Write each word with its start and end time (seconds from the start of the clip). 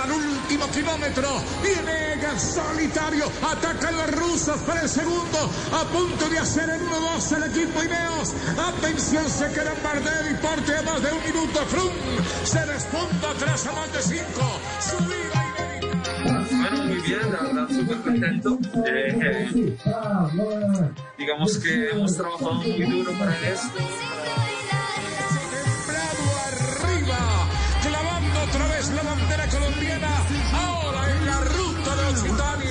Al 0.00 0.12
último 0.12 0.66
kilómetro. 0.70 1.28
Viene 1.62 2.10
solitario. 2.38 3.26
Atacan 3.42 3.96
los 3.96 4.10
rusos 4.12 4.58
para 4.60 4.82
el 4.82 4.88
segundo. 4.88 5.38
A 5.72 5.84
punto 5.84 6.28
de 6.28 6.38
hacer 6.38 6.68
el 6.70 6.80
1-2 6.80 7.36
el 7.36 7.44
equipo 7.50 7.82
Ineos. 7.82 8.34
Atención, 8.58 9.28
se 9.28 9.48
queda 9.52 9.72
en 9.72 9.82
Bardet 9.82 10.30
y 10.30 10.34
porte 10.34 10.76
a 10.76 10.82
más 10.82 11.02
de 11.02 11.12
un 11.12 11.22
minuto. 11.24 11.60
Frum 11.66 11.92
se 12.44 12.66
despunta 12.66 13.34
tras 13.38 13.66
a 13.66 13.72
más 13.72 13.92
de 13.92 14.02
cinco. 14.02 14.60
Subida 14.80 15.80
inédita. 15.80 16.50
Bueno, 16.50 16.84
muy 16.84 17.00
bien, 17.00 17.32
la 17.32 17.42
verdad, 17.42 17.68
súper 17.68 17.96
contento. 17.98 18.58
Eh, 18.86 19.18
eh, 19.22 19.70
digamos 21.18 21.58
que 21.58 21.90
hemos 21.90 22.16
trabajado 22.16 22.54
muy 22.54 22.82
duro 22.82 23.12
para 23.18 23.34
esto. 23.48 23.78
Templado 25.50 26.24
arriba. 26.46 27.39
Vez 28.80 28.88
la 28.94 29.02
bandera 29.02 29.46
colombiana. 29.48 30.08
Ahora 30.54 31.12
en 31.14 31.26
la 31.26 31.40
ruta 31.40 31.96
de 31.96 32.04
Occitania. 32.06 32.70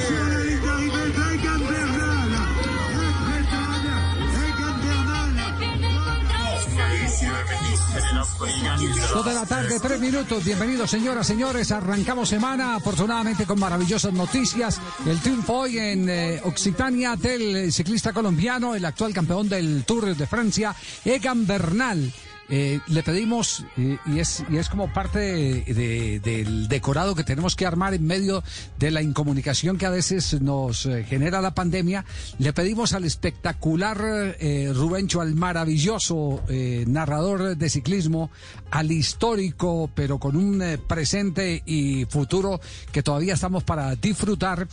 Dos 9.13 9.25
de 9.25 9.33
la 9.35 9.45
tarde, 9.45 9.79
tres 9.79 9.99
minutos. 9.99 10.43
Bienvenidos, 10.43 10.89
señoras, 10.89 11.27
señores. 11.27 11.71
Arrancamos 11.71 12.27
semana, 12.27 12.77
afortunadamente, 12.77 13.45
con 13.45 13.59
maravillosas 13.59 14.11
noticias. 14.11 14.81
El 15.05 15.19
triunfo 15.19 15.59
hoy 15.59 15.77
en 15.77 16.09
eh, 16.09 16.41
Occitania 16.43 17.15
del 17.17 17.71
ciclista 17.71 18.13
colombiano, 18.13 18.73
el 18.73 18.83
actual 18.83 19.13
campeón 19.13 19.47
del 19.47 19.83
Tour 19.85 20.15
de 20.15 20.25
Francia, 20.25 20.75
Egan 21.05 21.45
Bernal. 21.45 22.11
Eh, 22.51 22.79
le 22.87 23.03
pedimos, 23.03 23.63
y, 23.77 24.17
es, 24.19 24.43
y 24.49 24.57
es 24.57 24.69
como 24.69 24.91
parte 24.91 25.19
de- 25.19 25.61
de- 25.73 26.19
del 26.19 26.67
decorado 26.67 27.13
que 27.13 27.23
tenemos 27.23 27.55
que 27.55 27.65
armar 27.65 27.93
en 27.93 28.05
medio 28.05 28.43
de 28.79 28.89
la 28.89 29.01
incomunicación 29.03 29.77
que 29.77 29.85
a 29.85 29.91
veces 29.91 30.41
nos 30.41 30.85
eh, 30.87 31.03
genera 31.07 31.41
la 31.41 31.53
pandemia, 31.53 32.05
le 32.39 32.51
pedimos 32.53 32.93
al 32.93 33.05
espectacular 33.05 34.35
eh, 34.39 34.71
Rubencho, 34.73 35.21
al 35.21 35.35
maravilloso 35.35 36.41
narrador 36.87 37.55
de 37.55 37.69
ciclismo, 37.69 38.31
al 38.71 38.91
histórico, 38.91 39.89
pero 39.93 40.17
con 40.19 40.35
un 40.35 40.63
presente 40.87 41.61
y 41.65 42.05
futuro 42.05 42.59
que 42.91 43.03
todavía 43.03 43.33
estamos 43.35 43.63
para 43.63 43.95
disfrutar, 43.95 44.67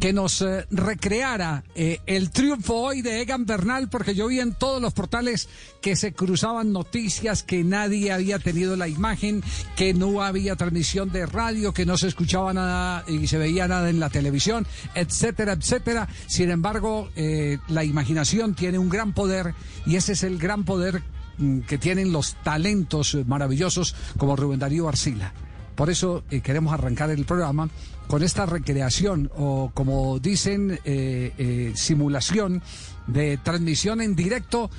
que 0.00 0.12
nos 0.12 0.44
recreara 0.70 1.64
el 1.74 2.30
triunfo 2.30 2.74
hoy 2.74 3.02
de 3.02 3.22
Egan 3.22 3.46
Bernal, 3.46 3.88
porque 3.88 4.14
yo 4.14 4.26
vi 4.28 4.40
en 4.40 4.52
todos 4.54 4.80
los 4.82 4.92
portales 4.92 5.48
que 5.80 5.96
se 5.96 6.12
cruzaban 6.12 6.72
noticias, 6.72 7.21
que 7.44 7.62
nadie 7.62 8.12
había 8.12 8.38
tenido 8.38 8.76
la 8.76 8.88
imagen, 8.88 9.42
que 9.76 9.94
no 9.94 10.22
había 10.22 10.56
transmisión 10.56 11.12
de 11.12 11.26
radio, 11.26 11.72
que 11.72 11.86
no 11.86 11.96
se 11.96 12.08
escuchaba 12.08 12.52
nada 12.52 13.04
y 13.06 13.26
se 13.28 13.38
veía 13.38 13.68
nada 13.68 13.88
en 13.90 14.00
la 14.00 14.10
televisión, 14.10 14.66
etcétera, 14.94 15.52
etcétera. 15.52 16.08
Sin 16.26 16.50
embargo, 16.50 17.10
eh, 17.14 17.58
la 17.68 17.84
imaginación 17.84 18.54
tiene 18.54 18.78
un 18.78 18.88
gran 18.88 19.12
poder 19.12 19.54
y 19.86 19.96
ese 19.96 20.12
es 20.12 20.24
el 20.24 20.38
gran 20.38 20.64
poder 20.64 21.02
mm, 21.38 21.60
que 21.60 21.78
tienen 21.78 22.12
los 22.12 22.34
talentos 22.42 23.16
maravillosos 23.26 23.94
como 24.18 24.34
Rubén 24.34 24.58
Darío 24.58 24.88
Arcila. 24.88 25.32
Por 25.76 25.90
eso 25.90 26.24
eh, 26.30 26.40
queremos 26.40 26.74
arrancar 26.74 27.10
el 27.10 27.24
programa 27.24 27.70
con 28.08 28.22
esta 28.22 28.44
recreación 28.44 29.30
o 29.36 29.70
como 29.72 30.18
dicen, 30.18 30.80
eh, 30.84 31.72
simulación 31.76 32.62
de 33.06 33.38
transmisión 33.38 34.00
en 34.00 34.14
directo 34.14 34.70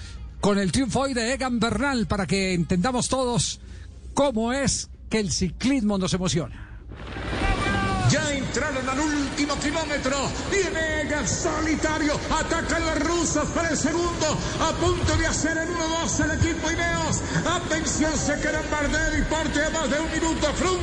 con 0.44 0.60
el 0.60 0.74
triunfo 0.74 1.00
hoy 1.00 1.14
de 1.14 1.34
Egan 1.34 1.58
Bernal 1.58 2.06
para 2.06 2.28
que 2.28 2.54
entendamos 2.54 3.08
todos 3.08 3.62
cómo 4.14 4.52
es 4.52 4.90
que 5.10 5.22
el 5.22 5.32
ciclismo 5.32 5.98
nos 5.98 6.14
emociona. 6.14 6.82
Entraron 8.56 8.88
al 8.88 9.00
último 9.00 9.56
kilómetro. 9.56 10.16
Viene 10.52 10.94
solitario. 11.28 12.20
Atacan 12.30 12.86
los 12.86 13.00
rusos 13.00 13.46
para 13.50 13.70
el 13.70 13.78
segundo. 13.78 14.38
A 14.62 14.72
punto 14.74 15.16
de 15.18 15.28
hacer 15.28 15.58
el 15.58 15.70
1-2 15.70 16.24
el 16.26 16.32
equipo 16.32 16.72
Ineos. 16.72 17.22
Atención, 17.46 18.16
se 18.18 18.40
queda 18.40 18.62
en 18.62 18.70
Bardet 18.70 19.20
y 19.20 19.22
porte 19.24 19.64
a 19.64 19.70
más 19.70 19.90
de 19.90 20.00
un 20.00 20.12
minuto. 20.12 20.54
Frum 20.54 20.80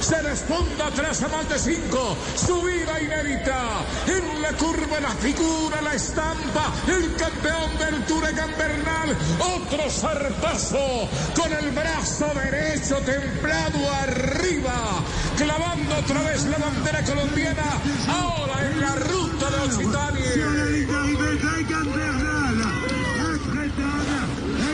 se 0.00 0.22
despunta 0.22 0.90
tras 0.90 1.22
a 1.22 1.28
más 1.28 1.48
de 1.48 1.58
cinco. 1.58 2.16
Subida 2.36 3.00
inédita. 3.00 3.84
En 4.06 4.42
la 4.42 4.52
curva, 4.52 5.00
la 5.00 5.10
figura, 5.10 5.82
la 5.82 5.94
estampa. 5.94 6.72
El 6.88 7.14
campeón 7.16 7.78
del 7.78 8.04
Tour 8.06 8.24
Bernal. 8.58 9.16
Otro 9.38 9.90
zarpazo 9.90 11.08
con 11.36 11.52
el 11.52 11.70
brazo 11.70 12.26
derecho 12.34 12.96
templado 12.98 13.90
arriba. 14.02 15.02
Clavando 15.36 15.96
otra 15.96 16.22
vez 16.22 16.44
la 16.44 16.58
bandera 16.58 17.02
colombiana. 17.14 17.62
Ahora 18.08 18.70
en 18.70 18.80
la 18.80 18.94
ruta 18.96 19.50
de 19.50 19.56
Occitania. 19.66 20.22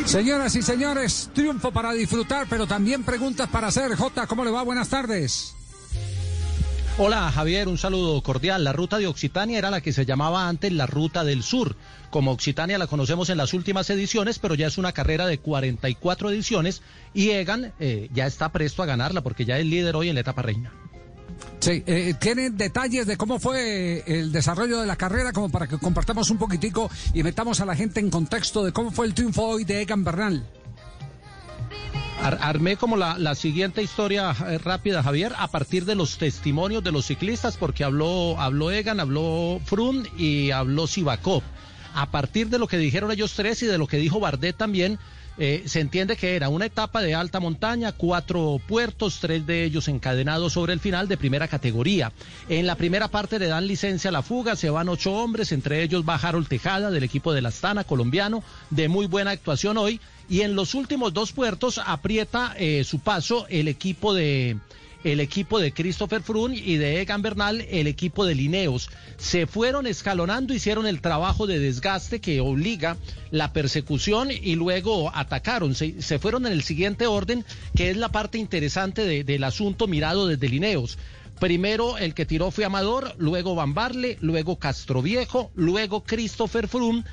Señoras 0.05 0.57
y 0.57 0.63
señores, 0.63 1.31
triunfo 1.35 1.71
para 1.71 1.93
disfrutar, 1.93 2.47
pero 2.49 2.67
también 2.67 3.05
preguntas 3.05 3.47
para 3.49 3.67
hacer. 3.67 3.95
J, 3.95 4.27
¿cómo 4.27 4.43
le 4.45 4.51
va? 4.51 4.63
Buenas 4.63 4.89
tardes. 4.89 5.55
Hola 7.01 7.31
Javier, 7.31 7.69
un 7.69 7.79
saludo 7.79 8.21
cordial. 8.23 8.65
La 8.65 8.73
ruta 8.73 8.99
de 8.99 9.07
Occitania 9.07 9.59
era 9.59 9.71
la 9.71 9.83
que 9.83 9.93
se 9.93 10.05
llamaba 10.05 10.49
antes 10.49 10.73
la 10.73 10.87
ruta 10.87 11.25
del 11.25 11.43
sur. 11.43 11.77
Como 12.11 12.33
Occitania 12.33 12.79
la 12.79 12.87
conocemos 12.87 13.29
en 13.31 13.37
las 13.37 13.55
últimas 13.55 13.89
ediciones, 13.91 14.39
pero 14.39 14.55
ya 14.55 14.67
es 14.67 14.79
una 14.79 14.93
carrera 14.93 15.27
de 15.27 15.39
44 15.39 16.31
ediciones 16.31 16.83
y 17.15 17.31
Egan 17.31 17.73
eh, 17.79 18.09
ya 18.13 18.27
está 18.27 18.51
presto 18.51 18.83
a 18.83 18.87
ganarla 18.87 19.21
porque 19.21 19.45
ya 19.45 19.59
es 19.59 19.67
líder 19.67 19.95
hoy 19.95 20.09
en 20.09 20.15
la 20.15 20.23
etapa 20.23 20.43
reina. 20.43 20.73
Sí, 21.61 21.83
eh, 21.87 22.15
¿tienen 22.21 22.57
detalles 22.57 23.07
de 23.07 23.17
cómo 23.17 23.39
fue 23.39 24.03
el 24.07 24.31
desarrollo 24.33 24.81
de 24.81 24.87
la 24.87 24.97
carrera 24.97 25.33
como 25.33 25.51
para 25.51 25.67
que 25.67 25.77
compartamos 25.79 26.31
un 26.31 26.39
poquitico 26.39 26.91
y 27.13 27.23
metamos 27.23 27.61
a 27.61 27.65
la 27.67 27.75
gente 27.75 28.01
en 28.01 28.11
contexto 28.11 28.65
de 28.65 28.73
cómo 28.73 28.91
fue 28.93 29.07
el 29.07 29.15
triunfo 29.15 29.43
hoy 29.45 29.65
de 29.65 29.83
Egan 29.83 30.05
Bernal? 30.05 30.47
Ar- 32.23 32.39
armé 32.43 32.77
como 32.77 32.97
la, 32.97 33.19
la 33.19 33.35
siguiente 33.35 33.83
historia 33.83 34.35
eh, 34.49 34.59
rápida, 34.59 35.03
Javier, 35.03 35.33
a 35.39 35.49
partir 35.49 35.85
de 35.85 35.95
los 35.95 36.19
testimonios 36.19 36.83
de 36.83 36.93
los 36.93 37.07
ciclistas, 37.07 37.57
porque 37.57 37.85
habló, 37.85 38.41
habló 38.41 38.71
Egan, 38.71 38.99
habló 39.01 39.61
Frun 39.65 40.07
y 40.17 40.51
habló 40.51 40.87
Sivakov. 40.87 41.43
A 41.95 42.11
partir 42.11 42.49
de 42.49 42.59
lo 42.59 42.67
que 42.69 42.77
dijeron 42.79 43.11
ellos 43.11 43.35
tres 43.35 43.63
y 43.63 43.67
de 43.67 43.79
lo 43.79 43.87
que 43.87 43.97
dijo 43.99 44.21
Bardet 44.21 44.57
también, 44.57 44.99
eh, 45.39 45.63
se 45.67 45.81
entiende 45.81 46.17
que 46.17 46.35
era 46.35 46.49
una 46.49 46.67
etapa 46.67 47.01
de 47.01 47.15
alta 47.15 47.39
montaña, 47.39 47.93
cuatro 47.93 48.61
puertos, 48.67 49.19
tres 49.21 49.47
de 49.47 49.65
ellos 49.65 49.87
encadenados 49.87 50.53
sobre 50.53 50.73
el 50.73 50.81
final 50.81 51.07
de 51.07 51.17
primera 51.17 51.47
categoría. 51.47 52.13
En 52.49 52.67
la 52.67 52.75
primera 52.75 53.09
parte 53.09 53.39
le 53.39 53.47
dan 53.47 53.67
licencia 53.67 54.09
a 54.09 54.13
la 54.13 54.23
fuga, 54.23 54.57
se 54.57 54.71
van 54.71 54.89
ocho 54.89 55.13
hombres, 55.13 55.53
entre 55.53 55.83
ellos 55.83 56.05
va 56.09 56.17
Harold 56.17 56.49
Tejada 56.49 56.91
del 56.91 57.05
equipo 57.05 57.33
de 57.33 57.43
la 57.43 57.51
Astana 57.51 57.85
colombiano, 57.85 58.43
de 58.71 58.89
muy 58.89 59.07
buena 59.07 59.31
actuación 59.31 59.79
hoy. 59.79 60.01
Y 60.29 60.43
en 60.43 60.57
los 60.57 60.75
últimos 60.75 61.15
dos 61.15 61.33
puertos 61.33 61.81
aprieta 61.85 62.55
eh, 62.59 62.85
su 62.85 62.99
paso 62.99 63.47
el 63.49 63.69
equipo 63.69 64.13
de 64.15 64.59
el 65.13 65.21
equipo 65.21 65.61
de 65.61 65.73
Christopher 65.73 66.23
Froome 66.23 66.57
y 66.57 66.77
de 66.77 67.01
Egan 67.01 67.23
Bernal, 67.23 67.61
el 67.71 67.87
equipo 67.87 68.25
de 68.27 68.35
Lineos. 68.35 68.91
Se 69.17 69.47
fueron 69.47 69.87
escalonando, 69.87 70.55
hicieron 70.55 70.87
el 70.87 71.01
trabajo 71.01 71.47
de 71.47 71.59
desgaste 71.59 72.21
que 72.21 72.41
obliga 72.41 72.97
la 73.31 73.53
persecución 73.53 74.31
y 74.31 74.55
luego 74.57 75.11
atacaron. 75.15 75.75
Se, 75.75 76.19
fueron 76.19 76.47
en 76.47 76.53
el 76.53 76.63
siguiente 76.63 77.07
orden, 77.07 77.45
que 77.75 77.91
es 77.91 77.97
la 77.97 78.11
parte 78.11 78.39
interesante 78.39 79.05
de- 79.05 79.25
del 79.25 79.45
asunto 79.45 79.87
mirado 79.87 80.27
desde 80.27 80.49
Lineos. 80.49 80.99
Primero 81.41 81.99
el 81.99 82.15
que 82.15 82.27
tiró 82.27 82.51
fue 82.51 82.65
Amador, 82.65 83.15
luego 83.19 83.55
Bambarle, 83.55 84.19
luego 84.21 84.57
Castroviejo, 84.59 85.51
luego 85.55 86.03
Christopher 86.05 86.67
Froome 86.67 87.05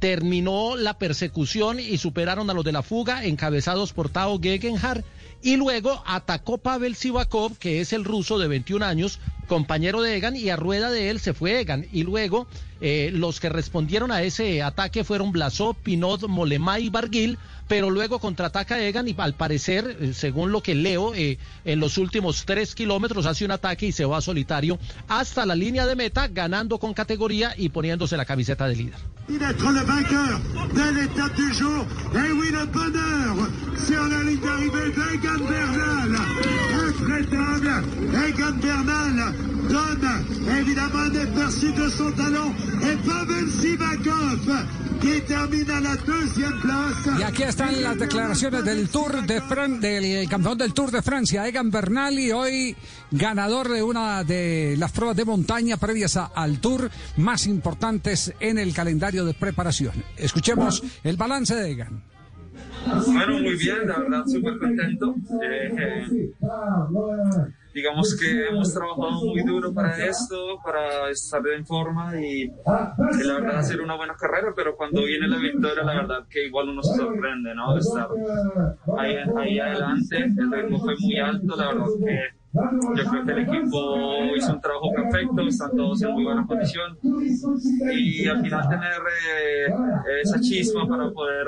terminó 0.00 0.76
la 0.76 0.98
persecución 0.98 1.80
y 1.80 1.98
superaron 1.98 2.48
a 2.50 2.54
los 2.54 2.64
de 2.64 2.72
la 2.72 2.82
fuga, 2.82 3.24
encabezados 3.24 3.92
por 3.92 4.08
Tao 4.08 4.38
Gegenhardt, 4.40 5.04
y 5.42 5.56
luego 5.56 6.02
atacó 6.06 6.58
Pavel 6.58 6.94
Sivakov, 6.94 7.58
que 7.58 7.80
es 7.80 7.92
el 7.92 8.04
ruso 8.04 8.38
de 8.38 8.48
21 8.48 8.84
años, 8.84 9.20
compañero 9.46 10.02
de 10.02 10.16
Egan, 10.16 10.36
y 10.36 10.50
a 10.50 10.56
rueda 10.56 10.90
de 10.90 11.10
él 11.10 11.20
se 11.20 11.34
fue 11.34 11.60
Egan, 11.60 11.86
y 11.92 12.02
luego 12.02 12.46
Eh, 12.80 13.10
los 13.12 13.40
que 13.40 13.48
respondieron 13.48 14.12
a 14.12 14.22
ese 14.22 14.62
ataque 14.62 15.02
fueron 15.02 15.32
Blasó, 15.32 15.74
Pinot, 15.74 16.28
Molemá 16.28 16.78
y 16.78 16.90
Barguil, 16.90 17.38
pero 17.68 17.90
luego 17.90 18.18
contraataca 18.18 18.80
Egan 18.80 19.06
y 19.06 19.14
al 19.18 19.34
parecer, 19.34 19.96
eh, 20.00 20.12
según 20.14 20.50
lo 20.50 20.62
que 20.62 20.74
leo, 20.74 21.14
eh, 21.14 21.38
en 21.64 21.80
los 21.80 21.98
últimos 21.98 22.44
tres 22.44 22.74
kilómetros 22.74 23.26
hace 23.26 23.44
un 23.44 23.50
ataque 23.50 23.86
y 23.86 23.92
se 23.92 24.04
va 24.04 24.20
solitario 24.20 24.78
hasta 25.08 25.46
la 25.46 25.54
línea 25.54 25.86
de 25.86 25.94
meta, 25.94 26.26
ganando 26.28 26.78
con 26.78 26.94
categoría 26.94 27.54
y 27.56 27.68
poniéndose 27.68 28.16
la 28.16 28.24
camiseta 28.24 28.66
de 28.66 28.76
líder. 28.76 28.98
d'être 29.36 29.70
le 29.70 29.80
vainqueur 29.80 30.40
de 30.72 30.94
l'étape 30.94 31.34
du 31.34 31.52
jour. 31.52 31.84
Et 32.14 32.32
oui, 32.32 32.50
le 32.50 32.64
bonheur 32.66 33.36
sur 33.76 34.02
la 34.08 34.22
ligne 34.22 34.40
d'arrivée 34.40 34.90
d'Egan 34.90 35.44
Bernal. 35.46 36.16
Intraitable, 36.88 37.84
Egan 38.26 38.56
Bernal 38.62 39.34
donne 39.68 40.58
évidemment 40.58 41.00
un 41.00 41.14
aperçu 41.14 41.72
de 41.72 41.88
son 41.90 42.10
talent. 42.12 42.54
Et 42.82 42.96
Pavel 43.06 43.50
Sivakov 43.50 44.66
qui 45.00 45.20
termine 45.22 45.70
à 45.70 45.80
la 45.80 45.96
deuxième 45.96 46.58
place. 46.60 47.18
Y 47.18 47.22
aquí 47.22 47.42
están 47.58 47.82
las 47.82 47.98
declaraciones 47.98 48.64
del 48.64 48.88
Tour 48.88 49.26
de 49.26 49.40
Fran 49.40 49.80
del 49.80 50.28
campeón 50.28 50.58
del 50.58 50.72
Tour 50.72 50.92
de 50.92 51.02
Francia, 51.02 51.48
Egan 51.48 51.72
Bernal, 51.72 52.16
y 52.16 52.30
hoy 52.30 52.76
ganador 53.10 53.68
de 53.68 53.82
una 53.82 54.22
de 54.22 54.76
las 54.78 54.92
pruebas 54.92 55.16
de 55.16 55.24
montaña 55.24 55.76
previas 55.76 56.16
al 56.16 56.60
Tour 56.60 56.88
más 57.16 57.48
importantes 57.48 58.32
en 58.38 58.58
el 58.58 58.72
calendario 58.72 59.24
de 59.24 59.34
preparación. 59.34 60.04
Escuchemos 60.16 60.84
el 61.02 61.16
balance 61.16 61.56
de 61.56 61.72
Egan. 61.72 62.04
Bueno, 62.86 63.40
muy 63.40 63.56
bien, 63.56 63.88
la 63.88 63.98
verdad, 63.98 64.22
súper 64.26 64.56
contento. 64.58 65.16
Eh, 65.42 65.72
eh, 65.76 66.30
digamos 67.78 68.16
que 68.16 68.48
hemos 68.48 68.74
trabajado 68.74 69.24
muy 69.24 69.42
duro 69.42 69.72
para 69.72 69.96
esto, 70.04 70.58
para 70.64 71.10
estar 71.10 71.40
en 71.46 71.64
forma 71.64 72.20
y, 72.20 72.42
y 72.42 73.24
la 73.24 73.34
verdad 73.34 73.58
hacer 73.58 73.80
una 73.80 73.96
buena 73.96 74.14
carrera, 74.14 74.52
pero 74.54 74.76
cuando 74.76 75.04
viene 75.04 75.28
la 75.28 75.38
victoria, 75.38 75.84
la 75.84 75.94
verdad 75.94 76.26
que 76.28 76.46
igual 76.46 76.70
uno 76.70 76.82
se 76.82 76.96
sorprende, 76.96 77.54
¿no? 77.54 77.78
Estar 77.78 78.08
ahí 79.36 79.58
adelante, 79.60 80.16
el 80.16 80.50
ritmo 80.52 80.80
fue 80.80 80.94
muy 80.98 81.18
alto, 81.18 81.56
la 81.56 81.68
verdad 81.68 81.86
que 82.04 82.37
yo 82.52 83.04
creo 83.10 83.24
que 83.24 83.32
el 83.32 83.38
equipo 83.40 84.34
hizo 84.36 84.52
un 84.54 84.60
trabajo 84.60 84.90
perfecto, 84.94 85.42
están 85.42 85.70
todos 85.76 86.02
en 86.02 86.12
muy 86.12 86.24
buena 86.24 86.46
condición 86.46 86.96
y 87.92 88.26
al 88.26 88.40
final 88.42 88.68
tener 88.68 89.00
eh, 89.36 89.66
esa 90.22 90.40
chispa 90.40 90.86
para 90.88 91.10
poder, 91.10 91.46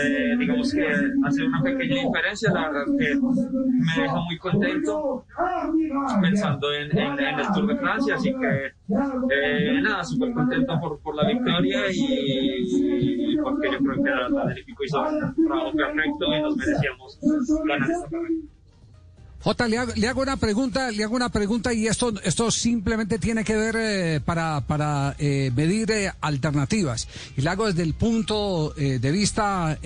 eh, 0.00 0.36
digamos 0.38 0.72
que 0.72 0.86
hacer 1.26 1.44
una 1.46 1.62
pequeña 1.62 2.02
diferencia, 2.02 2.52
la 2.52 2.68
verdad 2.70 2.84
que 2.96 3.14
me 3.16 4.02
deja 4.02 4.20
muy 4.20 4.38
contento 4.38 5.24
pensando 6.22 6.72
en, 6.74 6.96
en- 6.96 7.18
en 7.18 7.38
el 7.40 7.46
Tour 7.52 7.66
de 7.66 7.76
Francia, 7.76 8.14
así 8.14 8.30
que 8.32 8.72
eh, 9.34 9.80
nada, 9.82 10.04
súper 10.04 10.32
contento 10.32 10.78
por, 10.80 11.00
por 11.00 11.16
la 11.16 11.26
victoria 11.26 11.80
y, 11.90 13.32
y 13.32 13.36
porque 13.42 13.68
yo 13.72 13.78
creo 13.78 14.02
que 14.04 14.50
el 14.52 14.58
equipo 14.58 14.84
hizo 14.84 15.00
un 15.02 15.44
trabajo 15.46 15.72
perfecto 15.72 16.24
y 16.36 16.42
nos 16.42 16.56
merecíamos 16.56 17.18
ganar 17.66 17.90
esta 17.90 18.08
carrera. 18.08 18.30
Jota, 19.42 19.66
le 19.66 19.78
hago, 19.78 19.92
le 19.96 20.06
hago 20.06 20.20
una 20.20 20.36
pregunta, 20.36 20.90
le 20.90 21.02
hago 21.02 21.16
una 21.16 21.30
pregunta 21.30 21.72
y 21.72 21.86
esto, 21.86 22.12
esto 22.24 22.50
simplemente 22.50 23.18
tiene 23.18 23.42
que 23.42 23.56
ver 23.56 23.74
eh, 23.78 24.20
para, 24.22 24.60
para 24.66 25.16
eh, 25.18 25.50
medir 25.56 25.90
eh, 25.90 26.12
alternativas. 26.20 27.08
Y 27.38 27.40
le 27.40 27.48
hago 27.48 27.66
desde 27.66 27.82
el 27.82 27.94
punto 27.94 28.74
de 28.76 29.10
vista 29.10 29.78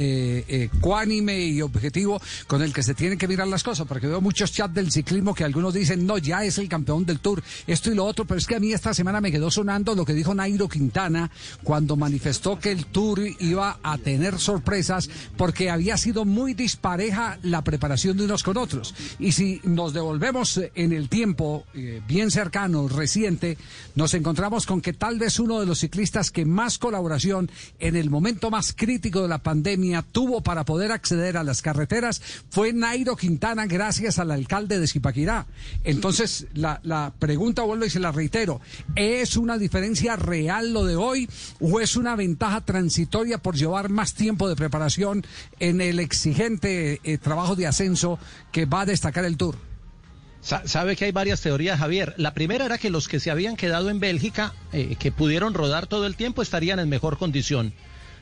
cuánime 0.81 1.39
y 1.47 1.63
objetivo 1.63 2.21
con 2.47 2.63
el 2.63 2.73
que 2.73 2.83
se 2.83 2.95
tienen 2.95 3.17
que 3.17 3.29
mirar 3.29 3.47
las 3.47 3.63
cosas, 3.63 3.87
porque 3.87 4.09
veo 4.09 4.21
muchos 4.21 4.53
chats 4.53 4.75
del 4.75 4.91
ciclismo 4.91 5.35
que 5.35 5.45
algunos 5.45 5.73
dicen, 5.73 6.05
no, 6.05 6.19
ya 6.19 6.45
es 6.45 6.59
el 6.59 6.69
campeón 6.69 7.05
del 7.05 7.21
Tour, 7.21 7.43
esto 7.67 7.93
y 7.93 7.95
lo 7.95 8.05
otro, 8.05 8.25
pero 8.25 8.39
es 8.39 8.47
que 8.47 8.57
a 8.57 8.61
mí 8.61 8.73
esta 8.73 8.93
semana 8.93 9.21
me 9.21 9.31
quedó 9.31 9.51
sonando 9.51 9.95
lo 9.95 10.05
que 10.05 10.15
dijo 10.15 10.35
Nairo 10.35 10.69
Quintana 10.69 11.31
cuando 11.63 11.97
manifestó 11.97 12.59
que 12.59 12.73
el 12.73 12.87
Tour 12.87 13.21
iba 13.39 13.79
a 13.83 13.99
tener 13.99 14.39
sorpresas 14.39 15.09
porque 15.37 15.71
había 15.71 15.97
sido 15.97 16.25
muy 16.25 16.55
dispareja 16.55 17.39
la 17.43 17.63
preparación 17.63 18.17
de 18.17 18.25
unos 18.25 18.43
con 18.43 18.57
otros. 18.57 18.95
Y 19.19 19.33
si 19.33 19.44
nos 19.65 19.93
devolvemos 19.93 20.57
eh, 20.59 20.73
en 20.75 20.93
el 20.93 21.09
tiempo 21.09 21.65
eh, 21.75 22.01
bien 22.07 22.31
cercano, 22.31 22.89
reciente, 22.89 23.57
nos 23.95 24.15
encontramos 24.15 24.67
con 24.67 24.81
que 24.81 24.93
tal 24.93 25.19
vez 25.19 25.39
uno 25.39 25.61
de 25.61 25.67
los 25.67 25.81
ciclistas 25.81 26.31
que 26.31 26.45
más 26.45 26.79
colaboración 26.79 27.51
en 27.79 27.97
el 27.97 28.11
momento 28.11 28.51
más 28.51 28.73
crítico 28.73 29.23
de 29.23 29.29
la 29.29 29.43
pandemia 29.43 30.03
tuvo 30.03 30.43
para 30.43 30.65
poder 30.65 30.93
acceder 30.93 31.37
a 31.37 31.45
las 31.45 31.63
carreteras 31.63 32.21
fue 32.51 32.73
Nairo 32.73 33.17
Quintana 33.17 33.67
gracias 33.67 34.19
al 34.19 34.31
alcalde 34.31 34.79
de 34.79 34.87
Zipaquirá. 34.87 35.47
Entonces, 35.85 36.47
la, 36.55 36.81
la 36.83 37.13
pregunta 37.19 37.63
vuelvo 37.63 37.85
y 37.85 37.91
se 37.91 38.01
la 38.01 38.13
reitero, 38.13 38.61
¿es 38.97 39.37
una 39.37 39.59
diferencia 39.59 40.17
real 40.17 40.73
lo 40.73 40.85
de 40.85 40.97
hoy 40.97 41.29
o 41.61 41.81
es 41.81 41.97
una 41.97 42.17
ventaja 42.17 42.65
transitoria 42.65 43.39
por 43.39 43.57
llevar 43.57 43.89
más 43.89 44.15
tiempo 44.15 44.49
de 44.49 44.57
preparación 44.57 45.25
en 45.61 45.81
el 45.81 46.01
exigente 46.01 47.01
eh, 47.05 47.19
trabajo 47.19 47.57
de 47.57 47.67
ascenso 47.67 48.19
que 48.53 48.67
va 48.67 48.83
a 48.83 48.87
destacar 48.87 49.25
el 49.25 49.34
Tour? 49.37 49.57
Sa- 50.41 50.67
Sabe 50.67 50.97
que 50.97 51.07
hay 51.07 51.13
varias 51.13 51.41
teorías, 51.41 51.79
Javier. 51.79 52.15
La 52.19 52.35
primera 52.35 52.67
era 52.67 52.79
que 52.79 52.91
los 52.91 53.09
que 53.09 53.21
se 53.21 53.31
habían 53.31 53.57
quedado 53.57 53.89
en 53.91 54.01
Bélgica, 54.01 54.55
eh, 54.73 54.97
que 54.99 55.11
pudieron 55.13 55.55
rodar 55.55 55.87
todo 55.87 56.07
el 56.07 56.17
tiempo, 56.17 56.43
estarían 56.43 56.79
en 56.79 56.89
mejor 56.89 57.17
condición. 57.19 57.73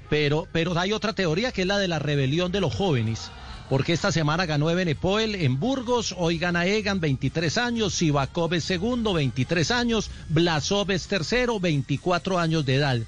Pero, 0.09 0.47
pero 0.53 0.79
hay 0.79 0.93
otra 0.93 1.15
teoría 1.15 1.53
que 1.53 1.63
es 1.63 1.67
la 1.67 1.79
de 1.79 1.89
la 1.89 1.99
rebelión 1.99 2.53
de 2.53 2.61
los 2.61 2.75
jóvenes. 2.75 3.31
Porque 3.69 3.95
esta 3.95 4.13
semana 4.13 4.45
ganó 4.45 4.69
Ebenepoel 4.71 5.35
en 5.35 5.59
Burgos, 5.59 6.15
hoy 6.19 6.37
gana 6.37 6.67
Egan, 6.67 7.01
23 7.01 7.57
años, 7.59 7.95
Sivakov 7.95 8.53
es 8.55 8.65
segundo, 8.65 9.15
23 9.15 9.71
años, 9.71 10.11
Blasov 10.29 10.91
es 10.91 11.07
tercero, 11.07 11.59
24 11.59 12.39
años 12.39 12.67
de 12.67 12.75
edad. 12.75 12.99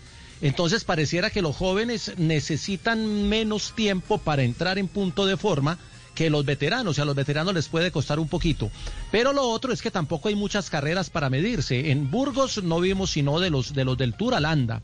Entonces 0.40 0.84
pareciera 0.84 1.28
que 1.30 1.42
los 1.42 1.54
jóvenes 1.54 2.12
necesitan 2.16 3.28
menos 3.28 3.74
tiempo 3.74 4.18
para 4.18 4.42
entrar 4.42 4.78
en 4.78 4.88
punto 4.88 5.26
de 5.26 5.36
forma 5.36 5.78
que 6.14 6.30
los 6.30 6.44
veteranos, 6.44 6.98
y 6.98 7.00
a 7.00 7.04
los 7.04 7.14
veteranos 7.14 7.54
les 7.54 7.68
puede 7.68 7.90
costar 7.90 8.18
un 8.18 8.28
poquito. 8.28 8.70
Pero 9.10 9.32
lo 9.32 9.48
otro 9.48 9.72
es 9.72 9.82
que 9.82 9.90
tampoco 9.90 10.28
hay 10.28 10.34
muchas 10.34 10.70
carreras 10.70 11.10
para 11.10 11.30
medirse. 11.30 11.90
En 11.90 12.10
Burgos 12.10 12.62
no 12.62 12.80
vimos 12.80 13.10
sino 13.10 13.40
de 13.40 13.50
los, 13.50 13.74
de 13.74 13.84
los 13.84 13.98
del 13.98 14.14
Tour 14.14 14.34
Alanda. 14.34 14.80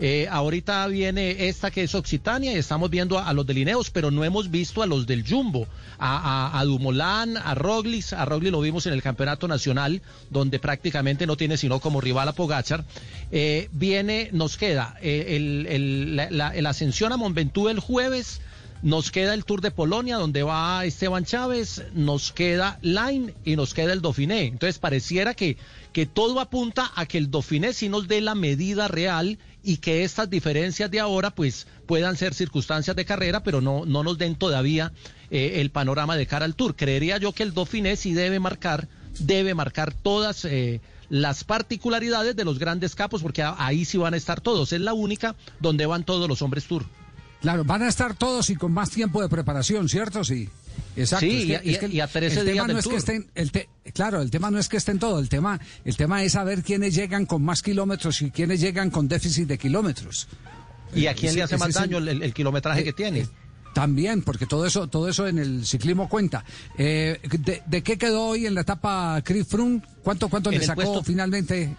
Eh, 0.00 0.26
ahorita 0.28 0.86
viene 0.88 1.48
esta 1.48 1.70
que 1.70 1.84
es 1.84 1.94
Occitania 1.94 2.52
y 2.52 2.56
estamos 2.56 2.90
viendo 2.90 3.18
a, 3.18 3.32
los 3.32 3.46
de 3.46 3.54
Lineos, 3.54 3.90
pero 3.90 4.10
no 4.10 4.24
hemos 4.24 4.50
visto 4.50 4.82
a 4.82 4.86
los 4.86 5.06
del 5.06 5.28
Jumbo, 5.28 5.68
a, 5.98 6.50
a, 6.50 6.58
a 6.58 6.64
Dumoulin, 6.64 7.36
a 7.36 7.54
Roglic, 7.54 8.12
a 8.12 8.24
Roglic 8.24 8.50
lo 8.50 8.60
vimos 8.60 8.86
en 8.86 8.92
el 8.92 9.02
Campeonato 9.02 9.46
Nacional, 9.46 10.02
donde 10.30 10.58
prácticamente 10.58 11.26
no 11.26 11.36
tiene 11.36 11.56
sino 11.56 11.78
como 11.78 12.00
rival 12.00 12.28
a 12.28 12.32
Pogachar. 12.32 12.84
Eh, 13.30 13.68
viene, 13.72 14.30
nos 14.32 14.56
queda 14.56 14.96
eh, 15.00 15.36
el, 15.36 15.66
el, 15.68 16.16
la, 16.16 16.30
la, 16.30 16.48
el 16.54 16.66
Ascensión 16.66 17.12
a 17.12 17.16
Monventura 17.16 17.70
el 17.70 17.80
jueves, 17.80 18.40
nos 18.84 19.10
queda 19.10 19.32
el 19.32 19.46
Tour 19.46 19.62
de 19.62 19.70
Polonia, 19.70 20.18
donde 20.18 20.42
va 20.42 20.84
Esteban 20.84 21.24
Chávez, 21.24 21.82
nos 21.94 22.32
queda 22.32 22.78
Line 22.82 23.32
y 23.42 23.56
nos 23.56 23.72
queda 23.72 23.94
el 23.94 24.02
Dauphiné. 24.02 24.42
Entonces 24.42 24.78
pareciera 24.78 25.32
que, 25.32 25.56
que 25.94 26.04
todo 26.04 26.38
apunta 26.38 26.92
a 26.94 27.06
que 27.06 27.16
el 27.16 27.30
Dauphiné 27.30 27.72
sí 27.72 27.88
nos 27.88 28.08
dé 28.08 28.20
la 28.20 28.34
medida 28.34 28.86
real 28.86 29.38
y 29.62 29.78
que 29.78 30.04
estas 30.04 30.28
diferencias 30.28 30.90
de 30.90 31.00
ahora 31.00 31.30
pues 31.30 31.66
puedan 31.86 32.18
ser 32.18 32.34
circunstancias 32.34 32.94
de 32.94 33.06
carrera, 33.06 33.42
pero 33.42 33.62
no, 33.62 33.86
no 33.86 34.02
nos 34.02 34.18
den 34.18 34.36
todavía 34.36 34.92
eh, 35.30 35.62
el 35.62 35.70
panorama 35.70 36.14
de 36.14 36.26
cara 36.26 36.44
al 36.44 36.54
Tour. 36.54 36.76
Creería 36.76 37.16
yo 37.16 37.32
que 37.32 37.42
el 37.42 37.54
Dauphiné 37.54 37.96
sí 37.96 38.12
debe 38.12 38.38
marcar, 38.38 38.86
debe 39.18 39.54
marcar 39.54 39.94
todas 39.94 40.44
eh, 40.44 40.82
las 41.08 41.42
particularidades 41.44 42.36
de 42.36 42.44
los 42.44 42.58
grandes 42.58 42.94
capos, 42.94 43.22
porque 43.22 43.42
ahí 43.42 43.86
sí 43.86 43.96
van 43.96 44.12
a 44.12 44.18
estar 44.18 44.42
todos. 44.42 44.74
Es 44.74 44.80
la 44.82 44.92
única 44.92 45.36
donde 45.58 45.86
van 45.86 46.04
todos 46.04 46.28
los 46.28 46.42
hombres 46.42 46.66
Tour. 46.66 46.84
Claro, 47.44 47.62
van 47.62 47.82
a 47.82 47.88
estar 47.88 48.14
todos 48.14 48.48
y 48.48 48.56
con 48.56 48.72
más 48.72 48.88
tiempo 48.88 49.20
de 49.20 49.28
preparación, 49.28 49.86
¿cierto? 49.88 50.24
Sí. 50.24 50.48
Exacto. 50.96 51.26
Sí, 51.26 51.42
es 51.42 51.44
y 51.48 51.54
a- 51.54 51.60
y 51.62 51.74
a- 51.76 51.88
y 51.88 52.00
a 52.00 52.06
13 52.06 52.40
el 52.40 52.46
días 52.46 52.54
tema 52.56 52.66
del 52.68 52.74
no 52.74 52.80
es 52.80 52.86
que 52.88 52.96
estén, 52.96 53.26
el 53.34 53.52
te- 53.52 53.68
claro, 53.92 54.22
el 54.22 54.30
tema 54.30 54.50
no 54.50 54.58
es 54.58 54.68
que 54.70 54.78
estén 54.78 54.98
todos, 54.98 55.20
el 55.20 55.28
tema, 55.28 55.60
el 55.84 55.94
tema 55.96 56.22
es 56.22 56.32
saber 56.32 56.62
quiénes 56.62 56.94
llegan 56.94 57.26
con 57.26 57.42
más 57.42 57.60
kilómetros 57.60 58.22
y 58.22 58.30
quiénes 58.30 58.60
llegan 58.62 58.90
con 58.90 59.08
déficit 59.08 59.46
de 59.46 59.58
kilómetros. 59.58 60.26
¿Y 60.94 61.06
a 61.06 61.12
quién 61.14 61.26
Ese- 61.30 61.36
le 61.36 61.42
hace 61.42 61.58
más 61.58 61.74
daño 61.74 61.98
el, 61.98 62.08
el- 62.08 62.22
el 62.22 62.32
kilometraje 62.32 62.80
Eh, 62.80 62.84
que 62.84 62.92
tiene? 62.94 63.20
eh, 63.20 63.28
También, 63.74 64.22
porque 64.22 64.46
todo 64.46 64.64
eso, 64.64 64.86
todo 64.86 65.08
eso 65.08 65.26
en 65.26 65.38
el 65.38 65.66
ciclismo 65.66 66.08
cuenta. 66.08 66.44
Eh, 66.78 67.20
de, 67.40 67.62
de 67.66 67.82
qué 67.82 67.98
quedó 67.98 68.26
hoy 68.28 68.46
en 68.46 68.54
la 68.54 68.60
etapa 68.62 69.20
Chris 69.24 69.46
Froome? 69.48 69.82
¿Cuánto, 70.02 70.28
cuánto 70.28 70.50
En 70.50 70.60
le 70.60 70.64
sacó 70.64 70.80
puesto- 70.82 71.02
finalmente? 71.04 71.76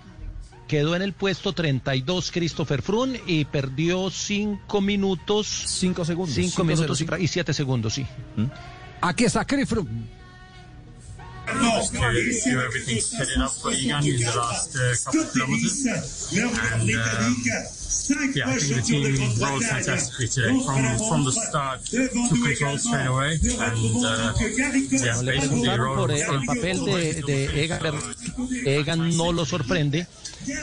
Quedó 0.68 0.96
en 0.96 1.02
el 1.04 1.14
puesto 1.14 1.54
32 1.54 2.32
Christopher 2.32 2.82
Froome 2.82 3.22
y 3.28 3.46
perdió 3.46 4.10
5 4.10 4.82
minutos. 4.82 5.48
5 5.48 6.06
segundos. 6.06 6.36
5 6.36 6.64
minutos 6.64 7.02
y, 7.02 7.06
fra- 7.06 7.20
y 7.20 7.28
7 7.28 7.54
segundos, 7.54 7.94
sí. 7.94 8.06
Aquí 9.02 9.26
está 9.26 9.46
Chris 9.46 9.70
Froome. 9.70 10.16
to 11.46 11.52
do 12.50 12.60
everything 12.60 12.96
to 12.96 13.02
set 13.02 13.28
it 13.30 13.38
up 13.38 13.52
for 13.52 13.72
Egan 13.72 14.04
in 14.04 14.18
the 14.18 14.34
last 14.36 14.76
uh, 14.76 14.96
couple 15.06 15.22
of 15.22 15.32
kilometers. 15.32 16.34
And 16.34 16.82
um, 16.82 16.90
yeah, 17.46 18.50
I 18.50 18.58
think 18.58 18.76
the 18.76 18.82
team 18.84 19.40
rode 19.40 19.64
fantastically 19.64 20.28
today 20.28 20.60
from 20.66 20.98
from 21.08 21.24
the 21.26 21.32
start, 21.32 21.86
took 21.86 22.12
control 22.12 22.78
straight 22.80 23.06
away, 23.08 23.38
and 23.44 24.06
uh, 24.06 24.34
yeah, 24.42 25.22
basically 25.22 25.70
rode 25.70 26.12
el, 26.12 26.34
el 26.34 26.46
papel 26.46 26.86
de, 26.86 27.22
de 27.22 27.64
Egan. 27.64 27.82
Egan 28.66 29.16
no 29.18 29.32
lo 29.32 29.46
sorprende. 29.46 30.08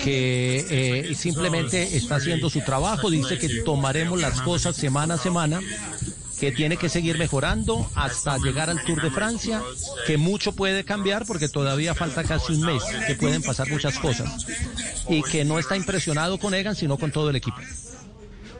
Que 0.02 0.66
eh, 1.10 1.14
simplemente 1.14 1.96
está 1.96 2.16
haciendo 2.16 2.50
su 2.50 2.60
trabajo, 2.60 3.10
dice 3.10 3.38
que 3.38 3.48
tomaremos 3.62 4.20
las 4.20 4.40
cosas 4.42 4.76
semana 4.76 5.14
a 5.14 5.18
semana 5.18 5.60
que 6.42 6.50
tiene 6.50 6.76
que 6.76 6.88
seguir 6.88 7.18
mejorando 7.18 7.88
hasta 7.94 8.36
llegar 8.38 8.68
al 8.68 8.82
Tour 8.84 9.00
de 9.00 9.12
Francia, 9.12 9.62
que 10.08 10.16
mucho 10.16 10.50
puede 10.50 10.82
cambiar 10.82 11.24
porque 11.24 11.48
todavía 11.48 11.94
falta 11.94 12.24
casi 12.24 12.54
un 12.54 12.62
mes, 12.62 12.82
que 13.06 13.14
pueden 13.14 13.42
pasar 13.42 13.70
muchas 13.70 13.96
cosas, 14.00 14.44
y 15.08 15.22
que 15.22 15.44
no 15.44 15.60
está 15.60 15.76
impresionado 15.76 16.38
con 16.38 16.52
Egan, 16.52 16.74
sino 16.74 16.98
con 16.98 17.12
todo 17.12 17.30
el 17.30 17.36
equipo. 17.36 17.58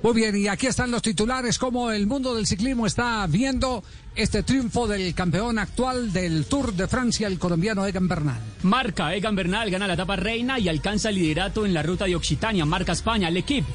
Muy 0.03 0.15
bien, 0.15 0.37
y 0.37 0.49
aquí 0.49 0.67
están 0.67 0.91
los 0.91 1.01
titulares, 1.01 1.59
como 1.59 1.93
el 1.93 2.09
mundo 2.09 2.35
del 2.35 2.45
ciclismo 2.45 2.89
está 2.89 3.25
viendo 3.29 3.85
este 4.17 4.43
triunfo 4.43 4.89
del 4.89 5.15
campeón 5.15 5.61
actual 5.61 6.13
del 6.13 6.47
Tour 6.47 6.73
de 6.73 6.89
Francia, 6.89 7.29
el 7.29 7.39
colombiano 7.39 7.87
Egan 7.87 8.09
Bernal. 8.09 8.41
Marca, 8.65 9.15
Egan 9.15 9.37
Bernal 9.37 9.71
gana 9.71 9.87
la 9.87 9.95
etapa 9.95 10.17
reina 10.17 10.59
y 10.59 10.69
alcanza 10.69 11.11
el 11.11 11.15
liderato 11.15 11.65
en 11.65 11.73
la 11.73 11.85
ruta 11.85 12.07
de 12.07 12.17
Occitania. 12.17 12.65
Marca 12.65 12.91
España, 12.91 13.29
el 13.29 13.37
equipo. 13.37 13.69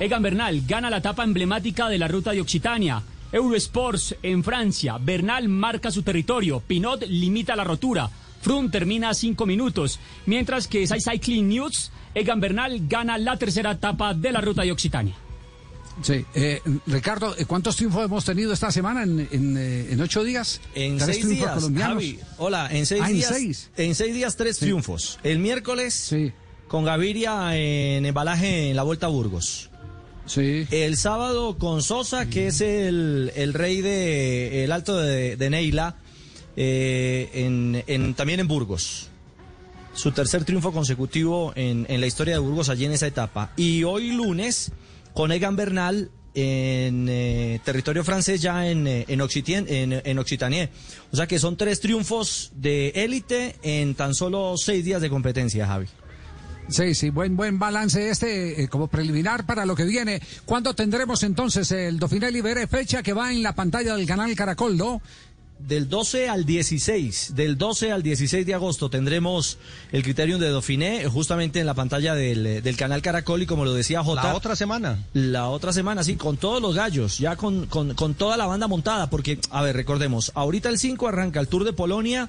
Egan 0.00 0.22
Bernal 0.22 0.62
gana 0.66 0.88
la 0.88 0.96
etapa 0.96 1.22
emblemática 1.22 1.90
de 1.90 1.98
la 1.98 2.08
ruta 2.08 2.30
de 2.30 2.40
Occitania. 2.40 3.02
Eurosports 3.30 4.16
en 4.22 4.42
Francia. 4.42 4.96
Bernal 4.98 5.50
marca 5.50 5.90
su 5.90 6.02
territorio. 6.02 6.60
Pinot 6.60 7.04
limita 7.08 7.54
la 7.54 7.64
rotura. 7.64 8.08
Froome 8.40 8.70
termina 8.70 9.10
a 9.10 9.14
cinco 9.14 9.44
minutos. 9.44 10.00
Mientras 10.24 10.66
que 10.66 10.86
Cycling 10.86 11.46
News, 11.46 11.92
Egan 12.14 12.40
Bernal 12.40 12.88
gana 12.88 13.18
la 13.18 13.36
tercera 13.36 13.72
etapa 13.72 14.14
de 14.14 14.32
la 14.32 14.40
ruta 14.40 14.62
de 14.62 14.72
Occitania. 14.72 15.14
Sí, 16.02 16.24
eh, 16.34 16.60
Ricardo, 16.86 17.34
¿cuántos 17.46 17.76
triunfos 17.76 18.04
hemos 18.04 18.24
tenido 18.24 18.52
esta 18.52 18.70
semana 18.72 19.04
en, 19.04 19.28
en, 19.30 19.56
eh, 19.56 19.92
en 19.92 20.00
ocho 20.00 20.24
días? 20.24 20.60
En 20.74 20.98
¿Tres 20.98 21.16
seis 21.16 21.28
días, 21.28 21.52
colombianos? 21.54 21.94
Javi. 21.94 22.18
Hola, 22.38 22.68
en 22.72 22.84
seis 22.84 23.00
Ah, 23.04 23.10
¿en 23.10 23.16
días. 23.16 23.28
seis? 23.32 23.70
en 23.76 23.94
seis 23.94 24.14
días 24.14 24.36
tres 24.36 24.56
Sí. 24.56 24.64
triunfos. 24.66 25.18
El 25.22 25.38
miércoles 25.38 25.94
Sí, 25.94 26.32
con 26.66 26.84
Gaviria 26.84 27.56
en 27.56 28.04
embalaje 28.06 28.70
en 28.70 28.76
la 28.76 28.82
Vuelta 28.82 29.06
a 29.06 29.08
Burgos. 29.10 29.70
sí. 30.26 30.66
El 30.72 30.96
sábado 30.96 31.58
con 31.58 31.80
Sosa, 31.82 32.26
que 32.26 32.48
es 32.48 32.60
el, 32.60 33.30
el 33.36 33.54
rey 33.54 33.80
de 33.80 34.64
el 34.64 34.72
Alto 34.72 34.96
de, 34.98 35.36
de 35.36 35.50
Neila, 35.50 35.96
eh, 36.56 37.30
en, 37.34 37.82
en- 37.86 38.14
también 38.14 38.40
en 38.40 38.48
Burgos. 38.48 39.08
Su 39.92 40.10
tercer 40.10 40.44
triunfo 40.44 40.72
consecutivo 40.72 41.52
en, 41.54 41.86
en 41.88 42.00
la 42.00 42.06
historia 42.08 42.34
de 42.34 42.40
Burgos 42.40 42.68
allí 42.68 42.84
en 42.84 42.90
esa 42.92 43.06
etapa. 43.06 43.52
Y 43.56 43.84
hoy 43.84 44.10
lunes 44.10 44.72
con 45.14 45.32
Egan 45.32 45.56
Bernal 45.56 46.10
en 46.34 47.06
eh, 47.08 47.60
territorio 47.64 48.02
francés 48.02 48.42
ya 48.42 48.66
en, 48.68 48.86
eh, 48.88 49.04
en, 49.08 49.20
Occitien- 49.20 49.66
en, 49.68 49.92
en 50.04 50.18
Occitanie. 50.18 50.68
O 51.12 51.16
sea 51.16 51.26
que 51.28 51.38
son 51.38 51.56
tres 51.56 51.80
triunfos 51.80 52.50
de 52.56 52.88
élite 52.88 53.54
en 53.62 53.94
tan 53.94 54.14
solo 54.14 54.56
seis 54.56 54.84
días 54.84 55.00
de 55.00 55.08
competencia, 55.08 55.66
Javi. 55.66 55.86
Sí, 56.68 56.94
sí, 56.94 57.10
buen, 57.10 57.36
buen 57.36 57.58
balance 57.58 58.08
este 58.08 58.62
eh, 58.62 58.68
como 58.68 58.88
preliminar 58.88 59.44
para 59.46 59.64
lo 59.66 59.76
que 59.76 59.84
viene. 59.84 60.20
¿Cuándo 60.44 60.74
tendremos 60.74 61.22
entonces 61.22 61.70
el 61.70 61.98
Dauphiné 61.98 62.30
Libere 62.32 62.66
fecha 62.66 63.02
que 63.02 63.12
va 63.12 63.30
en 63.32 63.42
la 63.42 63.54
pantalla 63.54 63.94
del 63.94 64.06
canal 64.06 64.34
Caracol, 64.34 64.76
no? 64.76 65.00
Del 65.66 65.88
12 65.88 66.28
al 66.28 66.44
16, 66.44 67.32
del 67.34 67.56
12 67.56 67.90
al 67.90 68.02
16 68.02 68.44
de 68.44 68.52
agosto 68.52 68.90
tendremos 68.90 69.56
el 69.92 70.02
criterium 70.02 70.38
de 70.38 70.50
Dauphiné 70.50 71.06
justamente 71.06 71.58
en 71.58 71.64
la 71.64 71.72
pantalla 71.72 72.14
del, 72.14 72.46
eh, 72.46 72.60
del 72.60 72.76
canal 72.76 73.00
Caracol 73.00 73.40
y 73.40 73.46
como 73.46 73.64
lo 73.64 73.72
decía 73.72 74.04
Jota. 74.04 74.24
La 74.24 74.34
otra 74.34 74.56
semana. 74.56 75.02
La 75.14 75.48
otra 75.48 75.72
semana, 75.72 76.04
sí, 76.04 76.16
con 76.16 76.36
todos 76.36 76.60
los 76.60 76.74
gallos, 76.74 77.16
ya 77.16 77.36
con, 77.36 77.64
con, 77.64 77.94
con 77.94 78.12
toda 78.12 78.36
la 78.36 78.44
banda 78.44 78.68
montada, 78.68 79.08
porque, 79.08 79.38
a 79.48 79.62
ver, 79.62 79.74
recordemos, 79.74 80.32
ahorita 80.34 80.68
el 80.68 80.78
5 80.78 81.08
arranca 81.08 81.40
el 81.40 81.48
Tour 81.48 81.64
de 81.64 81.72
Polonia, 81.72 82.28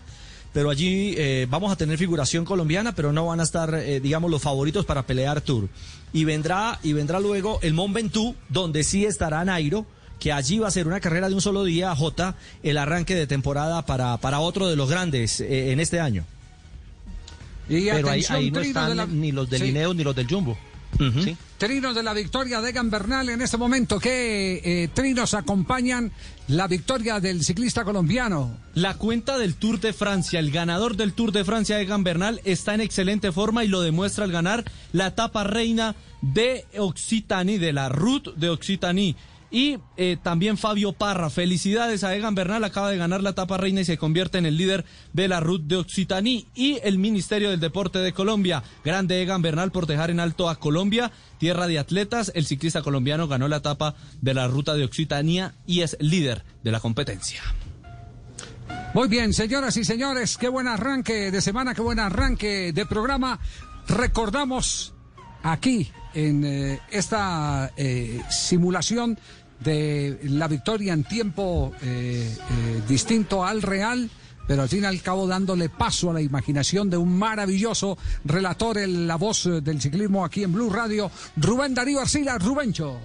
pero 0.53 0.69
allí 0.69 1.13
eh, 1.17 1.45
vamos 1.49 1.73
a 1.73 1.75
tener 1.75 1.97
figuración 1.97 2.45
colombiana, 2.45 2.95
pero 2.95 3.11
no 3.11 3.25
van 3.25 3.41
a 3.41 3.43
estar, 3.43 3.75
eh, 3.75 3.99
digamos, 3.99 4.31
los 4.31 4.41
favoritos 4.41 4.85
para 4.85 5.05
pelear 5.05 5.41
Tour. 5.41 5.67
Y 6.13 6.23
vendrá, 6.23 6.79
y 6.83 6.93
vendrá 6.93 7.19
luego 7.19 7.59
el 7.61 7.73
Mont 7.73 7.93
Ventoux, 7.93 8.33
donde 8.47 8.85
sí 8.85 9.03
estará 9.03 9.43
Nairo, 9.43 9.85
que 10.19 10.31
allí 10.31 10.59
va 10.59 10.67
a 10.67 10.71
ser 10.71 10.87
una 10.87 10.99
carrera 10.99 11.29
de 11.29 11.35
un 11.35 11.41
solo 11.41 11.63
día, 11.63 11.95
J, 11.95 12.35
el 12.63 12.77
arranque 12.77 13.15
de 13.15 13.27
temporada 13.27 13.85
para, 13.85 14.17
para 14.17 14.39
otro 14.39 14.67
de 14.67 14.75
los 14.75 14.89
grandes 14.89 15.39
eh, 15.41 15.71
en 15.71 15.79
este 15.79 15.99
año. 15.99 16.25
Y 17.67 17.85
Pero 17.89 18.09
ahí, 18.09 18.51
no 18.51 18.59
están 18.59 18.95
la- 18.95 19.05
ni 19.05 19.31
los 19.31 19.49
del 19.49 19.61
Sí. 19.61 19.71
Ni 19.71 20.03
los 20.03 20.15
del 20.15 20.27
Jumbo. 20.27 20.57
Trinos 21.57 21.95
de 21.95 22.03
la 22.03 22.13
victoria 22.13 22.61
de 22.61 22.69
Egan 22.69 22.89
Bernal 22.89 23.27
en 23.29 23.41
este 23.41 23.57
momento. 23.57 23.99
¿Qué 23.99 24.61
eh, 24.63 24.89
trinos 24.93 25.33
acompañan 25.33 26.11
la 26.47 26.67
victoria 26.67 27.19
del 27.19 27.43
ciclista 27.43 27.83
colombiano? 27.83 28.55
La 28.75 28.93
cuenta 28.95 29.37
del 29.37 29.55
Tour 29.55 29.79
de 29.79 29.93
Francia, 29.93 30.39
el 30.39 30.51
ganador 30.51 30.95
del 30.95 31.13
Tour 31.13 31.31
de 31.31 31.43
Francia, 31.43 31.81
Egan 31.81 32.03
Bernal, 32.03 32.39
está 32.45 32.75
en 32.75 32.81
excelente 32.81 33.31
forma 33.31 33.63
y 33.65 33.67
lo 33.67 33.81
demuestra 33.81 34.23
al 34.25 34.31
ganar 34.31 34.63
la 34.93 35.07
etapa 35.07 35.43
reina 35.43 35.95
de 36.21 36.65
Occitanie, 36.77 37.59
de 37.59 37.73
la 37.73 37.89
Route 37.89 38.31
de 38.35 38.49
Occitanie. 38.49 39.15
Y 39.51 39.77
eh, 39.95 40.17
también 40.21 40.57
Fabio 40.57 40.93
Parra, 40.93 41.29
felicidades 41.29 42.03
a 42.03 42.15
Egan 42.15 42.35
Bernal, 42.35 42.63
acaba 42.63 42.89
de 42.89 42.97
ganar 42.97 43.21
la 43.21 43.29
etapa 43.31 43.57
reina 43.57 43.81
y 43.81 43.85
se 43.85 43.97
convierte 43.97 44.37
en 44.37 44.45
el 44.45 44.57
líder 44.57 44.85
de 45.13 45.27
la 45.27 45.39
Route 45.39 45.65
de 45.67 45.77
Occitanie. 45.77 46.47
Y 46.55 46.79
el 46.83 46.97
Ministerio 46.97 47.49
del 47.49 47.59
Deporte 47.59 47.99
de 47.99 48.13
Colombia, 48.13 48.63
grande 48.83 49.21
Egan 49.21 49.41
Bernal 49.41 49.71
por 49.71 49.87
dejar 49.87 50.09
en 50.09 50.19
alto 50.19 50.49
a 50.49 50.59
Colombia, 50.59 51.11
tierra 51.37 51.67
de 51.67 51.79
atletas. 51.79 52.31
El 52.35 52.45
ciclista 52.45 52.81
colombiano 52.81 53.27
ganó 53.27 53.47
la 53.47 53.57
etapa 53.57 53.95
de 54.21 54.33
la 54.33 54.47
Ruta 54.47 54.73
de 54.73 54.83
Occitania 54.83 55.53
y 55.65 55.81
es 55.81 55.95
líder 55.99 56.43
de 56.63 56.71
la 56.71 56.79
competencia. 56.79 57.41
Muy 58.93 59.07
bien, 59.09 59.33
señoras 59.33 59.75
y 59.77 59.83
señores, 59.83 60.37
qué 60.37 60.47
buen 60.47 60.67
arranque 60.67 61.29
de 61.29 61.41
semana, 61.41 61.75
qué 61.75 61.81
buen 61.81 61.99
arranque 61.99 62.71
de 62.73 62.85
programa. 62.85 63.39
Recordamos 63.87 64.93
aquí 65.43 65.91
en 66.15 66.43
eh, 66.45 66.79
esta 66.89 67.71
eh, 67.77 68.21
simulación 68.29 69.19
de 69.59 70.19
la 70.23 70.47
victoria 70.47 70.93
en 70.93 71.03
tiempo 71.03 71.73
eh, 71.81 72.35
distinto 72.87 73.45
al 73.45 73.61
real, 73.61 74.09
pero 74.47 74.63
al 74.63 74.69
fin 74.69 74.83
y 74.83 74.85
al 74.85 75.01
cabo 75.01 75.27
dándole 75.27 75.69
paso 75.69 76.09
a 76.09 76.13
la 76.13 76.21
imaginación 76.21 76.89
de 76.89 76.97
un 76.97 77.17
maravilloso 77.17 77.97
relator 78.23 78.77
en 78.77 79.07
la 79.07 79.15
voz 79.15 79.49
del 79.61 79.81
ciclismo 79.81 80.25
aquí 80.25 80.43
en 80.43 80.53
Blue 80.53 80.69
Radio, 80.69 81.11
Rubén 81.37 81.73
Darío 81.73 82.01
Arcila, 82.01 82.37
Rubencho. 82.37 82.99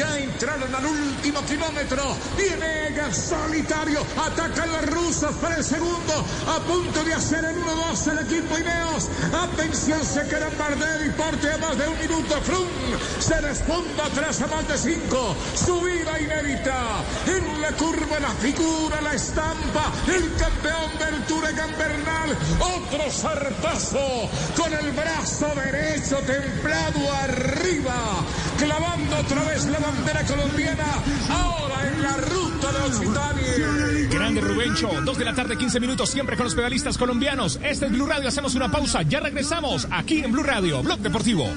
Ya 0.00 0.18
entraron 0.18 0.74
al 0.74 0.86
último 0.86 1.44
kilómetro. 1.44 2.16
Viene 2.34 2.88
Egan 2.88 3.14
solitario. 3.14 4.00
Atacan 4.16 4.72
los 4.72 4.86
rusos 4.86 5.34
para 5.42 5.56
el 5.56 5.62
segundo. 5.62 6.24
A 6.48 6.58
punto 6.60 7.04
de 7.04 7.12
hacer 7.12 7.44
el 7.44 7.56
1-2 7.56 8.12
el 8.12 8.18
equipo 8.20 8.56
Ineos. 8.56 9.10
Atención, 9.30 10.02
se 10.02 10.26
queda 10.26 10.48
Bardet 10.58 11.06
y 11.06 11.10
porte 11.10 11.52
a 11.52 11.58
más 11.58 11.76
de 11.76 11.86
un 11.86 11.98
minuto. 11.98 12.40
Froome 12.40 12.96
se 13.18 13.42
desponda 13.42 14.06
atrás 14.06 14.40
a 14.40 14.46
más 14.46 14.66
de 14.68 14.78
cinco. 14.78 15.36
Subida 15.54 16.18
inédita. 16.18 17.04
En 17.26 17.60
la 17.60 17.72
curva, 17.72 18.20
la 18.20 18.30
figura, 18.40 19.02
la 19.02 19.12
estampa. 19.12 19.92
El 20.08 20.34
campeón 20.36 20.98
del 20.98 21.26
Tour 21.26 21.44
Bernal. 21.76 22.38
Otro 22.58 23.10
zarpazo 23.10 24.30
con 24.56 24.72
el 24.72 24.92
brazo 24.92 25.52
derecho 25.54 26.16
templado 26.20 27.12
arriba. 27.12 28.24
Clavando 28.60 29.16
otra 29.16 29.42
vez 29.44 29.66
la 29.66 29.78
bandera 29.78 30.24
colombiana. 30.24 30.84
Ahora 31.30 31.88
en 31.88 32.02
la 32.02 32.16
ruta 32.16 32.72
de 32.72 32.78
Occitania. 32.78 34.08
Grande 34.10 34.40
Rubencho, 34.42 34.90
2 35.02 35.18
de 35.18 35.24
la 35.24 35.34
tarde, 35.34 35.56
15 35.56 35.80
minutos, 35.80 36.10
siempre 36.10 36.36
con 36.36 36.44
los 36.44 36.54
pedalistas 36.54 36.98
colombianos. 36.98 37.58
Este 37.62 37.86
es 37.86 37.92
Blue 37.92 38.06
Radio, 38.06 38.28
hacemos 38.28 38.54
una 38.54 38.70
pausa, 38.70 39.02
ya 39.02 39.20
regresamos 39.20 39.88
aquí 39.90 40.18
en 40.18 40.32
Blue 40.32 40.42
Radio, 40.42 40.82
Blog 40.82 40.98
Deportivo. 41.00 41.48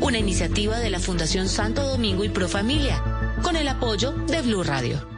Una 0.00 0.16
iniciativa 0.16 0.78
de 0.78 0.88
la 0.88 1.00
Fundación 1.00 1.50
Santo 1.50 1.86
Domingo 1.86 2.24
y 2.24 2.30
Pro 2.30 2.48
Familia, 2.48 3.02
con 3.42 3.54
el 3.54 3.68
apoyo 3.68 4.12
de 4.12 4.40
Blue 4.40 4.62
Radio. 4.62 5.15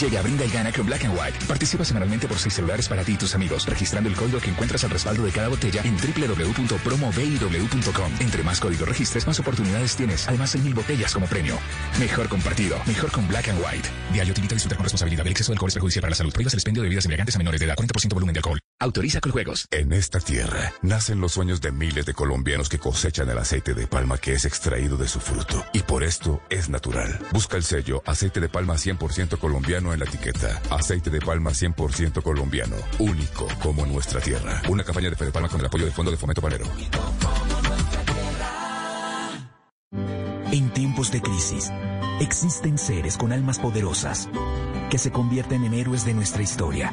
Llega, 0.00 0.22
brinda 0.22 0.44
y 0.44 0.50
gana 0.50 0.72
con 0.72 0.86
Black 0.86 1.04
and 1.04 1.18
White. 1.18 1.38
Participa 1.46 1.84
semanalmente 1.84 2.26
por 2.26 2.38
seis 2.38 2.54
celulares 2.54 2.88
para 2.88 3.04
ti 3.04 3.12
y 3.12 3.16
tus 3.16 3.34
amigos, 3.34 3.66
registrando 3.66 4.08
el 4.08 4.16
código 4.16 4.40
que 4.40 4.50
encuentras 4.50 4.84
al 4.84 4.90
respaldo 4.90 5.24
de 5.24 5.32
cada 5.32 5.48
botella 5.48 5.82
en 5.84 5.96
www.promoviw.com. 5.96 8.12
Entre 8.20 8.42
más 8.42 8.60
código 8.60 8.84
registres, 8.84 9.26
más 9.26 9.38
oportunidades 9.40 9.96
tienes. 9.96 10.28
Además, 10.28 10.54
hay 10.54 10.60
mil 10.62 10.74
botellas 10.74 11.12
como 11.12 11.26
premio. 11.26 11.58
Mejor 11.98 12.28
compartido, 12.28 12.78
mejor 12.86 13.10
con 13.12 13.28
Black 13.28 13.48
and 13.48 13.60
White. 13.60 13.88
Diario 14.12 14.34
te 14.34 14.40
invita 14.40 14.54
a 14.54 14.56
disfrutar 14.56 14.78
con 14.78 14.84
responsabilidad. 14.84 15.26
El 15.26 15.32
exceso 15.32 15.52
de 15.52 15.56
alcohol 15.56 15.68
es 15.68 15.74
perjudicial 15.74 16.02
para 16.02 16.10
la 16.10 16.16
salud. 16.16 16.32
Prohíbas 16.32 16.54
el 16.54 16.58
expendio 16.58 16.82
de 16.82 16.88
bebidas 16.88 17.04
embriagantes 17.04 17.36
a 17.36 17.38
menores 17.38 17.60
de 17.60 17.66
edad. 17.66 17.76
40% 17.76 18.14
volumen 18.14 18.32
de 18.32 18.38
alcohol. 18.38 18.58
Autoriza 18.80 19.20
con 19.20 19.30
juegos. 19.30 19.66
En 19.70 19.92
esta 19.92 20.18
tierra 20.18 20.72
nacen 20.82 21.20
los 21.20 21.32
sueños 21.32 21.60
de 21.60 21.70
miles 21.70 22.06
de 22.06 22.12
colombianos 22.12 22.68
que 22.68 22.78
cosechan 22.78 23.30
el 23.30 23.38
aceite 23.38 23.72
de 23.72 23.86
palma 23.86 24.18
que 24.18 24.32
es 24.32 24.44
extraído 24.44 24.96
de 24.96 25.06
su 25.06 25.20
fruto. 25.20 25.64
Y 25.72 25.80
por 25.80 26.02
esto 26.02 26.42
es 26.50 26.68
natural. 26.68 27.20
Busca 27.32 27.56
el 27.56 27.62
sello 27.62 28.02
aceite 28.04 28.40
de 28.40 28.48
palma 28.48 28.74
100% 28.74 29.38
colombiano 29.38 29.92
en 29.92 30.00
la 30.00 30.06
etiqueta. 30.06 30.60
Aceite 30.70 31.08
de 31.08 31.20
palma 31.20 31.50
100% 31.50 32.20
colombiano. 32.22 32.76
Único 32.98 33.46
como 33.62 33.86
nuestra 33.86 34.20
tierra. 34.20 34.60
Una 34.68 34.82
campaña 34.82 35.08
de 35.08 35.16
Fede 35.16 35.30
Palma 35.30 35.48
con 35.48 35.60
el 35.60 35.66
apoyo 35.66 35.84
del 35.84 35.94
Fondo 35.94 36.10
de 36.10 36.16
Fomento 36.16 36.42
Panero. 36.42 36.66
En 40.50 40.70
tiempos 40.70 41.10
de 41.10 41.22
crisis, 41.22 41.70
existen 42.20 42.78
seres 42.78 43.16
con 43.16 43.32
almas 43.32 43.58
poderosas 43.58 44.28
que 44.90 44.98
se 44.98 45.10
convierten 45.10 45.64
en 45.64 45.74
héroes 45.74 46.04
de 46.04 46.14
nuestra 46.14 46.42
historia. 46.42 46.92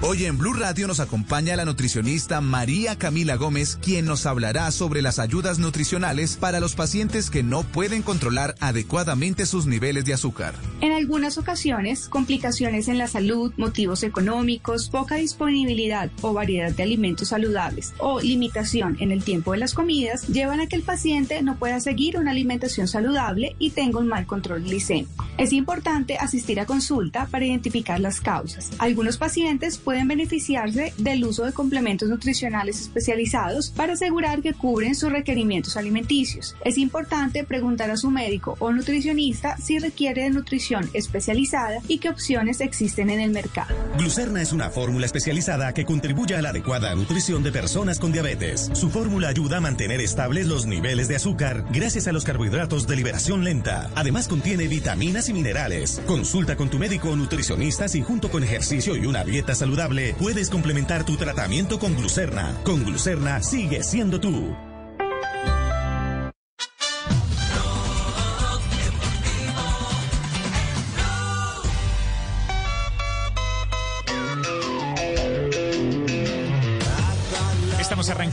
Hoy 0.00 0.26
en 0.26 0.38
Blue 0.38 0.52
Radio 0.52 0.86
nos 0.86 1.00
acompaña 1.00 1.56
la 1.56 1.64
nutricionista 1.64 2.40
María 2.40 2.96
Camila 2.96 3.34
Gómez, 3.34 3.80
quien 3.82 4.04
nos 4.04 4.26
hablará 4.26 4.70
sobre 4.70 5.02
las 5.02 5.18
ayudas 5.18 5.58
nutricionales 5.58 6.36
para 6.36 6.60
los 6.60 6.76
pacientes 6.76 7.30
que 7.30 7.42
no 7.42 7.64
pueden 7.64 8.02
controlar 8.02 8.54
adecuadamente 8.60 9.44
sus 9.44 9.66
niveles 9.66 10.04
de 10.04 10.14
azúcar. 10.14 10.54
En 10.80 10.92
algunas 10.92 11.36
ocasiones, 11.36 12.08
complicaciones 12.08 12.86
en 12.86 12.96
la 12.96 13.08
salud, 13.08 13.52
motivos 13.56 14.04
económicos, 14.04 14.88
poca 14.88 15.16
disponibilidad 15.16 16.12
o 16.20 16.32
variedad 16.32 16.70
de 16.70 16.84
alimentos 16.84 17.30
saludables 17.30 17.92
o 17.98 18.20
limitación 18.20 18.96
en 19.00 19.10
el 19.10 19.24
tiempo 19.24 19.50
de 19.50 19.58
las 19.58 19.74
comidas 19.74 20.28
llevan 20.28 20.60
a 20.60 20.68
que 20.68 20.76
el 20.76 20.82
paciente 20.82 21.42
no 21.42 21.56
pueda 21.58 21.80
seguir 21.80 22.18
una 22.18 22.30
alimentación 22.30 22.86
saludable 22.86 23.56
y 23.58 23.70
tenga 23.70 23.98
un 23.98 24.06
mal 24.06 24.26
control 24.26 24.62
glicémico. 24.62 25.26
Es 25.38 25.52
importante 25.52 26.18
asistir 26.18 26.60
a 26.60 26.66
consulta 26.66 27.26
para 27.26 27.46
identificar 27.46 27.98
las 27.98 28.20
causas. 28.20 28.70
Algunos 28.78 29.18
pacientes 29.18 29.76
pueden 29.88 30.06
beneficiarse 30.06 30.92
del 30.98 31.24
uso 31.24 31.46
de 31.46 31.54
complementos 31.54 32.10
nutricionales 32.10 32.78
especializados 32.78 33.70
para 33.70 33.94
asegurar 33.94 34.42
que 34.42 34.52
cubren 34.52 34.94
sus 34.94 35.10
requerimientos 35.10 35.78
alimenticios. 35.78 36.54
Es 36.62 36.76
importante 36.76 37.42
preguntar 37.42 37.90
a 37.90 37.96
su 37.96 38.10
médico 38.10 38.54
o 38.58 38.70
nutricionista 38.70 39.56
si 39.56 39.78
requiere 39.78 40.24
de 40.24 40.28
nutrición 40.28 40.90
especializada 40.92 41.78
y 41.88 42.00
qué 42.00 42.10
opciones 42.10 42.60
existen 42.60 43.08
en 43.08 43.20
el 43.20 43.30
mercado. 43.30 43.74
Glucerna 43.96 44.42
es 44.42 44.52
una 44.52 44.68
fórmula 44.68 45.06
especializada 45.06 45.72
que 45.72 45.86
contribuye 45.86 46.36
a 46.36 46.42
la 46.42 46.50
adecuada 46.50 46.94
nutrición 46.94 47.42
de 47.42 47.50
personas 47.50 47.98
con 47.98 48.12
diabetes. 48.12 48.68
Su 48.74 48.90
fórmula 48.90 49.28
ayuda 49.28 49.56
a 49.56 49.62
mantener 49.62 50.02
estables 50.02 50.48
los 50.48 50.66
niveles 50.66 51.08
de 51.08 51.16
azúcar 51.16 51.64
gracias 51.72 52.06
a 52.08 52.12
los 52.12 52.26
carbohidratos 52.26 52.86
de 52.86 52.94
liberación 52.94 53.42
lenta. 53.42 53.88
Además 53.94 54.28
contiene 54.28 54.68
vitaminas 54.68 55.30
y 55.30 55.32
minerales. 55.32 56.02
Consulta 56.06 56.56
con 56.56 56.68
tu 56.68 56.78
médico 56.78 57.08
o 57.08 57.16
nutricionista 57.16 57.88
si 57.88 58.02
junto 58.02 58.30
con 58.30 58.44
ejercicio 58.44 58.94
y 58.94 59.06
una 59.06 59.24
dieta 59.24 59.54
saludable 59.54 59.77
puedes 60.18 60.50
complementar 60.50 61.04
tu 61.04 61.16
tratamiento 61.16 61.78
con 61.78 61.94
glucerna. 61.94 62.54
Con 62.64 62.84
glucerna 62.84 63.42
sigue 63.42 63.82
siendo 63.82 64.20
tú. 64.20 64.67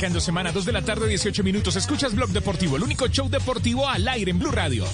Arrancando 0.05 0.21
semana 0.21 0.51
2 0.51 0.65
de 0.65 0.71
la 0.71 0.83
tarde, 0.83 1.07
18 1.07 1.43
minutos. 1.43 1.75
Escuchas 1.75 2.13
Blog 2.13 2.29
Deportivo, 2.29 2.77
el 2.77 2.83
único 2.83 3.07
show 3.07 3.27
deportivo 3.27 3.89
al 3.89 4.07
aire 4.07 4.29
en 4.29 4.37
Blue 4.37 4.51
Radio. 4.51 4.85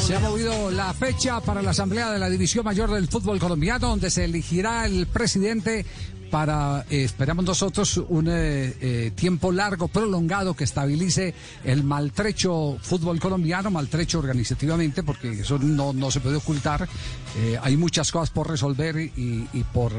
Se 0.00 0.16
ha 0.16 0.18
movido 0.18 0.68
la 0.72 0.92
fecha 0.94 1.40
para 1.40 1.62
la 1.62 1.70
Asamblea 1.70 2.10
de 2.10 2.18
la 2.18 2.28
División 2.28 2.64
Mayor 2.64 2.90
del 2.90 3.06
Fútbol 3.06 3.38
Colombiano, 3.38 3.88
donde 3.88 4.10
se 4.10 4.24
elegirá 4.24 4.84
el 4.84 5.06
presidente 5.06 5.86
para, 6.30 6.84
eh, 6.90 7.04
esperamos 7.04 7.44
nosotros, 7.44 7.96
un 8.08 8.28
eh, 8.28 8.74
eh, 8.80 9.12
tiempo 9.14 9.52
largo, 9.52 9.88
prolongado, 9.88 10.54
que 10.54 10.64
estabilice 10.64 11.34
el 11.64 11.84
maltrecho 11.84 12.78
fútbol 12.80 13.20
colombiano, 13.20 13.70
maltrecho 13.70 14.18
organizativamente, 14.18 15.02
porque 15.02 15.40
eso 15.40 15.58
no, 15.58 15.92
no 15.92 16.10
se 16.10 16.20
puede 16.20 16.36
ocultar. 16.36 16.88
Hay 17.62 17.76
muchas 17.76 18.10
cosas 18.10 18.30
por 18.30 18.48
resolver 18.48 18.96
y, 18.96 19.46
y 19.52 19.64
por 19.64 19.92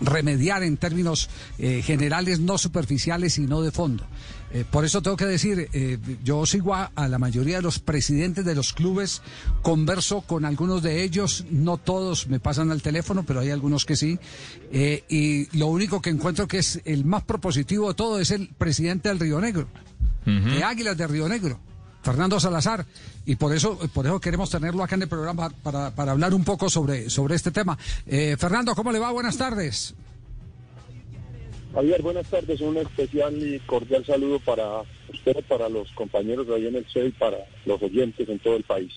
remediar 0.00 0.64
en 0.64 0.76
términos 0.78 1.30
generales, 1.58 2.40
no 2.40 2.58
superficiales 2.58 3.38
y 3.38 3.42
no 3.42 3.62
de 3.62 3.70
fondo. 3.70 4.04
Eh, 4.52 4.64
por 4.70 4.84
eso 4.84 5.02
tengo 5.02 5.16
que 5.16 5.26
decir, 5.26 5.68
eh, 5.72 5.98
yo 6.22 6.46
sigo 6.46 6.74
a, 6.74 6.92
a 6.94 7.08
la 7.08 7.18
mayoría 7.18 7.56
de 7.56 7.62
los 7.62 7.78
presidentes 7.78 8.44
de 8.44 8.54
los 8.54 8.72
clubes, 8.72 9.22
converso 9.62 10.20
con 10.20 10.44
algunos 10.44 10.82
de 10.82 11.02
ellos, 11.02 11.44
no 11.50 11.78
todos 11.78 12.28
me 12.28 12.38
pasan 12.38 12.70
al 12.70 12.80
teléfono, 12.82 13.24
pero 13.24 13.40
hay 13.40 13.50
algunos 13.50 13.84
que 13.84 13.96
sí, 13.96 14.18
eh, 14.72 15.04
y 15.08 15.56
lo 15.58 15.66
único 15.66 16.00
que 16.00 16.10
encuentro 16.10 16.46
que 16.46 16.58
es 16.58 16.80
el 16.84 17.04
más 17.04 17.24
propositivo 17.24 17.88
de 17.88 17.94
todo 17.94 18.20
es 18.20 18.30
el 18.30 18.48
presidente 18.48 19.08
del 19.08 19.18
Río 19.18 19.40
Negro, 19.40 19.68
de 20.24 20.64
Águilas 20.64 20.96
de 20.96 21.06
Río 21.06 21.28
Negro. 21.28 21.60
Fernando 22.02 22.38
Salazar, 22.38 22.86
y 23.24 23.34
por 23.34 23.52
eso, 23.52 23.76
por 23.92 24.06
eso 24.06 24.20
queremos 24.20 24.48
tenerlo 24.48 24.84
acá 24.84 24.94
en 24.94 25.02
el 25.02 25.08
programa 25.08 25.50
para, 25.50 25.92
para 25.92 26.12
hablar 26.12 26.34
un 26.34 26.44
poco 26.44 26.70
sobre, 26.70 27.10
sobre 27.10 27.34
este 27.34 27.50
tema. 27.50 27.76
Eh, 28.06 28.36
Fernando, 28.38 28.76
¿cómo 28.76 28.92
le 28.92 29.00
va? 29.00 29.10
Buenas 29.10 29.36
tardes. 29.36 29.92
Javier, 31.76 32.00
buenas 32.00 32.26
tardes. 32.30 32.62
Un 32.62 32.78
especial 32.78 33.36
y 33.36 33.58
cordial 33.58 34.02
saludo 34.02 34.40
para 34.40 34.80
usted, 35.12 35.44
para 35.46 35.68
los 35.68 35.92
compañeros 35.92 36.46
de 36.46 36.54
ahí 36.54 36.66
en 36.68 36.76
el 36.76 36.86
y 36.94 37.10
para 37.10 37.36
los 37.66 37.82
oyentes 37.82 38.26
en 38.26 38.38
todo 38.38 38.56
el 38.56 38.62
país. 38.62 38.94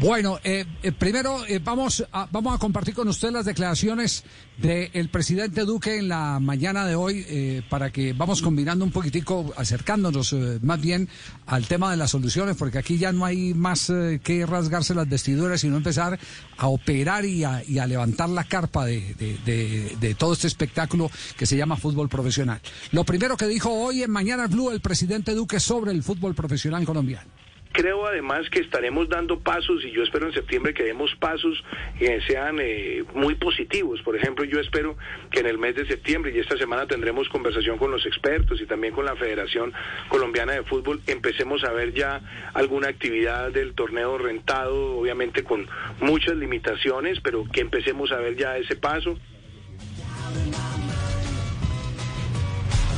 Bueno, 0.00 0.40
eh, 0.42 0.64
eh, 0.82 0.90
primero 0.90 1.46
eh, 1.46 1.60
vamos, 1.62 2.04
a, 2.10 2.26
vamos 2.32 2.52
a 2.54 2.58
compartir 2.58 2.94
con 2.94 3.06
usted 3.06 3.30
las 3.30 3.44
declaraciones 3.44 4.24
del 4.58 5.08
presidente 5.08 5.60
Duque 5.64 5.98
en 5.98 6.08
la 6.08 6.40
mañana 6.40 6.84
de 6.84 6.96
hoy 6.96 7.24
eh, 7.28 7.62
para 7.70 7.90
que 7.90 8.12
vamos 8.12 8.42
combinando 8.42 8.84
un 8.84 8.90
poquitico, 8.90 9.52
acercándonos 9.56 10.32
eh, 10.32 10.58
más 10.62 10.80
bien 10.80 11.08
al 11.46 11.66
tema 11.68 11.92
de 11.92 11.96
las 11.96 12.10
soluciones, 12.10 12.56
porque 12.56 12.78
aquí 12.78 12.98
ya 12.98 13.12
no 13.12 13.24
hay 13.24 13.54
más 13.54 13.86
que 14.24 14.44
rasgarse 14.46 14.94
las 14.96 15.08
vestiduras, 15.08 15.60
sino 15.60 15.76
empezar 15.76 16.18
a 16.56 16.66
operar 16.66 17.24
y 17.24 17.44
a, 17.44 17.62
y 17.64 17.78
a 17.78 17.86
levantar 17.86 18.28
la 18.30 18.44
carpa 18.44 18.86
de- 18.86 19.14
de 19.14 20.14
todo 20.16 20.32
este 20.32 20.48
espectáculo 20.48 21.08
que 21.36 21.46
se 21.46 21.56
llama 21.56 21.76
fútbol 21.76 22.08
profesional. 22.08 22.60
Lo 22.90 23.04
primero 23.04 23.36
que 23.36 23.46
dijo 23.46 23.70
hoy 23.70 24.02
en 24.02 24.10
Mañana 24.10 24.48
Blue 24.48 24.70
el 24.70 24.80
presidente 24.80 25.34
Duque 25.34 25.60
sobre 25.60 25.92
el 25.92 26.02
fútbol 26.02 26.34
profesional 26.34 26.84
colombiano. 26.84 27.30
Creo 27.74 28.06
además 28.06 28.48
que 28.50 28.60
estaremos 28.60 29.08
dando 29.08 29.40
pasos 29.40 29.84
y 29.84 29.90
yo 29.90 30.04
espero 30.04 30.28
en 30.28 30.32
septiembre 30.32 30.72
que 30.72 30.84
demos 30.84 31.12
pasos 31.16 31.60
que 31.98 32.20
sean 32.20 32.60
eh, 32.60 33.02
muy 33.14 33.34
positivos. 33.34 34.00
Por 34.02 34.14
ejemplo, 34.14 34.44
yo 34.44 34.60
espero 34.60 34.96
que 35.32 35.40
en 35.40 35.46
el 35.46 35.58
mes 35.58 35.74
de 35.74 35.84
septiembre 35.84 36.32
y 36.32 36.38
esta 36.38 36.56
semana 36.56 36.86
tendremos 36.86 37.28
conversación 37.28 37.76
con 37.76 37.90
los 37.90 38.06
expertos 38.06 38.60
y 38.60 38.66
también 38.66 38.94
con 38.94 39.04
la 39.04 39.16
Federación 39.16 39.72
Colombiana 40.08 40.52
de 40.52 40.62
Fútbol, 40.62 41.02
empecemos 41.08 41.64
a 41.64 41.72
ver 41.72 41.92
ya 41.92 42.20
alguna 42.54 42.86
actividad 42.86 43.50
del 43.50 43.74
torneo 43.74 44.18
rentado, 44.18 44.96
obviamente 44.96 45.42
con 45.42 45.66
muchas 45.98 46.36
limitaciones, 46.36 47.18
pero 47.24 47.44
que 47.52 47.60
empecemos 47.60 48.12
a 48.12 48.18
ver 48.18 48.36
ya 48.36 48.56
ese 48.56 48.76
paso. 48.76 49.18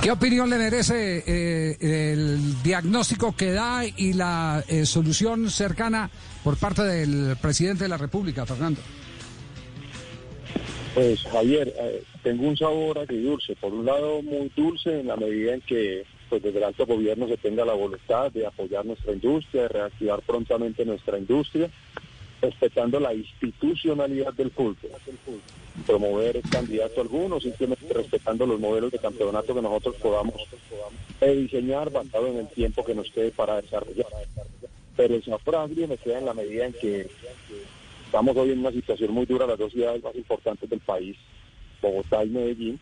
¿Qué 0.03 0.11
opinión 0.13 0.49
le 0.49 0.59
merece 0.59 1.25
eh, 1.27 1.77
el 1.81 2.63
diagnóstico 2.63 3.35
que 3.35 3.53
da 3.53 3.85
y 3.85 4.13
la 4.13 4.63
eh, 4.69 4.87
solución 4.87 5.51
cercana 5.51 6.09
por 6.45 6.57
parte 6.57 6.83
del 6.83 7.37
presidente 7.41 7.85
de 7.85 7.89
la 7.89 7.97
República, 7.97 8.47
Fernando? 8.47 8.81
Pues 10.95 11.23
Javier, 11.25 11.75
eh, 11.79 12.03
tengo 12.23 12.49
un 12.49 12.57
sabor 12.57 12.99
agridulce. 12.99 13.57
Por 13.57 13.75
un 13.75 13.85
lado, 13.85 14.23
muy 14.23 14.51
dulce 14.57 15.01
en 15.01 15.09
la 15.09 15.17
medida 15.17 15.55
en 15.55 15.61
que 15.61 16.05
pues 16.29 16.43
desde 16.43 16.59
el 16.59 16.65
alto 16.65 16.87
gobierno 16.87 17.29
se 17.29 17.37
tenga 17.37 17.65
la 17.65 17.75
voluntad 17.75 18.33
de 18.33 18.47
apoyar 18.47 18.85
nuestra 18.85 19.13
industria, 19.13 19.63
de 19.63 19.69
reactivar 19.69 20.21
prontamente 20.23 20.85
nuestra 20.85 21.19
industria, 21.19 21.69
respetando 22.41 23.01
la 23.01 23.15
institucionalidad 23.15 24.33
del 24.35 24.51
fútbol. 24.51 24.77
Promover 25.87 26.41
candidato 26.51 27.01
alguno, 27.01 27.41
simplemente 27.41 27.93
respetando 27.93 28.47
los 28.47 28.59
modelos 28.59 28.91
de 28.93 28.99
campeonato 28.99 29.55
que 29.55 29.63
nosotros 29.63 29.97
podamos 29.97 30.35
diseñar 31.21 31.91
basado 31.91 32.29
en 32.29 32.39
el 32.39 32.49
tiempo 32.49 32.85
que 32.85 32.95
nos 32.95 33.11
quede 33.11 33.31
para 33.31 33.61
desarrollar. 33.61 34.07
Pero 34.97 35.15
el 35.15 35.25
sabor 35.25 35.57
agrio 35.57 35.89
me 35.89 35.99
queda 35.99 36.19
en 36.19 36.27
la 36.27 36.35
medida 36.35 36.67
en 36.67 36.73
que 36.73 37.09
estamos 38.07 38.37
hoy 38.37 38.53
en 38.53 38.61
una 38.61 38.73
situación 38.73 39.13
muy 39.13 39.27
dura, 39.27 39.47
las 39.47 39.59
dos 39.59 39.73
ciudades 39.73 40.03
más 40.03 40.15
importantes 40.15 40.69
del 40.71 40.81
país, 40.81 41.17
Bogotá 41.83 42.25
y 42.25 42.31
Medellín, 42.31 42.81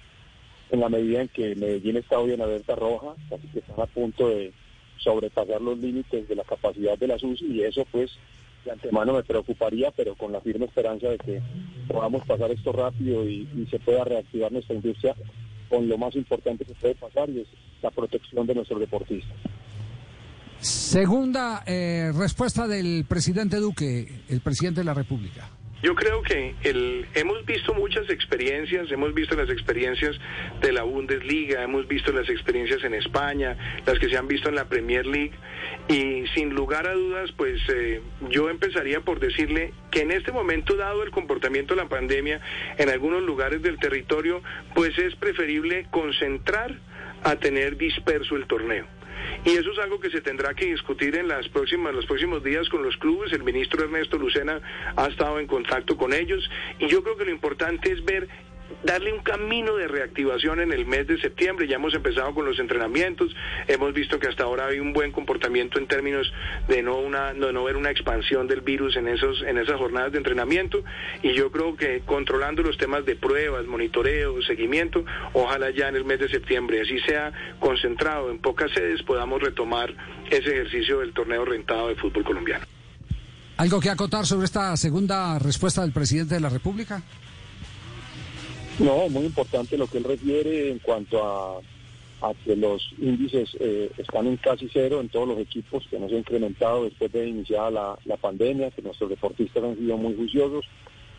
en 0.70 0.80
la 0.80 0.88
medida 0.88 1.22
en 1.22 1.28
que 1.28 1.56
Medellín 1.56 1.96
está 1.96 2.18
hoy 2.18 2.32
en 2.32 2.40
alerta 2.40 2.76
roja, 2.76 3.14
que 3.52 3.58
están 3.58 3.80
a 3.80 3.86
punto 3.86 4.28
de 4.28 4.52
sobrepasar 4.98 5.60
los 5.60 5.78
límites 5.78 6.28
de 6.28 6.34
la 6.36 6.44
capacidad 6.44 6.96
de 6.96 7.08
la 7.08 7.18
SUSI 7.18 7.46
y 7.46 7.62
eso 7.62 7.84
pues 7.90 8.10
de 8.64 8.70
antemano 8.70 9.14
me 9.14 9.22
preocuparía, 9.22 9.90
pero 9.90 10.14
con 10.14 10.32
la 10.32 10.40
firme 10.40 10.66
esperanza 10.66 11.08
de 11.08 11.18
que 11.18 11.42
podamos 11.88 12.24
pasar 12.26 12.50
esto 12.50 12.72
rápido 12.72 13.28
y, 13.28 13.66
se 13.70 13.78
pueda 13.78 14.04
reactivar 14.04 14.52
nuestra 14.52 14.74
industria 14.74 15.14
con 15.68 15.88
lo 15.88 15.98
más 15.98 16.14
importante 16.14 16.64
que 16.64 16.74
puede 16.74 16.94
pasar 16.94 17.28
y 17.30 17.40
es 17.40 17.48
la 17.82 17.90
protección 17.90 18.46
de 18.46 18.54
nuestros 18.54 18.80
deportistas. 18.80 19.36
Segunda 20.58 21.62
eh, 21.66 22.12
respuesta 22.14 22.66
del 22.66 23.04
presidente 23.06 23.56
Duque, 23.56 24.22
el 24.28 24.40
presidente 24.40 24.80
de 24.80 24.84
la 24.84 24.94
República. 24.94 25.48
Yo 25.84 25.94
creo 25.94 26.22
que 26.22 26.54
el, 26.62 27.06
hemos 27.12 27.44
visto 27.44 27.74
muchas 27.74 28.08
experiencias, 28.08 28.90
hemos 28.90 29.12
visto 29.12 29.36
las 29.36 29.50
experiencias 29.50 30.18
de 30.62 30.72
la 30.72 30.82
Bundesliga, 30.82 31.62
hemos 31.62 31.86
visto 31.86 32.10
las 32.10 32.26
experiencias 32.30 32.82
en 32.84 32.94
España, 32.94 33.82
las 33.84 33.98
que 33.98 34.08
se 34.08 34.16
han 34.16 34.26
visto 34.26 34.48
en 34.48 34.54
la 34.54 34.64
Premier 34.64 35.04
League 35.04 35.32
y 35.88 36.26
sin 36.28 36.54
lugar 36.54 36.88
a 36.88 36.94
dudas, 36.94 37.32
pues 37.32 37.60
eh, 37.68 38.00
yo 38.30 38.48
empezaría 38.48 39.02
por 39.02 39.20
decirle 39.20 39.74
que 39.90 40.00
en 40.00 40.12
este 40.12 40.32
momento, 40.32 40.74
dado 40.74 41.02
el 41.02 41.10
comportamiento 41.10 41.74
de 41.74 41.82
la 41.82 41.88
pandemia 41.90 42.40
en 42.78 42.88
algunos 42.88 43.22
lugares 43.22 43.60
del 43.60 43.78
territorio, 43.78 44.42
pues 44.74 44.98
es 44.98 45.14
preferible 45.16 45.86
concentrar 45.90 46.78
a 47.24 47.36
tener 47.36 47.76
disperso 47.76 48.36
el 48.36 48.46
torneo. 48.46 48.86
Y 49.44 49.50
eso 49.50 49.72
es 49.72 49.78
algo 49.78 50.00
que 50.00 50.10
se 50.10 50.20
tendrá 50.20 50.54
que 50.54 50.66
discutir 50.66 51.16
en 51.16 51.28
las 51.28 51.48
próximas, 51.48 51.94
los 51.94 52.06
próximos 52.06 52.42
días 52.42 52.68
con 52.68 52.82
los 52.82 52.96
clubes. 52.96 53.32
El 53.32 53.42
ministro 53.42 53.84
Ernesto 53.84 54.18
Lucena 54.18 54.60
ha 54.96 55.06
estado 55.06 55.38
en 55.38 55.46
contacto 55.46 55.96
con 55.96 56.12
ellos 56.12 56.48
y 56.78 56.88
yo 56.88 57.02
creo 57.02 57.16
que 57.16 57.24
lo 57.24 57.30
importante 57.30 57.92
es 57.92 58.04
ver 58.04 58.28
darle 58.82 59.12
un 59.12 59.20
camino 59.20 59.76
de 59.76 59.88
reactivación 59.88 60.60
en 60.60 60.72
el 60.72 60.86
mes 60.86 61.06
de 61.06 61.18
septiembre. 61.20 61.66
Ya 61.66 61.76
hemos 61.76 61.94
empezado 61.94 62.34
con 62.34 62.44
los 62.44 62.58
entrenamientos, 62.58 63.34
hemos 63.66 63.92
visto 63.94 64.18
que 64.18 64.28
hasta 64.28 64.44
ahora 64.44 64.66
hay 64.66 64.78
un 64.78 64.92
buen 64.92 65.12
comportamiento 65.12 65.78
en 65.78 65.86
términos 65.86 66.32
de 66.68 66.82
no 66.82 66.98
una 66.98 67.32
de 67.32 67.52
no 67.52 67.64
ver 67.64 67.76
una 67.76 67.90
expansión 67.90 68.46
del 68.46 68.60
virus 68.60 68.96
en 68.96 69.08
esos 69.08 69.42
en 69.42 69.58
esas 69.58 69.76
jornadas 69.76 70.12
de 70.12 70.18
entrenamiento 70.18 70.84
y 71.22 71.32
yo 71.34 71.50
creo 71.50 71.76
que 71.76 72.02
controlando 72.04 72.62
los 72.62 72.76
temas 72.76 73.04
de 73.04 73.16
pruebas, 73.16 73.66
monitoreo, 73.66 74.40
seguimiento, 74.42 75.04
ojalá 75.32 75.70
ya 75.70 75.88
en 75.88 75.96
el 75.96 76.04
mes 76.04 76.20
de 76.20 76.28
septiembre 76.28 76.80
así 76.80 76.98
sea 77.00 77.32
concentrado 77.58 78.30
en 78.30 78.38
pocas 78.38 78.70
sedes 78.72 79.02
podamos 79.02 79.42
retomar 79.42 79.94
ese 80.30 80.50
ejercicio 80.50 81.00
del 81.00 81.12
torneo 81.12 81.44
rentado 81.44 81.88
de 81.88 81.96
fútbol 81.96 82.24
colombiano. 82.24 82.64
¿Algo 83.56 83.80
que 83.80 83.88
acotar 83.88 84.26
sobre 84.26 84.46
esta 84.46 84.76
segunda 84.76 85.38
respuesta 85.38 85.82
del 85.82 85.92
presidente 85.92 86.34
de 86.34 86.40
la 86.40 86.48
República? 86.48 87.02
No, 88.78 89.08
muy 89.08 89.26
importante 89.26 89.78
lo 89.78 89.86
que 89.86 89.98
él 89.98 90.04
refiere 90.04 90.70
en 90.70 90.80
cuanto 90.80 91.22
a, 91.22 91.60
a 92.24 92.34
que 92.44 92.56
los 92.56 92.82
índices 92.98 93.56
eh, 93.60 93.90
están 93.98 94.26
en 94.26 94.36
casi 94.36 94.68
cero 94.72 95.00
en 95.00 95.08
todos 95.08 95.28
los 95.28 95.38
equipos, 95.38 95.86
que 95.88 95.98
no 95.98 96.08
se 96.08 96.16
ha 96.16 96.18
incrementado 96.18 96.84
después 96.84 97.12
de 97.12 97.28
iniciar 97.28 97.72
la, 97.72 97.98
pandemia, 98.20 98.70
que 98.70 98.82
nuestros 98.82 99.10
deportistas 99.10 99.62
han 99.62 99.76
sido 99.76 99.96
muy 99.96 100.14
juiciosos, 100.14 100.64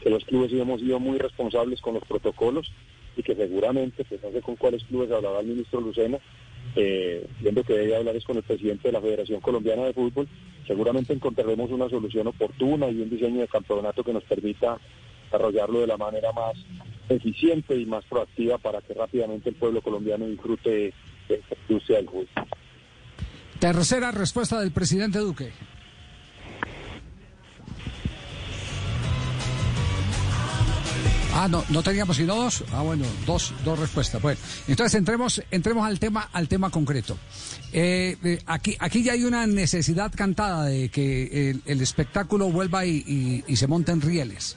que 0.01 0.09
los 0.09 0.25
clubes 0.25 0.51
hemos 0.51 0.81
sido 0.81 0.99
muy 0.99 1.17
responsables 1.17 1.79
con 1.81 1.93
los 1.93 2.03
protocolos 2.03 2.71
y 3.15 3.23
que 3.23 3.35
seguramente, 3.35 4.03
pues 4.03 4.21
no 4.23 4.31
sé 4.31 4.41
con 4.41 4.55
cuáles 4.55 4.83
clubes 4.83 5.11
hablará 5.11 5.39
el 5.39 5.47
ministro 5.47 5.79
Lucena, 5.79 6.17
eh, 6.75 7.25
viendo 7.39 7.63
que 7.63 7.73
debe 7.73 7.95
hablar 7.95 8.15
es 8.15 8.25
con 8.25 8.37
el 8.37 8.43
presidente 8.43 8.87
de 8.87 8.93
la 8.93 9.01
Federación 9.01 9.39
Colombiana 9.41 9.83
de 9.83 9.93
Fútbol, 9.93 10.27
seguramente 10.65 11.13
encontraremos 11.13 11.69
una 11.71 11.87
solución 11.87 12.27
oportuna 12.27 12.89
y 12.89 13.01
un 13.01 13.09
diseño 13.09 13.41
de 13.41 13.47
campeonato 13.47 14.03
que 14.03 14.13
nos 14.13 14.23
permita 14.23 14.79
desarrollarlo 15.25 15.81
de 15.81 15.87
la 15.87 15.97
manera 15.97 16.31
más 16.31 16.55
eficiente 17.09 17.75
y 17.75 17.85
más 17.85 18.03
proactiva 18.05 18.57
para 18.57 18.81
que 18.81 18.93
rápidamente 18.93 19.49
el 19.49 19.55
pueblo 19.55 19.81
colombiano 19.81 20.25
disfrute 20.27 20.69
de 20.69 21.35
esta 21.35 21.55
industria 21.67 21.97
del 21.97 22.07
fútbol. 22.07 22.27
Tercera 23.59 24.11
respuesta 24.11 24.59
del 24.59 24.71
presidente 24.71 25.19
Duque. 25.19 25.51
Ah, 31.37 31.49
no, 31.49 31.65
no 31.67 31.83
teníamos 31.83 32.15
sino 32.15 32.33
dos. 32.33 32.63
Ah, 32.71 32.81
bueno, 32.81 33.05
dos, 33.25 33.53
dos 33.65 33.77
respuestas. 33.77 34.21
Bueno, 34.21 34.39
entonces 34.69 34.95
entremos, 34.97 35.43
entremos 35.51 35.85
al 35.85 35.99
tema, 35.99 36.29
al 36.31 36.47
tema 36.47 36.69
concreto. 36.69 37.17
Eh, 37.73 38.15
eh, 38.23 38.39
aquí, 38.45 38.77
aquí 38.79 39.03
ya 39.03 39.13
hay 39.13 39.25
una 39.25 39.45
necesidad 39.45 40.13
cantada 40.15 40.63
de 40.65 40.87
que 40.87 41.49
el, 41.49 41.61
el 41.65 41.81
espectáculo 41.81 42.49
vuelva 42.49 42.85
y, 42.85 43.03
y- 43.05 43.43
y 43.47 43.55
se 43.57 43.67
monten 43.67 43.99
rieles. 43.99 44.55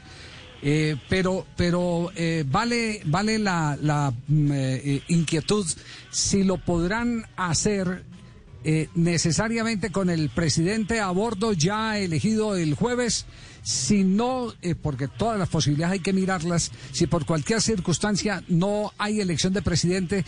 Eh, 0.60 0.96
pero 1.08 1.46
pero 1.56 2.10
eh, 2.16 2.44
vale 2.44 3.00
vale 3.04 3.38
la, 3.38 4.12
mm, 4.26 4.50
eh, 4.52 5.02
inquietud 5.06 5.64
si 6.10 6.42
lo 6.42 6.56
podrán 6.56 7.24
hacer 7.36 8.04
eh, 8.64 8.88
necesariamente 8.96 9.90
con 9.90 10.10
el 10.10 10.30
presidente 10.30 10.98
a 10.98 11.10
bordo 11.10 11.52
ya 11.52 11.96
elegido 11.98 12.56
el 12.56 12.74
jueves, 12.74 13.24
si 13.62 14.02
no, 14.02 14.52
eh, 14.62 14.74
porque 14.74 15.06
todas 15.06 15.38
las 15.38 15.48
posibilidades 15.48 15.92
hay 15.92 16.00
que 16.00 16.12
mirarlas, 16.12 16.72
si 16.90 17.06
por 17.06 17.24
cualquier 17.24 17.62
circunstancia 17.62 18.42
no 18.48 18.92
hay 18.98 19.20
elección 19.20 19.52
de 19.52 19.62
presidente, 19.62 20.24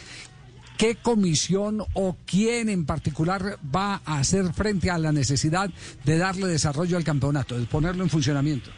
¿qué 0.79 0.95
comisión 0.95 1.83
o 1.93 2.16
quién 2.25 2.69
en 2.69 2.87
particular 2.87 3.59
va 3.75 4.01
a 4.05 4.21
hacer 4.21 4.53
frente 4.53 4.90
a 4.90 4.99
la 4.99 5.11
necesidad 5.11 5.69
de 6.05 6.16
darle 6.16 6.47
desarrollo 6.47 6.97
al 6.97 7.05
campeonato, 7.05 7.59
de 7.59 7.66
ponerlo 7.66 8.05
en 8.05 8.11
funcionamiento? 8.11 8.71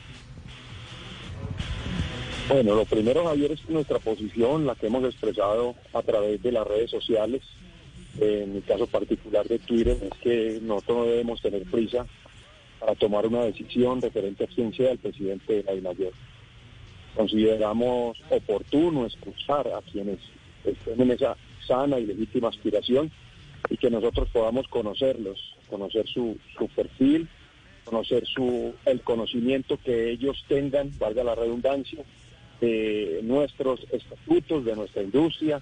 Bueno, 2.48 2.74
lo 2.74 2.84
primero, 2.84 3.24
Javier, 3.24 3.52
es 3.52 3.68
nuestra 3.68 3.98
posición, 4.00 4.66
la 4.66 4.74
que 4.74 4.88
hemos 4.88 5.04
expresado 5.04 5.76
a 5.92 6.02
través 6.02 6.42
de 6.42 6.52
las 6.52 6.66
redes 6.66 6.90
sociales, 6.90 7.42
en 8.20 8.54
mi 8.54 8.60
caso 8.62 8.86
particular 8.86 9.46
de 9.46 9.58
Twitter, 9.60 9.96
es 10.02 10.18
que 10.20 10.58
nosotros 10.60 10.98
no 10.98 11.04
debemos 11.04 11.40
tener 11.40 11.62
prisa 11.62 12.04
para 12.80 12.94
tomar 12.96 13.26
una 13.26 13.44
decisión 13.44 14.02
referente 14.02 14.44
a 14.44 14.48
quién 14.48 14.74
sea 14.74 14.90
el 14.90 14.98
presidente 14.98 15.62
de 15.62 15.80
la. 15.80 16.10
Consideramos 17.14 18.18
oportuno 18.28 19.06
escuchar 19.06 19.68
a 19.68 19.80
quienes 19.82 20.18
estén 20.64 21.00
en 21.00 21.12
esa 21.12 21.36
sana 21.66 22.00
y 22.00 22.06
legítima 22.06 22.48
aspiración 22.48 23.10
y 23.70 23.76
que 23.76 23.88
nosotros 23.88 24.28
podamos 24.32 24.66
conocerlos, 24.66 25.38
conocer 25.70 26.08
su, 26.08 26.36
su 26.58 26.66
perfil, 26.68 27.28
conocer 27.84 28.26
su 28.26 28.74
el 28.84 29.00
conocimiento 29.02 29.78
que 29.82 30.10
ellos 30.10 30.44
tengan, 30.48 30.90
valga 30.98 31.22
la 31.22 31.34
redundancia, 31.34 32.04
nuestros 33.22 33.80
estatutos, 33.90 34.64
de 34.64 34.76
nuestra 34.76 35.02
industria, 35.02 35.60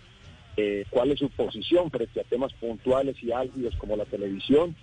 eh, 0.57 0.85
cuál 0.91 1.11
es 1.11 1.19
su 1.19 1.31
posición 1.31 1.91
frente 1.91 2.21
a 2.21 2.25
temas 2.25 2.53
puntuales 2.55 3.17
y 3.23 3.33
álgidos 3.33 3.75
como 3.77 3.97
la 3.97 4.05
televisión 4.05 4.75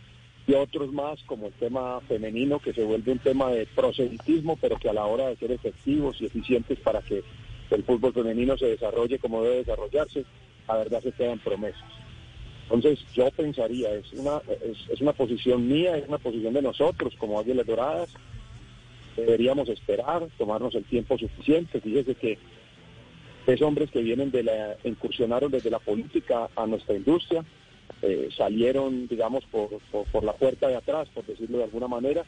y 0.47 0.53
otros 0.53 0.93
más 0.93 1.21
como 1.23 1.47
el 1.47 1.53
tema 1.53 1.99
femenino 2.07 2.59
que 2.59 2.73
se 2.73 2.83
vuelve 2.83 3.11
un 3.11 3.19
tema 3.19 3.51
de 3.51 3.67
proselitismo, 3.67 4.57
pero 4.59 4.77
que 4.77 4.89
a 4.89 4.93
la 4.93 5.05
hora 5.05 5.27
de 5.27 5.35
ser 5.35 5.51
efectivos 5.51 6.21
y 6.21 6.25
eficientes 6.25 6.79
para 6.79 7.01
que 7.01 7.21
el 7.69 7.83
fútbol 7.83 8.13
femenino 8.13 8.57
se 8.57 8.67
desarrolle 8.67 9.19
como 9.19 9.43
debe 9.43 9.57
desarrollarse, 9.57 10.23
la 10.67 10.77
verdad 10.77 11.03
se 11.03 11.11
quedan 11.11 11.39
promesas. 11.39 11.83
Entonces 12.63 12.99
yo 13.13 13.29
pensaría, 13.31 13.93
es 13.93 14.11
una, 14.13 14.41
es, 14.65 14.89
es 14.89 15.01
una 15.01 15.13
posición 15.13 15.67
mía, 15.67 15.97
es 15.97 16.07
una 16.07 16.17
posición 16.17 16.53
de 16.53 16.61
nosotros 16.61 17.13
como 17.17 17.39
Águilas 17.39 17.65
Doradas, 17.65 18.13
deberíamos 19.17 19.67
esperar, 19.67 20.27
tomarnos 20.37 20.75
el 20.75 20.85
tiempo 20.85 21.17
suficiente. 21.17 21.81
Fíjese 21.81 22.15
que 22.15 22.37
es 23.47 23.61
hombres 23.61 23.89
que 23.91 24.01
vienen 24.01 24.31
de 24.31 24.43
la, 24.43 24.77
incursionaron 24.83 25.51
desde 25.51 25.69
la 25.69 25.79
política 25.79 26.49
a 26.55 26.67
nuestra 26.67 26.95
industria, 26.95 27.43
eh, 28.01 28.29
salieron, 28.35 29.07
digamos, 29.07 29.45
por, 29.45 29.69
por, 29.91 30.05
por 30.05 30.23
la 30.23 30.33
puerta 30.33 30.67
de 30.67 30.75
atrás, 30.75 31.07
por 31.13 31.25
decirlo 31.25 31.57
de 31.57 31.63
alguna 31.63 31.87
manera, 31.87 32.23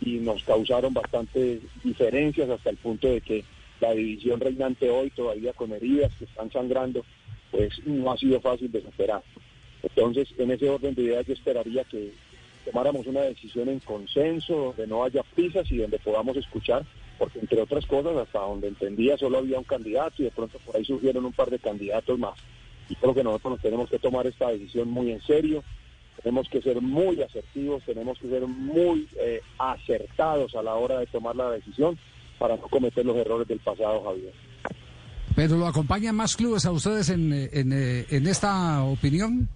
y 0.00 0.18
nos 0.18 0.42
causaron 0.42 0.92
bastantes 0.92 1.60
diferencias 1.82 2.50
hasta 2.50 2.70
el 2.70 2.76
punto 2.76 3.08
de 3.08 3.20
que 3.20 3.44
la 3.80 3.92
división 3.92 4.40
reinante 4.40 4.90
hoy, 4.90 5.10
todavía 5.10 5.52
con 5.52 5.72
heridas 5.72 6.12
que 6.18 6.24
están 6.24 6.50
sangrando, 6.50 7.04
pues 7.50 7.72
no 7.86 8.10
ha 8.10 8.16
sido 8.16 8.40
fácil 8.40 8.72
de 8.72 8.82
superar. 8.82 9.22
Entonces, 9.82 10.28
en 10.38 10.50
ese 10.50 10.68
orden 10.68 10.94
de 10.94 11.02
ideas, 11.02 11.26
yo 11.26 11.34
esperaría 11.34 11.84
que 11.84 12.12
tomáramos 12.64 13.06
una 13.06 13.20
decisión 13.22 13.68
en 13.68 13.80
consenso, 13.80 14.54
donde 14.54 14.86
no 14.86 15.04
haya 15.04 15.22
prisas 15.22 15.70
y 15.70 15.78
donde 15.78 15.98
podamos 15.98 16.36
escuchar, 16.36 16.84
porque 17.18 17.38
entre 17.38 17.60
otras 17.60 17.86
cosas, 17.86 18.16
hasta 18.16 18.40
donde 18.40 18.68
entendía, 18.68 19.16
solo 19.16 19.38
había 19.38 19.58
un 19.58 19.64
candidato 19.64 20.22
y 20.22 20.24
de 20.24 20.30
pronto 20.30 20.58
por 20.64 20.76
ahí 20.76 20.84
surgieron 20.84 21.24
un 21.24 21.32
par 21.32 21.50
de 21.50 21.58
candidatos 21.58 22.18
más. 22.18 22.38
Y 22.88 22.94
creo 22.96 23.14
que 23.14 23.24
nosotros 23.24 23.52
nos 23.52 23.62
tenemos 23.62 23.88
que 23.88 23.98
tomar 23.98 24.26
esta 24.26 24.48
decisión 24.50 24.90
muy 24.90 25.10
en 25.10 25.22
serio, 25.22 25.62
tenemos 26.22 26.48
que 26.48 26.62
ser 26.62 26.80
muy 26.80 27.20
asertivos, 27.22 27.82
tenemos 27.84 28.18
que 28.18 28.28
ser 28.28 28.46
muy 28.46 29.08
eh, 29.20 29.40
acertados 29.58 30.54
a 30.54 30.62
la 30.62 30.74
hora 30.74 30.98
de 31.00 31.06
tomar 31.06 31.36
la 31.36 31.50
decisión 31.50 31.98
para 32.38 32.56
no 32.56 32.62
cometer 32.62 33.04
los 33.04 33.16
errores 33.16 33.46
del 33.46 33.60
pasado, 33.60 34.02
Javier. 34.04 34.32
¿Pero 35.34 35.56
lo 35.56 35.66
acompañan 35.66 36.14
más 36.14 36.36
clubes 36.36 36.64
a 36.64 36.70
ustedes 36.70 37.10
en, 37.10 37.32
eh, 37.32 37.50
eh, 37.52 38.06
en 38.10 38.26
esta 38.26 38.84
opinión? 38.84 39.48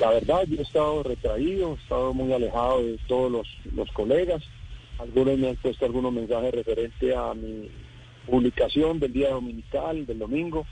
La 0.00 0.10
verdad, 0.10 0.44
yo 0.46 0.58
he 0.58 0.62
estado 0.62 1.02
retraído, 1.02 1.72
he 1.72 1.82
estado 1.82 2.14
muy 2.14 2.32
alejado 2.32 2.84
de 2.84 2.98
todos 3.08 3.32
los, 3.32 3.48
los 3.74 3.90
colegas. 3.90 4.44
Algunos 4.98 5.36
me 5.38 5.48
han 5.48 5.56
puesto 5.56 5.84
algunos 5.84 6.12
mensajes 6.12 6.54
referentes 6.54 7.16
a 7.16 7.34
mi 7.34 7.68
publicación 8.26 9.00
del 9.00 9.12
día 9.12 9.30
dominical, 9.30 10.06
del 10.06 10.20
domingo, 10.20 10.66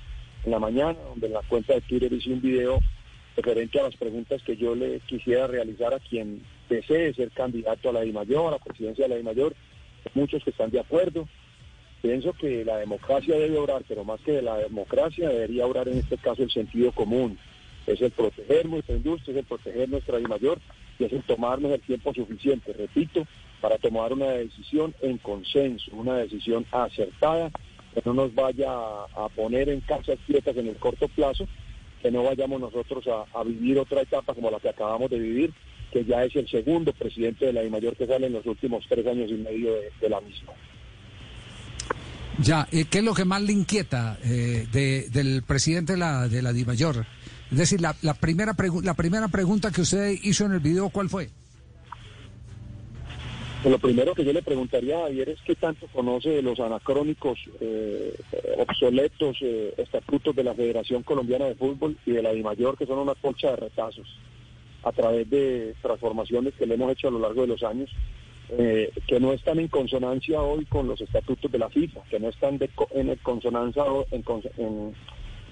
en 0.44 0.52
la 0.52 0.60
mañana, 0.60 0.96
donde 1.08 1.26
en 1.26 1.32
la 1.32 1.42
cuenta 1.42 1.74
de 1.74 1.80
Twitter 1.80 2.12
hice 2.12 2.32
un 2.32 2.40
video 2.40 2.78
referente 3.36 3.80
a 3.80 3.84
las 3.84 3.96
preguntas 3.96 4.42
que 4.42 4.56
yo 4.56 4.76
le 4.76 5.00
quisiera 5.00 5.48
realizar 5.48 5.92
a 5.92 5.98
quien 5.98 6.42
desee 6.68 7.12
ser 7.14 7.32
candidato 7.32 7.88
a 7.88 7.92
la 7.94 8.00
DIMAYOR, 8.02 8.48
a 8.48 8.50
la 8.52 8.64
presidencia 8.64 9.04
de 9.04 9.08
la 9.08 9.16
DIMAYOR, 9.16 9.54
muchos 10.14 10.44
que 10.44 10.50
están 10.50 10.70
de 10.70 10.80
acuerdo. 10.80 11.28
Pienso 12.00 12.32
que 12.32 12.64
la 12.64 12.76
democracia 12.76 13.36
debe 13.36 13.58
obrar, 13.58 13.82
pero 13.88 14.04
más 14.04 14.20
que 14.20 14.32
de 14.32 14.42
la 14.42 14.56
democracia 14.58 15.28
debería 15.28 15.66
obrar 15.66 15.88
en 15.88 15.98
este 15.98 16.16
caso 16.16 16.44
el 16.44 16.50
sentido 16.50 16.92
común. 16.92 17.36
Es 17.87 18.01
el 18.01 18.11
proteger 18.11 18.66
nuestra 18.66 18.96
industria, 18.96 19.33
es 19.33 19.38
el 19.38 19.44
proteger 19.44 19.88
nuestra 19.88 20.18
DIMAYOR 20.18 20.59
y 20.99 21.05
es 21.05 21.12
el 21.12 21.22
tomarnos 21.22 21.70
el 21.72 21.81
tiempo 21.81 22.12
suficiente, 22.12 22.72
repito, 22.72 23.27
para 23.61 23.79
tomar 23.79 24.12
una 24.12 24.27
decisión 24.27 24.94
en 25.03 25.18
consenso, 25.18 25.90
una 25.94 26.16
decisión 26.16 26.66
acertada, 26.72 27.51
que 27.94 28.03
no 28.05 28.12
nos 28.14 28.35
vaya 28.35 28.68
a, 28.70 29.29
poner 29.35 29.68
en 29.68 29.81
casas 29.81 30.18
quietas 30.27 30.57
en 30.57 30.66
el 30.68 30.77
corto 30.77 31.09
plazo, 31.09 31.46
que 32.03 32.11
no 32.11 32.22
vayamos 32.25 32.61
nosotros 32.61 33.05
a, 33.33 33.42
vivir 33.44 33.79
otra 33.79 34.03
etapa 34.03 34.35
como 34.35 34.51
la 34.51 34.61
que 34.61 34.68
acabamos 34.68 35.09
de 35.11 35.18
vivir, 35.18 35.53
que 35.92 36.05
ya 36.05 36.25
es 36.25 36.35
el 36.37 36.49
segundo 36.49 36.92
presidente 36.92 37.46
de 37.46 37.53
la 37.53 37.62
DIMAYOR 37.62 37.96
que 37.96 38.07
sale 38.07 38.27
en 38.27 38.33
los 38.35 38.44
últimos 38.46 38.85
tres 38.88 39.07
años 39.07 39.31
y 39.31 39.35
medio 39.35 39.72
de, 39.75 39.90
de 40.01 40.09
la 40.09 40.20
misma. 40.20 40.53
Ya, 42.42 42.68
eh, 42.70 42.85
¿qué 42.90 42.99
es 42.99 43.05
lo 43.05 43.14
que 43.14 43.25
más 43.25 43.40
le 43.42 43.53
inquieta 43.53 44.18
eh, 44.22 44.66
de- 44.70 45.09
del 45.11 45.42
presidente 45.42 45.92
de 45.94 45.99
la, 45.99 46.29
de 46.29 46.42
la 46.42 46.53
DIMAYOR? 46.53 47.07
Es 47.50 47.59
decir, 47.59 47.80
la, 47.80 47.94
la 48.02 48.14
primera 48.14 48.54
la 48.82 48.94
primera 48.94 49.28
pregunta 49.28 49.70
que 49.70 49.82
usted 49.82 50.14
hizo 50.22 50.44
en 50.46 50.52
el 50.52 50.61
video, 50.61 50.88
¿cuál 50.90 51.09
fue? 51.09 51.28
Pues 53.62 53.72
lo 53.72 53.78
primero 53.78 54.14
que 54.14 54.24
yo 54.24 54.32
le 54.32 54.42
preguntaría 54.42 54.98
a 54.98 55.02
Javier 55.04 55.30
es 55.30 55.38
qué 55.44 55.54
tanto 55.54 55.87
conoce 55.88 56.28
de 56.30 56.42
los 56.42 56.61
anacrónicos, 56.61 57.38
eh, 57.61 58.14
obsoletos 58.59 59.37
eh, 59.40 59.74
estatutos 59.78 60.37
de 60.37 60.44
la 60.44 60.54
Federación 60.54 61.02
Colombiana 61.02 61.46
de 61.46 61.54
Fútbol 61.56 61.96
y 62.06 62.12
de 62.12 62.22
la 62.22 62.32
DIMAYOR, 62.32 62.76
que 62.76 62.87
son 62.87 62.98
una 62.98 63.14
colcha 63.14 63.50
de 63.50 63.56
retazos 63.56 64.06
a 64.85 64.92
través 64.92 65.28
de 65.30 65.74
transformaciones 65.82 66.54
que 66.54 66.66
le 66.66 66.74
hemos 66.74 66.92
hecho 66.92 67.09
a 67.09 67.12
lo 67.12 67.18
largo 67.18 67.40
de 67.42 67.48
los 67.48 67.62
años, 67.64 67.90
eh, 68.50 68.90
que 69.09 69.18
no 69.18 69.32
están 69.32 69.59
en 69.59 69.66
consonancia 69.68 70.40
hoy 70.42 70.64
con 70.66 70.87
los 70.87 71.00
estatutos 71.00 71.50
de 71.50 71.59
la 71.59 71.68
FIFA, 71.68 72.02
que 72.09 72.20
no 72.20 72.28
están 72.28 72.59
de 72.59 72.70
en 72.94 73.16
consonancia 73.16 73.85
en 74.12 74.22
en- 74.59 74.94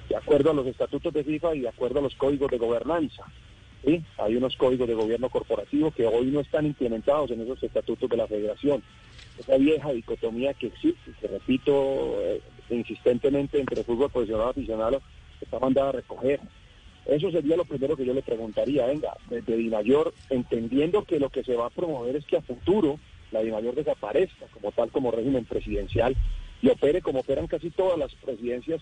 de 0.09 0.17
acuerdo 0.17 0.51
a 0.51 0.55
los 0.55 0.67
estatutos 0.67 1.13
de 1.13 1.25
FIFA 1.25 1.55
y 1.55 1.61
de 1.61 1.69
acuerdo 1.69 1.99
a 1.99 2.03
los 2.03 2.15
códigos 2.15 2.51
de 2.51 2.59
gobernanza. 2.59 3.25
¿sí? 3.85 4.03
Hay 4.19 4.37
unos 4.37 4.57
códigos 4.57 4.89
de 4.89 4.95
gobierno 4.95 5.29
corporativo 5.29 5.91
que 5.91 6.07
hoy 6.07 6.27
no 6.27 6.41
están 6.41 6.67
implementados 6.67 7.31
en 7.31 7.41
esos 7.41 7.63
estatutos 7.63 8.09
de 8.09 8.17
la 8.17 8.27
federación. 8.27 8.83
Esa 9.39 9.57
vieja 9.57 9.93
dicotomía 9.93 10.55
que 10.55 10.69
existe, 10.69 11.13
que 11.21 11.29
repito 11.29 12.17
eh, 12.21 12.41
insistentemente 12.71 13.59
entre 13.59 13.83
fútbol 13.85 14.11
profesional 14.11 14.49
y 14.49 14.51
aficionado, 14.51 15.03
está 15.41 15.59
mandada 15.59 15.89
a 15.91 15.93
recoger. 15.93 16.41
Eso 17.07 17.31
sería 17.31 17.57
lo 17.57 17.65
primero 17.65 17.97
que 17.97 18.07
yo 18.07 18.15
le 18.15 18.23
preguntaría, 18.23 18.87
venga, 18.87 19.15
desde 19.29 19.57
Dimayor, 19.57 20.15
entendiendo 20.31 21.05
que 21.05 21.21
lo 21.21 21.29
que 21.29 21.45
se 21.45 21.55
va 21.55 21.67
a 21.67 21.71
promover 21.71 22.17
es 22.17 22.25
que 22.25 22.39
a 22.39 22.43
futuro 22.43 22.99
la 23.31 23.41
Dimayor 23.41 23.75
desaparezca 23.75 24.47
como 24.47 24.73
tal, 24.73 24.91
como 24.91 25.11
régimen 25.11 25.45
presidencial, 25.45 26.17
y 26.63 26.69
opere 26.69 27.03
como 27.03 27.21
operan 27.21 27.47
casi 27.47 27.71
todas 27.71 27.99
las 27.99 28.15
presidencias, 28.15 28.81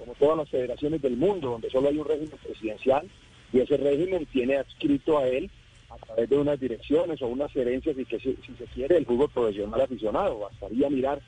como 0.00 0.14
todas 0.14 0.38
las 0.38 0.48
federaciones 0.48 1.02
del 1.02 1.16
mundo, 1.16 1.50
donde 1.50 1.70
solo 1.70 1.88
hay 1.88 1.98
un 1.98 2.06
régimen 2.06 2.38
presidencial, 2.42 3.06
y 3.52 3.60
ese 3.60 3.76
régimen 3.76 4.26
tiene 4.26 4.56
adscrito 4.56 5.18
a 5.18 5.28
él 5.28 5.50
a 5.90 5.96
través 5.98 6.30
de 6.30 6.38
unas 6.38 6.58
direcciones 6.58 7.20
o 7.20 7.26
unas 7.26 7.54
herencias 7.54 7.98
y 7.98 8.04
que 8.04 8.18
si, 8.18 8.36
se 8.58 8.64
quiere 8.72 8.96
el 8.96 9.06
fútbol 9.06 9.28
profesional 9.28 9.80
aficionado. 9.80 10.38
Bastaría 10.38 10.88
mirar 10.88 11.20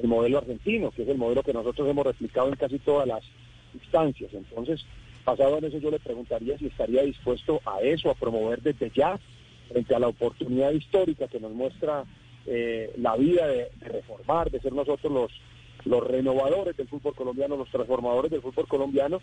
el 0.00 0.08
modelo 0.08 0.38
argentino, 0.38 0.90
que 0.90 1.02
es 1.02 1.08
el 1.08 1.18
modelo 1.18 1.42
que 1.42 1.52
nosotros 1.52 1.88
hemos 1.88 2.06
replicado 2.06 2.48
en 2.48 2.56
casi 2.56 2.78
todas 2.78 3.08
las 3.08 3.24
instancias. 3.74 4.32
Entonces, 4.34 4.84
basado 5.24 5.58
en 5.58 5.64
eso, 5.64 5.78
yo 5.78 5.90
le 5.90 5.98
preguntaría 5.98 6.58
si 6.58 6.66
estaría 6.66 7.02
dispuesto 7.02 7.60
a 7.64 7.80
eso, 7.80 8.10
a 8.10 8.14
promover 8.14 8.62
desde 8.62 8.90
ya, 8.94 9.18
frente 9.68 9.94
a 9.94 9.98
la 9.98 10.08
oportunidad 10.08 10.72
histórica 10.72 11.26
que 11.26 11.40
nos 11.40 11.52
muestra 11.52 12.04
eh, 12.46 12.92
la 12.98 13.16
vida 13.16 13.48
de 13.48 13.70
reformar, 13.80 14.50
de 14.50 14.60
ser 14.60 14.72
nosotros 14.72 15.12
los, 15.12 15.32
los 15.86 16.06
renovadores 16.06 16.76
del 16.76 16.88
fútbol 16.88 17.14
colombiano, 17.14 17.56
los 17.56 17.70
transformadores 17.70 18.30
del 18.30 18.42
fútbol 18.42 18.68
colombiano, 18.68 19.20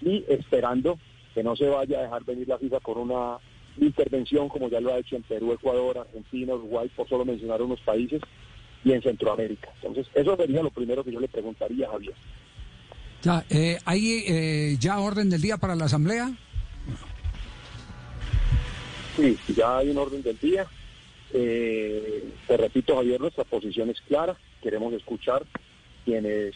y 0.00 0.24
esperando 0.28 0.98
que 1.34 1.42
no 1.42 1.56
se 1.56 1.66
vaya 1.66 1.98
a 1.98 2.02
dejar 2.02 2.24
venir 2.24 2.48
la 2.48 2.58
FIFA 2.58 2.80
con 2.80 2.98
una 2.98 3.38
intervención 3.78 4.48
como 4.48 4.68
ya 4.68 4.80
lo 4.80 4.92
ha 4.92 4.98
hecho 4.98 5.16
en 5.16 5.22
Perú, 5.22 5.52
Ecuador, 5.52 5.98
Argentina, 5.98 6.54
Uruguay, 6.54 6.90
por 6.94 7.08
solo 7.08 7.24
mencionar 7.24 7.62
unos 7.62 7.80
países, 7.80 8.20
y 8.84 8.92
en 8.92 9.02
Centroamérica. 9.02 9.70
Entonces, 9.76 10.06
eso 10.14 10.36
sería 10.36 10.62
lo 10.62 10.70
primero 10.70 11.04
que 11.04 11.12
yo 11.12 11.20
le 11.20 11.28
preguntaría, 11.28 11.88
Javier. 11.88 12.14
Ya, 13.22 13.44
eh, 13.48 13.78
¿Hay 13.84 14.24
eh, 14.26 14.76
ya 14.78 14.98
orden 14.98 15.30
del 15.30 15.40
día 15.40 15.56
para 15.56 15.76
la 15.76 15.84
asamblea? 15.84 16.32
Sí, 19.16 19.38
ya 19.54 19.78
hay 19.78 19.90
un 19.90 19.98
orden 19.98 20.22
del 20.22 20.38
día. 20.38 20.66
Eh, 21.32 22.24
te 22.46 22.56
repito, 22.56 22.96
Javier, 22.96 23.20
nuestra 23.20 23.44
posición 23.44 23.90
es 23.90 24.00
clara. 24.02 24.36
Queremos 24.60 24.92
escuchar 24.94 25.44
quienes... 26.04 26.54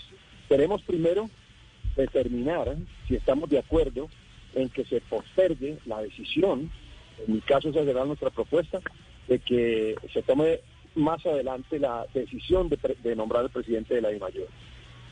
Queremos 0.48 0.80
primero 0.82 1.28
determinar 1.96 2.76
si 3.08 3.16
estamos 3.16 3.50
de 3.50 3.58
acuerdo 3.58 4.08
en 4.54 4.68
que 4.68 4.84
se 4.84 5.00
postergue 5.00 5.78
la 5.86 6.00
decisión, 6.00 6.70
en 7.26 7.34
mi 7.34 7.40
caso 7.40 7.70
esa 7.70 7.84
será 7.84 8.04
nuestra 8.04 8.30
propuesta, 8.30 8.80
de 9.26 9.38
que 9.40 9.96
se 10.12 10.22
tome 10.22 10.60
más 10.94 11.24
adelante 11.26 11.78
la 11.78 12.06
decisión 12.14 12.68
de 12.68 13.16
nombrar 13.16 13.42
al 13.42 13.50
presidente 13.50 13.94
de 13.94 14.02
la 14.02 14.10
DIMAYOR. 14.10 14.48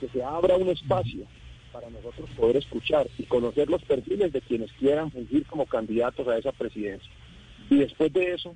Que 0.00 0.08
se 0.08 0.22
abra 0.22 0.56
un 0.56 0.68
espacio 0.68 1.26
para 1.72 1.90
nosotros 1.90 2.30
poder 2.36 2.56
escuchar 2.56 3.08
y 3.18 3.24
conocer 3.24 3.68
los 3.68 3.82
perfiles 3.82 4.32
de 4.32 4.40
quienes 4.40 4.70
quieran 4.72 5.10
fungir 5.10 5.44
como 5.46 5.66
candidatos 5.66 6.26
a 6.28 6.38
esa 6.38 6.52
presidencia. 6.52 7.10
Y 7.68 7.76
después 7.76 8.12
de 8.12 8.34
eso, 8.34 8.54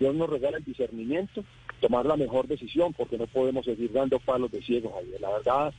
Dios 0.00 0.14
nos 0.14 0.30
regala 0.30 0.56
el 0.56 0.64
discernimiento, 0.64 1.44
tomar 1.78 2.06
la 2.06 2.16
mejor 2.16 2.48
decisión, 2.48 2.94
porque 2.94 3.18
no 3.18 3.26
podemos 3.26 3.66
seguir 3.66 3.92
dando 3.92 4.18
palos 4.18 4.50
de 4.50 4.62
ciego, 4.62 4.94
Javier. 4.94 5.20
La 5.20 5.28
verdad, 5.28 5.74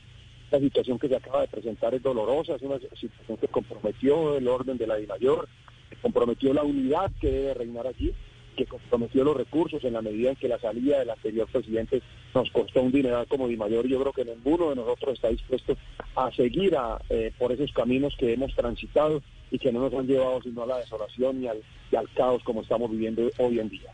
la 0.52 0.60
situación 0.60 1.00
que 1.00 1.08
se 1.08 1.16
acaba 1.16 1.40
de 1.40 1.48
presentar 1.48 1.92
es 1.92 2.02
dolorosa, 2.04 2.54
es 2.54 2.62
una 2.62 2.78
situación 2.78 3.36
que 3.40 3.48
comprometió 3.48 4.36
el 4.36 4.46
orden 4.46 4.78
de 4.78 4.86
la 4.86 4.94
DIMAYOR, 4.94 5.48
que 5.90 5.96
comprometió 5.96 6.54
la 6.54 6.62
unidad 6.62 7.10
que 7.20 7.32
debe 7.32 7.54
reinar 7.54 7.88
aquí, 7.88 8.12
que 8.54 8.64
comprometió 8.64 9.24
los 9.24 9.36
recursos 9.36 9.82
en 9.82 9.94
la 9.94 10.02
medida 10.02 10.30
en 10.30 10.36
que 10.36 10.46
la 10.46 10.60
salida 10.60 11.00
del 11.00 11.10
anterior 11.10 11.48
presidente 11.50 12.00
nos 12.32 12.48
costó 12.52 12.80
un 12.80 12.92
dineral 12.92 13.26
como 13.26 13.48
DIMAYOR. 13.48 13.88
Yo 13.88 14.00
creo 14.02 14.12
que 14.12 14.24
ninguno 14.24 14.70
de 14.70 14.76
nosotros 14.76 15.14
está 15.14 15.30
dispuesto 15.30 15.76
a 16.14 16.30
seguir 16.30 16.76
a, 16.76 17.00
eh, 17.10 17.32
por 17.36 17.50
esos 17.50 17.72
caminos 17.72 18.14
que 18.16 18.32
hemos 18.32 18.54
transitado 18.54 19.20
y 19.50 19.58
que 19.58 19.72
no 19.72 19.80
nos 19.80 19.94
han 19.94 20.06
llevado 20.06 20.40
sino 20.42 20.62
a 20.62 20.66
la 20.66 20.78
desolación 20.78 21.42
y 21.42 21.48
y 21.90 21.96
al 21.96 22.08
caos 22.14 22.42
como 22.44 22.62
estamos 22.62 22.90
viviendo 22.90 23.28
hoy 23.38 23.58
en 23.58 23.68
día. 23.68 23.90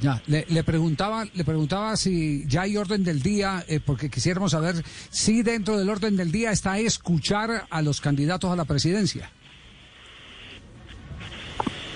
Ya, 0.00 0.20
le, 0.26 0.64
preguntaba, 0.64 1.24
le 1.34 1.44
preguntaba 1.44 1.96
si 1.96 2.44
ya 2.48 2.62
hay 2.62 2.76
orden 2.76 3.04
del 3.04 3.22
día, 3.22 3.64
eh, 3.68 3.78
porque 3.84 4.10
quisiéramos 4.10 4.50
saber 4.50 4.74
si 5.10 5.42
dentro 5.42 5.78
del 5.78 5.88
orden 5.88 6.16
del 6.16 6.32
día 6.32 6.50
está 6.50 6.78
escuchar 6.78 7.66
a 7.70 7.80
los 7.80 8.00
candidatos 8.00 8.50
a 8.50 8.56
la 8.56 8.64
presidencia. 8.64 9.30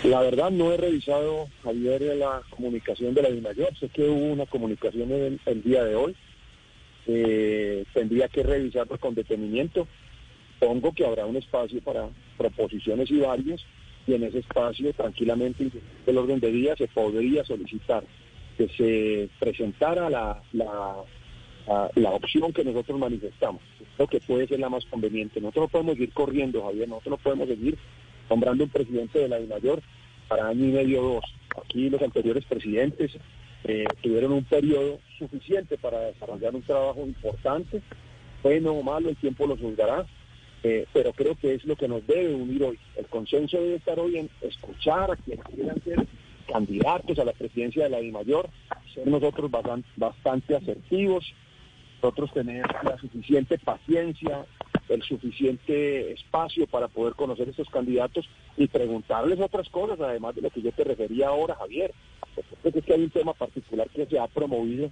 La 0.04 0.20
verdad 0.20 0.50
no 0.50 0.72
he 0.72 0.76
revisado, 0.76 1.48
Javier, 1.64 2.02
la 2.16 2.42
comunicación 2.50 3.14
de 3.14 3.22
la 3.22 3.30
DIMAYOR. 3.30 3.76
Sé 3.78 3.88
que 3.88 4.08
hubo 4.08 4.32
una 4.32 4.46
comunicación 4.46 5.10
el, 5.10 5.40
el 5.44 5.62
día 5.62 5.82
de 5.82 5.96
hoy. 5.96 6.16
Eh, 7.08 7.84
tendría 7.92 8.28
que 8.28 8.44
revisarlo 8.44 8.98
con 8.98 9.16
detenimiento. 9.16 9.88
Pongo 10.60 10.92
que 10.92 11.04
habrá 11.04 11.26
un 11.26 11.36
espacio 11.36 11.80
para 11.82 12.08
proposiciones 12.36 13.10
y 13.10 13.18
varios 13.18 13.66
y 14.08 14.14
en 14.14 14.24
ese 14.24 14.38
espacio 14.38 14.92
tranquilamente 14.94 15.70
el 16.06 16.18
orden 16.18 16.40
de 16.40 16.50
día 16.50 16.74
se 16.76 16.88
podría 16.88 17.44
solicitar 17.44 18.02
que 18.56 18.68
se 18.68 19.28
presentara 19.38 20.08
la, 20.08 20.42
la, 20.52 22.10
opción 22.10 22.52
que 22.52 22.64
nosotros 22.64 22.98
manifestamos. 22.98 23.62
Creo 23.96 24.08
que 24.08 24.20
puede 24.20 24.48
ser 24.48 24.58
la 24.58 24.70
más 24.70 24.84
conveniente. 24.86 25.40
Nosotros 25.40 25.64
no 25.64 25.68
podemos 25.68 25.98
ir 26.00 26.12
corriendo, 26.12 26.64
Javier, 26.64 26.88
nosotros 26.88 27.18
no 27.18 27.22
podemos 27.22 27.48
seguir 27.48 27.78
nombrando 28.28 28.64
un 28.64 28.70
presidente 28.70 29.18
de 29.18 29.28
la 29.28 29.38
DIMAYOR 29.38 29.82
para 30.26 30.48
año 30.48 30.64
y 30.64 30.72
medio 30.72 31.02
o 31.02 31.14
dos. 31.14 31.24
Aquí 31.62 31.90
los 31.90 32.00
anteriores 32.02 32.44
presidentes 32.46 33.12
eh, 33.64 33.84
tuvieron 34.02 34.32
un 34.32 34.44
periodo 34.44 34.98
suficiente 35.18 35.76
para 35.76 36.00
desarrollar 36.00 36.54
un 36.54 36.62
trabajo 36.62 37.04
importante, 37.06 37.82
bueno 38.42 38.72
o 38.72 38.82
malo, 38.82 39.10
el 39.10 39.16
tiempo 39.16 39.46
lo 39.46 39.56
juzgará, 39.56 40.06
eh, 40.62 40.86
pero 40.92 41.12
creo 41.12 41.34
que 41.36 41.54
es 41.54 41.64
lo 41.64 41.76
que 41.76 41.88
nos 41.88 42.06
debe 42.06 42.34
unir 42.34 42.62
hoy. 42.64 42.78
El 42.96 43.06
consenso 43.06 43.58
debe 43.58 43.76
estar 43.76 43.98
hoy 43.98 44.18
en 44.18 44.30
escuchar 44.40 45.10
a 45.10 45.16
quienes 45.16 45.44
quieran 45.46 45.82
ser 45.82 46.06
candidatos 46.50 47.18
a 47.18 47.24
la 47.24 47.32
presidencia 47.32 47.84
de 47.84 47.90
la 47.90 47.98
DIMAYOR, 48.00 48.48
ser 48.94 49.06
nosotros 49.06 49.50
bastan- 49.50 49.84
bastante 49.96 50.56
asertivos, 50.56 51.24
nosotros 52.02 52.32
tener 52.32 52.64
la 52.84 52.96
suficiente 52.98 53.58
paciencia, 53.58 54.46
el 54.88 55.02
suficiente 55.02 56.12
espacio 56.12 56.66
para 56.66 56.88
poder 56.88 57.14
conocer 57.14 57.48
estos 57.48 57.68
candidatos 57.68 58.26
y 58.56 58.66
preguntarles 58.68 59.38
otras 59.40 59.68
cosas, 59.68 60.00
además 60.00 60.34
de 60.34 60.42
lo 60.42 60.50
que 60.50 60.62
yo 60.62 60.72
te 60.72 60.84
refería 60.84 61.28
ahora, 61.28 61.54
Javier. 61.56 61.92
Porque 62.62 62.78
es 62.78 62.84
que 62.84 62.94
hay 62.94 63.02
un 63.02 63.10
tema 63.10 63.34
particular 63.34 63.88
que 63.90 64.06
se 64.06 64.18
ha 64.18 64.26
promovido 64.28 64.90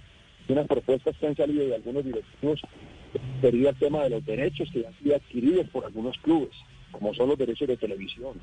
unas 0.49 0.67
propuestas 0.67 1.15
que 1.17 1.27
han 1.27 1.35
salido 1.35 1.65
de 1.65 1.75
algunos 1.75 2.05
directivos 2.05 2.61
sería 3.41 3.69
el 3.69 3.75
tema 3.77 4.03
de 4.03 4.09
los 4.09 4.25
derechos 4.25 4.69
que 4.71 4.85
han 4.85 4.97
sido 4.99 5.15
adquiridos 5.15 5.67
por 5.69 5.85
algunos 5.85 6.17
clubes, 6.19 6.55
como 6.91 7.13
son 7.13 7.29
los 7.29 7.37
derechos 7.37 7.67
de 7.67 7.77
televisión. 7.77 8.39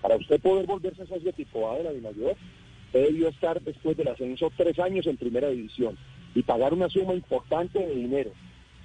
Para 0.00 0.16
usted 0.16 0.40
poder 0.40 0.66
volverse 0.66 1.06
socio 1.06 1.32
tipo 1.32 1.70
A 1.70 1.78
de 1.78 1.84
la 1.84 1.92
Dimayor, 1.92 2.36
debió 2.92 3.28
estar 3.28 3.60
después 3.60 3.96
del 3.96 4.08
ascenso 4.08 4.50
tres 4.56 4.78
años 4.78 5.06
en 5.06 5.16
primera 5.16 5.48
división 5.48 5.96
y 6.34 6.42
pagar 6.42 6.72
una 6.72 6.88
suma 6.88 7.14
importante 7.14 7.78
de 7.78 7.94
dinero. 7.94 8.30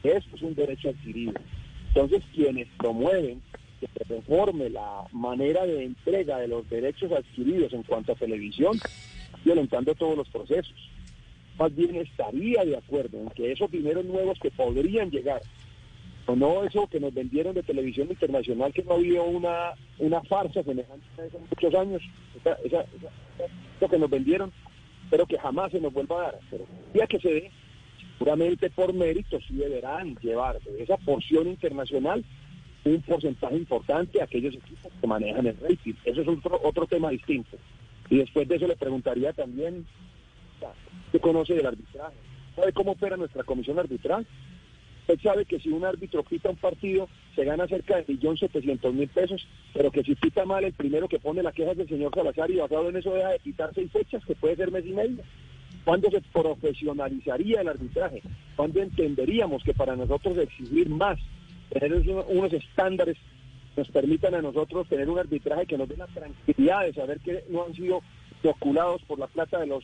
Eso 0.03 0.27
es 0.35 0.41
un 0.41 0.55
derecho 0.55 0.89
adquirido. 0.89 1.33
Entonces, 1.89 2.23
quienes 2.33 2.67
promueven 2.77 3.41
que 3.79 3.87
se 3.87 4.03
reforme 4.05 4.69
la 4.69 5.03
manera 5.11 5.65
de 5.65 5.83
entrega 5.83 6.39
de 6.39 6.47
los 6.47 6.67
derechos 6.69 7.11
adquiridos 7.11 7.73
en 7.73 7.83
cuanto 7.83 8.13
a 8.13 8.15
televisión, 8.15 8.79
violentando 9.45 9.93
todos 9.95 10.17
los 10.17 10.29
procesos. 10.29 10.92
Más 11.57 11.75
bien 11.75 11.95
estaría 11.95 12.65
de 12.65 12.77
acuerdo 12.77 13.19
en 13.19 13.29
que 13.29 13.51
esos 13.51 13.69
dineros 13.69 14.05
nuevos 14.05 14.39
que 14.39 14.51
podrían 14.51 15.11
llegar, 15.11 15.41
o 16.25 16.35
no 16.35 16.63
eso 16.63 16.87
que 16.87 16.99
nos 16.99 17.13
vendieron 17.13 17.53
de 17.53 17.63
televisión 17.63 18.07
internacional, 18.09 18.73
que 18.73 18.83
no 18.83 18.93
había 18.93 19.21
una, 19.21 19.73
una 19.99 20.21
farsa 20.21 20.63
semejante 20.63 21.05
a 21.17 21.39
muchos 21.49 21.75
años, 21.75 22.01
eso 23.77 23.89
que 23.89 23.99
nos 23.99 24.09
vendieron, 24.09 24.51
pero 25.09 25.25
que 25.25 25.37
jamás 25.37 25.71
se 25.71 25.79
nos 25.79 25.93
vuelva 25.93 26.17
a 26.17 26.23
dar. 26.23 26.39
Pero 26.49 26.65
día 26.93 27.07
que 27.07 27.19
se 27.19 27.29
dé, 27.29 27.51
seguramente 28.17 28.69
por 28.69 28.93
mérito 28.93 29.39
sí 29.47 29.55
deberán 29.55 30.15
llevar 30.15 30.59
de 30.61 30.81
esa 30.81 30.97
porción 30.97 31.47
internacional 31.47 32.23
un 32.85 33.01
porcentaje 33.01 33.55
importante 33.55 34.19
a 34.19 34.25
aquellos 34.25 34.55
equipos 34.55 34.91
que 34.99 35.07
manejan 35.07 35.47
el 35.47 35.57
rating. 35.59 35.93
Eso 36.03 36.21
es 36.21 36.27
otro, 36.27 36.59
otro 36.63 36.85
tema 36.85 37.09
distinto. 37.09 37.57
Y 38.09 38.17
después 38.17 38.47
de 38.47 38.55
eso 38.55 38.67
le 38.67 38.75
preguntaría 38.75 39.31
también, 39.33 39.85
¿qué 41.11 41.19
conoce 41.19 41.53
del 41.53 41.65
arbitraje? 41.65 42.15
¿Sabe 42.55 42.73
cómo 42.73 42.91
opera 42.91 43.17
nuestra 43.17 43.43
comisión 43.43 43.79
arbitral? 43.79 44.25
Usted 45.01 45.19
sabe 45.21 45.45
que 45.45 45.59
si 45.59 45.69
un 45.69 45.83
árbitro 45.83 46.23
quita 46.23 46.49
un 46.49 46.55
partido, 46.55 47.09
se 47.35 47.43
gana 47.43 47.67
cerca 47.67 47.97
de 47.97 48.05
1.700.000 48.05 49.09
pesos, 49.09 49.45
pero 49.73 49.91
que 49.91 50.03
si 50.03 50.15
quita 50.15 50.45
mal, 50.45 50.63
el 50.63 50.73
primero 50.73 51.09
que 51.09 51.19
pone 51.19 51.43
la 51.43 51.51
queja 51.51 51.71
es 51.71 51.79
el 51.79 51.89
señor 51.89 52.15
Salazar 52.15 52.49
y 52.49 52.55
basado 52.55 52.87
en 52.87 52.95
eso 52.95 53.13
deja 53.13 53.29
de 53.29 53.39
quitar 53.39 53.71
seis 53.73 53.91
fechas, 53.91 54.23
que 54.25 54.35
puede 54.35 54.55
ser 54.55 54.71
mes 54.71 54.85
y 54.85 54.93
medio. 54.93 55.23
¿Cuándo 55.83 56.09
se 56.09 56.21
profesionalizaría 56.21 57.61
el 57.61 57.67
arbitraje? 57.67 58.21
¿Cuándo 58.55 58.81
entenderíamos 58.81 59.61
que 59.63 59.73
para 59.73 59.97
nosotros 59.97 60.37
exigir 60.37 60.87
más, 60.87 61.19
tener 61.69 61.93
unos 62.29 62.53
estándares 62.53 63.17
nos 63.75 63.89
permitan 63.89 64.35
a 64.35 64.41
nosotros 64.41 64.87
tener 64.87 65.09
un 65.09 65.19
arbitraje 65.19 65.65
que 65.65 65.77
nos 65.77 65.89
dé 65.89 65.97
la 65.97 66.07
tranquilidad 66.07 66.83
de 66.83 66.93
saber 66.93 67.19
que 67.19 67.43
no 67.49 67.65
han 67.65 67.73
sido 67.73 68.01
oculados 68.43 69.01
por 69.03 69.19
la 69.19 69.27
plata 69.27 69.59
de 69.59 69.67
los 69.67 69.83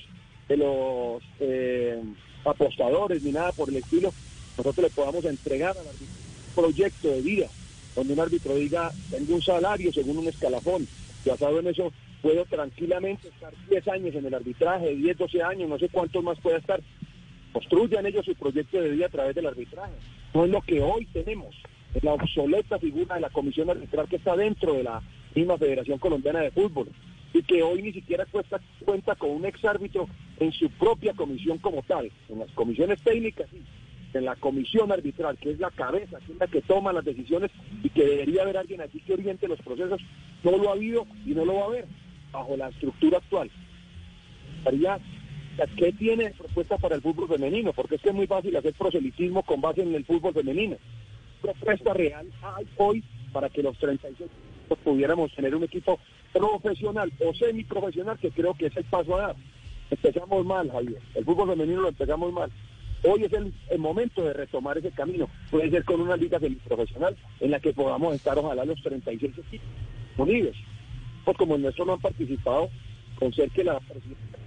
de 0.49 0.57
los 0.57 1.23
eh, 1.39 2.01
apostadores 2.43 3.23
ni 3.23 3.31
nada 3.31 3.51
por 3.53 3.69
el 3.69 3.77
estilo, 3.77 4.11
nosotros 4.57 4.83
le 4.83 4.89
podamos 4.89 5.23
entregar 5.23 5.77
al 5.77 5.87
árbitro 5.87 6.07
un 6.49 6.63
proyecto 6.63 7.07
de 7.07 7.21
vida, 7.21 7.47
donde 7.95 8.13
un 8.13 8.19
árbitro 8.19 8.55
diga, 8.55 8.91
tengo 9.11 9.35
un 9.35 9.41
salario 9.41 9.93
según 9.93 10.17
un 10.17 10.27
escalafón, 10.27 10.87
basado 11.25 11.59
en 11.59 11.67
eso 11.67 11.93
puedo 12.21 12.43
tranquilamente 12.45 13.29
estar 13.29 13.53
10 13.69 13.87
años 13.87 14.15
en 14.15 14.25
el 14.25 14.33
arbitraje, 14.33 14.95
10, 14.95 15.17
12 15.17 15.43
años, 15.43 15.69
no 15.69 15.77
sé 15.77 15.87
cuántos 15.89 16.23
más 16.23 16.39
pueda 16.39 16.57
estar. 16.57 16.81
Construyan 17.53 18.05
ellos 18.05 18.25
su 18.25 18.35
proyecto 18.35 18.81
de 18.81 18.89
vida 18.89 19.05
a 19.05 19.09
través 19.09 19.35
del 19.35 19.47
arbitraje. 19.47 19.93
No 20.33 20.45
es 20.45 20.51
lo 20.51 20.61
que 20.61 20.81
hoy 20.81 21.05
tenemos, 21.05 21.55
es 21.93 22.03
la 22.03 22.13
obsoleta 22.13 22.77
figura 22.77 23.15
de 23.15 23.21
la 23.21 23.29
comisión 23.29 23.69
arbitral 23.69 24.07
que 24.09 24.17
está 24.17 24.35
dentro 24.35 24.73
de 24.73 24.83
la 24.83 25.01
misma 25.33 25.57
Federación 25.57 25.99
Colombiana 25.99 26.41
de 26.41 26.51
Fútbol 26.51 26.89
y 27.33 27.43
que 27.43 27.61
hoy 27.61 27.81
ni 27.81 27.93
siquiera 27.93 28.25
cuesta, 28.25 28.59
cuenta 28.83 29.15
con 29.15 29.31
un 29.31 29.45
exárbitro 29.45 30.07
en 30.39 30.51
su 30.51 30.69
propia 30.71 31.13
comisión 31.13 31.57
como 31.59 31.81
tal, 31.83 32.11
en 32.29 32.39
las 32.39 32.51
comisiones 32.51 33.01
técnicas, 33.01 33.47
en 34.13 34.25
la 34.25 34.35
comisión 34.35 34.91
arbitral, 34.91 35.37
que 35.37 35.51
es 35.51 35.59
la 35.59 35.69
cabeza, 35.69 36.17
que 36.25 36.33
es 36.33 36.39
la 36.39 36.47
que 36.47 36.61
toma 36.61 36.93
las 36.93 37.05
decisiones 37.05 37.51
y 37.83 37.89
que 37.89 38.05
debería 38.05 38.41
haber 38.41 38.57
alguien 38.57 38.81
aquí 38.81 38.99
que 39.01 39.13
oriente 39.13 39.47
los 39.47 39.61
procesos, 39.61 40.01
no 40.43 40.57
lo 40.57 40.69
ha 40.69 40.73
habido 40.73 41.05
y 41.25 41.31
no 41.31 41.45
lo 41.45 41.55
va 41.55 41.61
a 41.61 41.65
haber 41.65 41.85
bajo 42.31 42.57
la 42.57 42.69
estructura 42.69 43.19
actual. 43.19 43.51
¿Qué 45.77 45.91
tiene 45.93 46.31
propuesta 46.31 46.77
para 46.77 46.95
el 46.95 47.01
fútbol 47.01 47.27
femenino? 47.27 47.73
Porque 47.73 47.95
es 47.95 48.01
que 48.01 48.09
es 48.09 48.15
muy 48.15 48.27
fácil 48.27 48.55
hacer 48.55 48.73
proselitismo 48.73 49.43
con 49.43 49.61
base 49.61 49.81
en 49.81 49.93
el 49.93 50.05
fútbol 50.05 50.33
femenino. 50.33 50.77
Propuesta 51.41 51.93
real 51.93 52.27
hay 52.41 52.65
hoy 52.77 53.03
para 53.31 53.49
que 53.49 53.61
los 53.61 53.77
36 53.77 54.15
pudiéramos 54.77 55.33
tener 55.33 55.55
un 55.55 55.63
equipo 55.63 55.99
profesional 56.31 57.11
o 57.25 57.33
semiprofesional, 57.33 58.17
que 58.19 58.31
creo 58.31 58.53
que 58.53 58.67
es 58.67 58.77
el 58.77 58.85
paso 58.85 59.15
a 59.17 59.21
dar. 59.21 59.35
Empezamos 59.89 60.45
mal, 60.45 60.69
Javier. 60.71 61.01
El 61.15 61.25
fútbol 61.25 61.49
femenino 61.49 61.81
lo 61.81 61.89
empezamos 61.89 62.31
mal. 62.31 62.51
Hoy 63.03 63.23
es 63.23 63.33
el, 63.33 63.79
momento 63.79 64.23
de 64.23 64.33
retomar 64.33 64.77
ese 64.77 64.91
camino. 64.91 65.29
Puede 65.49 65.69
ser 65.69 65.85
con 65.85 66.01
una 66.01 66.17
liga 66.17 66.39
semiprofesional 66.39 67.15
en 67.39 67.51
la 67.51 67.59
que 67.59 67.73
podamos 67.73 68.13
estar, 68.13 68.37
ojalá, 68.37 68.65
los 68.65 68.81
36 68.81 69.37
equipos 69.37 69.67
unidos. 70.17 70.55
Pues 71.23 71.37
como 71.37 71.55
en 71.55 71.61
nuestro 71.61 71.85
no 71.85 71.93
han 71.93 72.01
participado, 72.01 72.69
con 73.17 73.33
ser 73.33 73.49
que 73.51 73.63
la 73.63 73.79
presidenta 73.79 74.39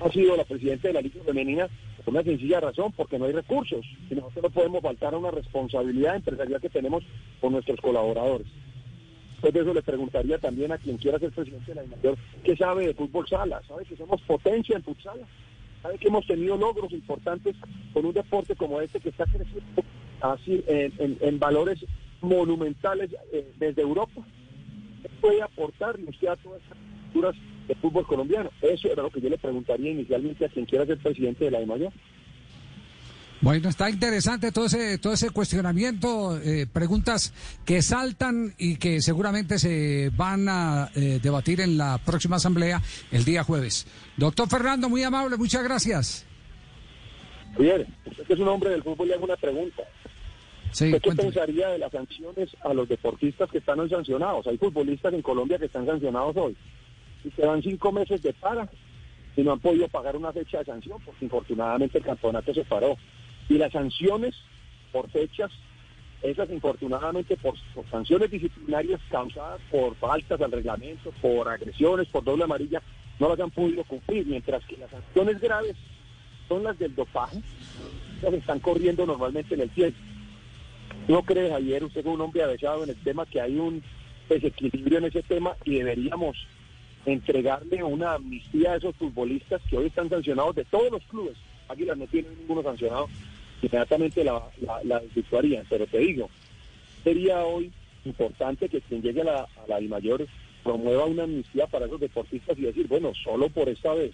ha 0.00 0.10
sido 0.10 0.36
la 0.36 0.44
presidenta 0.44 0.88
de 0.88 0.94
la 0.94 1.00
Liga 1.00 1.20
Femenina 1.24 1.68
por 2.04 2.14
una 2.14 2.22
sencilla 2.22 2.60
razón, 2.60 2.92
porque 2.92 3.18
no 3.18 3.24
hay 3.24 3.32
recursos. 3.32 3.84
Y 4.08 4.14
nosotros 4.14 4.44
no 4.44 4.50
podemos 4.50 4.82
faltar 4.82 5.14
a 5.14 5.18
una 5.18 5.30
responsabilidad 5.30 6.16
empresarial 6.16 6.60
que 6.60 6.68
tenemos 6.68 7.02
con 7.40 7.52
nuestros 7.52 7.80
colaboradores. 7.80 8.46
Después 9.38 9.54
de 9.54 9.60
eso 9.60 9.72
le 9.72 9.82
preguntaría 9.82 10.36
también 10.38 10.72
a 10.72 10.78
quien 10.78 10.96
quiera 10.96 11.16
ser 11.16 11.30
presidente 11.30 11.72
de 11.72 11.76
la 11.76 11.96
mayor 11.96 12.18
¿qué 12.42 12.56
sabe 12.56 12.88
de 12.88 12.94
fútbol 12.94 13.24
sala? 13.28 13.62
¿Sabe 13.68 13.84
que 13.84 13.96
somos 13.96 14.20
potencia 14.22 14.74
en 14.74 14.82
futsal? 14.82 15.20
¿Sabe 15.80 15.96
que 15.96 16.08
hemos 16.08 16.26
tenido 16.26 16.56
logros 16.56 16.90
importantes 16.90 17.54
con 17.92 18.04
un 18.04 18.12
deporte 18.12 18.56
como 18.56 18.80
este 18.80 18.98
que 18.98 19.10
está 19.10 19.26
creciendo 19.26 19.84
así 20.22 20.64
en, 20.66 21.38
valores 21.38 21.78
monumentales 22.20 23.14
eh, 23.32 23.48
desde 23.60 23.82
Europa? 23.82 24.26
¿Qué 25.02 25.08
puede 25.20 25.40
aportarle 25.40 26.10
usted 26.10 26.26
a 26.26 26.36
todas 26.36 26.60
estas 26.60 26.78
culturas 27.04 27.36
de 27.68 27.76
fútbol 27.76 28.08
colombiano? 28.08 28.50
Eso 28.60 28.90
era 28.90 29.04
lo 29.04 29.10
que 29.10 29.20
yo 29.20 29.28
le 29.28 29.38
preguntaría 29.38 29.92
inicialmente 29.92 30.46
a 30.46 30.48
quien 30.48 30.66
quiera 30.66 30.84
ser 30.84 30.98
presidente 30.98 31.44
de 31.44 31.52
la 31.52 31.64
mayor 31.64 31.92
bueno, 33.40 33.68
está 33.68 33.88
interesante 33.88 34.52
todo 34.52 34.66
ese, 34.66 34.98
todo 34.98 35.12
ese 35.12 35.30
cuestionamiento, 35.30 36.38
eh, 36.38 36.66
preguntas 36.66 37.32
que 37.64 37.82
saltan 37.82 38.54
y 38.58 38.76
que 38.76 39.00
seguramente 39.00 39.58
se 39.58 40.10
van 40.16 40.48
a 40.48 40.90
eh, 40.94 41.20
debatir 41.22 41.60
en 41.60 41.78
la 41.78 41.98
próxima 41.98 42.36
asamblea 42.36 42.82
el 43.12 43.24
día 43.24 43.44
jueves. 43.44 43.86
Doctor 44.16 44.48
Fernando, 44.48 44.88
muy 44.88 45.02
amable, 45.02 45.36
muchas 45.36 45.62
gracias. 45.62 46.26
Bien, 47.58 47.86
usted 48.04 48.24
que 48.24 48.34
es 48.34 48.40
un 48.40 48.48
hombre 48.48 48.70
del 48.70 48.82
fútbol 48.82 49.08
le 49.08 49.14
hago 49.14 49.24
una 49.24 49.36
pregunta. 49.36 49.82
¿Qué 50.76 51.00
pensaría 51.00 51.68
de 51.68 51.78
las 51.78 51.90
sanciones 51.90 52.50
a 52.62 52.74
los 52.74 52.88
deportistas 52.88 53.50
que 53.50 53.58
están 53.58 53.80
hoy 53.80 53.88
sancionados? 53.88 54.46
Hay 54.46 54.58
futbolistas 54.58 55.14
en 55.14 55.22
Colombia 55.22 55.58
que 55.58 55.64
están 55.66 55.86
sancionados 55.86 56.36
hoy 56.36 56.56
y 57.24 57.30
que 57.30 57.42
dan 57.42 57.62
cinco 57.62 57.90
meses 57.90 58.22
de 58.22 58.32
para 58.34 58.68
y 59.36 59.42
no 59.42 59.52
han 59.52 59.60
podido 59.60 59.88
pagar 59.88 60.16
una 60.16 60.32
fecha 60.32 60.58
de 60.58 60.66
sanción 60.66 60.98
porque 61.04 61.24
infortunadamente 61.24 61.98
el 61.98 62.04
campeonato 62.04 62.52
se 62.52 62.64
paró. 62.64 62.96
Y 63.48 63.54
las 63.58 63.72
sanciones 63.72 64.34
por 64.92 65.10
fechas, 65.10 65.50
esas 66.22 66.50
infortunadamente 66.50 67.36
por, 67.36 67.54
sanciones 67.90 68.30
disciplinarias 68.30 69.00
causadas 69.10 69.60
por 69.70 69.94
faltas 69.96 70.40
al 70.40 70.52
reglamento, 70.52 71.12
por 71.22 71.48
agresiones, 71.48 72.08
por 72.08 72.24
doble 72.24 72.44
amarilla, 72.44 72.82
no 73.18 73.28
las 73.28 73.40
han 73.40 73.50
podido 73.50 73.84
cumplir, 73.84 74.26
mientras 74.26 74.64
que 74.66 74.76
las 74.76 74.90
sanciones 74.90 75.40
graves 75.40 75.76
son 76.48 76.64
las 76.64 76.78
del 76.78 76.94
dopaje, 76.94 77.40
las 78.22 78.32
están 78.32 78.60
corriendo 78.60 79.06
normalmente 79.06 79.54
en 79.54 79.60
el 79.60 79.70
tiempo. 79.70 79.98
¿No 81.08 81.22
cree, 81.22 81.50
Javier, 81.50 81.84
usted 81.84 82.00
es 82.00 82.06
un 82.06 82.20
hombre 82.20 82.42
avesado 82.42 82.84
en 82.84 82.90
el 82.90 82.96
tema, 82.96 83.26
que 83.26 83.40
hay 83.40 83.58
un 83.58 83.82
desequilibrio 84.28 84.98
en 84.98 85.04
ese 85.04 85.22
tema 85.22 85.56
y 85.64 85.76
deberíamos 85.76 86.36
entregarle 87.06 87.82
una 87.82 88.14
amnistía 88.14 88.72
a 88.72 88.76
esos 88.76 88.94
futbolistas 88.96 89.62
que 89.70 89.78
hoy 89.78 89.86
están 89.86 90.10
sancionados 90.10 90.54
de 90.56 90.64
todos 90.64 90.90
los 90.90 91.02
clubes? 91.04 91.36
Águilas 91.68 91.96
no 91.96 92.06
tiene 92.06 92.28
ninguno 92.38 92.62
sancionado, 92.62 93.08
inmediatamente 93.62 94.24
la, 94.24 94.42
la, 94.84 95.02
Pero 95.68 95.86
te 95.86 95.98
digo, 95.98 96.30
sería 97.02 97.44
hoy 97.44 97.72
importante 98.04 98.68
que 98.68 98.80
quien 98.80 99.02
llegue 99.02 99.22
a 99.22 99.24
la, 99.24 99.40
a 99.40 99.68
la 99.68 99.80
mayor 99.80 100.26
promueva 100.62 101.04
una 101.06 101.24
amnistía 101.24 101.66
para 101.66 101.86
esos 101.86 102.00
deportistas 102.00 102.58
y 102.58 102.62
decir, 102.62 102.86
bueno, 102.88 103.12
solo 103.14 103.48
por 103.48 103.68
esta 103.68 103.94
vez, 103.94 104.12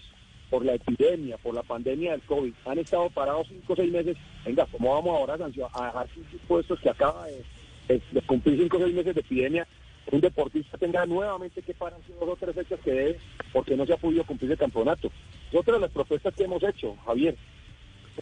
por 0.50 0.64
la 0.64 0.74
epidemia, 0.74 1.36
por 1.38 1.54
la 1.54 1.62
pandemia 1.62 2.12
del 2.12 2.22
COVID, 2.22 2.52
han 2.66 2.78
estado 2.78 3.10
parados 3.10 3.48
cinco 3.48 3.72
o 3.72 3.76
seis 3.76 3.92
meses, 3.92 4.16
venga, 4.44 4.66
¿cómo 4.70 4.94
vamos 4.94 5.16
ahora 5.16 5.34
a 5.34 5.38
dejar 5.48 6.08
sus 6.14 6.32
impuestos 6.32 6.78
que 6.80 6.90
acaba 6.90 7.26
de, 7.26 8.00
cumplir 8.26 8.58
cinco 8.60 8.76
o 8.76 8.80
seis 8.80 8.94
meses 8.94 9.14
de 9.14 9.20
epidemia? 9.20 9.66
Un 10.12 10.20
deportista 10.20 10.76
tenga 10.76 11.06
nuevamente 11.06 11.62
que 11.62 11.72
parar 11.72 11.98
dos 12.20 12.28
o 12.28 12.36
tres 12.36 12.54
fechas 12.54 12.78
que 12.84 12.92
debe 12.92 13.18
porque 13.52 13.76
no 13.76 13.86
se 13.86 13.94
ha 13.94 13.96
podido 13.96 14.22
cumplir 14.24 14.52
el 14.52 14.58
campeonato. 14.58 15.10
Otra 15.52 15.74
de 15.74 15.80
las 15.80 15.90
propuestas 15.90 16.34
que 16.34 16.44
hemos 16.44 16.62
hecho, 16.62 16.94
Javier 17.06 17.36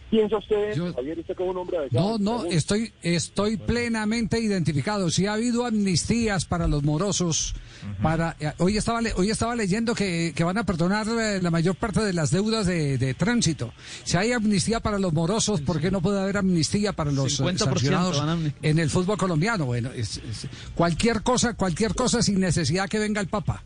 ¿Piensa 0.09 0.37
usted, 0.37 0.75
Javier, 0.95 1.19
usted 1.19 1.35
como 1.35 1.51
un 1.51 1.57
hombre 1.57 1.79
de 1.81 1.87
No, 1.91 2.17
no, 2.17 2.45
estoy, 2.45 2.91
estoy 3.01 3.57
plenamente 3.57 4.39
identificado. 4.39 5.09
Si 5.09 5.25
ha 5.25 5.33
habido 5.33 5.65
amnistías 5.65 6.45
para 6.45 6.67
los 6.67 6.83
morosos, 6.83 7.53
para 8.01 8.35
eh, 8.39 8.51
hoy 8.59 8.77
estaba 8.77 9.01
le- 9.01 9.13
hoy 9.13 9.29
estaba 9.29 9.55
leyendo 9.55 9.93
que, 9.95 10.33
que 10.35 10.43
van 10.43 10.57
a 10.57 10.65
perdonar 10.65 11.07
eh, 11.07 11.41
la 11.41 11.51
mayor 11.51 11.75
parte 11.75 12.01
de 12.01 12.13
las 12.13 12.31
deudas 12.31 12.65
de, 12.65 12.97
de 12.97 13.13
tránsito. 13.13 13.71
Si 14.03 14.17
hay 14.17 14.31
amnistía 14.31 14.79
para 14.79 14.97
los 14.99 15.13
morosos, 15.13 15.61
¿por 15.61 15.79
qué 15.81 15.91
no 15.91 16.01
puede 16.01 16.19
haber 16.21 16.37
amnistía 16.37 16.93
para 16.93 17.11
los 17.11 17.39
eh, 17.39 17.43
50% 17.43 17.57
sancionados 17.57 18.17
en 18.61 18.79
el 18.79 18.89
fútbol 18.89 19.17
colombiano? 19.17 19.65
Bueno, 19.65 19.91
es- 19.91 20.17
es- 20.17 20.47
cualquier 20.75 21.21
cosa, 21.23 21.53
cualquier 21.53 21.93
cosa 21.95 22.21
sin 22.21 22.39
necesidad 22.39 22.87
que 22.89 22.99
venga 22.99 23.19
el 23.21 23.27
Papa. 23.27 23.63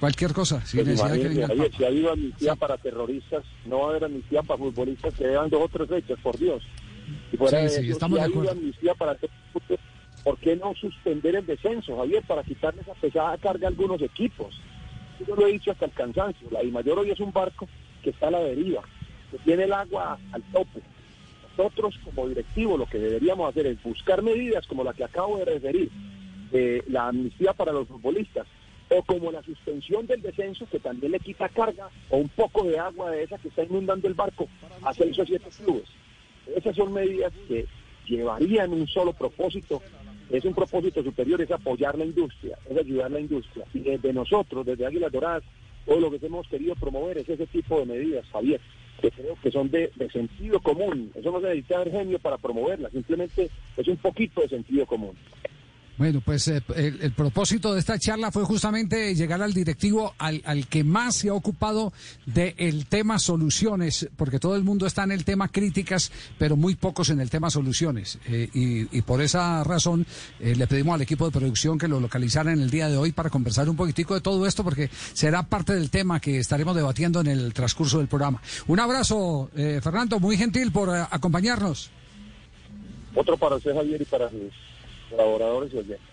Cualquier 0.00 0.32
cosa, 0.32 0.64
sin 0.64 0.84
Pues 0.84 1.02
necesidad 1.02 1.46
que 1.46 1.56
Papa. 1.58 1.76
si 1.76 1.84
ha 1.84 1.88
habido 1.88 2.12
amnistía 2.12 2.56
para 2.56 2.76
terroristas, 2.78 3.44
no 3.66 3.80
va 3.80 3.86
a 3.86 3.90
haber 3.90 4.04
amnistía 4.04 4.42
para 4.42 4.58
futbolistas 4.58 5.14
que 5.14 5.24
llevan 5.24 5.50
dos 5.50 5.62
o 5.62 5.68
tres 5.68 5.88
fechas, 5.88 6.18
por 6.22 6.38
Dios. 6.38 6.62
Y 7.32 7.36
fuera 7.36 7.58
Sí, 7.58 7.64
de 7.64 7.68
sí, 7.70 7.80
eso, 7.86 7.92
estamos 7.92 8.16
si 8.16 8.18
de 8.18 8.20
ha 8.22 8.24
habido 8.24 8.40
acuerdo. 8.40 8.60
amnistía 8.60 8.94
para 8.94 9.16
¿por 10.24 10.38
qué 10.38 10.56
no 10.56 10.74
suspender 10.74 11.36
el 11.36 11.46
descenso, 11.46 11.96
Javier, 11.98 12.22
para 12.26 12.42
quitarle 12.42 12.80
esa 12.82 12.94
pesada 12.94 13.36
carga 13.38 13.66
a 13.66 13.70
algunos 13.70 14.00
equipos? 14.02 14.58
Yo 15.26 15.36
lo 15.36 15.46
he 15.46 15.52
dicho 15.52 15.70
hasta 15.70 15.84
el 15.84 15.92
cansancio. 15.92 16.48
La 16.50 16.62
Mayor 16.62 16.98
hoy 16.98 17.10
es 17.10 17.20
un 17.20 17.32
barco 17.32 17.68
que 18.02 18.08
está 18.10 18.28
a 18.28 18.30
la 18.30 18.40
deriva, 18.40 18.82
que 19.30 19.38
tiene 19.38 19.64
el 19.64 19.72
agua 19.72 20.18
al 20.32 20.42
tope. 20.44 20.80
Nosotros, 21.58 21.98
como 22.04 22.26
directivos, 22.28 22.78
lo 22.78 22.86
que 22.86 22.98
deberíamos 22.98 23.50
hacer 23.50 23.66
es 23.66 23.82
buscar 23.82 24.22
medidas 24.22 24.66
como 24.66 24.82
la 24.82 24.94
que 24.94 25.04
acabo 25.04 25.36
de 25.38 25.44
referir, 25.44 25.90
eh, 26.52 26.82
la 26.88 27.08
amnistía 27.08 27.52
para 27.52 27.72
los 27.72 27.86
futbolistas, 27.86 28.46
o 28.90 29.02
como 29.02 29.30
la 29.30 29.42
suspensión 29.42 30.06
del 30.06 30.22
descenso, 30.22 30.66
que 30.70 30.80
también 30.80 31.12
le 31.12 31.20
quita 31.20 31.48
carga 31.48 31.88
o 32.10 32.18
un 32.18 32.28
poco 32.28 32.64
de 32.64 32.78
agua 32.78 33.10
de 33.10 33.22
esa 33.22 33.38
que 33.38 33.48
está 33.48 33.64
inundando 33.64 34.08
el 34.08 34.14
barco 34.14 34.48
a 34.82 34.92
seis 34.92 35.18
o 35.18 35.24
siete 35.24 35.48
clubes. 35.64 35.88
Esas 36.54 36.74
son 36.74 36.92
medidas 36.92 37.32
que 37.46 37.66
llevarían 38.06 38.72
un 38.72 38.86
solo 38.88 39.12
propósito, 39.12 39.80
es 40.30 40.44
un 40.44 40.54
propósito 40.54 41.02
superior, 41.02 41.40
es 41.40 41.50
apoyar 41.50 41.96
la 41.96 42.04
industria, 42.04 42.58
es 42.68 42.76
ayudar 42.76 43.06
a 43.06 43.10
la 43.10 43.20
industria. 43.20 43.64
Y 43.72 43.80
desde 43.80 44.12
nosotros, 44.12 44.66
desde 44.66 44.86
Águilas 44.86 45.12
Doradas, 45.12 45.44
todo 45.86 46.00
lo 46.00 46.10
que 46.10 46.24
hemos 46.24 46.46
querido 46.48 46.74
promover 46.74 47.18
es 47.18 47.28
ese 47.28 47.46
tipo 47.46 47.78
de 47.78 47.86
medidas, 47.86 48.26
Javier, 48.32 48.60
que 49.00 49.10
creo 49.10 49.36
que 49.42 49.50
son 49.50 49.70
de, 49.70 49.90
sentido 50.12 50.60
común. 50.60 51.10
Eso 51.14 51.30
no 51.30 51.40
se 51.40 51.48
necesita 51.48 51.78
ver 51.78 51.92
genio 51.92 52.18
para 52.18 52.38
promoverlas, 52.38 52.92
simplemente 52.92 53.50
es 53.76 53.88
un 53.88 53.96
poquito 53.96 54.40
de 54.40 54.48
sentido 54.48 54.86
común. 54.86 55.16
Bueno, 56.00 56.22
pues 56.24 56.48
eh, 56.48 56.62
el, 56.76 57.12
propósito 57.12 57.74
de 57.74 57.80
esta 57.80 57.98
charla 57.98 58.32
fue 58.32 58.44
justamente 58.44 59.14
llegar 59.14 59.42
al 59.42 59.52
directivo 59.52 60.14
al, 60.16 60.40
al 60.46 60.66
que 60.66 60.82
más 60.82 61.16
se 61.16 61.28
ha 61.28 61.34
ocupado 61.34 61.92
del 62.24 62.86
tema 62.86 63.18
soluciones, 63.18 64.08
porque 64.16 64.38
todo 64.38 64.56
el 64.56 64.64
mundo 64.64 64.86
está 64.86 65.02
en 65.02 65.12
el 65.12 65.26
tema 65.26 65.48
críticas, 65.48 66.10
pero 66.38 66.56
muy 66.56 66.74
pocos 66.74 67.10
en 67.10 67.20
el 67.20 67.28
tema 67.28 67.50
soluciones. 67.50 68.18
Eh, 68.28 68.48
y, 68.54 69.02
por 69.02 69.20
esa 69.20 69.62
razón 69.62 70.06
eh, 70.38 70.56
le 70.56 70.66
pedimos 70.66 70.94
al 70.94 71.02
equipo 71.02 71.26
de 71.26 71.32
producción 71.32 71.76
que 71.76 71.86
lo 71.86 72.00
localizara 72.00 72.50
en 72.50 72.62
el 72.62 72.70
día 72.70 72.88
de 72.88 72.96
hoy 72.96 73.12
para 73.12 73.28
conversar 73.28 73.68
un 73.68 73.76
poquitico 73.76 74.14
de 74.14 74.22
todo 74.22 74.46
esto, 74.46 74.64
porque 74.64 74.88
será 75.12 75.42
parte 75.42 75.74
del 75.74 75.90
tema 75.90 76.18
que 76.18 76.38
estaremos 76.38 76.74
debatiendo 76.74 77.20
en 77.20 77.26
el 77.26 77.52
transcurso 77.52 77.98
del 77.98 78.08
programa. 78.08 78.40
Un 78.68 78.80
abrazo, 78.80 79.50
eh, 79.54 79.80
Fernando, 79.82 80.18
muy 80.18 80.38
gentil 80.38 80.72
por 80.72 80.88
acompañarnos. 80.88 81.90
Otro 83.14 83.36
para 83.36 83.56
usted, 83.56 83.74
Javier, 83.74 84.00
y 84.00 84.06
para 84.06 84.30
sus 84.30 84.69
colaboradores 85.10 85.72
y 85.72 85.78
oyentes. 85.78 86.08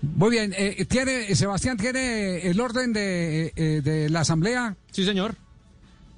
Muy 0.00 0.30
bien, 0.30 0.54
eh, 0.56 0.84
tiene 0.88 1.34
Sebastián 1.34 1.76
tiene 1.76 2.46
el 2.48 2.60
orden 2.60 2.92
de, 2.92 3.52
eh, 3.56 3.80
de 3.82 4.08
la 4.10 4.20
asamblea. 4.20 4.76
Sí, 4.92 5.04
señor. 5.04 5.34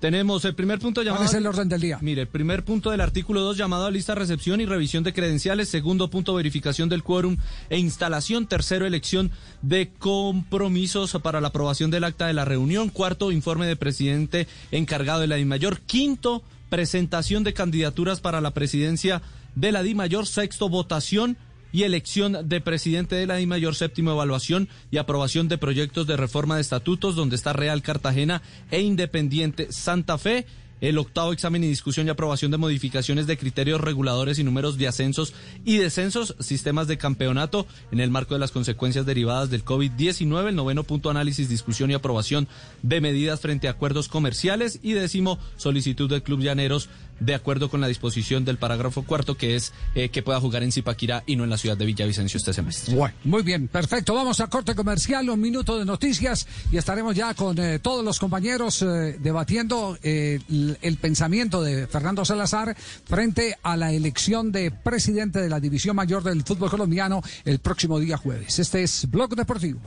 Tenemos 0.01 0.47
el 0.47 0.55
primer 0.55 0.78
punto 0.78 1.03
llamado. 1.03 1.24
¿Cuál 1.24 1.28
es 1.28 1.34
el 1.34 1.47
orden 1.47 1.68
del 1.68 1.80
día? 1.82 1.99
Mire, 2.01 2.22
el 2.22 2.28
primer 2.28 2.64
punto 2.64 2.91
del 2.91 3.03
artículo 3.03 3.43
2 3.43 3.59
llamado 3.59 3.84
a 3.84 3.91
lista 3.91 4.14
recepción 4.14 4.62
y 4.62 4.64
revisión 4.64 5.05
de 5.05 5.12
credenciales. 5.12 5.68
Segundo 5.68 6.09
punto, 6.09 6.32
verificación 6.34 6.88
del 6.88 7.03
quórum 7.03 7.36
e 7.68 7.78
instalación. 7.78 8.47
Tercero, 8.47 8.86
elección 8.86 9.30
de 9.61 9.91
compromisos 9.99 11.18
para 11.22 11.43
la 11.43 11.49
aprobación 11.49 11.91
del 11.91 12.05
acta 12.05 12.26
de 12.26 12.32
la 12.32 12.47
reunión. 12.47 12.88
Cuarto, 12.88 13.30
informe 13.30 13.66
de 13.66 13.76
presidente 13.76 14.49
encargado 14.70 15.20
de 15.20 15.26
la 15.26 15.36
DIMAYOR. 15.36 15.80
Quinto, 15.80 16.43
presentación 16.70 17.45
de 17.45 17.53
candidaturas 17.53 18.22
para 18.22 18.41
la 18.41 18.53
presidencia 18.53 19.20
de 19.55 19.70
la 19.70 19.82
DIMAYOR. 19.82 20.26
Sexto, 20.26 20.70
votación 20.70 21.36
y 21.73 21.83
elección 21.83 22.49
de 22.49 22.61
presidente 22.61 23.14
de 23.16 23.27
la 23.27 23.37
DIMAYOR, 23.37 23.75
séptimo 23.75 24.12
evaluación 24.12 24.68
y 24.91 24.99
aprobación 24.99 25.49
de 25.49 25.59
proyectos 25.59 26.07
de 26.07 26.16
reforma 26.16 26.57
de 26.57 26.62
estatutos, 26.62 27.16
donde 27.16 27.37
está 27.37 27.53
Real 27.53 27.83
Cartagena 27.83 28.43
e 28.71 28.81
Independiente 28.81 29.73
Santa 29.73 30.18
Fe. 30.18 30.47
El 30.81 30.97
octavo 30.97 31.33
examen 31.33 31.62
y 31.62 31.68
discusión 31.68 32.07
y 32.07 32.11
aprobación 32.11 32.51
de 32.51 32.57
modificaciones 32.57 33.27
de 33.27 33.37
criterios 33.37 33.81
reguladores 33.81 34.39
y 34.39 34.45
números 34.45 34.79
de 34.79 34.89
ascensos 34.89 35.35
y 35.64 35.77
descensos, 35.77 36.35
sistemas 36.41 36.89
de 36.89 36.97
campeonato 36.97 37.66
en 37.93 38.01
el 38.01 38.11
marco 38.11 38.35
de 38.35 38.41
las 38.41 38.51
consecuencias 38.51 39.05
derivadas 39.05 39.51
del 39.51 39.64
COVID-19. 39.64 40.49
El 40.49 40.57
noveno 40.57 40.85
punto 40.85 41.11
análisis, 41.11 41.51
discusión 41.51 41.91
y 41.91 41.95
aprobación 41.95 42.49
de 42.83 43.03
medidas 43.03 43.41
frente 43.41 43.68
a 43.68 43.73
acuerdos 43.73 44.09
comerciales. 44.09 44.81
Y 44.83 44.93
décimo, 44.93 45.39
solicitud 45.59 46.09
del 46.09 46.23
Club 46.23 46.41
Llaneros 46.41 46.89
de 47.21 47.35
acuerdo 47.35 47.71
con 47.71 47.81
la 47.81 47.87
disposición 47.87 48.45
del 48.45 48.57
parágrafo 48.57 49.03
cuarto, 49.03 49.37
que 49.37 49.55
es 49.55 49.73
eh, 49.95 50.09
que 50.09 50.23
pueda 50.23 50.41
jugar 50.41 50.62
en 50.62 50.73
Zipaquirá 50.73 51.23
y 51.27 51.37
no 51.37 51.45
en 51.45 51.51
la 51.51 51.59
ciudad 51.59 51.77
de 51.77 51.87
Villavicencio 51.87 52.39
este 52.39 52.53
semestre. 52.53 52.95
Bueno, 52.95 53.14
muy 53.25 53.43
bien, 53.43 53.68
perfecto. 53.68 54.14
Vamos 54.14 54.41
a 54.41 54.49
corte 54.49 54.75
comercial, 54.75 55.29
un 55.31 55.41
minuto 55.41 55.79
de 55.79 55.85
noticias 55.85 56.47
y 56.73 56.77
estaremos 56.77 57.14
ya 57.14 57.35
con 57.35 57.59
eh, 57.59 57.79
todos 57.79 58.05
los 58.05 58.18
compañeros 58.18 58.83
eh, 58.83 59.18
debatiendo 59.21 59.99
eh, 60.03 60.41
el, 60.49 60.79
el 60.81 60.97
pensamiento 60.97 61.62
de 61.62 61.87
Fernando 61.87 62.25
Salazar 62.25 62.77
frente 63.05 63.57
a 63.62 63.77
la 63.77 63.93
elección 63.93 64.53
de 64.53 64.71
presidente 64.71 65.41
de 65.41 65.49
la 65.49 65.61
División 65.61 65.97
Mayor 65.97 66.23
del 66.23 66.43
Fútbol 66.43 66.71
Colombiano 66.71 67.23
el 67.45 67.59
próximo 67.59 67.99
día 67.99 68.16
jueves. 68.16 68.59
Este 68.59 68.83
es 68.83 69.11
Blog 69.11 69.35
Deportivo. 69.35 69.81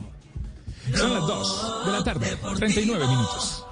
Son 0.96 1.14
las 1.14 1.26
2 1.26 1.86
de 1.86 1.92
la 1.92 2.04
tarde, 2.04 2.38
39 2.58 3.08
minutos. 3.08 3.66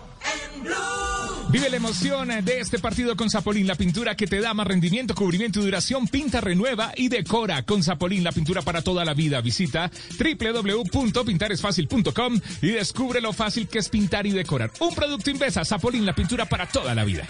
Vive 1.52 1.70
la 1.70 1.76
emoción 1.76 2.30
de 2.46 2.62
este 2.62 2.80
partido 2.80 3.18
con 3.18 3.30
Zapolín, 3.30 3.68
la 3.68 3.76
pintura 3.76 4.16
que 4.16 4.26
te 4.26 4.40
da 4.40 4.54
más 4.54 4.66
rendimiento, 4.66 5.14
cubrimiento 5.14 5.60
y 5.60 5.64
duración. 5.64 6.08
Pinta, 6.08 6.40
renueva 6.40 6.94
y 6.96 7.10
decora 7.10 7.64
con 7.64 7.84
Zapolín, 7.84 8.24
la 8.24 8.32
pintura 8.32 8.62
para 8.62 8.82
toda 8.82 9.04
la 9.04 9.14
vida. 9.14 9.42
Visita 9.42 9.92
www.pintaresfacil.com 10.18 12.40
y 12.62 12.70
descubre 12.70 13.20
lo 13.20 13.34
fácil 13.34 13.68
que 13.68 13.80
es 13.80 13.90
pintar 13.90 14.26
y 14.26 14.32
decorar. 14.32 14.72
Un 14.80 14.96
producto 14.96 15.30
Invesa, 15.30 15.66
Zapolín, 15.66 16.06
la 16.06 16.16
pintura 16.16 16.46
para 16.46 16.68
toda 16.68 16.96
la 16.96 17.04
vida. 17.04 17.28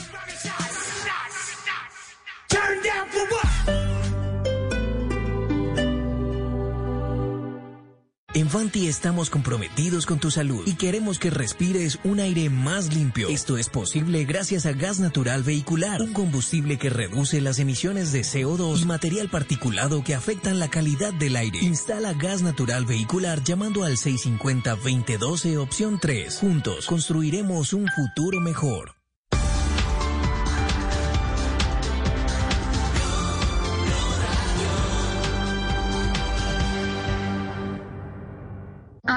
En 8.34 8.50
Fanti 8.50 8.88
estamos 8.88 9.30
comprometidos 9.30 10.06
con 10.06 10.18
tu 10.18 10.32
salud 10.32 10.64
y 10.66 10.76
queremos 10.76 11.20
que 11.20 11.30
respires 11.30 12.00
un 12.06 12.22
aire 12.22 12.50
más 12.50 12.94
limpio. 12.94 13.28
Esto 13.28 13.58
es 13.58 13.68
posible 13.68 14.24
gracias 14.24 14.66
a 14.66 14.72
gas 14.72 15.02
natural 15.02 15.44
vehicular, 15.44 16.02
un 16.02 16.14
combustible 16.14 16.78
que 16.78 16.90
reduce 16.90 17.42
las 17.42 17.60
emisiones 17.60 18.14
de 18.14 18.22
CO2 18.22 18.84
y 18.84 18.86
material 18.86 19.28
particulado 19.28 20.02
que 20.02 20.16
afectan 20.16 20.60
la 20.60 20.70
calidad 20.70 21.14
del 21.14 21.36
aire. 21.36 21.60
Instala 21.62 22.14
gas 22.14 22.42
natural 22.42 22.86
vehicular 22.86 23.44
llamando 23.44 23.84
al 23.84 23.98
650-2012 23.98 25.58
opción 25.58 26.00
3. 26.02 26.38
Juntos 26.38 26.86
construiremos 26.86 27.74
un 27.74 27.90
futuro 27.90 28.40
mejor. 28.40 29.01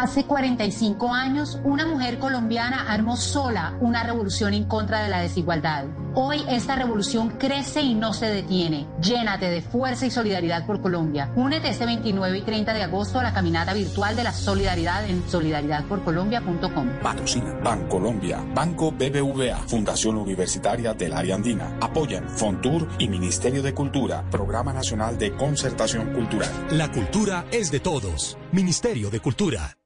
Hace 0.04 0.26
45 0.26 1.14
años, 1.14 1.58
una 1.64 1.86
mujer 1.86 2.18
colombiana 2.18 2.92
armó 2.92 3.16
sola 3.16 3.74
una 3.80 4.02
revolución 4.02 4.52
en 4.52 4.64
contra 4.64 5.02
de 5.02 5.08
la 5.08 5.22
desigualdad. 5.22 5.86
Hoy 6.14 6.44
esta 6.46 6.76
revolución 6.76 7.30
crece 7.38 7.80
y 7.80 7.94
no 7.94 8.12
se 8.12 8.26
detiene. 8.26 8.86
Llénate 9.00 9.48
de 9.48 9.62
fuerza 9.62 10.04
y 10.04 10.10
solidaridad 10.10 10.66
por 10.66 10.82
Colombia. 10.82 11.32
Únete 11.36 11.70
este 11.70 11.86
29 11.86 12.36
y 12.36 12.42
30 12.42 12.74
de 12.74 12.82
agosto 12.82 13.18
a 13.18 13.22
la 13.22 13.32
caminata 13.32 13.72
virtual 13.72 14.14
de 14.14 14.24
la 14.24 14.34
solidaridad 14.34 15.08
en 15.08 15.26
solidaridadporcolombia.com. 15.26 16.88
Patrocina 17.02 17.54
Bancolombia, 17.64 18.44
Banco 18.54 18.92
BBVA, 18.92 19.56
Fundación 19.66 20.18
Universitaria 20.18 20.92
del 20.92 21.14
Área 21.14 21.34
Andina. 21.34 21.78
Apoyan 21.80 22.28
Fontur 22.28 22.86
y 22.98 23.08
Ministerio 23.08 23.62
de 23.62 23.72
Cultura, 23.72 24.22
Programa 24.30 24.74
Nacional 24.74 25.16
de 25.16 25.34
Concertación 25.34 26.12
Cultural. 26.12 26.50
La 26.72 26.92
cultura 26.92 27.46
es 27.50 27.70
de 27.70 27.80
todos. 27.80 28.36
Ministerio 28.52 29.08
de 29.08 29.20
Cultura. 29.20 29.78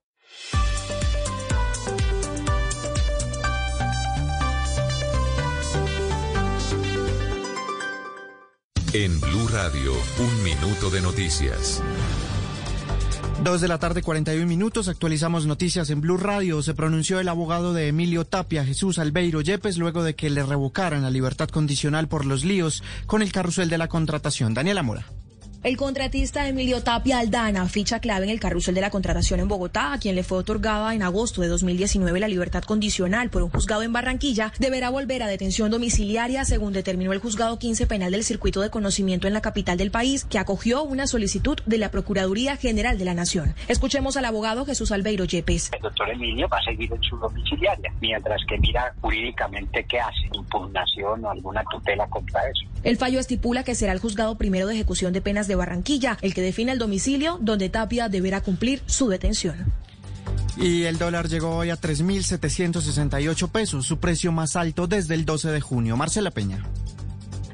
En 8.94 9.20
Blue 9.20 9.46
Radio, 9.48 9.92
un 10.18 10.42
minuto 10.42 10.88
de 10.88 11.02
noticias. 11.02 11.82
Dos 13.44 13.60
de 13.60 13.68
la 13.68 13.78
tarde, 13.78 14.00
41 14.00 14.46
minutos. 14.46 14.88
Actualizamos 14.88 15.44
noticias 15.44 15.90
en 15.90 16.00
Blue 16.00 16.16
Radio. 16.16 16.62
Se 16.62 16.72
pronunció 16.72 17.20
el 17.20 17.28
abogado 17.28 17.74
de 17.74 17.88
Emilio 17.88 18.24
Tapia, 18.24 18.64
Jesús 18.64 18.98
Albeiro 18.98 19.42
Yepes, 19.42 19.76
luego 19.76 20.02
de 20.02 20.14
que 20.14 20.30
le 20.30 20.42
revocaran 20.42 21.02
la 21.02 21.10
libertad 21.10 21.50
condicional 21.50 22.08
por 22.08 22.24
los 22.24 22.46
líos 22.46 22.82
con 23.04 23.20
el 23.20 23.30
carrusel 23.30 23.68
de 23.68 23.76
la 23.76 23.88
contratación. 23.88 24.54
Daniela 24.54 24.82
Mora. 24.82 25.04
El 25.64 25.76
contratista 25.76 26.46
Emilio 26.46 26.84
Tapia 26.84 27.18
Aldana, 27.18 27.66
ficha 27.66 27.98
clave 27.98 28.24
en 28.24 28.30
el 28.30 28.38
carrusel 28.38 28.76
de 28.76 28.80
la 28.80 28.90
contratación 28.90 29.40
en 29.40 29.48
Bogotá, 29.48 29.92
a 29.92 29.98
quien 29.98 30.14
le 30.14 30.22
fue 30.22 30.38
otorgada 30.38 30.94
en 30.94 31.02
agosto 31.02 31.42
de 31.42 31.48
2019 31.48 32.20
la 32.20 32.28
libertad 32.28 32.62
condicional 32.62 33.28
por 33.28 33.42
un 33.42 33.50
juzgado 33.50 33.82
en 33.82 33.92
Barranquilla, 33.92 34.52
deberá 34.60 34.88
volver 34.88 35.20
a 35.24 35.26
detención 35.26 35.72
domiciliaria, 35.72 36.44
según 36.44 36.72
determinó 36.72 37.12
el 37.12 37.18
juzgado 37.18 37.58
15 37.58 37.88
penal 37.88 38.12
del 38.12 38.22
circuito 38.22 38.60
de 38.60 38.70
conocimiento 38.70 39.26
en 39.26 39.34
la 39.34 39.40
capital 39.40 39.76
del 39.76 39.90
país, 39.90 40.24
que 40.24 40.38
acogió 40.38 40.84
una 40.84 41.08
solicitud 41.08 41.58
de 41.66 41.78
la 41.78 41.90
Procuraduría 41.90 42.56
General 42.56 42.96
de 42.96 43.04
la 43.04 43.14
Nación. 43.14 43.56
Escuchemos 43.66 44.16
al 44.16 44.26
abogado 44.26 44.64
Jesús 44.64 44.92
Albeiro 44.92 45.24
Yepes. 45.24 45.72
El 45.74 45.82
doctor 45.82 46.08
Emilio 46.08 46.48
va 46.48 46.58
a 46.58 46.62
seguir 46.62 46.92
en 46.92 47.02
su 47.02 47.16
domiciliaria, 47.16 47.92
mientras 48.00 48.40
que 48.48 48.58
mira 48.58 48.94
jurídicamente 49.00 49.84
qué 49.88 49.98
hace, 49.98 50.28
impugnación 50.34 51.24
o 51.24 51.30
alguna 51.30 51.64
tutela 51.68 52.06
contra 52.06 52.42
eso. 52.42 52.64
El 52.84 52.96
fallo 52.96 53.18
estipula 53.18 53.64
que 53.64 53.74
será 53.74 53.92
el 53.92 53.98
juzgado 53.98 54.38
primero 54.38 54.68
de 54.68 54.74
ejecución 54.74 55.12
de 55.12 55.20
penas 55.20 55.47
de 55.48 55.56
Barranquilla 55.56 56.18
el 56.22 56.34
que 56.34 56.42
define 56.42 56.72
el 56.72 56.78
domicilio 56.78 57.38
donde 57.40 57.68
Tapia 57.68 58.08
deberá 58.08 58.40
cumplir 58.40 58.82
su 58.86 59.08
detención. 59.08 59.72
Y 60.56 60.84
el 60.84 60.98
dólar 60.98 61.28
llegó 61.28 61.56
hoy 61.56 61.70
a 61.70 61.80
3.768 61.80 63.48
pesos, 63.48 63.86
su 63.86 63.98
precio 63.98 64.32
más 64.32 64.56
alto 64.56 64.86
desde 64.86 65.14
el 65.14 65.24
12 65.24 65.50
de 65.50 65.60
junio. 65.60 65.96
Marcela 65.96 66.30
Peña. 66.30 66.64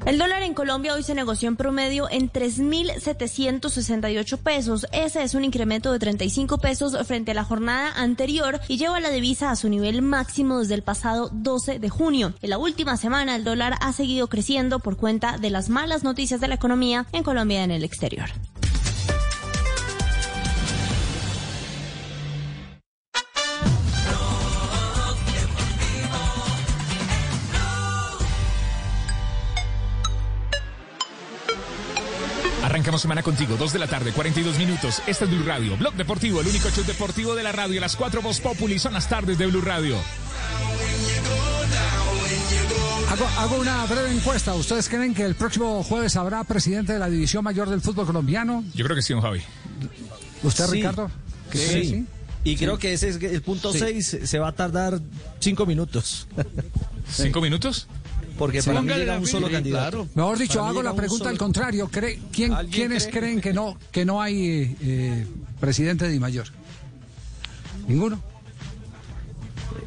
El 0.06 0.18
dólar 0.18 0.42
en 0.42 0.52
Colombia 0.52 0.92
hoy 0.92 1.02
se 1.02 1.14
negoció 1.14 1.48
en 1.48 1.56
promedio 1.56 2.10
en 2.10 2.30
3.768 2.30 4.36
pesos. 4.36 4.86
Ese 4.92 5.22
es 5.22 5.34
un 5.34 5.44
incremento 5.44 5.90
de 5.92 5.98
35 5.98 6.58
pesos 6.58 6.94
frente 7.06 7.30
a 7.30 7.34
la 7.34 7.44
jornada 7.44 7.90
anterior 7.96 8.60
y 8.68 8.76
lleva 8.76 9.00
la 9.00 9.08
divisa 9.08 9.50
a 9.50 9.56
su 9.56 9.70
nivel 9.70 10.02
máximo 10.02 10.58
desde 10.58 10.74
el 10.74 10.82
pasado 10.82 11.30
12 11.32 11.78
de 11.78 11.88
junio. 11.88 12.34
En 12.42 12.50
la 12.50 12.58
última 12.58 12.98
semana 12.98 13.34
el 13.34 13.44
dólar 13.44 13.78
ha 13.80 13.94
seguido 13.94 14.28
creciendo 14.28 14.78
por 14.78 14.98
cuenta 14.98 15.38
de 15.38 15.48
las 15.48 15.70
malas 15.70 16.04
noticias 16.04 16.38
de 16.38 16.48
la 16.48 16.56
economía 16.56 17.06
en 17.12 17.22
Colombia 17.22 17.60
y 17.60 17.64
en 17.64 17.70
el 17.70 17.82
exterior. 17.82 18.28
Arrancamos 32.84 33.00
semana 33.00 33.22
contigo, 33.22 33.56
2 33.56 33.72
de 33.72 33.78
la 33.78 33.86
tarde, 33.86 34.12
42 34.12 34.58
minutos. 34.58 35.00
Este 35.06 35.24
es 35.24 35.30
Blue 35.30 35.42
Radio, 35.46 35.74
Blog 35.78 35.94
Deportivo, 35.94 36.42
el 36.42 36.48
único 36.48 36.68
show 36.68 36.84
deportivo 36.84 37.34
de 37.34 37.42
la 37.42 37.50
radio. 37.50 37.80
Las 37.80 37.96
4 37.96 38.20
Voz 38.20 38.40
Populi 38.40 38.78
son 38.78 38.92
las 38.92 39.08
tardes 39.08 39.38
de 39.38 39.46
Blue 39.46 39.62
Radio. 39.62 39.96
Hago, 43.10 43.26
hago 43.38 43.56
una 43.56 43.86
breve 43.86 44.10
encuesta. 44.12 44.52
¿Ustedes 44.52 44.90
creen 44.90 45.14
que 45.14 45.22
el 45.22 45.34
próximo 45.34 45.82
jueves 45.82 46.14
habrá 46.16 46.44
presidente 46.44 46.92
de 46.92 46.98
la 46.98 47.08
División 47.08 47.42
Mayor 47.42 47.70
del 47.70 47.80
Fútbol 47.80 48.04
Colombiano? 48.04 48.62
Yo 48.74 48.84
creo 48.84 48.94
que 48.94 49.00
sí, 49.00 49.14
don 49.14 49.22
Javi. 49.22 49.40
¿Usted, 50.42 50.66
Sí. 50.66 50.72
Ricardo? 50.72 51.10
¿Qué 51.50 51.56
Sí. 51.58 51.68
cree? 51.70 51.84
Sí. 51.86 52.06
Y 52.44 52.56
creo 52.56 52.76
que 52.78 52.92
ese 52.92 53.08
es 53.08 53.16
el 53.22 53.40
punto 53.40 53.72
Sí. 53.72 53.78
6 53.78 54.18
se 54.24 54.38
va 54.38 54.48
a 54.48 54.52
tardar 54.52 55.00
cinco 55.40 55.64
minutos. 55.64 56.26
¿Cinco 57.10 57.40
minutos? 57.40 57.86
Porque 58.38 58.60
Sí. 58.62 58.70
para 58.70 58.82
mí 58.82 58.92
llega 58.92 59.16
un 59.18 59.26
solo 59.26 59.48
candidato. 59.50 60.08
Mejor 60.14 60.38
dicho, 60.38 60.58
Para 60.58 60.70
hago 60.70 60.82
la 60.82 60.90
un 60.90 60.96
pregunta 60.96 61.18
solo- 61.24 61.30
al 61.30 61.38
contrario. 61.38 61.88
¿Cree- 61.88 62.18
quién, 62.32 62.52
¿Alguien 62.52 62.72
¿Quiénes 62.72 63.06
cree? 63.06 63.20
creen 63.20 63.40
que 63.40 63.52
no, 63.52 63.78
que 63.92 64.04
no 64.04 64.20
hay 64.20 64.76
eh, 64.82 65.26
presidente 65.60 66.08
de 66.08 66.18
mayor? 66.18 66.46
¿Ninguno? 67.86 68.20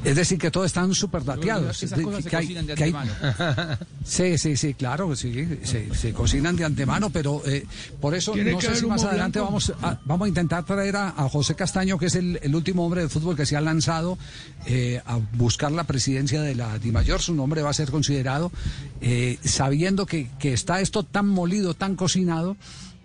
Es 0.03 0.15
decir, 0.15 0.37
que 0.37 0.51
todos 0.51 0.67
están 0.67 0.93
súper 0.93 1.23
dateados. 1.23 1.81
Esas 1.83 1.99
cosas 2.01 2.23
se 2.23 2.29
Que 2.29 2.35
hay- 2.37 2.45
cocinan 2.45 2.65
de 2.67 2.75
que 2.75 2.83
hay- 2.85 2.93
antemano. 2.93 3.77
Sí, 4.05 4.37
sí, 4.37 4.55
sí, 4.55 4.73
claro, 4.73 5.13
sí, 5.17 5.59
se, 5.63 5.93
se 5.93 6.13
cocinan 6.13 6.55
de 6.55 6.63
antemano, 6.63 7.09
pero 7.09 7.41
eh, 7.45 7.65
por 7.99 8.15
eso 8.15 8.33
no 8.35 8.61
sé 8.61 8.75
si 8.75 8.85
más 8.85 9.03
adelante 9.03 9.39
vamos 9.41 9.73
a, 9.81 9.99
vamos 10.05 10.25
a 10.27 10.29
intentar 10.29 10.63
traer 10.65 10.95
a, 10.95 11.09
a 11.09 11.27
José 11.27 11.55
Castaño, 11.55 11.97
que 11.97 12.05
es 12.05 12.15
el, 12.15 12.39
el 12.41 12.55
último 12.55 12.85
hombre 12.85 13.01
de 13.01 13.09
fútbol 13.09 13.35
que 13.35 13.45
se 13.45 13.57
ha 13.57 13.61
lanzado 13.61 14.17
eh, 14.65 15.01
a 15.05 15.19
buscar 15.33 15.73
la 15.73 15.83
presidencia 15.83 16.41
de 16.41 16.55
la 16.55 16.79
DIMAYOR. 16.79 17.21
Su 17.21 17.35
nombre 17.35 17.61
va 17.61 17.71
a 17.71 17.73
ser 17.73 17.91
considerado, 17.91 18.49
eh, 19.01 19.37
sabiendo 19.43 20.05
que, 20.05 20.29
que 20.39 20.53
está 20.53 20.79
esto 20.79 21.03
tan 21.03 21.27
molido, 21.27 21.73
tan 21.73 21.95
cocinado. 21.97 22.55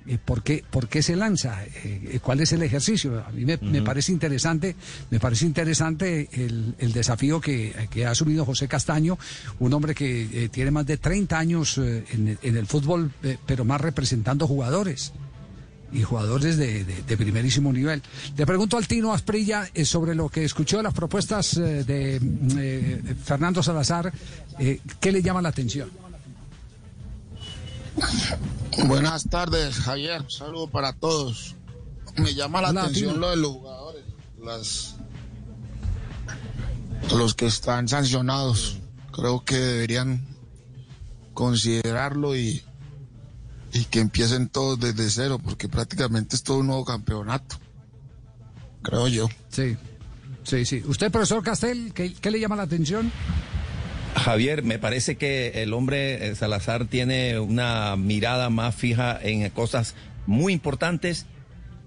Eh, 0.07 0.19
¿Por 0.25 0.43
qué, 0.43 0.65
por 0.71 0.89
qué 0.89 1.03
se 1.03 1.17
lanza? 1.17 1.65
Eh, 1.65 2.19
¿Cuál 2.23 2.41
es 2.41 2.53
el 2.53 2.63
ejercicio? 2.63 3.25
A 3.27 3.31
mí 3.33 3.45
me, 3.45 3.57
me 3.59 3.79
Ujú. 3.79 3.85
parece 3.85 4.13
interesante, 4.13 4.75
me 5.11 5.21
parece 5.21 5.47
interesante 5.47 6.29
el, 6.33 6.75
el 6.79 6.93
desafío 6.93 7.41
que, 7.41 7.75
que 7.91 8.07
ha 8.07 8.11
asumido 8.11 8.45
José 8.45 8.69
Castaño, 8.69 9.19
un 9.61 9.73
hombre 9.73 9.95
que 9.95 10.23
eh, 10.45 10.49
tiene 10.49 10.71
más 10.71 10.87
de 10.87 10.97
30 10.97 11.39
años 11.39 11.79
eh, 11.79 12.05
en, 12.13 12.39
en 12.43 12.57
el 12.57 12.67
fútbol, 12.67 13.11
eh, 13.23 13.37
pero 13.47 13.65
más 13.65 13.81
representando 13.81 14.47
jugadores 14.47 15.13
y 15.93 16.03
jugadores 16.03 16.57
de, 16.57 16.85
de- 16.85 17.03
de 17.03 17.17
primerísimo 17.19 17.71
nivel. 17.71 18.01
Le 18.37 18.47
pregunto 18.47 18.79
al 18.79 18.87
Tino 18.89 19.13
Asprilla 19.13 19.69
eh, 19.75 19.85
sobre 19.85 20.15
lo 20.15 20.29
que 20.31 20.43
escuchó 20.45 20.79
de 20.79 20.85
las 20.85 20.95
propuestas 20.95 21.55
eh, 21.59 21.85
de 21.85 22.17
eh, 22.57 23.03
Fernando 23.23 23.63
Salazar, 23.63 24.11
eh, 24.59 24.81
¿qué 25.01 25.13
le 25.13 25.23
llama 25.23 25.43
la 25.43 25.51
atención? 25.51 25.91
Buenas 28.87 29.29
tardes, 29.29 29.77
Javier. 29.81 30.25
Saludo 30.29 30.67
para 30.69 30.93
todos. 30.93 31.57
Me 32.17 32.35
llama 32.35 32.61
la 32.61 32.71
Hola, 32.71 32.83
atención 32.83 33.21
lo 33.21 33.31
de 33.31 33.37
los 33.37 33.53
jugadores, 33.53 34.05
las, 34.43 34.97
los 37.15 37.35
que 37.35 37.47
están 37.47 37.89
sancionados. 37.89 38.79
Creo 39.13 39.45
que 39.45 39.57
deberían 39.57 40.27
considerarlo 41.35 42.37
y, 42.37 42.63
y 43.73 43.85
que 43.85 44.01
empiecen 44.01 44.49
todos 44.49 44.79
desde 44.79 45.09
cero, 45.11 45.41
porque 45.43 45.69
prácticamente 45.69 46.37
es 46.37 46.43
todo 46.43 46.59
un 46.59 46.67
nuevo 46.69 46.85
campeonato. 46.85 47.57
Creo 48.83 49.09
yo. 49.09 49.29
Sí, 49.49 49.77
sí, 50.43 50.65
sí. 50.67 50.83
¿Usted, 50.87 51.11
profesor 51.11 51.43
Castel, 51.43 51.93
qué, 51.95 52.13
qué 52.15 52.31
le 52.31 52.41
llama 52.41 52.57
la 52.57 52.65
atención? 52.65 53.11
Javier, 54.15 54.63
me 54.63 54.79
parece 54.79 55.17
que 55.17 55.63
el 55.63 55.73
hombre 55.73 56.27
eh, 56.27 56.35
Salazar 56.35 56.87
tiene 56.87 57.39
una 57.39 57.97
mirada 57.97 58.51
más 58.51 58.75
fija 58.75 59.19
en 59.21 59.49
cosas 59.51 59.95
muy 60.27 60.53
importantes 60.53 61.27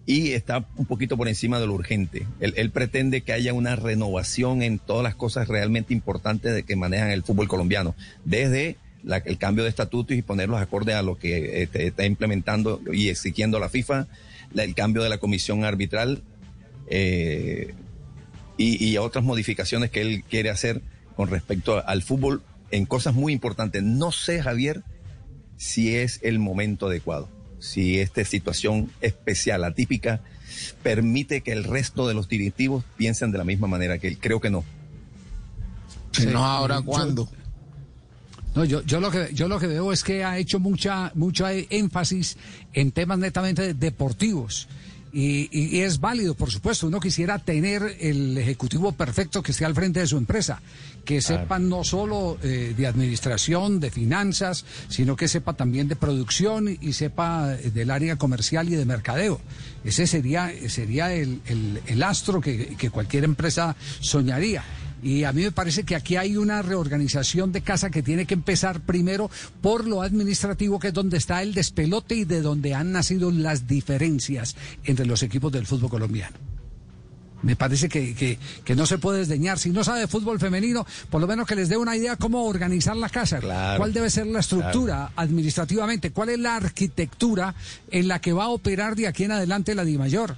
y 0.06 0.32
está 0.32 0.68
un 0.76 0.86
poquito 0.86 1.18
por 1.18 1.28
encima 1.28 1.60
de 1.60 1.68
lo 1.68 1.74
urgente. 1.74 2.28
Él, 2.40 2.72
pretende 2.72 3.22
que 3.22 3.34
haya 3.34 3.54
una 3.54 3.76
renovación 3.76 4.62
en 4.62 4.80
todas 4.80 5.04
las 5.04 5.16
cosas 5.16 5.48
realmente 5.48 5.94
importantes 5.94 6.54
de 6.54 6.64
que 6.64 6.76
manejan 6.76 7.10
el 7.10 7.24
fútbol 7.24 7.48
colombiano, 7.48 7.96
desde 8.24 8.78
el 9.04 9.38
cambio 9.38 9.64
de 9.64 9.70
estatutos 9.70 10.18
y 10.18 10.22
ponerlos 10.22 10.60
acorde 10.60 10.94
a 10.94 11.02
lo 11.02 11.18
que 11.18 11.64
este, 11.64 11.88
está 11.88 12.06
implementando 12.06 12.82
y 12.92 13.10
exigiendo 13.10 13.60
la 13.60 13.70
FIFA, 13.70 14.08
el 14.56 14.76
cambio 14.76 15.04
de 15.04 15.10
la 15.10 15.18
comisión 15.20 15.64
arbitral 15.64 16.22
eh, 16.88 17.74
y 18.58 18.98
otras 18.98 19.24
modificaciones 19.24 19.90
que 19.92 20.02
él 20.02 20.24
quiere 20.30 20.50
hacer 20.50 20.82
con 21.16 21.30
respecto 21.30 21.86
al 21.86 22.02
fútbol 22.02 22.42
en 22.72 22.86
cosas 22.86 23.14
muy 23.14 23.34
importantes. 23.34 23.84
No 23.84 24.12
sé, 24.12 24.42
Javier, 24.42 24.84
si 25.58 25.96
es 25.96 26.20
el 26.24 26.40
momento 26.40 26.88
adecuado, 26.88 27.30
si 27.60 28.00
esta 28.00 28.24
situación 28.26 28.92
especial, 29.02 29.64
atípica, 29.64 30.22
permite 30.84 31.42
que 31.42 31.52
el 31.52 31.64
resto 31.64 32.08
de 32.08 32.14
los 32.14 32.28
directivos 32.28 32.84
piensen 32.98 33.32
de 33.32 33.38
la 33.38 33.44
misma 33.44 33.68
manera 33.68 33.98
que 33.98 34.08
él. 34.08 34.18
Creo 34.20 34.40
que 34.40 34.50
no. 34.50 34.64
Si 36.12 36.26
no, 36.28 36.46
ahora 36.46 36.82
cuándo. 36.82 37.30
No, 38.56 38.64
yo, 38.64 38.82
yo 38.84 39.02
lo 39.02 39.12
que 39.12 39.30
yo 39.34 39.50
lo 39.50 39.60
que 39.60 39.68
veo 39.68 39.92
es 39.92 40.04
que 40.04 40.24
ha 40.24 40.38
hecho 40.38 40.60
mucha 40.60 41.12
mucha 41.14 41.52
énfasis 41.54 42.38
en 42.72 42.92
temas 42.92 43.20
netamente 43.20 43.74
deportivos. 43.74 44.70
Y, 45.18 45.48
y- 45.50 45.80
es 45.80 46.02
válido, 46.02 46.36
por 46.36 46.52
supuesto. 46.52 46.88
Uno 46.88 47.00
quisiera 47.00 47.40
tener 47.40 47.96
el 48.02 48.38
ejecutivo 48.38 48.92
perfecto 48.92 49.42
que 49.42 49.54
esté 49.54 49.64
al 49.64 49.74
frente 49.74 50.02
de 50.02 50.08
su 50.08 50.18
empresa, 50.18 50.62
que 51.06 51.22
sepa 51.22 51.58
no 51.58 51.86
solo 51.86 52.38
eh, 52.44 52.74
de 52.76 52.86
administración, 52.86 53.80
de 53.80 53.92
finanzas, 53.92 54.66
sino 54.90 55.16
que 55.16 55.30
sepa 55.30 55.54
también 55.54 55.88
de 55.88 55.96
producción 55.96 56.68
y 56.82 56.92
sepa 56.92 57.54
eh, 57.56 57.72
del 57.72 57.92
área 57.92 58.18
comercial 58.18 58.68
y 58.68 58.76
de 58.76 58.84
mercadeo. 58.84 59.40
Ese 59.86 60.06
sería, 60.06 60.52
sería 60.68 61.14
el, 61.14 61.40
el- 61.46 61.80
el 61.88 62.04
astro 62.04 62.42
que, 62.42 62.76
que 62.78 62.90
cualquier 62.90 63.24
empresa 63.24 63.78
soñaría. 64.02 64.66
Y 65.06 65.24
a 65.24 65.32
mí 65.32 65.44
me 65.44 65.52
parece 65.52 65.84
que 65.84 65.96
aquí 65.96 66.16
hay 66.16 66.36
una 66.36 66.64
reorganización 66.64 67.52
de 67.52 67.62
casa 67.62 67.92
que 67.92 68.02
tiene 68.02 68.26
que 68.26 68.34
empezar 68.34 68.82
primero 68.82 69.30
por 69.62 69.86
lo 69.88 70.02
administrativo, 70.02 70.80
que 70.80 70.88
es 70.88 70.94
donde 70.96 71.18
está 71.18 71.44
el 71.44 71.54
despelote 71.54 72.16
y 72.16 72.26
de 72.26 72.42
donde 72.42 72.74
han 72.74 72.92
nacido 72.92 73.30
las 73.30 73.68
diferencias 73.68 74.56
entre 74.84 75.06
los 75.06 75.22
equipos 75.22 75.52
del 75.52 75.68
fútbol 75.68 75.92
colombiano. 75.92 76.36
Me 77.44 77.56
parece 77.56 77.88
que, 77.88 78.16
que- 78.16 78.40
que 78.64 78.76
no 78.76 78.88
se 78.88 78.98
puede 78.98 79.20
desdeñar. 79.20 79.60
Si 79.60 79.70
no 79.70 79.84
sabe 79.84 80.00
de 80.00 80.08
fútbol 80.08 80.40
femenino, 80.40 80.88
por 81.12 81.22
lo 81.22 81.28
menos 81.28 81.46
que 81.46 81.56
les 81.56 81.70
dé 81.70 81.78
una 81.78 81.96
idea 81.96 82.16
cómo 82.16 82.44
organizar 82.48 82.96
la 82.96 83.10
casa. 83.10 83.40
¿Cuál 83.78 83.94
debe 83.94 84.10
ser 84.10 84.26
la 84.26 84.40
estructura 84.40 85.12
administrativamente? 85.16 86.10
¿Cuál 86.10 86.30
es 86.30 86.40
la 86.40 86.56
arquitectura 86.56 87.54
en 87.92 88.08
la 88.08 88.20
que 88.22 88.34
va 88.34 88.46
a 88.46 88.50
operar 88.50 88.96
de 88.96 89.06
aquí 89.06 89.26
en 89.26 89.34
adelante 89.34 89.76
la 89.76 89.86
DIMAYOR? 89.86 90.36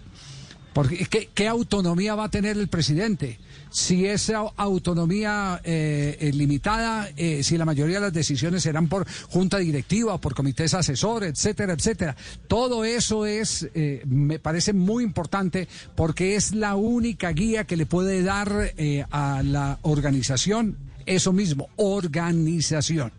Porque 0.74 1.05
¿qué, 1.05 1.30
qué 1.34 1.47
autonomía 1.47 2.15
va 2.15 2.26
a 2.26 2.30
tener 2.30 2.57
el 2.57 2.68
presidente? 2.68 3.39
Si 3.70 4.05
esa 4.05 4.39
autonomía 4.55 5.61
eh, 5.63 6.18
es 6.20 6.36
limitada, 6.36 7.09
eh, 7.18 7.43
si 7.43 7.57
la 7.57 7.65
mayoría 7.65 7.95
de 7.95 8.01
las 8.01 8.13
decisiones 8.13 8.63
serán 8.63 8.88
por 8.88 9.07
junta 9.30 9.57
directiva, 9.57 10.18
por 10.20 10.34
comités 10.36 10.74
asesores, 10.74 11.32
etcétera, 11.32 11.74
etcétera. 11.74 12.15
Todo 12.47 12.86
eso 12.86 13.26
es, 13.26 13.68
eh, 13.74 14.03
me 14.05 14.39
parece 14.39 14.74
muy 14.74 15.03
importante 15.03 15.68
porque 15.95 16.36
es 16.36 16.53
la 16.53 16.76
única 16.76 17.32
guía 17.32 17.65
que 17.65 17.78
le 17.78 17.86
puede 17.86 18.24
dar 18.24 18.74
eh, 18.78 19.05
a 19.11 19.43
la 19.43 19.80
organización 19.82 20.78
eso 21.05 21.32
mismo, 21.34 21.70
organización. 21.78 23.11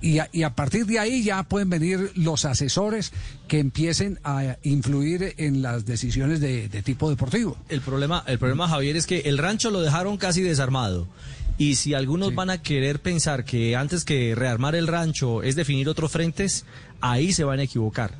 Y 0.00 0.18
a, 0.18 0.28
y 0.30 0.42
a, 0.42 0.54
partir 0.54 0.86
de 0.86 0.98
ahí 0.98 1.22
ya 1.24 1.42
pueden 1.42 1.70
venir 1.70 2.12
los 2.14 2.44
asesores 2.44 3.12
que 3.48 3.58
empiecen 3.58 4.20
a 4.24 4.56
influir 4.62 5.34
en 5.38 5.62
las 5.62 5.86
decisiones 5.86 6.40
de, 6.40 6.68
de, 6.68 6.82
tipo 6.82 7.08
deportivo. 7.08 7.56
El 7.68 7.80
problema, 7.80 8.22
el 8.26 8.38
problema, 8.38 8.68
Javier, 8.68 8.96
es 8.96 9.06
que 9.06 9.20
el 9.20 9.38
rancho 9.38 9.70
lo 9.70 9.80
dejaron 9.80 10.18
casi 10.18 10.42
desarmado. 10.42 11.08
Y 11.58 11.76
si 11.76 11.94
algunos 11.94 12.30
sí. 12.30 12.34
van 12.34 12.50
a 12.50 12.62
querer 12.62 13.00
pensar 13.00 13.44
que 13.44 13.76
antes 13.76 14.04
que 14.04 14.34
rearmar 14.34 14.74
el 14.74 14.86
rancho 14.86 15.42
es 15.42 15.56
definir 15.56 15.88
otros 15.88 16.12
frentes, 16.12 16.66
ahí 17.00 17.32
se 17.32 17.44
van 17.44 17.60
a 17.60 17.62
equivocar. 17.62 18.12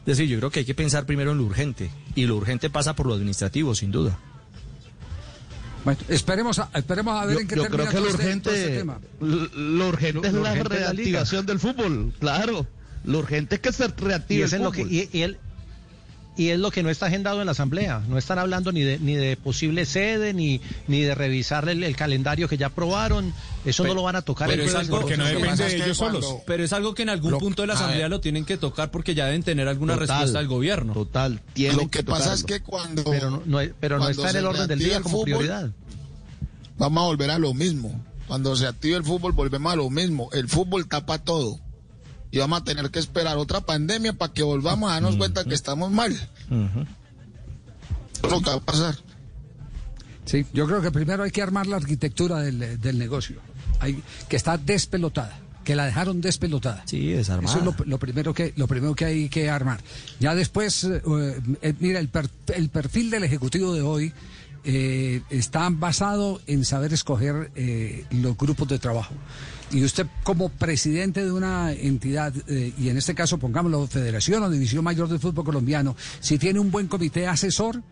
Es 0.00 0.16
decir, 0.16 0.28
yo 0.28 0.38
creo 0.38 0.50
que 0.50 0.60
hay 0.60 0.64
que 0.64 0.74
pensar 0.74 1.04
primero 1.04 1.32
en 1.32 1.38
lo 1.38 1.44
urgente. 1.44 1.90
Y 2.14 2.24
lo 2.24 2.36
urgente 2.36 2.70
pasa 2.70 2.96
por 2.96 3.06
lo 3.06 3.12
administrativo, 3.12 3.74
sin 3.74 3.90
duda. 3.90 4.18
Bueno, 5.84 6.00
esperemos 6.08 6.58
a, 6.58 6.68
esperemos 6.74 7.20
a 7.22 7.24
ver 7.26 7.34
yo, 7.36 7.40
en 7.40 7.48
qué 7.48 7.56
yo 7.56 7.62
termina 7.62 7.84
creo 7.90 7.94
que 7.94 8.00
lo 8.00 8.08
este- 8.10 8.22
urgente, 8.24 8.50
este 8.64 8.76
tema. 8.78 8.98
lo 9.20 9.88
urgente 9.88 10.20
Lo- 10.20 10.26
es 10.26 10.32
lo 10.34 10.42
la 10.42 10.50
urgente 10.52 10.68
reactivación 10.76 11.46
del 11.46 11.58
fútbol, 11.60 12.12
claro. 12.18 12.66
Lo 13.04 13.18
urgente 13.20 13.54
es 13.56 13.60
que 13.60 13.72
se 13.72 13.86
reactive 13.88 14.40
Y, 14.40 14.42
el 14.42 14.54
en 14.54 14.62
lo 14.64 14.72
que, 14.72 14.82
fútbol. 14.82 14.92
y, 14.92 15.08
y 15.12 15.22
él- 15.22 15.38
y 16.38 16.50
es 16.50 16.58
lo 16.58 16.70
que 16.70 16.82
no 16.82 16.88
está 16.88 17.06
agendado 17.06 17.40
en 17.40 17.46
la 17.46 17.52
Asamblea. 17.52 18.00
No 18.08 18.16
están 18.16 18.38
hablando 18.38 18.72
ni 18.72 18.80
de, 18.82 18.98
ni 19.00 19.14
de 19.16 19.36
posible 19.36 19.84
sede, 19.84 20.32
ni, 20.32 20.60
ni 20.86 21.02
de 21.02 21.14
revisar 21.14 21.68
el, 21.68 21.82
el 21.84 21.96
calendario 21.96 22.48
que 22.48 22.56
ya 22.56 22.68
aprobaron. 22.68 23.34
Eso 23.66 23.84
no 23.84 23.92
lo 23.92 24.04
van 24.04 24.14
a 24.16 24.22
tocar. 24.22 24.48
Pero 24.48 24.62
el 24.62 24.68
es 24.68 24.74
algo 24.76 25.04
que 25.04 25.16
depende 25.16 25.46
pasa 25.46 25.66
es 25.66 25.74
que 25.82 25.94
cuando- 25.94 26.42
Pero 26.46 26.64
es 26.64 26.72
algo 26.72 26.94
que 26.94 27.02
en 27.02 27.08
algún 27.10 27.32
Lo- 27.32 27.38
punto 27.38 27.62
de 27.62 27.66
la 27.68 27.74
asamblea 27.74 28.02
ver. 28.02 28.10
lo 28.10 28.20
tienen 28.20 28.44
que 28.44 28.56
tocar 28.56 28.90
porque 28.90 29.14
ya 29.14 29.26
deben 29.26 29.42
tener 29.42 29.66
alguna 29.68 29.94
Total, 29.94 30.08
respuesta 30.08 30.38
del 30.38 30.48
gobierno. 30.48 30.92
Total. 30.94 31.40
Lo 31.74 31.88
que 31.90 32.04
pasa 32.04 32.32
es 32.34 32.44
que 32.44 32.60
cuando. 32.60 33.02
Pero 33.04 33.30
no, 33.30 33.42
no 33.44 33.58
pero 33.80 33.98
no 33.98 34.08
está 34.08 34.30
en 34.30 34.36
el 34.36 34.46
orden 34.46 34.68
del 34.68 34.78
día 34.78 34.96
el 34.98 35.02
como 35.02 35.16
fútbol, 35.18 35.24
prioridad. 35.38 35.70
Vamos 36.78 37.02
a 37.02 37.06
volver 37.06 37.30
a 37.32 37.38
lo 37.38 37.52
mismo. 37.52 38.00
Cuando 38.28 38.54
se 38.54 38.66
active 38.66 38.96
el 38.96 39.04
fútbol, 39.04 39.32
volvemos 39.32 39.72
a 39.72 39.76
lo 39.76 39.90
mismo. 39.90 40.28
El 40.32 40.48
fútbol 40.48 40.86
tapa 40.86 41.18
todo. 41.18 41.58
Y 42.30 42.38
vamos 42.38 42.60
a 42.60 42.64
tener 42.64 42.90
que 42.90 42.98
esperar 42.98 43.38
otra 43.38 43.60
pandemia 43.62 44.12
para 44.12 44.32
que 44.32 44.42
volvamos 44.42 44.90
a 44.90 44.94
darnos 44.94 45.16
cuenta 45.16 45.44
que 45.44 45.54
estamos 45.54 45.90
mal. 45.90 46.12
Eso 46.12 46.26
es 48.26 48.30
lo 48.30 48.40
que 48.42 48.50
va 48.50 48.56
a 48.56 48.60
pasar. 48.60 48.96
Sí, 50.24 50.44
yo 50.52 50.66
creo 50.66 50.82
que 50.82 50.90
primero 50.90 51.22
hay 51.22 51.30
que 51.30 51.40
armar 51.40 51.66
la 51.66 51.76
arquitectura 51.76 52.40
del, 52.40 52.78
del 52.80 52.98
negocio, 52.98 53.40
hay, 53.80 54.02
que 54.28 54.36
está 54.36 54.58
despelotada, 54.58 55.38
que 55.64 55.74
la 55.74 55.86
dejaron 55.86 56.20
despelotada. 56.20 56.82
Sí, 56.84 57.12
desarmada. 57.12 57.56
Eso 57.56 57.70
es 57.70 57.78
lo, 57.78 57.84
lo 57.86 57.98
primero 57.98 58.34
que 58.34 58.52
lo 58.56 58.66
primero 58.68 58.94
que 58.94 59.06
hay 59.06 59.28
que 59.30 59.48
armar. 59.48 59.80
Ya 60.20 60.34
después, 60.34 60.84
eh, 60.84 61.00
eh, 61.62 61.74
mira, 61.80 61.98
el, 61.98 62.08
per- 62.08 62.28
el 62.54 62.68
perfil 62.68 63.08
del 63.08 63.24
ejecutivo 63.24 63.72
de 63.72 63.80
hoy 63.80 64.12
eh, 64.64 65.22
está 65.30 65.66
basado 65.70 66.42
en 66.46 66.66
saber 66.66 66.92
escoger 66.92 67.50
eh, 67.54 68.04
los 68.10 68.36
grupos 68.36 68.68
de 68.68 68.78
trabajo. 68.78 69.14
Y 69.70 69.84
usted 69.84 70.06
como 70.24 70.48
presidente 70.48 71.24
de 71.24 71.32
una 71.32 71.72
entidad, 71.72 72.32
eh, 72.46 72.72
y 72.78 72.88
en 72.88 72.96
este 72.96 73.14
caso 73.14 73.38
pongámoslo 73.38 73.86
Federación 73.86 74.42
o 74.42 74.50
División 74.50 74.82
Mayor 74.82 75.08
del 75.08 75.18
Fútbol 75.18 75.44
Colombiano, 75.44 75.94
si 76.20 76.38
tiene 76.38 76.58
un 76.58 76.70
buen 76.70 76.88
comité 76.88 77.26
asesor, 77.26 77.82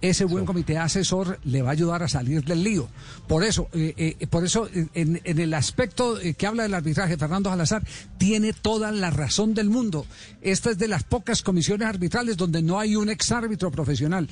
ese 0.00 0.24
buen 0.24 0.44
comité 0.44 0.78
asesor 0.78 1.38
le 1.44 1.62
va 1.62 1.70
a 1.70 1.72
ayudar 1.72 2.02
a 2.02 2.08
salir 2.08 2.44
del 2.44 2.64
lío. 2.64 2.88
Por 3.26 3.44
eso, 3.44 3.68
eh, 3.72 4.16
eh, 4.20 4.26
por 4.28 4.44
eso 4.44 4.68
en, 4.72 5.20
en 5.24 5.38
el 5.38 5.54
aspecto 5.54 6.18
que 6.36 6.46
habla 6.46 6.64
del 6.64 6.74
arbitraje, 6.74 7.16
Fernando 7.16 7.50
Salazar 7.50 7.84
tiene 8.16 8.52
toda 8.52 8.90
la 8.92 9.10
razón 9.10 9.54
del 9.54 9.70
mundo. 9.70 10.06
Esta 10.40 10.70
es 10.70 10.78
de 10.78 10.88
las 10.88 11.04
pocas 11.04 11.42
comisiones 11.42 11.88
arbitrales 11.88 12.36
donde 12.36 12.62
no 12.62 12.78
hay 12.78 12.96
un 12.96 13.08
exárbitro 13.08 13.70
profesional. 13.70 14.28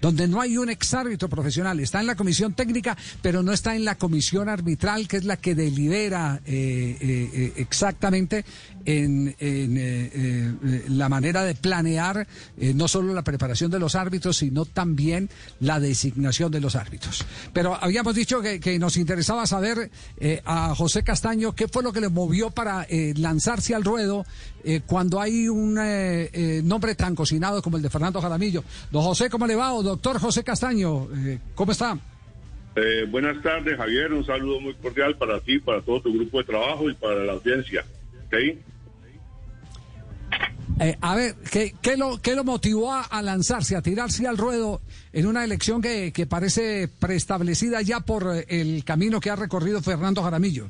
Donde 0.00 0.28
no 0.28 0.40
hay 0.40 0.56
un 0.56 0.70
exárbitro 0.70 1.28
profesional, 1.28 1.78
está 1.80 2.00
en 2.00 2.06
la 2.06 2.16
comisión 2.16 2.54
técnica, 2.54 2.96
pero 3.22 3.42
no 3.42 3.52
está 3.52 3.76
en 3.76 3.84
la 3.84 3.96
comisión 3.96 4.48
arbitral, 4.48 5.06
que 5.06 5.18
es 5.18 5.24
la 5.24 5.36
que 5.36 5.54
delibera 5.54 6.40
eh, 6.46 6.96
eh, 7.00 7.30
eh, 7.32 7.52
exactamente 7.56 8.44
en, 8.84 9.34
la 10.88 11.08
manera 11.08 11.44
de 11.44 11.54
planear 11.54 12.26
no 12.74 12.88
solo 12.88 13.12
la 13.12 13.22
preparación 13.22 13.70
de 13.70 13.78
los 13.78 13.94
árbitros, 13.94 14.38
sino 14.38 14.64
también 14.64 15.28
la 15.60 15.78
designación 15.78 16.50
de 16.50 16.60
los 16.60 16.76
árbitros. 16.76 17.24
Pero 17.52 17.76
habíamos 17.80 18.14
dicho 18.14 18.40
que, 18.40 18.78
nos 18.80 18.96
interesaba 18.96 19.46
saber 19.46 19.90
a 20.46 20.74
José 20.74 21.02
Castaño 21.02 21.54
qué 21.54 21.68
fue 21.68 21.82
lo 21.82 21.92
que 21.92 22.00
le 22.00 22.08
movió 22.08 22.50
para 22.50 22.86
lanzarse 23.16 23.74
al 23.74 23.84
ruedo 23.84 24.24
eh, 24.64 24.80
cuando 24.86 25.20
hay 25.20 25.48
un 25.48 25.78
eh, 25.78 26.30
eh, 26.32 26.60
nombre 26.62 26.94
tan 26.94 27.14
cocinado 27.14 27.62
como 27.62 27.76
el 27.76 27.82
de 27.82 27.90
Fernando 27.90 28.20
Jaramillo. 28.20 28.64
Don 28.90 29.02
José, 29.02 29.30
¿cómo 29.30 29.46
le 29.46 29.56
va? 29.56 29.72
O 29.72 29.82
doctor 29.82 30.18
José 30.18 30.44
Castaño, 30.44 31.08
¿cómo 31.54 31.72
está? 31.72 31.98
Buenas 33.10 33.42
tardes, 33.42 33.76
Javier. 33.76 34.12
Un 34.12 34.24
saludo 34.24 34.60
muy 34.60 34.74
cordial 34.74 35.16
para 35.16 35.40
ti, 35.40 35.58
para 35.58 35.82
todo 35.82 36.00
tu 36.00 36.12
grupo 36.14 36.38
de 36.38 36.44
trabajo 36.44 36.88
y 36.88 36.94
para 36.94 37.24
la 37.24 37.32
audiencia. 37.32 37.84
¿Ok? 38.26 38.34
Eh, 40.80 40.96
a 41.02 41.14
ver, 41.14 41.34
¿qué, 41.50 41.74
qué 41.82 41.98
lo, 41.98 42.22
¿qué 42.22 42.34
lo 42.34 42.42
motivó 42.42 42.94
a, 42.94 43.20
lanzarse, 43.20 43.76
a 43.76 43.82
tirarse 43.82 44.26
al 44.26 44.38
ruedo 44.38 44.80
en 45.12 45.26
una 45.26 45.44
elección 45.44 45.82
que, 45.82 46.10
que 46.10 46.26
parece 46.26 46.88
preestablecida 46.88 47.82
ya 47.82 48.00
por 48.00 48.44
el 48.48 48.82
camino 48.84 49.20
que 49.20 49.28
ha 49.28 49.36
recorrido 49.36 49.82
Fernando 49.82 50.22
Jaramillo? 50.22 50.68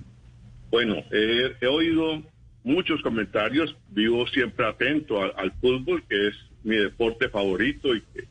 Bueno, 0.70 0.96
eh, 1.12 1.52
he 1.60 1.66
oído 1.66 2.22
muchos 2.64 3.02
comentarios. 3.02 3.76
Vivo 3.90 4.26
siempre 4.28 4.66
atento 4.66 5.22
al, 5.22 5.32
al 5.36 5.52
fútbol, 5.52 6.02
que 6.08 6.28
es 6.28 6.34
mi 6.62 6.76
deporte 6.76 7.28
favorito 7.28 7.94
y 7.94 8.02
que 8.02 8.24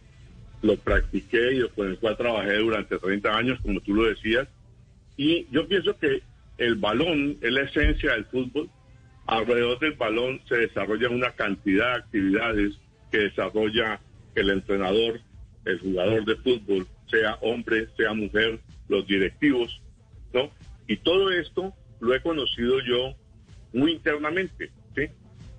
lo 0.62 0.76
practiqué 0.78 1.54
y 1.54 1.70
con 1.70 1.88
el 1.88 1.98
cual 1.98 2.18
trabajé 2.18 2.58
durante 2.58 2.98
30 2.98 3.38
años, 3.38 3.60
como 3.62 3.80
tú 3.82 3.94
lo 3.94 4.04
decías. 4.04 4.48
Y 5.18 5.48
yo 5.52 5.68
pienso 5.68 5.98
que 5.98 6.22
el 6.58 6.76
balón 6.76 7.38
es 7.42 7.52
la 7.52 7.62
esencia 7.62 8.14
del 8.14 8.26
fútbol. 8.26 8.70
Alrededor 9.26 9.80
del 9.80 9.94
balón 9.94 10.42
se 10.48 10.58
desarrolla 10.58 11.10
una 11.10 11.32
cantidad 11.32 11.94
de 11.94 12.00
actividades 12.00 12.74
que 13.12 13.18
desarrolla 13.20 14.00
el 14.36 14.50
entrenador, 14.50 15.20
el 15.66 15.80
jugador 15.80 16.26
de 16.26 16.36
fútbol, 16.38 16.88
sea 17.10 17.36
hombre, 17.42 17.88
sea 17.98 18.14
mujer, 18.14 18.60
los 18.88 19.06
directivos, 19.08 19.82
¿no? 20.34 20.50
Y 20.88 20.98
todo 20.98 21.32
esto 21.32 21.74
lo 22.00 22.14
he 22.14 22.22
conocido 22.22 22.80
yo 22.82 23.16
muy 23.74 23.92
internamente, 23.94 24.70
¿sí? 24.96 25.04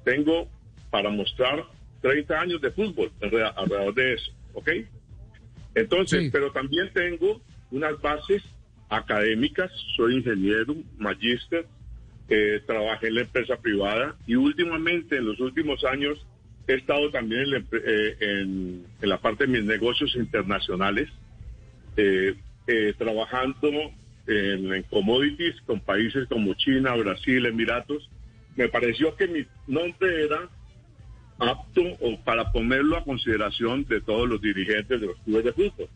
Tengo 0.05 0.49
para 0.91 1.11
mostrar 1.11 1.65
30 2.03 2.41
años 2.41 2.61
de 2.61 2.71
fútbol 2.71 3.11
alre- 3.21 3.53
alrededor 3.57 3.95
de 3.95 4.15
eso, 4.15 4.33
¿ok? 4.55 4.69
Entonces, 5.75 6.19
pero 6.33 6.51
también 6.53 6.91
tengo 6.93 7.41
unas 7.71 8.01
bases 8.01 8.43
académicas, 8.89 9.71
soy 9.97 10.17
ingeniero, 10.17 10.75
magíster, 10.99 11.67
eh, 12.29 12.61
trabajé 12.67 13.09
en 13.09 13.15
la 13.17 13.21
empresa 13.23 13.57
privada 13.57 14.17
y 14.27 14.35
últimamente, 14.35 15.17
en 15.17 15.27
los 15.27 15.39
últimos 15.41 15.85
años, 15.85 16.19
he 16.67 16.75
estado 16.75 17.11
también 17.11 17.43
en 17.43 17.51
la, 17.51 17.59
eh, 17.59 18.17
en- 18.21 18.87
en 19.01 19.09
la 19.09 19.19
parte 19.21 19.47
de 19.47 19.53
mis 19.53 19.65
negocios 19.65 20.15
internacionales, 20.17 21.09
eh, 21.97 22.35
eh, 22.67 22.95
trabajando 22.99 23.71
en, 24.27 24.73
en 24.73 24.83
commodities 24.85 25.61
con 25.66 25.81
países 25.81 26.29
como 26.29 26.55
China, 26.55 26.95
Brasil, 26.97 27.47
Emiratos. 27.47 28.09
Me 28.57 28.68
pareció 28.68 29.14
que 29.16 29.27
mi 29.27 29.47
nombre 29.66 30.25
era 30.25 30.49
apto 31.39 31.83
o 32.01 32.21
para 32.23 32.53
ponerlo 32.53 32.97
a 32.97 33.05
consideración 33.05 33.85
de 33.85 34.01
todos 34.01 34.29
los 34.29 34.41
dirigentes 34.41 35.01
de 35.01 35.07
los 35.07 35.16
clubes 35.21 35.45
de 35.45 35.53
fútbol, 35.53 35.89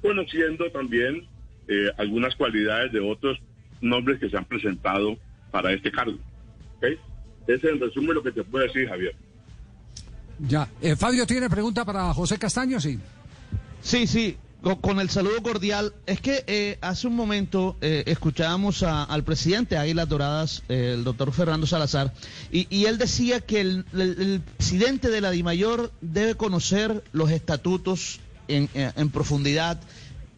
conociendo 0.00 0.70
también 0.70 1.26
eh, 1.68 1.90
algunas 1.98 2.34
cualidades 2.36 2.92
de 2.92 3.00
otros 3.00 3.38
nombres 3.80 4.20
que 4.20 4.30
se 4.30 4.36
han 4.36 4.44
presentado 4.44 5.16
para 5.50 5.72
este 5.72 5.90
cargo. 5.90 6.18
¿ok? 6.76 6.84
Ese 7.46 7.54
es 7.54 7.64
en 7.64 7.80
resumen 7.80 8.14
lo 8.14 8.22
que 8.22 8.32
te 8.32 8.44
puedo 8.44 8.64
decir, 8.64 8.88
Javier. 8.88 9.14
Ya. 10.38 10.68
Eh, 10.80 10.96
Fabio 10.96 11.26
tiene 11.26 11.50
pregunta 11.50 11.84
para 11.84 12.12
José 12.14 12.38
Castaño, 12.38 12.80
sí. 12.80 12.98
Sí, 13.80 14.06
sí, 14.06 14.36
con, 14.62 15.00
el 15.00 15.10
saludo 15.10 15.42
cordial. 15.42 15.92
Es 16.06 16.20
que 16.20 16.44
eh, 16.46 16.78
hace 16.80 17.06
un 17.08 17.16
momento 17.16 17.76
eh, 17.80 18.04
escuchábamos 18.06 18.82
a- 18.82 19.02
al 19.04 19.24
presidente 19.24 19.74
de 19.74 19.80
Águilas 19.80 20.08
Doradas, 20.08 20.62
eh, 20.68 20.92
el 20.94 21.04
doctor 21.04 21.32
Fernando 21.32 21.66
Salazar, 21.66 22.12
y, 22.50 22.84
él 22.84 22.98
decía 22.98 23.40
que 23.40 23.60
el, 23.60 24.42
presidente 24.56 25.10
de 25.10 25.20
la 25.20 25.30
DIMAYOR 25.30 25.90
debe 26.00 26.36
conocer 26.36 27.02
los 27.12 27.30
estatutos 27.30 28.20
en, 28.48 28.68
en- 28.74 28.92
en 28.96 29.10
profundidad, 29.10 29.80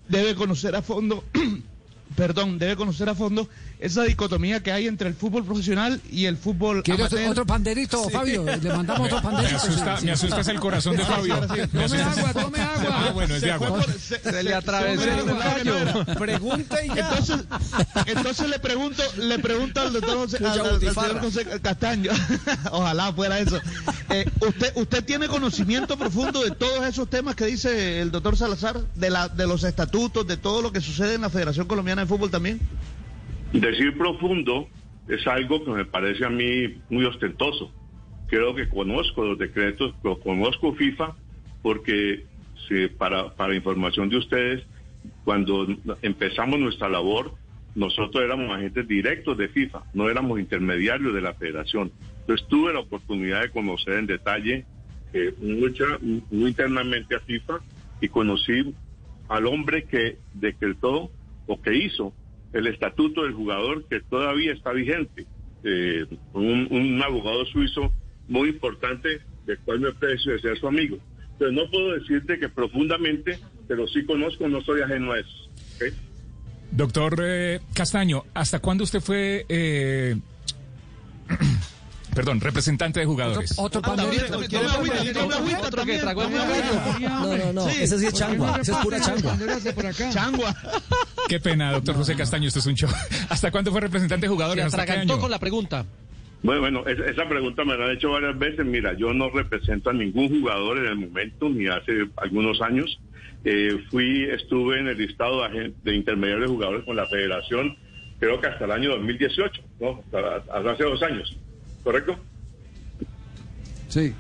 debe 0.08 0.34
conocer 0.34 0.74
a 0.74 0.82
fondo, 0.82 1.22
perdón, 2.16 2.58
debe 2.58 2.76
conocer 2.76 3.08
a 3.08 3.14
fondo 3.14 3.48
esa 3.80 4.02
dicotomía 4.04 4.62
que 4.62 4.72
hay 4.72 4.86
entre 4.86 5.08
el 5.08 5.14
fútbol 5.14 5.44
profesional 5.44 6.00
y 6.10 6.24
el 6.26 6.36
fútbol 6.36 6.82
¿Quiere 6.82 7.02
otro, 7.02 7.16
amateur. 7.18 7.30
otro 7.32 7.46
panderito, 7.46 8.08
Fabio? 8.08 8.44
Le 8.44 8.56
mandamos 8.72 9.06
otro 9.12 9.16
Me 9.18 9.22
panderito. 9.22 9.56
asusta, 9.56 9.98
me 10.02 10.12
asusta 10.12 10.40
es 10.40 10.48
el 10.48 10.60
corazón 10.60 10.96
de 10.96 11.04
Fabio. 11.04 11.40
Me 11.40 11.66
Tome 11.88 12.02
agua, 12.02 12.32
tome 12.32 12.58
agua. 12.60 12.86
Ah, 12.90 13.10
bueno, 13.12 13.34
es 13.34 13.42
de 13.42 13.50
agua. 13.52 13.84
Se, 13.98 14.42
le 14.42 14.54
atravesó 14.54 15.02
el 15.04 15.24
gallo. 15.36 16.04
Pregunta 16.18 16.84
y 16.84 16.88
Entonces, 16.90 17.36
entonces 18.06 18.48
le 18.48 18.58
pregunto, 18.58 19.02
le 19.18 19.38
pregunto 19.38 19.80
al 19.80 19.92
doctor 19.92 20.16
José, 20.18 20.38
al- 20.38 20.46
al- 20.60 20.68
al 20.74 20.80
señor 20.80 21.20
José 21.20 21.46
Castaño, 21.62 22.10
ojalá 22.70 23.12
fuera 23.12 23.38
eso. 23.38 23.60
Eh, 24.10 24.24
usted, 24.40 24.72
usted 24.76 25.04
tiene 25.04 25.28
conocimiento 25.28 25.96
profundo 25.98 26.42
de 26.42 26.50
todos 26.52 26.84
esos 26.86 27.08
temas 27.10 27.34
que 27.34 27.46
dice 27.46 28.00
el 28.00 28.10
doctor 28.10 28.36
Salazar, 28.36 28.80
de 28.94 29.10
la, 29.10 29.28
de 29.28 29.46
los 29.46 29.64
estatutos, 29.64 30.26
de 30.26 30.36
todo 30.36 30.62
lo 30.62 30.72
que 30.72 30.80
sucede 30.80 31.14
en 31.14 31.20
la 31.22 31.30
Federación 31.30 31.66
Colombiana 31.66 32.02
de 32.02 32.08
Fútbol 32.08 32.30
también. 32.30 32.60
Decir 33.54 33.96
profundo 33.96 34.68
es 35.06 35.24
algo 35.28 35.64
que 35.64 35.70
me 35.70 35.84
parece 35.84 36.24
a 36.24 36.28
mí 36.30 36.80
muy 36.88 37.04
ostentoso. 37.04 37.72
Creo 38.26 38.52
que 38.54 38.68
conozco 38.68 39.24
los 39.24 39.38
decretos, 39.38 39.94
conozco 40.24 40.74
FIFA, 40.74 41.14
porque 41.62 42.24
si- 42.66 42.88
para, 42.88 43.30
para 43.36 43.54
información 43.54 44.08
de 44.08 44.16
ustedes, 44.16 44.64
cuando 45.24 45.66
empezamos 46.02 46.58
nuestra 46.58 46.88
labor, 46.88 47.34
nosotros 47.76 48.24
éramos 48.24 48.50
agentes 48.50 48.88
directos 48.88 49.38
de 49.38 49.48
FIFA, 49.48 49.84
no 49.92 50.08
éramos 50.10 50.40
intermediarios 50.40 51.14
de 51.14 51.20
la 51.20 51.34
federación. 51.34 51.92
Entonces 52.22 52.46
tuve 52.48 52.72
la 52.72 52.80
oportunidad 52.80 53.42
de 53.42 53.50
conocer 53.50 53.94
en 53.94 54.06
detalle 54.06 54.64
eh, 55.12 55.32
muy 55.40 56.48
internamente 56.50 57.14
a 57.14 57.20
FIFA 57.20 57.60
y 58.00 58.08
conocí 58.08 58.74
al 59.28 59.46
hombre 59.46 59.84
que 59.84 60.18
decretó 60.32 61.10
o 61.46 61.60
que 61.60 61.74
hizo 61.76 62.12
el 62.54 62.66
estatuto 62.68 63.24
del 63.24 63.34
jugador 63.34 63.84
que 63.88 64.00
todavía 64.00 64.52
está 64.52 64.72
vigente. 64.72 65.26
Eh, 65.64 66.06
un, 66.32 66.68
un 66.70 67.02
abogado 67.02 67.44
suizo 67.46 67.92
muy 68.28 68.50
importante, 68.50 69.20
del 69.44 69.58
cual 69.58 69.80
me 69.80 69.88
aprecio 69.88 70.32
de 70.32 70.40
ser 70.40 70.58
su 70.58 70.66
amigo. 70.66 70.98
Entonces 71.32 71.56
no 71.56 71.70
puedo 71.70 71.94
decirte 71.94 72.38
que 72.38 72.48
profundamente, 72.48 73.38
pero 73.68 73.86
sí 73.88 74.04
conozco, 74.04 74.48
no 74.48 74.62
soy 74.62 74.80
ajeno 74.80 75.12
a 75.12 75.18
eso. 75.18 75.50
¿ok? 75.76 75.94
Doctor 76.70 77.20
eh, 77.22 77.60
Castaño, 77.74 78.24
¿hasta 78.34 78.60
cuándo 78.60 78.84
usted 78.84 79.00
fue, 79.00 79.44
eh, 79.48 80.16
perdón, 82.14 82.40
representante 82.40 83.00
de 83.00 83.06
jugadores? 83.06 83.54
Otro 83.58 83.82
panderito. 83.82 84.38
Otro 85.66 85.84
que 85.84 85.98
tragó 85.98 86.22
el 86.24 86.30
No, 86.32 87.36
no, 87.36 87.52
no. 87.52 87.68
Ese 87.68 87.98
sí 87.98 88.06
es 88.06 88.14
changua. 88.14 88.58
Ese 88.60 88.72
es 88.72 88.78
pura 88.78 89.00
changua. 89.00 89.36
Changua. 90.12 90.54
Qué 91.28 91.40
pena, 91.40 91.72
doctor 91.72 91.96
José 91.96 92.14
Castaño, 92.16 92.48
esto 92.48 92.60
es 92.60 92.66
un 92.66 92.74
show. 92.74 92.90
¿Hasta 93.28 93.50
cuándo 93.50 93.70
fue 93.72 93.80
representante 93.80 94.26
de 94.26 94.30
jugadores? 94.30 94.64
¿Hasta 94.64 94.78
qué 94.78 94.82
atragantó 94.92 95.14
año? 95.14 95.22
con 95.22 95.30
la 95.30 95.38
pregunta. 95.38 95.84
Bueno, 96.42 96.60
bueno, 96.60 96.86
es- 96.86 96.98
esa 97.10 97.26
pregunta 97.28 97.64
me 97.64 97.76
la 97.76 97.86
han 97.86 97.92
hecho 97.92 98.10
varias 98.10 98.38
veces. 98.38 98.64
Mira, 98.66 98.92
yo 98.96 99.12
no 99.14 99.30
represento 99.30 99.90
a 99.90 99.92
ningún 99.94 100.28
jugador 100.28 100.78
en 100.78 100.86
el 100.86 100.96
momento, 100.96 101.48
ni 101.48 101.66
hace 101.68 102.06
algunos 102.16 102.60
años. 102.60 102.98
Eh, 103.46 103.78
fui, 103.90 104.24
estuve 104.30 104.80
en 104.80 104.88
el 104.88 104.98
listado 104.98 105.46
de, 105.48 105.72
de 105.82 105.94
intermediarios 105.96 106.48
de 106.48 106.54
jugadores 106.54 106.84
con 106.86 106.96
la 106.96 107.06
federación, 107.06 107.76
creo 108.18 108.40
que 108.40 108.46
hasta 108.46 108.64
el 108.64 108.70
año 108.70 108.90
2018, 108.96 109.62
¿no? 109.80 110.00
Hasta, 110.06 110.36
hasta 110.56 110.70
hace 110.70 110.84
dos 110.84 111.02
años, 111.02 111.36
¿correcto? 111.84 112.16
Sí. 113.88 114.12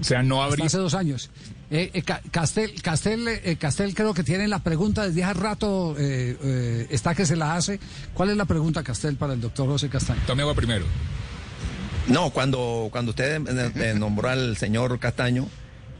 O 0.00 0.04
sea, 0.04 0.22
no 0.22 0.42
Hasta 0.42 0.52
habría... 0.52 0.66
hace 0.66 0.78
dos 0.78 0.94
años. 0.94 1.30
Eh, 1.70 1.90
eh, 1.92 2.02
Ca- 2.02 2.22
Castel, 2.30 2.80
Castel, 2.82 3.28
eh, 3.28 3.56
Castel 3.58 3.94
creo 3.94 4.14
que 4.14 4.24
tiene 4.24 4.48
la 4.48 4.58
pregunta 4.60 5.06
desde 5.06 5.22
hace 5.22 5.34
rato, 5.34 5.94
eh, 5.98 6.36
eh, 6.42 6.86
está 6.90 7.14
que 7.14 7.26
se 7.26 7.36
la 7.36 7.54
hace. 7.56 7.78
¿Cuál 8.14 8.30
es 8.30 8.36
la 8.36 8.44
pregunta, 8.46 8.82
Castel, 8.82 9.16
para 9.16 9.34
el 9.34 9.40
doctor 9.40 9.66
José 9.68 9.88
Castaño? 9.88 10.20
Tome 10.26 10.42
agua 10.42 10.54
primero. 10.54 10.84
No, 12.08 12.30
cuando, 12.30 12.88
cuando 12.90 13.10
usted 13.10 13.94
nombró 13.96 14.30
al 14.30 14.56
señor 14.56 14.98
Castaño, 14.98 15.46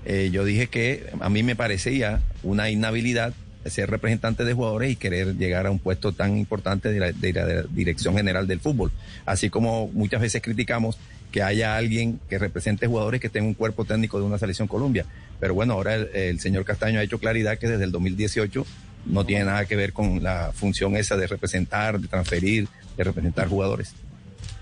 eh, 0.06 0.30
yo 0.32 0.44
dije 0.44 0.68
que 0.68 1.10
a 1.20 1.28
mí 1.28 1.42
me 1.42 1.54
parecía 1.54 2.22
una 2.42 2.70
inhabilidad 2.70 3.34
ser 3.66 3.90
representante 3.90 4.44
de 4.44 4.52
jugadores 4.54 4.92
y 4.92 4.96
querer 4.96 5.36
llegar 5.36 5.66
a 5.66 5.70
un 5.70 5.78
puesto 5.78 6.12
tan 6.12 6.36
importante 6.36 6.90
de 6.90 7.00
la, 7.00 7.12
de 7.12 7.32
la 7.32 7.62
dirección 7.62 8.16
general 8.16 8.46
del 8.46 8.60
fútbol. 8.60 8.92
Así 9.26 9.50
como 9.50 9.88
muchas 9.88 10.20
veces 10.20 10.42
criticamos 10.42 10.98
que 11.32 11.42
haya 11.42 11.76
alguien 11.76 12.20
que 12.28 12.38
represente 12.38 12.86
jugadores 12.86 13.20
que 13.20 13.28
tenga 13.28 13.46
un 13.46 13.54
cuerpo 13.54 13.84
técnico 13.84 14.18
de 14.18 14.24
una 14.24 14.38
selección 14.38 14.68
Colombia. 14.68 15.04
Pero 15.40 15.54
bueno, 15.54 15.74
ahora 15.74 15.94
el, 15.94 16.08
el 16.14 16.40
señor 16.40 16.64
Castaño 16.64 17.00
ha 17.00 17.02
hecho 17.02 17.18
claridad 17.18 17.58
que 17.58 17.68
desde 17.68 17.84
el 17.84 17.92
2018 17.92 18.64
no 19.06 19.24
tiene 19.24 19.44
nada 19.44 19.64
que 19.64 19.76
ver 19.76 19.92
con 19.92 20.22
la 20.22 20.52
función 20.54 20.96
esa 20.96 21.16
de 21.16 21.26
representar, 21.26 22.00
de 22.00 22.08
transferir, 22.08 22.68
de 22.96 23.04
representar 23.04 23.48
jugadores. 23.48 23.94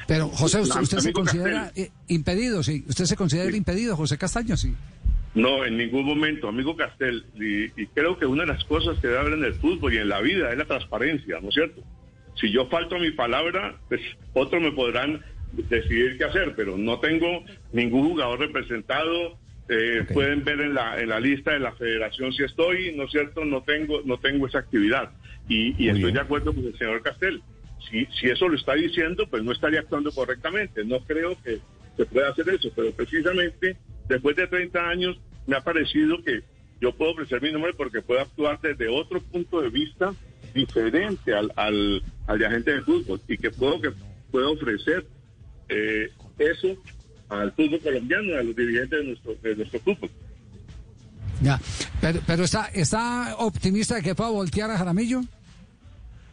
Pero, 0.07 0.29
José, 0.29 0.61
¿usted, 0.61 0.81
usted 0.81 0.99
se 0.99 1.13
considera 1.13 1.73
eh, 1.75 1.91
impedido? 2.09 2.63
Sí. 2.63 2.85
¿Usted 2.89 3.07
se 3.07 3.17
considera 3.17 3.55
impedido, 3.57 3.97
José 3.97 4.17
Castaño? 4.17 4.57
Sí. 4.57 4.75
No, 5.37 5.67
en 5.67 5.77
ningún 5.77 6.07
momento, 6.07 6.49
amigo 6.49 6.75
Castel. 6.75 7.25
Y, 7.35 7.65
y 7.81 7.87
creo 7.89 8.19
que 8.19 8.25
una 8.25 8.45
de 8.45 8.53
las 8.55 8.65
cosas 8.65 8.99
que 8.99 9.07
debe 9.07 9.21
haber 9.21 9.35
en 9.35 9.45
el 9.45 9.55
fútbol 9.55 9.93
y 9.93 9.99
en 9.99 10.09
la 10.09 10.23
vida 10.23 10.51
es 10.51 10.57
la 10.57 10.65
transparencia, 10.65 11.39
¿no 11.43 11.51
es 11.51 11.55
cierto? 11.55 11.83
Si 12.41 12.51
yo 12.51 12.67
falto 12.69 12.97
a 12.97 12.99
mi 12.99 13.11
palabra, 13.11 13.77
pues 13.89 14.01
otros 14.33 14.63
me 14.63 14.73
podrán 14.73 15.23
decidir 15.53 16.17
qué 16.17 16.25
hacer, 16.25 16.55
pero 16.57 16.79
no 16.79 17.01
tengo 17.01 17.45
ningún 17.73 18.09
jugador 18.09 18.41
representado. 18.41 19.39
Eh, 19.69 20.07
Pueden 20.15 20.43
ver 20.43 20.61
en 20.61 20.75
la, 20.75 20.99
en 20.99 21.11
la 21.11 21.21
lista 21.21 21.53
de 21.53 21.59
la 21.59 21.73
federación 21.73 22.33
si 22.33 22.43
estoy, 22.43 22.95
¿no 22.97 23.05
es 23.05 23.11
cierto? 23.11 23.45
No 23.45 23.63
tengo, 23.63 24.01
no 24.07 24.19
tengo 24.19 24.47
esa 24.47 24.61
actividad. 24.61 25.11
Y, 25.51 25.75
y 25.83 25.91
estoy 25.91 26.13
de 26.13 26.21
acuerdo 26.21 26.55
con 26.55 26.65
el 26.65 26.79
señor 26.79 27.03
Castel. 27.03 27.43
Si, 27.91 28.07
si 28.19 28.29
eso 28.29 28.49
lo 28.49 28.57
está 28.57 28.75
diciendo, 28.75 29.27
pues 29.29 29.43
no 29.43 29.53
estaría 29.53 29.81
actuando 29.81 30.13
correctamente. 30.13 30.83
No 30.85 31.01
creo 31.01 31.37
que 31.45 31.59
se 31.97 32.07
pueda 32.07 32.31
hacer 32.31 32.49
eso, 32.49 32.71
pero 32.75 32.93
precisamente 32.93 33.77
después 34.09 34.37
de 34.37 34.47
30 34.47 34.89
años 34.89 35.19
me 35.47 35.57
ha 35.57 35.61
parecido 35.61 36.23
que 36.23 36.43
yo 36.81 36.93
puedo 36.95 37.13
ofrecer 37.13 37.41
mi 37.41 37.53
nombre 37.53 37.73
porque 37.75 38.03
puedo 38.03 38.21
actuar 38.21 38.61
desde 38.61 38.89
otro 38.89 39.21
punto 39.21 39.63
de 39.63 39.71
vista 39.71 40.15
diferente 40.55 41.35
al, 41.35 41.53
al, 41.57 42.03
al 42.27 42.39
de 42.39 42.47
agente 42.47 42.75
de 42.75 42.83
fútbol 42.83 43.21
y 43.29 43.39
que 43.39 43.51
puedo 43.51 43.81
que 43.81 43.93
puedo 44.31 44.53
ofrecer 44.53 45.07
eh, 45.69 46.11
eso 46.39 46.77
al 47.29 47.53
fútbol 47.53 47.81
colombiano, 47.81 48.37
a 48.37 48.43
los 48.43 48.55
dirigentes 48.55 48.99
de 48.99 49.05
nuestro, 49.05 49.35
de 49.43 49.57
nuestro 49.57 49.81
fútbol. 49.81 50.11
Ya. 51.43 51.61
Pero, 52.01 52.21
pero 52.27 52.45
está, 52.45 52.67
¿está 52.67 53.37
optimista 53.39 53.97
de 53.97 54.03
que 54.03 54.15
pueda 54.15 54.31
voltear 54.31 54.71
a 54.71 54.79
Jaramillo? 54.79 55.23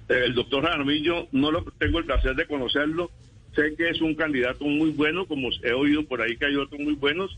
El 0.08 0.36
doctor 0.36 0.64
Jaramillo, 0.64 1.28
no 1.32 1.52
lo 1.52 1.64
tengo 1.78 2.00
el 2.00 2.06
placer 2.06 2.36
de 2.36 2.46
conocerlo. 2.46 3.10
Sé 3.56 3.76
que 3.76 3.90
es 3.90 4.02
un 4.02 4.16
candidato 4.16 4.66
muy 4.66 4.90
bueno, 4.92 5.26
como 5.28 5.50
he 5.64 5.74
oído 5.74 6.04
por 6.06 6.22
ahí 6.22 6.36
que 6.38 6.46
hay 6.48 6.56
otros 6.56 6.80
muy 6.82 6.94
buenos. 6.96 7.38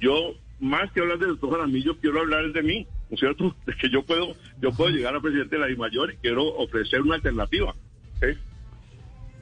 Yo, 0.00 0.34
más 0.58 0.90
que 0.92 1.00
hablar 1.00 1.18
del 1.18 1.30
doctor 1.30 1.52
Jaramillo, 1.52 1.96
quiero 1.98 2.20
hablar 2.20 2.50
de 2.52 2.62
mí, 2.62 2.86
¿no 3.10 3.14
es 3.14 3.20
cierto? 3.20 3.54
De 3.66 3.74
que 3.74 3.90
yo 3.90 4.02
puedo, 4.02 4.34
yo 4.62 4.72
puedo 4.72 4.90
llegar 4.90 5.14
a 5.14 5.20
presidente 5.20 5.56
de 5.56 5.60
la 5.60 5.66
DIMAYOR 5.68 6.14
y 6.14 6.16
quiero 6.16 6.44
ofrecer 6.56 7.02
una 7.02 7.16
alternativa. 7.16 7.74
¿sí? 8.20 8.26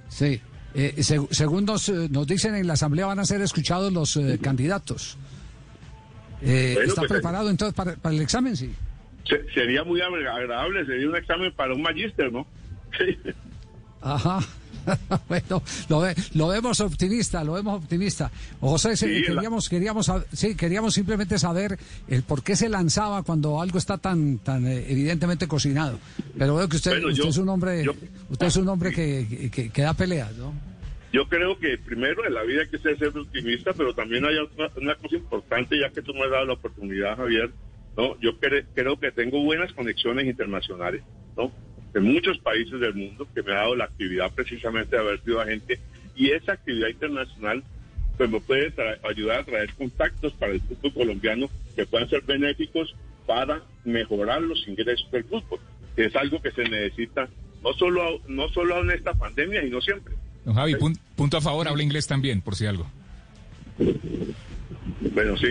Sí. 0.09 0.41
Eh, 0.75 0.95
seg- 0.99 1.29
según 1.31 1.65
nos, 1.65 1.89
eh, 1.89 2.09
nos 2.11 2.27
dicen 2.27 2.55
en 2.55 2.67
la 2.67 2.75
Asamblea 2.75 3.07
van 3.07 3.19
a 3.21 3.25
ser 3.25 3.41
escuchados 3.41 3.93
los 3.93 4.17
eh, 4.17 4.39
candidatos. 4.43 5.17
Eh, 6.43 6.73
Bueno, 6.75 6.89
¿Está 6.89 7.01
pues, 7.03 7.13
preparado 7.13 7.49
entonces 7.51 7.75
para, 7.75 7.97
para 7.97 8.15
el 8.15 8.21
examen? 8.23 8.57
Sí. 8.57 8.73
Se- 9.25 9.45
sería 9.55 9.85
muy 9.85 10.01
agradable, 10.01 10.85
sería 10.87 11.09
un 11.09 11.17
examen 11.17 11.53
para 11.53 11.75
un 11.75 11.83
magíster, 11.83 12.33
¿no? 12.33 12.47
Sí. 12.99 13.17
Ajá. 14.01 14.41
bueno, 15.29 15.63
lo, 15.89 16.01
ve- 16.01 16.15
lo 16.35 16.49
vemos 16.49 16.81
optimista, 16.81 17.43
lo 17.45 17.55
vemos 17.55 17.83
optimista. 17.83 18.31
José, 18.61 18.97
sí, 18.97 19.07
Sí, 19.07 19.21
la- 19.23 19.35
queríamos, 19.35 19.69
queríamos, 19.69 20.13
sí, 20.33 20.55
queríamos 20.55 20.95
simplemente 20.95 21.39
saber 21.39 21.79
el 22.09 22.23
por 22.23 22.43
qué 22.43 22.57
se 22.57 22.69
lanzaba 22.69 23.23
cuando 23.23 23.61
algo 23.61 23.79
está 23.79 23.99
tan, 23.99 24.39
tan 24.39 24.67
eh, 24.67 24.85
evidentemente 24.89 25.47
cocinado. 25.49 25.99
Pero 26.39 26.57
veo 26.57 26.69
que 26.69 26.77
usted, 26.77 26.91
Bueno, 26.93 27.09
usted 27.09 27.23
yo- 27.25 27.29
es 27.31 27.37
un 27.39 27.49
hombre, 27.49 27.85
yo- 27.85 27.95
usted 28.31 28.47
es 28.47 28.57
un 28.57 28.69
hombre 28.69 28.93
que, 28.93 29.51
que, 29.53 29.71
que 29.71 29.83
da 29.83 29.95
peleas, 29.95 30.35
¿no? 30.37 30.53
Yo 31.13 31.27
creo 31.27 31.59
que 31.59 31.79
primero 31.79 32.27
en 32.27 32.35
la 32.35 32.43
vida 32.43 32.61
hay 32.63 32.69
que 32.69 32.79
ser, 32.79 32.99
ser 32.99 33.17
optimista, 33.17 33.73
pero 33.73 33.95
también 33.95 34.25
hay 34.27 34.37
otra- 34.37 34.71
una 34.81 34.95
cosa 34.97 35.17
importante, 35.17 35.79
ya 35.81 35.89
que 35.91 36.03
tú 36.03 36.13
me 36.13 36.25
has 36.25 36.31
dado 36.31 36.45
la 36.45 36.53
oportunidad, 36.53 37.17
Javier, 37.17 37.51
¿no? 37.97 38.21
Yo 38.21 38.39
cre- 38.39 38.67
creo 38.75 39.01
que 39.01 39.11
tengo 39.13 39.43
buenas 39.43 39.73
conexiones 39.73 40.27
internacionales, 40.27 41.03
¿no? 41.37 41.51
De 41.95 42.01
muchos 42.01 42.39
países 42.39 42.79
del 42.81 42.95
mundo 42.95 43.27
que 43.35 43.43
me 43.43 43.53
ha 43.53 43.57
dado 43.57 43.77
la 43.77 43.85
actividad 43.85 44.31
precisamente 44.35 44.95
de 44.97 45.03
haber 45.03 45.21
sido 45.23 45.41
agente 45.41 45.81
y 46.15 46.31
esa 46.31 46.53
actividad 46.53 46.89
internacional 46.89 47.63
pues 48.17 48.29
me 48.31 48.41
puede 48.41 48.73
ayudar 49.09 49.41
a 49.41 49.45
traer 49.45 49.73
contactos 49.75 50.33
para 50.35 50.53
el 50.53 50.61
fútbol 50.61 50.93
colombiano 50.93 51.49
que 51.77 51.87
puedan 51.87 52.09
ser 52.11 52.23
benéficos 52.23 52.95
para 53.27 53.63
mejorar 53.85 54.43
los 54.43 54.67
ingresos 54.67 55.09
del 55.13 55.23
fútbol, 55.25 55.61
que 55.95 56.07
es 56.07 56.17
algo 56.17 56.43
que 56.43 56.51
se 56.51 56.65
necesita 56.65 57.29
no 57.63 57.73
solo 57.75 58.21
no 58.29 58.49
solo 58.49 58.81
en 58.83 58.91
esta 58.91 59.15
pandemia, 59.15 59.63
sino 59.63 59.81
siempre. 59.81 60.15
Don 60.45 60.55
Javi, 60.55 60.75
pun- 60.75 60.99
punto 61.17 61.37
a 61.37 61.41
favor, 61.41 61.69
habla 61.69 61.83
inglés 61.83 62.07
también, 62.07 62.41
por 62.41 62.57
si 62.57 62.67
algo. 62.67 62.91
Bueno, 65.13 65.37
sí. 65.37 65.47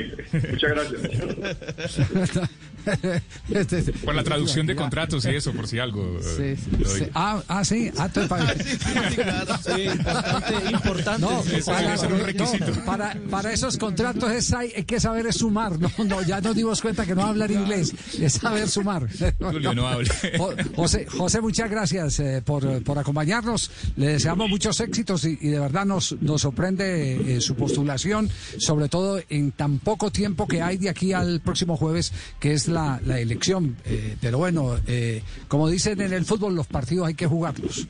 Muchas 0.52 0.72
gracias. 0.72 2.50
Este, 3.50 3.82
Por 3.94 4.14
la 4.16 4.24
traducción 4.24 4.66
de 4.68 4.76
contratos 4.76 5.26
y 5.26 5.30
eso, 5.30 5.52
por 5.54 5.68
si 5.68 5.80
algo. 5.80 6.20
eh, 6.40 6.58
Sí, 6.58 6.86
sí. 6.86 7.04
Ah, 7.14 7.42
ah, 7.48 7.64
sí. 7.66 7.92
Ah, 7.98 8.06
entonces, 8.06 8.30
para- 8.30 9.58
Sí, 9.62 9.82
importante, 9.84 10.54
importante. 10.72 11.22
No, 11.22 11.42
Eso 11.42 11.72
para, 11.72 11.98
ser 11.98 12.12
un 12.14 12.20
no, 12.20 12.26
requisito. 12.26 12.86
para, 12.86 13.14
para 13.30 13.52
esos 13.54 13.78
contratos 13.78 14.32
es, 14.32 14.54
hay, 14.54 14.72
hay 14.76 14.84
que 14.84 15.00
saber 15.00 15.28
es 15.28 15.38
sumar. 15.38 15.80
No, 15.80 15.92
no, 16.06 16.22
ya 16.24 16.42
nos 16.42 16.56
dimos 16.56 16.82
cuenta 16.82 17.06
que 17.06 17.16
no 17.16 17.24
hablar 17.26 17.52
inglés, 17.52 17.94
es 18.20 18.34
saber 18.34 18.68
sumar. 18.70 19.08
Julio, 19.40 19.74
no 19.74 19.88
hable. 19.88 20.10
Jo- 20.38 20.54
José, 20.76 21.06
José, 21.06 21.42
muchas 21.42 21.70
gracias 21.70 22.20
eh, 22.20 22.42
por, 22.46 22.84
por 22.84 22.98
acompañarnos. 23.00 23.72
Le 23.96 24.08
deseamos 24.14 24.50
muchos 24.50 24.80
éxitos 24.80 25.26
y, 25.26 25.38
y 25.42 25.50
de 25.50 25.60
verdad 25.60 25.86
nos, 25.86 26.16
nos 26.22 26.42
sorprende 26.42 27.36
eh, 27.38 27.42
su 27.42 27.56
postulación, 27.56 28.30
sobre 28.58 28.90
todo 28.90 29.20
en 29.30 29.52
tan 29.52 29.80
poco 29.80 30.12
tiempo 30.12 30.48
que 30.48 30.62
hay 30.62 30.78
de 30.78 30.90
aquí 30.90 31.14
al 31.14 31.40
próximo 31.42 31.78
jueves, 31.78 32.12
que 32.40 32.54
es 32.54 32.68
la, 32.68 32.77
la 33.06 33.20
elección. 33.20 33.76
Eh, 33.86 34.16
pero 34.22 34.38
bueno, 34.38 34.78
eh, 34.88 35.22
como 35.48 35.70
dicen 35.70 36.00
en 36.02 36.14
el 36.14 36.26
fútbol, 36.26 36.56
los 36.56 36.68
partidos 36.68 37.08
hay 37.08 37.14
que 37.16 37.28
jugarlos. 37.28 37.88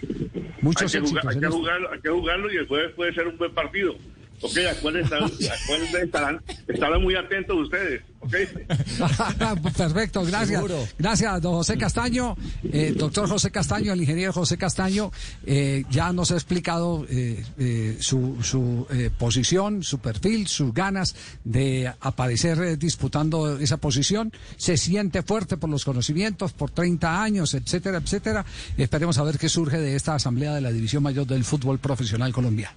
Muchos 0.62 0.94
hay 0.94 1.02
que, 1.02 1.08
jugar- 1.08 1.28
hay, 1.28 1.40
que 1.40 1.48
jugarlo, 1.48 1.92
hay 1.92 2.00
que 2.02 2.10
jugarlo 2.10 2.54
y 2.54 2.58
el 2.58 2.68
jueves 2.68 2.92
puede 2.96 3.14
ser 3.14 3.28
un 3.28 3.38
buen 3.38 3.54
partido. 3.54 3.94
Ok, 4.42 4.56
acuérdense, 4.78 5.16
acuérdense, 5.16 6.02
estarán, 6.04 6.42
estarán 6.68 7.02
muy 7.02 7.16
atentos 7.16 7.58
ustedes. 7.58 8.02
Perfecto, 9.78 10.24
gracias. 10.24 10.62
Seguro. 10.62 10.88
Gracias, 10.98 11.42
don 11.42 11.54
José 11.54 11.78
Castaño. 11.78 12.36
Eh, 12.64 12.94
doctor 12.98 13.30
José 13.30 13.52
Castaño, 13.52 13.94
el 13.94 14.02
ingeniero 14.02 14.34
José 14.34 14.58
Castaño, 14.58 15.12
eh, 15.46 15.84
ya 15.90 16.12
nos 16.12 16.32
ha 16.32 16.36
explicado 16.36 17.06
eh, 17.10 17.44
eh, 17.58 17.98
su, 18.00 18.38
su 18.42 18.88
eh, 18.90 19.10
posición, 19.18 19.84
su 19.84 20.00
perfil, 20.00 20.48
sus 20.48 20.74
ganas 20.74 21.16
de 21.44 21.92
aparecer 22.02 22.60
eh, 22.62 22.78
disputando 22.78 23.58
esa 23.60 23.78
posición. 23.78 24.32
Se 24.58 24.78
siente 24.78 25.22
fuerte 25.24 25.58
por 25.58 25.70
los 25.70 25.86
conocimientos, 25.86 26.54
por 26.54 26.72
30 26.72 27.22
años, 27.22 27.54
etcétera, 27.54 28.00
etcétera. 28.00 28.46
Esperemos 28.78 29.18
a 29.18 29.24
ver 29.24 29.38
qué 29.38 29.50
surge 29.50 29.78
de 29.78 29.96
esta 29.96 30.16
asamblea 30.16 30.54
de 30.54 30.62
la 30.62 30.72
División 30.72 31.04
Mayor 31.04 31.28
del 31.28 31.44
Fútbol 31.44 31.80
Profesional 31.80 32.32
Colombiano. 32.34 32.76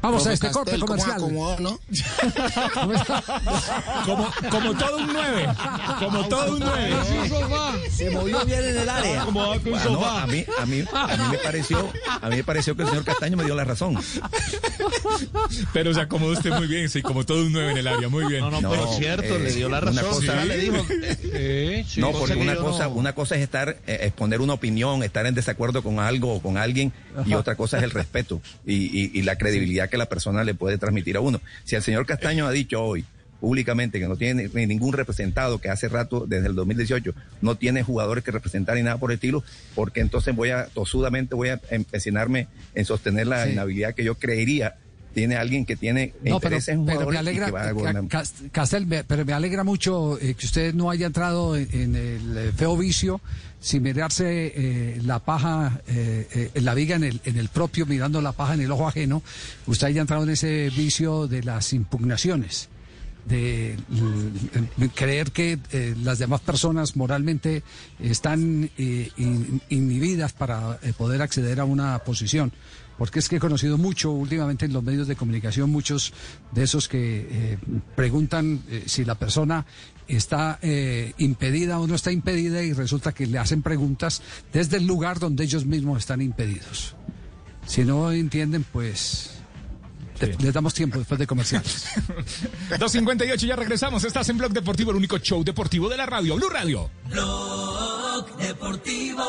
Vamos 0.00 0.26
a 0.26 0.32
este 0.32 0.50
corte 0.50 0.72
¿cómo 0.72 0.86
comercial. 0.86 1.16
acomodó, 1.16 1.58
no? 1.60 1.78
Como, 4.50 4.71
como 4.72 4.84
todo 4.84 4.96
un 4.98 5.12
9. 5.12 5.48
Como 5.98 6.28
todo 6.28 6.52
un 6.54 6.60
9. 6.60 7.90
Se 7.90 8.10
movió 8.10 8.44
bien 8.44 8.64
en 8.64 8.78
el 8.78 8.88
área. 8.88 9.24
Bueno, 9.24 10.04
a 10.04 10.26
mí, 10.26 10.44
a 10.58 10.66
mí, 10.66 10.84
a 10.92 11.06
mí 11.16 11.22
me 11.32 11.38
pareció, 11.38 11.92
a 12.20 12.28
mí 12.28 12.36
me 12.36 12.44
pareció 12.44 12.76
que 12.76 12.82
el 12.82 12.88
señor 12.88 13.04
Castaño 13.04 13.36
me 13.36 13.44
dio 13.44 13.54
la 13.54 13.64
razón. 13.64 13.96
Pero 15.72 15.94
se 15.94 16.00
acomodó 16.00 16.32
usted 16.32 16.50
muy 16.52 16.66
bien, 16.66 16.88
sí, 16.88 17.02
como 17.02 17.24
todo 17.24 17.42
un 17.42 17.52
9 17.52 17.72
en 17.72 17.76
el 17.78 17.86
área. 17.86 18.08
Muy 18.08 18.24
bien. 18.26 18.40
No, 18.40 18.50
no, 18.50 18.70
pero 18.70 18.84
No, 18.86 18.92
cierto, 18.94 19.36
eh, 19.36 19.40
le 19.40 19.52
dio 19.52 19.68
la 19.68 19.80
una 19.80 19.90
razón. 20.02 20.14
cosa- 20.14 20.34
ya 20.36 20.44
le 20.44 20.58
dijo. 20.58 20.76
Eh, 20.90 21.84
sí, 21.88 22.00
no, 22.00 22.12
porque 22.12 22.34
que 22.34 22.40
una 22.40 22.56
cosa, 22.56 22.84
no- 22.84 22.90
una 22.90 23.14
cosa 23.14 23.36
es 23.36 23.42
estar, 23.42 23.76
eh, 23.86 23.98
exponer 24.02 24.40
una 24.40 24.54
opinión, 24.54 25.02
estar 25.02 25.26
en 25.26 25.34
desacuerdo 25.34 25.82
con 25.82 25.98
algo 26.00 26.34
o 26.34 26.42
con 26.42 26.56
alguien, 26.58 26.92
y 27.26 27.34
otra 27.34 27.54
cosa 27.56 27.78
es 27.78 27.84
el 27.84 27.90
respeto 27.90 28.40
y, 28.66 28.74
y- 28.74 29.10
y 29.14 29.22
la 29.22 29.36
credibilidad 29.36 29.88
que 29.88 29.96
la 29.96 30.06
persona 30.06 30.44
le 30.44 30.54
puede 30.54 30.78
transmitir 30.78 31.16
a 31.16 31.20
uno. 31.20 31.40
Si 31.64 31.76
el 31.76 31.82
señor 31.82 32.06
Castaño 32.06 32.46
ha 32.46 32.50
dicho 32.50 32.82
hoy 32.82 33.04
públicamente 33.42 33.98
que 33.98 34.06
no 34.06 34.14
tiene 34.16 34.48
ni 34.54 34.66
ningún 34.68 34.92
representado, 34.92 35.58
que 35.60 35.68
hace 35.68 35.88
rato, 35.88 36.26
desde 36.28 36.46
el 36.46 36.54
2018, 36.54 37.12
no 37.40 37.56
tiene 37.56 37.82
jugadores 37.82 38.22
que 38.22 38.30
representar 38.30 38.76
ni 38.76 38.84
nada 38.84 38.98
por 38.98 39.10
el 39.10 39.16
estilo, 39.16 39.42
porque 39.74 39.98
entonces 40.00 40.34
voy 40.36 40.50
a, 40.50 40.66
tosudamente 40.66 41.34
voy 41.34 41.48
a 41.48 41.60
empecinarme 41.70 42.46
en 42.76 42.84
sostener 42.84 43.26
la 43.26 43.44
Sí. 43.44 43.50
inhabilidad 43.50 43.94
que 43.94 44.04
yo 44.04 44.14
creería 44.14 44.76
tiene 45.12 45.34
alguien 45.36 45.66
que 45.66 45.76
tiene 45.76 46.14
No, 46.22 46.22
pero, 46.22 46.36
intereses 46.36 46.68
en 46.68 46.86
pero 46.86 47.00
me 47.00 47.04
jugadores 47.04 47.16
y 47.16 47.18
alegra, 47.28 47.46
que 47.46 47.52
va 47.52 47.68
a 47.68 47.72
gobernar. 47.72 48.06
Cas- 48.08 48.34
Castel, 48.52 48.86
me- 48.86 49.04
pero 49.04 49.24
me 49.26 49.32
alegra 49.34 49.62
mucho 49.64 50.18
eh, 50.20 50.34
que 50.34 50.46
usted 50.46 50.72
no 50.72 50.88
haya 50.88 51.06
entrado 51.06 51.54
en, 51.56 51.68
en 51.72 51.96
el 51.96 52.38
eh, 52.38 52.52
feo 52.56 52.78
vicio 52.78 53.20
sin 53.60 53.82
mirarse 53.82 54.52
eh, 54.56 55.00
la 55.04 55.18
paja, 55.18 55.82
eh, 55.88 56.50
eh, 56.54 56.60
la 56.62 56.72
viga 56.74 56.96
en 56.96 57.04
el, 57.04 57.20
en 57.26 57.36
el 57.36 57.48
propio, 57.50 57.84
mirando 57.86 58.22
la 58.22 58.32
paja 58.32 58.54
en 58.54 58.62
el 58.62 58.70
ojo 58.70 58.88
ajeno. 58.88 59.22
Usted 59.66 59.88
haya 59.88 60.00
entrado 60.00 60.22
en 60.22 60.30
ese 60.30 60.70
vicio 60.70 61.26
de 61.26 61.42
las 61.42 61.72
impugnaciones 61.74 62.70
de 63.26 63.76
creer 64.94 65.30
que 65.30 65.58
eh, 65.70 65.94
las 66.02 66.18
demás 66.18 66.40
personas 66.40 66.96
moralmente 66.96 67.62
están 68.00 68.70
eh, 68.76 69.10
in- 69.16 69.60
inhibidas 69.68 70.32
para 70.32 70.78
eh, 70.82 70.92
poder 70.96 71.22
acceder 71.22 71.60
a 71.60 71.64
una 71.64 71.98
posición. 72.00 72.52
Porque 72.98 73.18
es 73.20 73.28
que 73.28 73.36
he 73.36 73.40
conocido 73.40 73.78
mucho 73.78 74.12
últimamente 74.12 74.66
en 74.66 74.72
los 74.72 74.82
medios 74.82 75.08
de 75.08 75.16
comunicación, 75.16 75.70
muchos 75.70 76.12
de 76.52 76.62
esos 76.62 76.88
que 76.88 77.58
preguntan 77.96 78.60
si 78.86 79.04
la 79.04 79.16
persona 79.16 79.64
está 80.06 80.60
impedida 81.16 81.80
o 81.80 81.86
no 81.88 81.94
está 81.96 82.12
impedida 82.12 82.62
y 82.62 82.74
resulta 82.74 83.12
que 83.12 83.26
le 83.26 83.38
hacen 83.38 83.62
preguntas 83.62 84.22
desde 84.52 84.76
el 84.76 84.86
lugar 84.86 85.18
donde 85.18 85.42
ellos 85.42 85.64
mismos 85.64 85.98
están 85.98 86.20
impedidos. 86.20 86.94
Si 87.66 87.82
no 87.82 88.12
entienden, 88.12 88.62
pues 88.70 89.31
le- 90.26 90.36
les 90.38 90.52
damos 90.54 90.72
tiempo 90.74 90.98
después 90.98 91.18
de 91.18 91.26
comerciales. 91.26 91.86
258, 92.78 93.46
ya 93.46 93.56
regresamos. 93.56 94.04
Estás 94.04 94.28
en 94.28 94.38
Blog 94.38 94.52
Deportivo, 94.52 94.90
el 94.90 94.96
único 94.96 95.18
show 95.18 95.42
deportivo 95.44 95.88
de 95.88 95.96
la 95.96 96.06
radio. 96.06 96.36
Blue 96.36 96.48
Radio. 96.50 96.90
Blog 97.08 98.36
Deportivo 98.36 99.24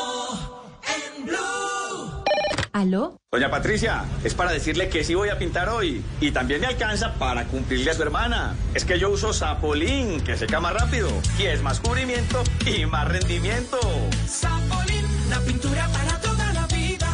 en 1.16 1.26
Blue. 1.26 2.24
¿Aló? 2.72 3.16
Doña 3.30 3.50
Patricia, 3.50 4.04
es 4.24 4.34
para 4.34 4.50
decirle 4.52 4.88
que 4.88 5.04
sí 5.04 5.14
voy 5.14 5.28
a 5.28 5.38
pintar 5.38 5.68
hoy. 5.68 6.02
Y 6.20 6.30
también 6.32 6.60
me 6.60 6.66
alcanza 6.66 7.14
para 7.14 7.44
cumplirle 7.46 7.90
a 7.90 7.94
su 7.94 8.02
hermana. 8.02 8.54
Es 8.74 8.84
que 8.84 8.98
yo 8.98 9.10
uso 9.10 9.32
Sapolín, 9.32 10.20
que 10.22 10.36
seca 10.36 10.60
más 10.60 10.74
rápido. 10.74 11.08
Y 11.38 11.44
es 11.44 11.62
más 11.62 11.80
cubrimiento 11.80 12.42
y 12.66 12.84
más 12.86 13.06
rendimiento. 13.08 13.78
Sapolín, 14.26 15.04
la 15.30 15.40
pintura 15.40 15.88
para 15.88 16.20
toda 16.20 16.52
la 16.52 16.66
vida. 16.66 17.08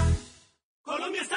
Colombia 0.83 1.23
está 1.23 1.37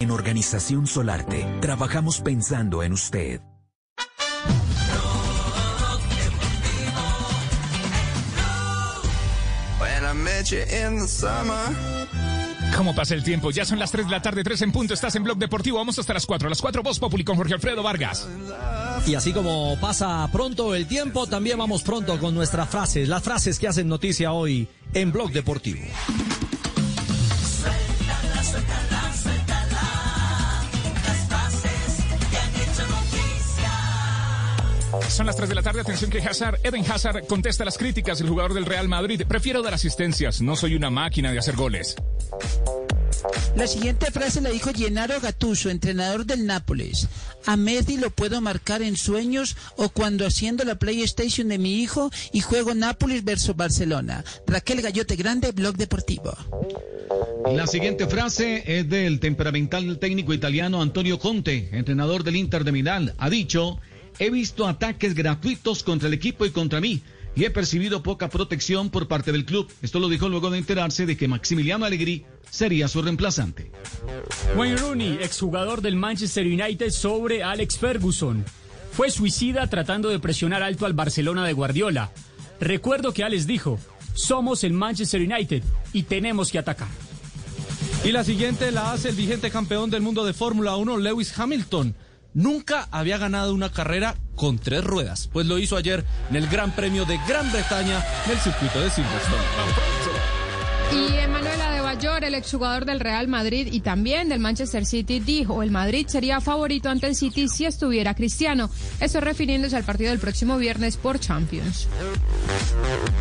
En 0.00 0.10
Organización 0.10 0.88
Solarte, 0.88 1.46
trabajamos 1.60 2.20
pensando 2.20 2.82
en 2.82 2.92
usted. 2.92 3.40
¿Cómo 12.76 12.92
pasa 12.92 13.14
el 13.14 13.22
tiempo? 13.22 13.52
Ya 13.52 13.64
son 13.64 13.78
las 13.78 13.92
3 13.92 14.06
de 14.06 14.10
la 14.10 14.20
tarde, 14.20 14.42
3 14.42 14.62
en 14.62 14.72
punto. 14.72 14.94
Estás 14.94 15.14
en 15.14 15.22
Blog 15.22 15.38
Deportivo. 15.38 15.78
Vamos 15.78 15.96
hasta 16.00 16.12
las 16.12 16.26
4. 16.26 16.48
A 16.48 16.50
las 16.50 16.60
4, 16.60 16.82
Voz 16.82 16.98
Populi 16.98 17.22
con 17.22 17.36
Jorge 17.36 17.54
Alfredo 17.54 17.84
Vargas. 17.84 18.28
Y 19.06 19.14
así 19.14 19.32
como 19.32 19.78
pasa 19.80 20.28
pronto 20.32 20.74
el 20.74 20.88
tiempo, 20.88 21.28
también 21.28 21.56
vamos 21.56 21.84
pronto 21.84 22.18
con 22.18 22.34
nuestras 22.34 22.68
frases, 22.68 23.08
las 23.08 23.22
frases 23.22 23.60
que 23.60 23.68
hacen 23.68 23.86
noticia 23.86 24.32
hoy 24.32 24.68
en 24.92 25.12
Blog 25.12 25.30
Deportivo. 25.30 25.82
Son 35.08 35.26
las 35.26 35.36
3 35.36 35.48
de 35.48 35.54
la 35.54 35.62
tarde. 35.62 35.80
Atención 35.80 36.10
que 36.10 36.18
Hazard, 36.18 36.58
Eden 36.64 36.84
Hazard 36.90 37.26
contesta 37.26 37.64
las 37.64 37.78
críticas 37.78 38.18
del 38.18 38.28
jugador 38.28 38.54
del 38.54 38.66
Real 38.66 38.88
Madrid. 38.88 39.22
Prefiero 39.28 39.62
dar 39.62 39.74
asistencias. 39.74 40.40
No 40.40 40.56
soy 40.56 40.74
una 40.74 40.90
máquina 40.90 41.32
de 41.32 41.38
hacer 41.38 41.56
goles. 41.56 41.96
La 43.56 43.66
siguiente 43.66 44.10
frase 44.10 44.40
la 44.40 44.50
dijo 44.50 44.70
Gennaro 44.74 45.20
Gattuso, 45.20 45.70
entrenador 45.70 46.26
del 46.26 46.44
Nápoles. 46.44 47.08
A 47.46 47.56
Messi 47.56 47.96
lo 47.96 48.10
puedo 48.10 48.40
marcar 48.40 48.82
en 48.82 48.96
sueños 48.96 49.56
o 49.76 49.88
cuando 49.88 50.26
haciendo 50.26 50.64
la 50.64 50.74
PlayStation 50.74 51.48
de 51.48 51.58
mi 51.58 51.80
hijo 51.80 52.10
y 52.32 52.40
juego 52.40 52.74
Nápoles 52.74 53.24
versus 53.24 53.56
Barcelona. 53.56 54.24
Raquel 54.46 54.82
Gallote 54.82 55.16
Grande, 55.16 55.52
Blog 55.52 55.76
Deportivo. 55.76 56.36
La 57.52 57.66
siguiente 57.66 58.06
frase 58.06 58.64
es 58.66 58.88
del 58.88 59.20
temperamental 59.20 59.98
técnico 59.98 60.34
italiano 60.34 60.82
Antonio 60.82 61.18
Conte, 61.18 61.68
entrenador 61.72 62.24
del 62.24 62.36
Inter 62.36 62.64
de 62.64 62.72
Milán. 62.72 63.12
Ha 63.18 63.30
dicho, 63.30 63.78
he 64.18 64.30
visto 64.30 64.66
ataques 64.66 65.14
gratuitos 65.14 65.82
contra 65.82 66.08
el 66.08 66.14
equipo 66.14 66.44
y 66.46 66.50
contra 66.50 66.80
mí. 66.80 67.02
Y 67.36 67.44
he 67.44 67.50
percibido 67.50 68.02
poca 68.02 68.28
protección 68.28 68.90
por 68.90 69.08
parte 69.08 69.32
del 69.32 69.44
club. 69.44 69.70
Esto 69.82 69.98
lo 69.98 70.08
dijo 70.08 70.28
luego 70.28 70.50
de 70.50 70.58
enterarse 70.58 71.04
de 71.04 71.16
que 71.16 71.26
Maximiliano 71.26 71.84
Allegri 71.84 72.24
sería 72.48 72.86
su 72.86 73.02
reemplazante. 73.02 73.72
Wayne 74.56 74.76
Rooney, 74.76 75.18
exjugador 75.20 75.82
del 75.82 75.96
Manchester 75.96 76.46
United, 76.46 76.90
sobre 76.90 77.42
Alex 77.42 77.78
Ferguson. 77.78 78.44
Fue 78.92 79.10
suicida 79.10 79.68
tratando 79.68 80.08
de 80.08 80.20
presionar 80.20 80.62
alto 80.62 80.86
al 80.86 80.92
Barcelona 80.92 81.44
de 81.44 81.52
Guardiola. 81.52 82.12
Recuerdo 82.60 83.12
que 83.12 83.24
Alex 83.24 83.48
dijo, 83.48 83.80
somos 84.14 84.62
el 84.62 84.72
Manchester 84.72 85.20
United 85.20 85.64
y 85.92 86.04
tenemos 86.04 86.52
que 86.52 86.60
atacar. 86.60 86.88
Y 88.04 88.12
la 88.12 88.22
siguiente 88.22 88.70
la 88.70 88.92
hace 88.92 89.08
el 89.08 89.16
vigente 89.16 89.50
campeón 89.50 89.90
del 89.90 90.02
mundo 90.02 90.24
de 90.24 90.32
Fórmula 90.32 90.76
1, 90.76 90.98
Lewis 90.98 91.36
Hamilton. 91.36 91.94
Nunca 92.34 92.88
había 92.90 93.16
ganado 93.16 93.54
una 93.54 93.70
carrera 93.70 94.16
con 94.34 94.58
tres 94.58 94.82
ruedas, 94.82 95.30
pues 95.32 95.46
lo 95.46 95.58
hizo 95.58 95.76
ayer 95.76 96.04
en 96.30 96.36
el 96.36 96.48
Gran 96.48 96.72
Premio 96.72 97.04
de 97.04 97.18
Gran 97.28 97.50
Bretaña 97.52 98.04
en 98.26 98.32
el 98.32 98.38
circuito 98.38 98.80
de 98.80 98.90
Silverstone. 98.90 99.42
Y 100.92 101.16
Adebayor, 101.94 102.24
el 102.24 102.34
exjugador 102.34 102.86
del 102.86 102.98
Real 102.98 103.28
Madrid 103.28 103.68
y 103.70 103.78
también 103.78 104.28
del 104.28 104.40
Manchester 104.40 104.84
City, 104.84 105.20
dijo 105.20 105.62
el 105.62 105.70
Madrid 105.70 106.08
sería 106.08 106.40
favorito 106.40 106.88
ante 106.88 107.06
el 107.06 107.14
City 107.14 107.46
si 107.46 107.66
estuviera 107.66 108.14
Cristiano. 108.14 108.68
Eso 108.98 109.20
refiriéndose 109.20 109.76
al 109.76 109.84
partido 109.84 110.10
del 110.10 110.18
próximo 110.18 110.58
viernes 110.58 110.96
por 110.96 111.20
Champions. 111.20 111.86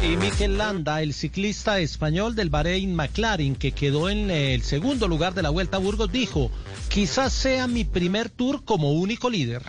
Y 0.01 0.17
Mikel 0.17 0.57
Landa, 0.57 1.03
el 1.03 1.13
ciclista 1.13 1.79
español 1.81 2.33
del 2.33 2.49
Bahrein 2.49 2.95
McLaren, 2.95 3.55
que 3.55 3.73
quedó 3.73 4.09
en 4.09 4.31
el 4.31 4.63
segundo 4.63 5.07
lugar 5.07 5.35
de 5.35 5.43
la 5.43 5.51
Vuelta 5.51 5.77
a 5.77 5.79
Burgos, 5.79 6.11
dijo, 6.11 6.49
quizás 6.89 7.31
sea 7.31 7.67
mi 7.67 7.85
primer 7.85 8.31
tour 8.31 8.65
como 8.65 8.93
único 8.93 9.29
líder. 9.29 9.61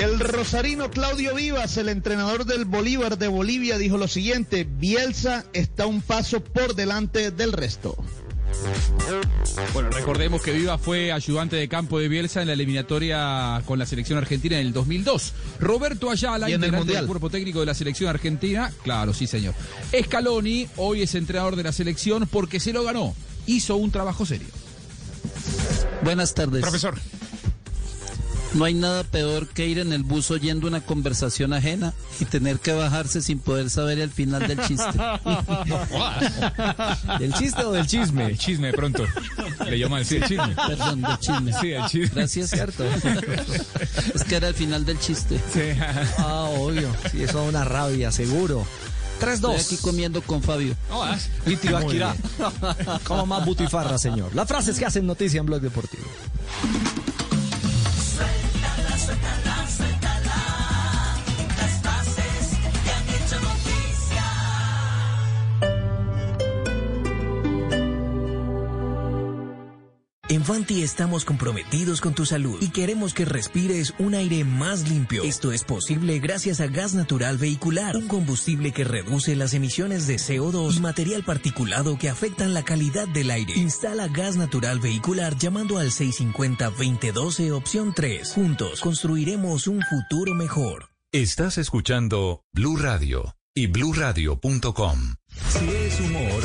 El 0.00 0.20
rosarino 0.20 0.90
Claudio 0.90 1.34
Vivas, 1.34 1.76
el 1.76 1.88
entrenador 1.88 2.44
del 2.44 2.64
Bolívar 2.64 3.18
de 3.18 3.28
Bolivia, 3.28 3.78
dijo 3.78 3.98
lo 3.98 4.08
siguiente, 4.08 4.66
Bielsa 4.68 5.44
está 5.52 5.86
un 5.86 6.00
paso 6.02 6.42
por 6.42 6.74
delante 6.74 7.30
del 7.30 7.52
resto. 7.52 7.96
Bueno, 9.72 9.90
recordemos 9.90 10.42
que 10.42 10.52
Viva 10.52 10.78
fue 10.78 11.12
ayudante 11.12 11.56
de 11.56 11.68
campo 11.68 11.98
de 11.98 12.08
Bielsa 12.08 12.40
en 12.40 12.48
la 12.48 12.54
eliminatoria 12.54 13.62
con 13.66 13.78
la 13.78 13.86
selección 13.86 14.18
argentina 14.18 14.58
en 14.58 14.66
el 14.66 14.72
2002. 14.72 15.32
Roberto 15.60 16.10
Ayala, 16.10 16.48
Y 16.48 16.54
en 16.54 16.60
el 16.60 16.66
integrante 16.66 16.78
Mundial. 16.78 17.02
del 17.02 17.06
cuerpo 17.08 17.30
técnico 17.30 17.60
de 17.60 17.66
la 17.66 17.74
selección 17.74 18.08
argentina, 18.10 18.72
claro, 18.82 19.12
sí 19.14 19.26
señor. 19.26 19.54
Scaloni 20.02 20.66
hoy 20.76 21.02
es 21.02 21.14
entrenador 21.14 21.56
de 21.56 21.62
la 21.62 21.72
selección 21.72 22.26
porque 22.30 22.58
se 22.58 22.72
lo 22.72 22.82
ganó. 22.84 23.14
Hizo 23.46 23.76
un 23.76 23.90
trabajo 23.90 24.26
serio. 24.26 24.48
Buenas 26.02 26.34
tardes. 26.34 26.62
Profesor. 26.62 26.98
No 28.54 28.64
hay 28.64 28.74
nada 28.74 29.04
peor 29.04 29.46
que 29.48 29.66
ir 29.66 29.78
en 29.78 29.92
el 29.92 30.02
bus 30.02 30.30
oyendo 30.30 30.66
una 30.66 30.80
conversación 30.80 31.52
ajena 31.52 31.92
y 32.18 32.24
tener 32.24 32.58
que 32.58 32.72
bajarse 32.72 33.20
sin 33.20 33.38
poder 33.38 33.70
saber 33.70 33.98
el 33.98 34.10
final 34.10 34.46
del 34.48 34.60
chiste. 34.62 34.86
¿Del 37.18 37.32
chiste 37.34 37.64
o 37.64 37.72
del 37.72 37.86
chisme? 37.86 38.26
El 38.26 38.38
chisme, 38.38 38.68
de 38.68 38.72
pronto. 38.72 39.04
Le 39.66 39.78
llaman 39.78 40.04
sí, 40.04 40.16
el 40.16 40.24
chisme. 40.24 40.54
Perdón, 40.66 41.02
del 41.02 41.18
chisme. 41.18 41.52
Sí, 41.60 41.72
el 41.72 41.86
chisme. 41.86 42.10
Gracias. 42.14 42.50
Cierto. 42.50 42.84
Es 44.14 44.24
que 44.24 44.36
era 44.36 44.48
el 44.48 44.54
final 44.54 44.84
del 44.84 44.98
chiste. 44.98 45.40
Ah, 46.18 46.48
obvio. 46.50 46.88
Sí, 47.10 47.22
eso 47.22 47.42
es 47.42 47.48
una 47.48 47.64
rabia, 47.64 48.10
seguro. 48.10 48.64
Estoy 49.20 49.54
3-2. 49.54 49.60
aquí 49.60 49.76
comiendo 49.78 50.22
con 50.22 50.42
Fabio. 50.42 50.76
Y 51.46 51.56
Tibaquirá. 51.56 52.14
Como 53.04 53.26
más 53.26 53.44
butifarra, 53.44 53.98
señor. 53.98 54.34
Las 54.34 54.46
frases 54.46 54.78
que 54.78 54.86
hacen 54.86 55.06
noticia 55.06 55.40
en 55.40 55.46
Blog 55.46 55.60
Deportivo. 55.60 56.04
En 70.48 70.54
Fanti 70.54 70.82
estamos 70.82 71.26
comprometidos 71.26 72.00
con 72.00 72.14
tu 72.14 72.24
salud 72.24 72.56
y 72.62 72.70
queremos 72.70 73.12
que 73.12 73.26
respires 73.26 73.92
un 73.98 74.14
aire 74.14 74.44
más 74.44 74.88
limpio. 74.88 75.22
Esto 75.22 75.52
es 75.52 75.62
posible 75.62 76.20
gracias 76.20 76.62
a 76.62 76.68
gas 76.68 76.94
natural 76.94 77.36
vehicular, 77.36 77.94
un 77.98 78.08
combustible 78.08 78.72
que 78.72 78.82
reduce 78.82 79.36
las 79.36 79.52
emisiones 79.52 80.06
de 80.06 80.16
CO2 80.16 80.78
y 80.78 80.80
material 80.80 81.22
particulado 81.22 81.98
que 81.98 82.08
afectan 82.08 82.54
la 82.54 82.62
calidad 82.62 83.06
del 83.08 83.30
aire. 83.30 83.52
Instala 83.56 84.08
gas 84.08 84.36
natural 84.36 84.80
vehicular 84.80 85.36
llamando 85.36 85.76
al 85.76 85.90
650-2012 85.90 87.52
opción 87.52 87.92
3. 87.94 88.32
Juntos 88.32 88.80
construiremos 88.80 89.66
un 89.66 89.82
futuro 89.82 90.34
mejor. 90.34 90.88
Estás 91.12 91.58
escuchando 91.58 92.42
Blue 92.54 92.78
Radio 92.78 93.36
y 93.54 93.66
bluradio.com. 93.66 95.16
Si 95.50 95.68
es 95.68 96.00
humor, 96.00 96.42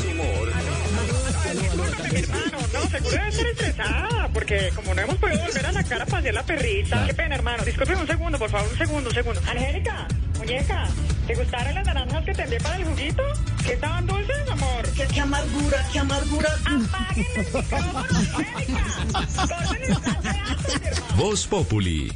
seguro 2.93 3.15
debe 3.15 3.29
estar 3.29 3.47
estresada, 3.47 4.29
porque 4.33 4.69
como 4.75 4.93
no 4.93 5.01
hemos 5.01 5.15
podido 5.17 5.39
volver 5.39 5.65
a 5.65 5.73
sacar 5.73 6.01
a 6.01 6.05
pasear 6.05 6.33
la 6.33 6.43
perrita. 6.43 7.05
Qué 7.07 7.13
pena, 7.13 7.35
hermano. 7.35 7.63
Disculpe 7.63 7.95
un 7.95 8.07
segundo, 8.07 8.37
por 8.37 8.49
favor, 8.49 8.69
un 8.71 8.77
segundo, 8.77 9.09
un 9.09 9.15
segundo. 9.15 9.41
Angélica, 9.49 10.07
muñeca, 10.37 10.87
¿te 11.27 11.35
gustaron 11.35 11.73
las 11.73 11.85
naranjas 11.85 12.25
que 12.25 12.33
te 12.33 12.43
envié 12.43 12.59
para 12.59 12.75
el 12.77 12.85
juguito? 12.85 13.23
¿Que 13.65 13.73
estaban 13.73 14.05
dulces, 14.05 14.49
amor? 14.51 14.89
¿Qué, 14.95 15.07
qué 15.07 15.21
amargura, 15.21 15.85
qué 15.91 15.99
amargura? 15.99 16.49
Apaguen 16.65 17.27
el 17.35 17.45
micrófono, 17.53 17.99
Angélica. 18.39 18.83
Voz 21.15 21.47
Populi. 21.47 22.11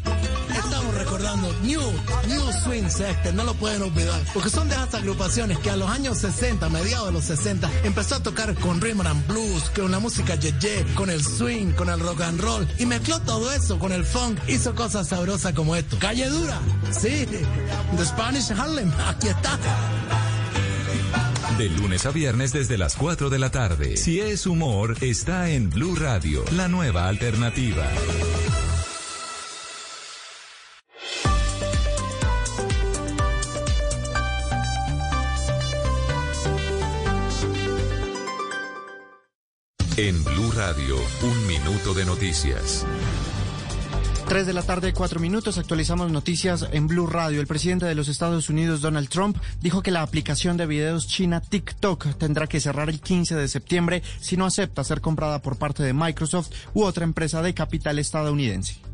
Recordando 0.98 1.54
New, 1.62 1.82
New 2.28 2.42
Swing 2.64 2.90
Sector, 2.90 3.34
no 3.34 3.44
lo 3.44 3.54
pueden 3.54 3.84
olvidar, 3.84 4.20
porque 4.34 4.50
son 4.50 4.68
de 4.68 4.76
esas 4.76 4.96
agrupaciones 4.96 5.60
que 5.60 5.70
a 5.70 5.78
los 5.78 5.90
años 5.90 6.18
60, 6.18 6.70
mediados 6.70 7.08
de 7.08 7.14
los 7.14 7.24
60, 7.26 7.70
empezó 7.84 8.16
a 8.16 8.24
tocar 8.24 8.56
con 8.56 8.82
rhythm 8.82 9.06
and 9.06 9.28
blues, 9.28 9.70
con 9.76 9.92
la 9.92 10.00
música 10.00 10.36
ye 10.36 10.52
con 10.96 11.10
el 11.10 11.24
swing, 11.24 11.74
con 11.74 11.90
el 11.90 12.00
rock 12.00 12.22
and 12.22 12.42
roll, 12.42 12.68
y 12.80 12.86
mezcló 12.86 13.20
todo 13.22 13.52
eso 13.54 13.78
con 13.78 13.92
el 13.92 14.06
funk, 14.06 14.40
hizo 14.48 14.74
cosas 14.74 15.08
sabrosas 15.08 15.54
como 15.54 15.76
esto. 15.76 15.98
Calle 16.00 16.30
Dura, 16.30 16.60
sí, 16.92 17.28
The 17.96 18.06
Spanish 18.06 18.52
Harlem, 18.52 18.92
aquí 19.08 19.28
está. 19.28 19.58
De 21.58 21.70
lunes 21.70 22.06
a 22.06 22.12
viernes 22.12 22.54
desde 22.54 22.78
las 22.78 22.96
4 22.96 23.30
de 23.30 23.40
la 23.40 23.52
tarde. 23.52 23.98
Si 23.98 24.20
es 24.20 24.46
humor, 24.46 24.98
está 25.02 25.50
en 25.50 25.70
Blue 25.70 25.96
Radio, 25.96 26.44
la 26.52 26.68
nueva 26.68 27.08
alternativa. 27.08 27.88
En 40.00 40.24
Blue 40.24 40.52
Radio, 40.52 40.96
un 41.24 41.48
minuto 41.48 41.96
de 41.96 42.06
noticias. 42.06 42.86
3 44.28 44.46
de 44.46 44.54
la 44.54 44.62
tarde, 44.62 44.94
4 44.94 45.20
minutos. 45.20 45.58
Actualizamos 45.58 46.12
noticias 46.12 46.68
en 46.72 46.86
Blue 46.86 47.08
Radio. 47.08 47.42
El 47.42 47.48
presidente 47.48 47.88
de 47.88 47.96
los 47.96 48.08
Estados 48.08 48.48
Unidos, 48.48 48.82
Donald 48.82 49.10
Trump, 49.10 49.38
dijo 49.60 49.82
que 49.82 49.90
la 49.90 50.04
aplicación 50.04 50.56
de 50.56 50.68
videos 50.68 51.08
china 51.08 51.42
TikTok 51.42 52.16
tendrá 52.20 52.46
que 52.46 52.60
cerrar 52.60 52.90
el 52.90 53.02
15 53.02 53.34
de 53.38 53.48
septiembre 53.48 54.04
si 54.20 54.38
no 54.38 54.46
acepta 54.46 54.84
ser 54.84 55.02
comprada 55.02 55.42
por 55.42 55.58
parte 55.58 55.82
de 55.82 55.94
Microsoft 55.94 56.52
u 56.76 56.84
otra 56.84 57.04
empresa 57.04 57.42
de 57.42 57.56
capital 57.56 57.98
estadounidense. 57.98 58.87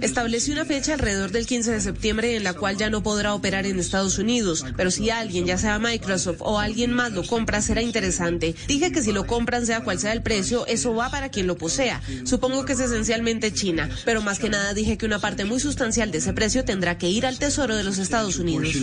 Estableció 0.00 0.52
una 0.52 0.64
fecha 0.64 0.94
alrededor 0.94 1.30
del 1.30 1.46
15 1.46 1.70
de 1.70 1.80
septiembre 1.80 2.36
en 2.36 2.42
la 2.42 2.54
cual 2.54 2.76
ya 2.76 2.90
no 2.90 3.02
podrá 3.02 3.34
operar 3.34 3.66
en 3.66 3.78
Estados 3.78 4.18
Unidos, 4.18 4.64
pero 4.76 4.90
si 4.90 5.10
alguien, 5.10 5.46
ya 5.46 5.58
sea 5.58 5.78
Microsoft 5.78 6.38
o 6.40 6.58
alguien 6.58 6.92
más 6.92 7.12
lo 7.12 7.24
compra, 7.24 7.62
será 7.62 7.82
interesante. 7.82 8.54
Dije 8.66 8.90
que 8.90 9.02
si 9.02 9.12
lo 9.12 9.26
compran, 9.26 9.64
sea 9.64 9.84
cual 9.84 10.00
sea 10.00 10.12
el 10.12 10.22
precio, 10.22 10.66
eso 10.66 10.94
va 10.94 11.10
para 11.10 11.28
quien 11.28 11.46
lo 11.46 11.56
posea. 11.56 12.00
Supongo 12.24 12.64
que 12.64 12.72
es 12.72 12.80
esencialmente 12.80 13.52
China, 13.52 13.88
pero 14.04 14.20
más 14.20 14.38
que 14.38 14.48
nada 14.48 14.74
dije 14.74 14.98
que 14.98 15.06
una 15.06 15.20
parte 15.20 15.44
muy 15.44 15.60
sustancial 15.60 16.10
de 16.10 16.18
ese 16.18 16.32
precio 16.32 16.64
tendrá 16.64 16.98
que 16.98 17.08
ir 17.08 17.26
al 17.26 17.38
Tesoro 17.38 17.76
de 17.76 17.84
los 17.84 17.98
Estados 17.98 18.38
Unidos. 18.38 18.74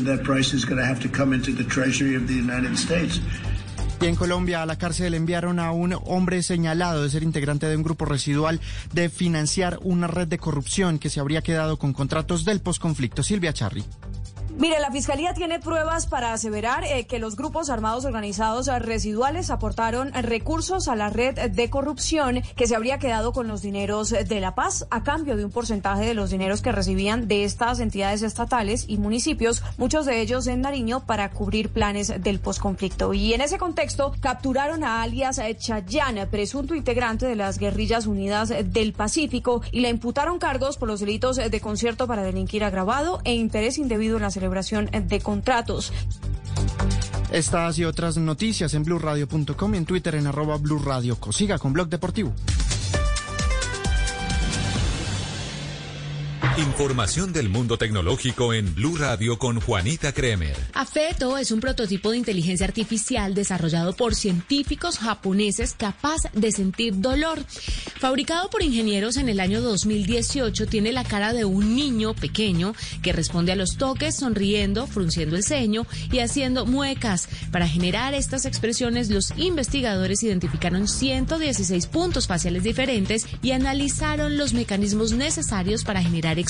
Y 4.00 4.06
en 4.06 4.16
Colombia 4.16 4.62
a 4.62 4.66
la 4.68 4.78
cárcel 4.78 5.16
enviaron 5.16 5.60
a 5.60 5.72
un 5.72 5.98
hombre 6.06 6.44
señalado 6.44 7.02
de 7.02 7.10
ser 7.10 7.24
integrante 7.24 7.66
de 7.66 7.76
un 7.76 7.84
grupo 7.84 8.06
residual 8.06 8.62
de 8.94 9.10
financiar 9.10 9.80
una 9.82 10.06
red 10.06 10.28
de 10.28 10.38
corrupción 10.38 11.00
que 11.00 11.10
se 11.10 11.20
habría 11.20 11.42
quedado 11.42 11.78
con 11.78 11.94
contratos 11.94 12.46
del 12.46 12.62
posconflicto. 12.62 13.24
Silvia 13.24 13.54
Charri. 13.54 13.84
Mire, 14.60 14.80
la 14.80 14.90
Fiscalía 14.90 15.36
tiene 15.36 15.60
pruebas 15.60 16.08
para 16.08 16.34
aseverar 16.34 16.84
eh, 16.84 17.06
que 17.06 17.20
los 17.20 17.36
grupos 17.36 17.70
armados 17.70 18.06
organizados 18.06 18.68
eh, 18.68 18.80
residuales 18.80 19.52
aportaron 19.52 20.12
recursos 20.14 20.88
a 20.88 20.96
la 20.96 21.12
red 21.12 21.52
de 21.52 21.70
corrupción 21.70 22.42
que 22.56 22.66
se 22.66 22.76
habría 22.76 22.98
quedado 22.98 23.34
con 23.34 23.48
los 23.48 23.62
dineros 23.62 24.10
de 24.10 24.42
La 24.42 24.56
Paz 24.56 24.88
a 24.90 25.04
cambio 25.04 25.38
de 25.38 25.46
un 25.46 25.52
porcentaje 25.52 26.08
de 26.08 26.16
los 26.16 26.32
dineros 26.32 26.64
que 26.64 26.72
recibían 26.72 27.28
de 27.28 27.44
estas 27.44 27.80
entidades 27.80 28.24
estatales 28.24 28.86
y 28.88 28.98
municipios, 28.98 29.62
muchos 29.78 30.08
de 30.08 30.22
ellos 30.22 30.48
en 30.48 30.62
Nariño, 30.62 31.06
para 31.06 31.30
cubrir 31.30 31.70
planes 31.70 32.12
del 32.24 32.40
posconflicto. 32.40 33.14
Y 33.14 33.36
en 33.36 33.42
ese 33.42 33.60
contexto 33.60 34.14
capturaron 34.22 34.84
a 34.84 35.04
alias 35.04 35.38
eh, 35.38 35.56
Chayán, 35.56 36.28
presunto 36.32 36.74
integrante 36.74 37.28
de 37.28 37.36
las 37.36 37.60
guerrillas 37.60 38.08
unidas 38.08 38.50
del 38.50 38.94
Pacífico, 38.94 39.62
y 39.72 39.82
le 39.82 39.90
imputaron 39.90 40.40
cargos 40.40 40.78
por 40.78 40.88
los 40.88 41.00
delitos 41.00 41.36
de 41.36 41.62
concierto 41.62 42.08
para 42.08 42.24
delinquir 42.24 42.64
agravado 42.64 43.22
e 43.24 43.36
interés 43.36 43.78
indebido 43.78 44.18
en 44.18 44.24
la 44.24 44.32
celebración 44.32 44.47
de 44.92 45.20
contratos. 45.22 45.94
Estas 47.32 47.78
y 47.78 47.86
otras 47.86 48.18
noticias 48.18 48.74
en 48.74 48.84
blurradio.com 48.84 49.74
y 49.74 49.78
en 49.78 49.86
Twitter 49.86 50.16
en 50.16 50.28
arroba 50.28 50.58
blurradio. 50.58 51.18
Siga 51.32 51.60
con 51.60 51.74
Blog 51.74 51.90
Deportivo. 51.90 52.34
Información 56.58 57.34
del 57.34 57.50
mundo 57.50 57.78
tecnológico 57.78 58.52
en 58.52 58.74
Blue 58.74 58.98
Radio 58.98 59.38
con 59.38 59.62
Juanita 59.62 60.12
Kremer. 60.12 60.56
Afeto 60.74 61.38
es 61.38 61.52
un 61.52 61.60
prototipo 61.60 62.10
de 62.10 62.18
inteligencia 62.18 62.66
artificial 62.66 63.36
desarrollado 63.36 63.94
por 63.96 64.16
científicos 64.16 64.98
japoneses 64.98 65.76
capaz 65.78 66.24
de 66.34 66.52
sentir 66.52 67.00
dolor. 67.00 67.44
Fabricado 68.00 68.50
por 68.50 68.64
ingenieros 68.64 69.18
en 69.18 69.30
el 69.30 69.40
año 69.40 69.62
2018, 69.62 70.66
tiene 70.66 70.92
la 70.92 71.04
cara 71.04 71.32
de 71.32 71.46
un 71.46 71.76
niño 71.76 72.16
pequeño 72.16 72.74
que 73.04 73.14
responde 73.14 73.52
a 73.52 73.56
los 73.56 73.78
toques 73.78 74.16
sonriendo, 74.16 74.88
frunciendo 74.88 75.36
el 75.36 75.44
ceño 75.44 75.86
y 76.12 76.20
haciendo 76.20 76.66
muecas. 76.66 77.30
Para 77.52 77.68
generar 77.68 78.16
estas 78.16 78.46
expresiones, 78.46 79.12
los 79.12 79.32
investigadores 79.38 80.24
identificaron 80.24 80.88
116 80.88 81.86
puntos 81.86 82.26
faciales 82.26 82.64
diferentes 82.64 83.28
y 83.44 83.52
analizaron 83.52 84.38
los 84.38 84.54
mecanismos 84.54 85.12
necesarios 85.12 85.84
para 85.84 86.02
generar 86.02 86.40
expresiones 86.40 86.47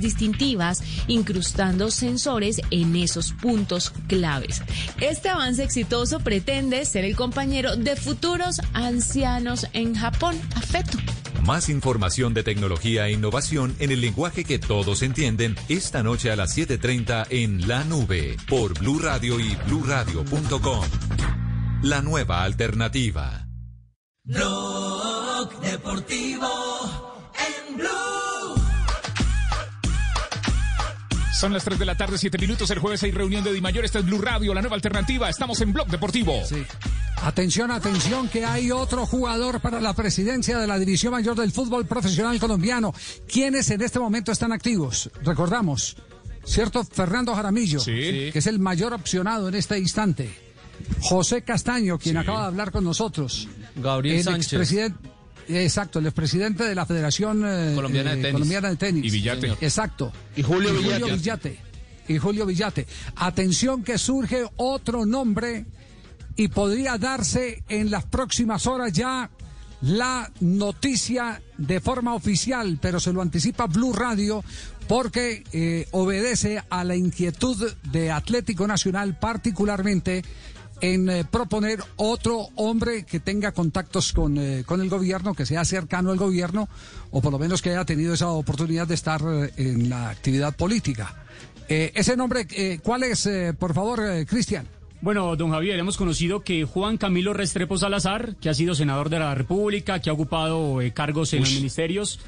distintivas, 0.00 0.82
incrustando 1.08 1.90
sensores 1.90 2.60
en 2.70 2.94
esos 2.96 3.32
puntos 3.32 3.92
claves. 4.06 4.62
Este 5.00 5.28
avance 5.28 5.62
exitoso 5.62 6.20
pretende 6.20 6.84
ser 6.84 7.04
el 7.04 7.16
compañero 7.16 7.76
de 7.76 7.96
futuros 7.96 8.60
ancianos 8.72 9.66
en 9.72 9.94
Japón, 9.94 10.40
Afeto. 10.54 10.98
Más 11.46 11.68
información 11.68 12.32
de 12.32 12.42
tecnología 12.42 13.06
e 13.06 13.12
innovación 13.12 13.76
en 13.78 13.90
el 13.90 14.00
lenguaje 14.00 14.44
que 14.44 14.58
todos 14.58 15.02
entienden 15.02 15.56
esta 15.68 16.02
noche 16.02 16.30
a 16.30 16.36
las 16.36 16.56
7:30 16.56 17.26
en 17.28 17.68
La 17.68 17.84
Nube 17.84 18.36
por 18.48 18.78
Blue 18.78 18.98
Radio 18.98 19.38
y 19.38 19.54
bluradio.com. 19.66 20.84
La 21.82 22.00
nueva 22.00 22.44
alternativa. 22.44 23.46
Blog 24.24 25.60
Deportivo 25.60 26.48
en 27.36 27.76
Blue. 27.76 28.03
Son 31.38 31.52
las 31.52 31.64
3 31.64 31.78
de 31.78 31.84
la 31.84 31.96
tarde, 31.96 32.16
7 32.16 32.38
minutos. 32.38 32.70
El 32.70 32.78
jueves 32.78 33.02
hay 33.02 33.10
reunión 33.10 33.42
de 33.42 33.52
Di 33.52 33.60
Mayor. 33.60 33.84
Esta 33.84 33.98
es 33.98 34.04
Blue 34.06 34.18
Radio, 34.20 34.54
la 34.54 34.60
nueva 34.60 34.76
alternativa. 34.76 35.28
Estamos 35.28 35.60
en 35.60 35.72
Blog 35.72 35.88
Deportivo. 35.88 36.40
Sí. 36.48 36.62
Atención, 37.22 37.70
atención, 37.70 38.28
que 38.28 38.44
hay 38.44 38.70
otro 38.70 39.04
jugador 39.06 39.60
para 39.60 39.80
la 39.80 39.94
presidencia 39.94 40.58
de 40.58 40.66
la 40.66 40.78
División 40.78 41.12
Mayor 41.12 41.36
del 41.36 41.50
Fútbol 41.52 41.86
Profesional 41.86 42.38
Colombiano. 42.38 42.94
¿Quiénes 43.30 43.70
en 43.70 43.82
este 43.82 43.98
momento 43.98 44.30
están 44.30 44.52
activos? 44.52 45.10
Recordamos, 45.22 45.96
¿cierto? 46.44 46.84
Fernando 46.84 47.34
Jaramillo, 47.34 47.82
que 47.84 48.30
es 48.34 48.46
el 48.46 48.58
mayor 48.58 48.92
opcionado 48.94 49.48
en 49.48 49.54
este 49.56 49.78
instante. 49.78 50.30
José 51.00 51.42
Castaño, 51.42 51.98
quien 51.98 52.16
acaba 52.16 52.42
de 52.42 52.46
hablar 52.46 52.70
con 52.70 52.84
nosotros. 52.84 53.48
Gabriel 53.76 54.18
el 54.18 54.24
Sánchez. 54.24 54.52
expresidente- 54.52 55.08
Exacto, 55.48 55.98
el 55.98 56.06
expresidente 56.06 56.64
de 56.64 56.74
la 56.74 56.86
Federación 56.86 57.42
eh, 57.46 57.72
Colombiana 57.74 58.10
de 58.12 58.18
eh, 58.18 58.22
Tenis. 58.22 58.32
Colombiana 58.32 58.70
de 58.70 58.76
Tenis. 58.76 59.04
Y 59.04 59.10
Villate. 59.10 59.48
Sí, 59.48 59.56
Exacto. 59.60 60.12
Y 60.36 60.42
Julio 60.42 60.72
Villate. 60.72 61.12
Villate. 61.12 61.58
Y 62.08 62.18
Julio 62.18 62.46
Villate. 62.46 62.86
Atención 63.16 63.82
que 63.82 63.98
surge 63.98 64.44
otro 64.56 65.06
nombre 65.06 65.66
y 66.36 66.48
podría 66.48 66.98
darse 66.98 67.62
en 67.68 67.90
las 67.90 68.04
próximas 68.04 68.66
horas 68.66 68.92
ya 68.92 69.30
la 69.80 70.30
noticia 70.40 71.42
de 71.58 71.80
forma 71.80 72.14
oficial, 72.14 72.78
pero 72.80 73.00
se 73.00 73.12
lo 73.12 73.20
anticipa 73.20 73.66
Blue 73.66 73.92
Radio 73.92 74.42
porque 74.88 75.44
eh, 75.52 75.86
obedece 75.92 76.62
a 76.68 76.84
la 76.84 76.96
inquietud 76.96 77.72
de 77.90 78.10
Atlético 78.10 78.66
Nacional 78.66 79.18
particularmente 79.18 80.24
en 80.80 81.08
eh, 81.08 81.24
proponer 81.24 81.80
otro 81.96 82.48
hombre 82.56 83.04
que 83.04 83.20
tenga 83.20 83.52
contactos 83.52 84.12
con, 84.12 84.38
eh, 84.38 84.64
con 84.66 84.80
el 84.80 84.88
gobierno, 84.88 85.34
que 85.34 85.46
sea 85.46 85.64
cercano 85.64 86.10
al 86.10 86.18
gobierno, 86.18 86.68
o 87.10 87.20
por 87.20 87.32
lo 87.32 87.38
menos 87.38 87.62
que 87.62 87.70
haya 87.70 87.84
tenido 87.84 88.14
esa 88.14 88.28
oportunidad 88.28 88.86
de 88.86 88.94
estar 88.94 89.20
eh, 89.22 89.52
en 89.56 89.88
la 89.88 90.10
actividad 90.10 90.54
política. 90.54 91.20
Ese 91.66 92.14
nombre, 92.14 92.46
¿cuál 92.82 93.04
es, 93.04 93.26
por 93.58 93.72
favor, 93.72 93.98
Cristian? 94.26 94.66
Bueno, 95.04 95.36
don 95.36 95.50
Javier, 95.50 95.78
hemos 95.78 95.98
conocido 95.98 96.40
que 96.40 96.64
Juan 96.64 96.96
Camilo 96.96 97.34
Restrepo 97.34 97.76
Salazar, 97.76 98.36
que 98.36 98.48
ha 98.48 98.54
sido 98.54 98.74
senador 98.74 99.10
de 99.10 99.18
la 99.18 99.34
República, 99.34 100.00
que 100.00 100.08
ha 100.08 100.14
ocupado 100.14 100.80
eh, 100.80 100.92
cargos 100.92 101.34
en 101.34 101.40
los 101.40 101.52
ministerios, 101.52 102.20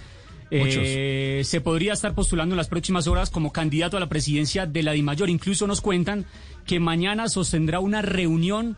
eh, 0.51 1.42
se 1.44 1.61
podría 1.61 1.92
estar 1.92 2.14
postulando 2.14 2.55
en 2.55 2.59
las 2.59 2.68
próximas 2.68 3.07
horas 3.07 3.30
como 3.30 3.53
candidato 3.53 3.97
a 3.97 4.01
la 4.01 4.09
presidencia 4.09 4.66
de 4.66 4.82
la 4.82 4.92
DIMAYOR. 4.92 5.28
Incluso 5.28 5.66
nos 5.66 5.80
cuentan 5.80 6.26
que 6.66 6.80
mañana 6.80 7.28
sostendrá 7.28 7.80
una 7.80 8.03
reunión 8.03 8.76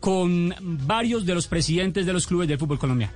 con 0.00 0.54
varios 0.60 1.26
de 1.26 1.34
los 1.34 1.46
presidentes 1.46 2.06
de 2.06 2.12
los 2.12 2.26
clubes 2.26 2.48
de 2.48 2.58
fútbol 2.58 2.78
colombiano. 2.78 3.12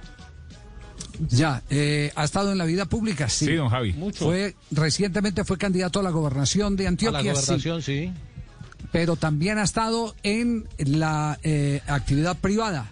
Ya, 1.28 1.62
eh, 1.70 2.10
ha 2.16 2.24
estado 2.24 2.52
en 2.52 2.58
la 2.58 2.64
vida 2.64 2.86
pública, 2.86 3.28
sí. 3.28 3.46
Sí, 3.46 3.54
don 3.54 3.68
Javi. 3.68 3.92
Mucho. 3.92 4.24
Fue, 4.24 4.56
recientemente 4.70 5.44
fue 5.44 5.58
candidato 5.58 6.00
a 6.00 6.02
la 6.02 6.10
gobernación 6.10 6.74
de 6.76 6.86
A 6.86 6.88
Antioquia. 6.88 7.22
la 7.22 7.34
sí. 7.34 7.46
gobernación, 7.46 7.82
sí. 7.82 8.12
pero 8.90 9.16
también 9.16 9.58
ha 9.58 9.62
estado 9.62 10.14
en 10.22 10.66
la 10.78 11.38
eh, 11.42 11.80
actividad 11.86 12.36
privada. 12.38 12.90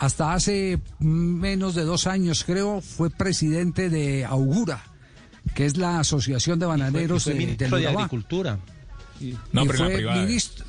Hasta 0.00 0.32
hace 0.32 0.80
menos 0.98 1.74
de 1.74 1.84
dos 1.84 2.06
años, 2.06 2.44
creo, 2.44 2.80
fue 2.80 3.10
presidente 3.10 3.90
de 3.90 4.24
Augura, 4.24 4.82
que 5.54 5.66
es 5.66 5.76
la 5.76 6.00
Asociación 6.00 6.58
de 6.58 6.64
Bananeros 6.64 7.24
Fue 7.24 7.34
de, 7.34 7.38
ministro 7.38 7.76
del 7.76 7.86
de. 7.86 7.92
Agricultura. 7.92 8.58
No, 9.52 9.64
Y 9.64 9.68
pero 9.68 9.78
la 9.78 9.84
fue 9.84 9.94
privada. 9.96 10.22
ministro, 10.22 10.64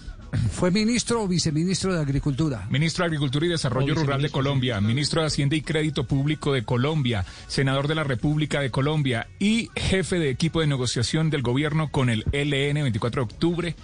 fue 0.51 0.71
ministro 0.71 1.23
o 1.23 1.27
viceministro 1.29 1.93
de 1.93 2.01
Agricultura. 2.01 2.67
Ministro 2.69 3.03
de 3.03 3.07
Agricultura 3.07 3.45
y 3.45 3.49
Desarrollo 3.49 3.95
Rural 3.95 4.21
de 4.21 4.29
Colombia, 4.29 4.82
ministro 4.82 5.21
de 5.21 5.27
Hacienda 5.27 5.55
y 5.55 5.61
Crédito 5.61 6.05
Público 6.05 6.51
de 6.51 6.63
Colombia, 6.63 7.25
senador 7.47 7.88
de 7.88 7.95
la 7.95 8.03
República 8.03 8.59
de 8.59 8.69
Colombia 8.69 9.27
y 9.39 9.69
jefe 9.77 10.19
de 10.19 10.29
equipo 10.29 10.59
de 10.59 10.67
negociación 10.67 11.29
del 11.29 11.41
gobierno 11.41 11.89
con 11.89 12.09
el 12.09 12.25
LN 12.34 12.82
24 12.84 13.21
de 13.21 13.34
octubre. 13.34 13.75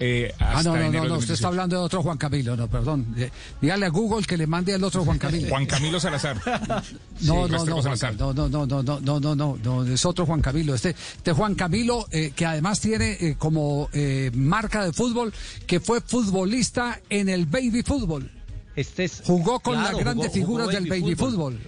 Eh, 0.00 0.32
Ah, 0.40 0.54
hasta 0.58 0.70
no, 0.70 0.76
no, 0.76 0.82
enero 0.82 0.92
no, 0.92 1.00
del 1.02 1.08
no, 1.12 1.18
usted 1.18 1.28
2018. 1.28 1.34
está 1.34 1.48
hablando 1.48 1.76
de 1.78 1.82
otro 1.82 2.02
Juan 2.02 2.18
Camilo, 2.18 2.56
no, 2.56 2.68
perdón. 2.68 3.14
Eh, 3.16 3.30
Dígale 3.60 3.86
a 3.86 3.88
Google 3.90 4.26
que 4.26 4.36
le 4.36 4.46
mande 4.46 4.74
al 4.74 4.82
otro 4.84 5.04
Juan 5.04 5.18
Camilo. 5.18 5.48
Juan 5.48 5.66
Camilo 5.66 6.00
Salazar. 6.00 6.36
No, 7.20 7.46
Sí, 7.46 7.52
no, 7.52 7.64
no, 7.64 7.82
Salazar. 7.82 8.16
no, 8.16 8.32
no, 8.34 8.48
no, 8.48 8.66
no, 8.66 8.82
no, 8.82 9.00
no, 9.00 9.20
no, 9.20 9.34
no, 9.36 9.58
no, 9.62 9.84
es 9.84 10.04
otro 10.04 10.26
Juan 10.26 10.40
Camilo. 10.42 10.74
Este, 10.74 10.90
este 10.90 11.32
Juan 11.32 11.54
Camilo, 11.54 12.06
eh, 12.10 12.32
que 12.34 12.44
además 12.44 12.80
tiene 12.80 13.12
eh, 13.20 13.36
como 13.38 13.88
eh, 13.92 14.30
marca 14.34 14.84
de 14.84 14.92
fútbol 14.92 15.32
que 15.66 15.78
fue 15.80 16.00
futbolista 16.00 17.00
en 17.08 17.28
el 17.28 17.46
baby 17.46 17.82
fútbol. 17.82 18.30
Este 18.76 19.04
es, 19.04 19.22
Jugó 19.24 19.60
con 19.60 19.74
claro, 19.74 19.92
las 19.92 20.00
grandes 20.04 20.26
jugó- 20.32 20.46
jugó 20.46 20.68
figuras 20.68 20.68
del 20.70 20.88
baby 20.90 21.14
fútbol. 21.14 21.60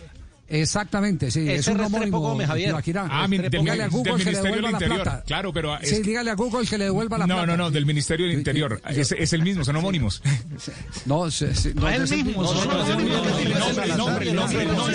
Exactamente, 0.49 1.31
sí, 1.33 1.49
es 1.51 1.67
un 1.67 1.81
homónimo. 1.81 2.21
Gómez, 2.21 2.47
Javier. 2.47 2.75
Ah, 3.11 3.27
del, 3.29 3.51
dígale 3.51 3.83
a 3.83 3.85
del 3.87 3.91
Google 3.91 4.13
que 4.13 4.19
le 4.19 4.25
Ministerio 4.25 4.33
del 4.33 4.43
devuelva 4.45 4.71
la 4.71 4.77
Interior. 4.77 5.03
plata. 5.03 5.25
Claro, 5.27 5.53
pero 5.53 5.77
es 5.79 5.89
Sí, 5.89 5.97
que- 5.97 6.03
dígale 6.03 6.31
a 6.31 6.35
Google 6.35 6.67
que 6.69 6.79
le 6.79 6.85
devuelva 6.85 7.19
la 7.19 7.27
no, 7.27 7.35
plata. 7.35 7.47
no, 7.49 7.57
no, 7.57 7.71
del 7.73 7.85
Ministerio 7.87 8.27
del 8.27 8.37
Interior. 8.39 8.81
Es, 8.89 9.11
es 9.13 9.33
el 9.33 9.43
mismo, 9.43 9.65
son 9.65 9.75
homónimos. 9.77 10.23
No, 11.05 11.31
sí, 11.31 11.47
sí, 11.53 11.73
No 11.75 11.89
es 11.89 11.97
el 11.97 12.03
es 12.05 12.11
el 12.13 12.25
mismo, 12.25 12.43
mismo. 12.43 12.47
son 12.57 12.69
No, 12.69 12.75
los 12.75 12.89
no, 12.89 12.95
no, 12.95 13.01
mismos. 13.01 13.17
no, 13.27 13.31
no, 13.31 13.39
El 13.39 13.49
no, 13.49 13.59
nombre, 13.59 13.85
el 13.85 13.91
no, 13.91 13.97
nombre, 13.99 14.29
el 14.31 14.37
no, 14.37 14.41
nombre, 14.43 14.65
no, 14.67 14.73
no, 14.73 14.77
no, 14.77 14.87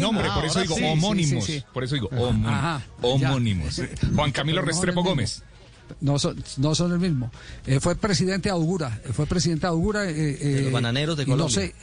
no, 0.00 0.12
no, 0.12 0.22
no, 0.22 0.34
por 0.34 0.44
eso 0.46 0.60
digo 0.60 0.74
homónimos. 0.74 1.48
Por 1.72 1.84
eso 1.84 1.94
digo 1.94 2.08
homónimos. 3.02 3.80
Juan 4.14 4.32
Camilo 4.32 4.62
no 4.62 4.66
Restrepo 4.66 5.02
Gómez. 5.04 5.42
No 6.00 6.18
son, 6.18 6.42
no 6.56 6.74
son 6.74 6.92
el 6.92 6.98
mismo. 6.98 7.30
Eh, 7.66 7.78
fue 7.78 7.94
presidente 7.96 8.48
de 8.48 8.52
Augura. 8.54 9.00
eh, 9.04 9.10
Fue 9.12 9.26
presidente 9.26 9.62
de 9.62 9.68
Augura. 9.68 10.08
eh, 10.08 10.14
De 10.14 10.60
los 10.62 10.68
eh, 10.68 10.72
bananeros 10.72 11.16
de 11.18 11.24
y 11.24 11.26
No 11.26 11.32
Colombia. 11.32 11.54
sé, 11.54 11.74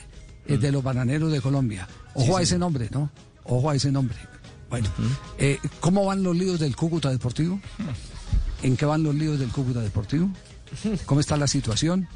eh, 0.54 0.58
de 0.58 0.72
los 0.72 0.84
bananeros 0.84 1.32
de 1.32 1.42
Colombia. 1.42 1.88
Ojo 2.14 2.26
Sí, 2.26 2.32
a 2.34 2.38
sí. 2.38 2.44
ese 2.44 2.58
nombre, 2.60 2.90
¿no? 2.92 3.10
Ojo 3.44 3.70
a 3.70 3.76
ese 3.76 3.92
nombre. 3.92 4.18
Bueno, 4.70 4.88
eh, 5.38 5.58
¿cómo 5.80 6.06
van 6.06 6.22
los 6.24 6.36
líos 6.36 6.60
del 6.60 6.76
Cúcuta 6.76 7.10
Deportivo? 7.10 7.60
¿En 8.62 8.78
qué 8.78 8.86
van 8.86 9.02
los 9.04 9.16
líos 9.16 9.40
del 9.40 9.50
Cúcuta 9.50 9.82
Deportivo? 9.82 10.30
¿Cómo 11.06 11.20
está 11.20 11.38
la 11.38 11.48
situación? 11.48 12.08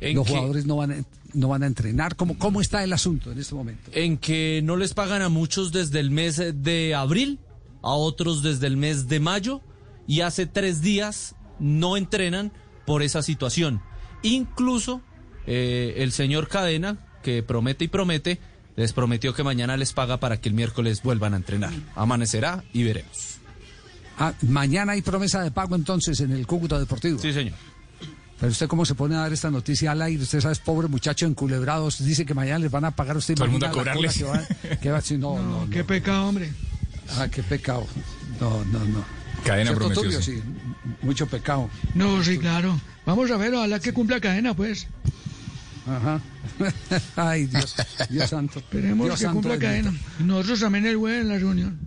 ¿En 0.00 0.16
Los 0.16 0.26
qué? 0.26 0.32
jugadores 0.32 0.64
no 0.64 0.76
van 0.76 0.92
a, 0.92 0.96
no 1.34 1.48
van 1.48 1.62
a 1.62 1.66
entrenar. 1.66 2.16
¿Cómo, 2.16 2.38
¿Cómo 2.38 2.62
está 2.62 2.82
el 2.82 2.92
asunto 2.94 3.32
en 3.32 3.38
este 3.38 3.54
momento? 3.54 3.90
En 3.92 4.16
que 4.16 4.62
no 4.64 4.76
les 4.76 4.94
pagan 4.94 5.20
a 5.20 5.28
muchos 5.28 5.72
desde 5.72 6.00
el 6.00 6.10
mes 6.10 6.40
de 6.54 6.94
abril, 6.94 7.38
a 7.82 7.90
otros 7.92 8.42
desde 8.42 8.66
el 8.66 8.78
mes 8.78 9.08
de 9.08 9.20
mayo, 9.20 9.60
y 10.06 10.22
hace 10.22 10.46
tres 10.46 10.80
días 10.80 11.34
no 11.58 11.98
entrenan 11.98 12.50
por 12.86 13.02
esa 13.02 13.20
situación. 13.22 13.82
Incluso 14.22 15.02
eh, 15.46 15.96
el 15.98 16.12
señor 16.12 16.48
Cadena, 16.48 16.96
que 17.22 17.42
promete 17.42 17.84
y 17.84 17.88
promete, 17.88 18.38
les 18.76 18.92
prometió 18.92 19.34
que 19.34 19.42
mañana 19.42 19.76
les 19.76 19.92
paga 19.92 20.18
para 20.20 20.40
que 20.40 20.48
el 20.48 20.54
miércoles 20.54 21.02
vuelvan 21.02 21.34
a 21.34 21.36
entrenar. 21.36 21.72
Amanecerá 21.94 22.64
y 22.72 22.82
veremos. 22.84 23.36
Ah, 24.18 24.34
mañana 24.42 24.92
hay 24.92 25.02
promesa 25.02 25.42
de 25.42 25.50
pago 25.50 25.74
entonces 25.76 26.20
en 26.20 26.30
el 26.32 26.46
Cúcuta 26.46 26.78
Deportivo. 26.78 27.18
Sí, 27.18 27.32
señor. 27.32 27.54
Pero 28.38 28.52
usted 28.52 28.68
cómo 28.68 28.86
se 28.86 28.94
pone 28.94 29.14
a 29.16 29.18
dar 29.18 29.32
esta 29.32 29.50
noticia 29.50 29.92
al 29.92 30.00
aire, 30.00 30.22
usted 30.22 30.40
sabe, 30.40 30.52
es 30.52 30.60
pobre 30.60 30.88
muchacho 30.88 31.26
enculebrados, 31.26 32.02
dice 32.02 32.24
que 32.24 32.32
mañana 32.32 32.58
les 32.58 32.70
van 32.70 32.86
a 32.86 32.90
pagar 32.90 33.16
a 33.16 33.18
usted. 33.18 33.34
Todo 33.34 33.44
el 33.44 33.50
mundo 33.50 33.66
a 33.66 33.68
la 33.68 33.74
cobrarles. 33.74 34.16
Que 34.16 34.24
va, 34.24 34.42
que 34.80 34.90
va- 34.90 35.02
no, 35.18 35.36
no, 35.42 35.66
no. 35.66 35.70
Qué 35.70 35.84
pecado, 35.84 36.26
hombre. 36.26 36.50
Ah, 37.18 37.28
qué 37.28 37.42
pecado. 37.42 37.86
No, 38.40 38.64
no, 38.66 38.78
no. 38.84 39.04
Cadena 39.44 39.72
sí. 39.94 40.22
Sí, 40.22 40.42
mucho 41.02 41.26
pecado. 41.26 41.68
No, 41.94 42.22
sí, 42.22 42.38
claro. 42.38 42.80
Vamos 43.06 43.30
a 43.30 43.36
ver, 43.36 43.54
ojalá 43.54 43.80
que 43.80 43.92
cumpla 43.92 44.20
cadena, 44.20 44.54
pues. 44.54 44.86
Ajá. 45.86 46.20
Ay, 47.16 47.46
Dios, 47.46 47.74
Dios 48.10 48.30
santo. 48.30 48.58
Esperemos 48.60 49.06
Dios 49.06 49.18
que 49.18 49.24
santo 49.24 49.40
cumpla 49.40 49.58
cadena. 49.58 49.92
Y 50.18 50.22
nosotros 50.24 50.60
también 50.60 50.86
el 50.86 50.98
güey 50.98 51.16
en 51.20 51.28
la 51.28 51.38
reunión. 51.38 51.78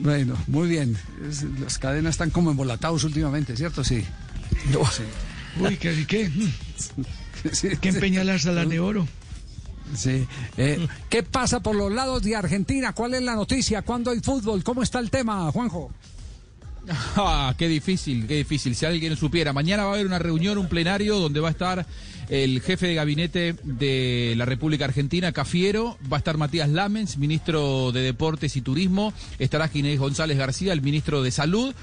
Bueno, 0.00 0.36
muy 0.48 0.68
bien. 0.68 0.96
Es- 1.28 1.44
las 1.60 1.78
cadenas 1.78 2.10
están 2.14 2.30
como 2.30 2.50
embolatados 2.50 3.04
últimamente, 3.04 3.56
¿cierto? 3.56 3.84
Sí. 3.84 4.04
Sí. 4.90 5.02
Uy, 5.60 5.76
qué 5.76 6.06
qué. 6.08 6.30
Sí, 7.52 7.68
Que 7.80 7.88
empeña 7.90 8.24
las 8.24 8.46
alas 8.46 8.68
de 8.68 8.80
oro. 8.80 9.06
Sí. 9.94 10.26
Eh, 10.56 10.86
¿Qué 11.10 11.22
pasa 11.22 11.60
por 11.60 11.76
los 11.76 11.92
lados 11.92 12.22
de 12.22 12.34
Argentina? 12.34 12.92
¿Cuál 12.94 13.14
es 13.14 13.22
la 13.22 13.34
noticia? 13.34 13.82
¿Cuándo 13.82 14.10
hay 14.10 14.20
fútbol? 14.20 14.64
¿Cómo 14.64 14.82
está 14.82 14.98
el 15.00 15.10
tema, 15.10 15.50
Juanjo? 15.52 15.90
Ah, 17.16 17.54
qué 17.56 17.68
difícil, 17.68 18.26
qué 18.26 18.36
difícil. 18.36 18.74
Si 18.74 18.86
alguien 18.86 19.16
supiera, 19.16 19.52
mañana 19.52 19.84
va 19.84 19.90
a 19.90 19.94
haber 19.94 20.06
una 20.06 20.18
reunión, 20.18 20.58
un 20.58 20.68
plenario 20.68 21.18
donde 21.18 21.40
va 21.40 21.48
a 21.48 21.52
estar 21.52 21.86
el 22.28 22.60
jefe 22.62 22.86
de 22.86 22.94
gabinete 22.94 23.56
de 23.62 24.34
la 24.36 24.44
República 24.44 24.86
Argentina, 24.86 25.32
Cafiero, 25.32 25.98
va 26.10 26.16
a 26.16 26.18
estar 26.18 26.38
Matías 26.38 26.68
Lamens, 26.68 27.18
ministro 27.18 27.92
de 27.92 28.00
Deportes 28.00 28.56
y 28.56 28.62
Turismo, 28.62 29.12
estará 29.38 29.68
Ginés 29.68 29.98
González 29.98 30.38
García, 30.38 30.72
el 30.72 30.82
ministro 30.82 31.22
de 31.22 31.30
Salud. 31.30 31.74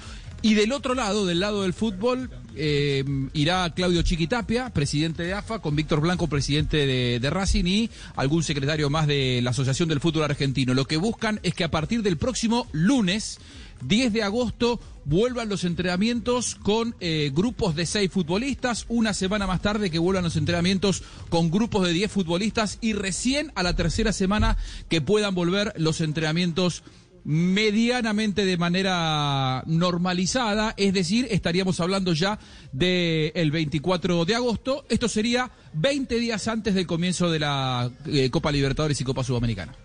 Y 0.42 0.54
del 0.54 0.72
otro 0.72 0.96
lado, 0.96 1.26
del 1.26 1.42
lado 1.42 1.64
del 1.64 1.74
fútbol, 1.74 2.30
eh, 2.56 3.04
irá 3.34 3.70
Claudio 3.76 4.02
Chiquitapia, 4.04 4.70
presidente 4.70 5.24
de 5.24 5.34
AFA, 5.34 5.60
con 5.60 5.76
Víctor 5.76 6.00
Blanco, 6.00 6.28
presidente 6.28 6.88
de, 6.88 7.20
de 7.20 7.30
Racing 7.30 7.66
y 7.66 7.90
algún 8.16 8.42
secretario 8.44 8.90
más 8.90 9.06
de 9.06 9.42
la 9.44 9.50
Asociación 9.50 9.90
del 9.90 10.00
Fútbol 10.00 10.24
Argentino. 10.24 10.74
Lo 10.74 10.86
que 10.86 10.96
buscan 10.96 11.42
es 11.44 11.54
que 11.54 11.66
a 11.66 11.72
partir 11.72 12.04
del 12.04 12.16
próximo 12.16 12.68
lunes, 12.72 13.38
10 13.84 14.14
de 14.14 14.24
agosto, 14.24 14.80
vuelvan 15.06 15.50
los 15.50 15.64
entrenamientos 15.64 16.56
con 16.56 16.96
eh, 17.00 17.32
grupos 17.34 17.76
de 17.76 17.86
6 17.86 18.12
futbolistas, 18.12 18.86
una 18.90 19.14
semana 19.14 19.48
más 19.48 19.62
tarde 19.62 19.90
que 19.90 20.00
vuelvan 20.00 20.24
los 20.24 20.36
entrenamientos 20.36 21.04
con 21.30 21.50
grupos 21.50 21.86
de 21.88 21.94
10 21.94 22.12
futbolistas 22.12 22.78
y 22.82 22.94
recién 22.94 23.52
a 23.56 23.64
la 23.64 23.76
tercera 23.76 24.14
semana 24.14 24.58
que 24.88 25.02
puedan 25.02 25.34
volver 25.36 25.74
los 25.78 26.02
entrenamientos 26.02 26.84
medianamente 27.24 28.46
de 28.46 28.58
manera 28.58 29.64
normalizada, 29.66 30.74
es 30.78 30.94
decir, 30.94 31.28
estaríamos 31.30 31.80
hablando 31.80 32.14
ya 32.14 32.40
del 32.72 33.52
24 33.52 34.26
de 34.26 34.36
agosto. 34.36 34.86
Esto 34.90 35.08
sería 35.08 35.52
20 35.74 36.16
días 36.16 36.48
antes 36.48 36.74
del 36.74 36.88
comienzo 36.88 37.30
de 37.30 37.40
la 37.40 37.92
eh, 38.08 38.30
Copa 38.30 38.52
Libertadores 38.52 39.00
y 39.02 39.04
Copa 39.04 39.24
Sudamericana. 39.24 39.76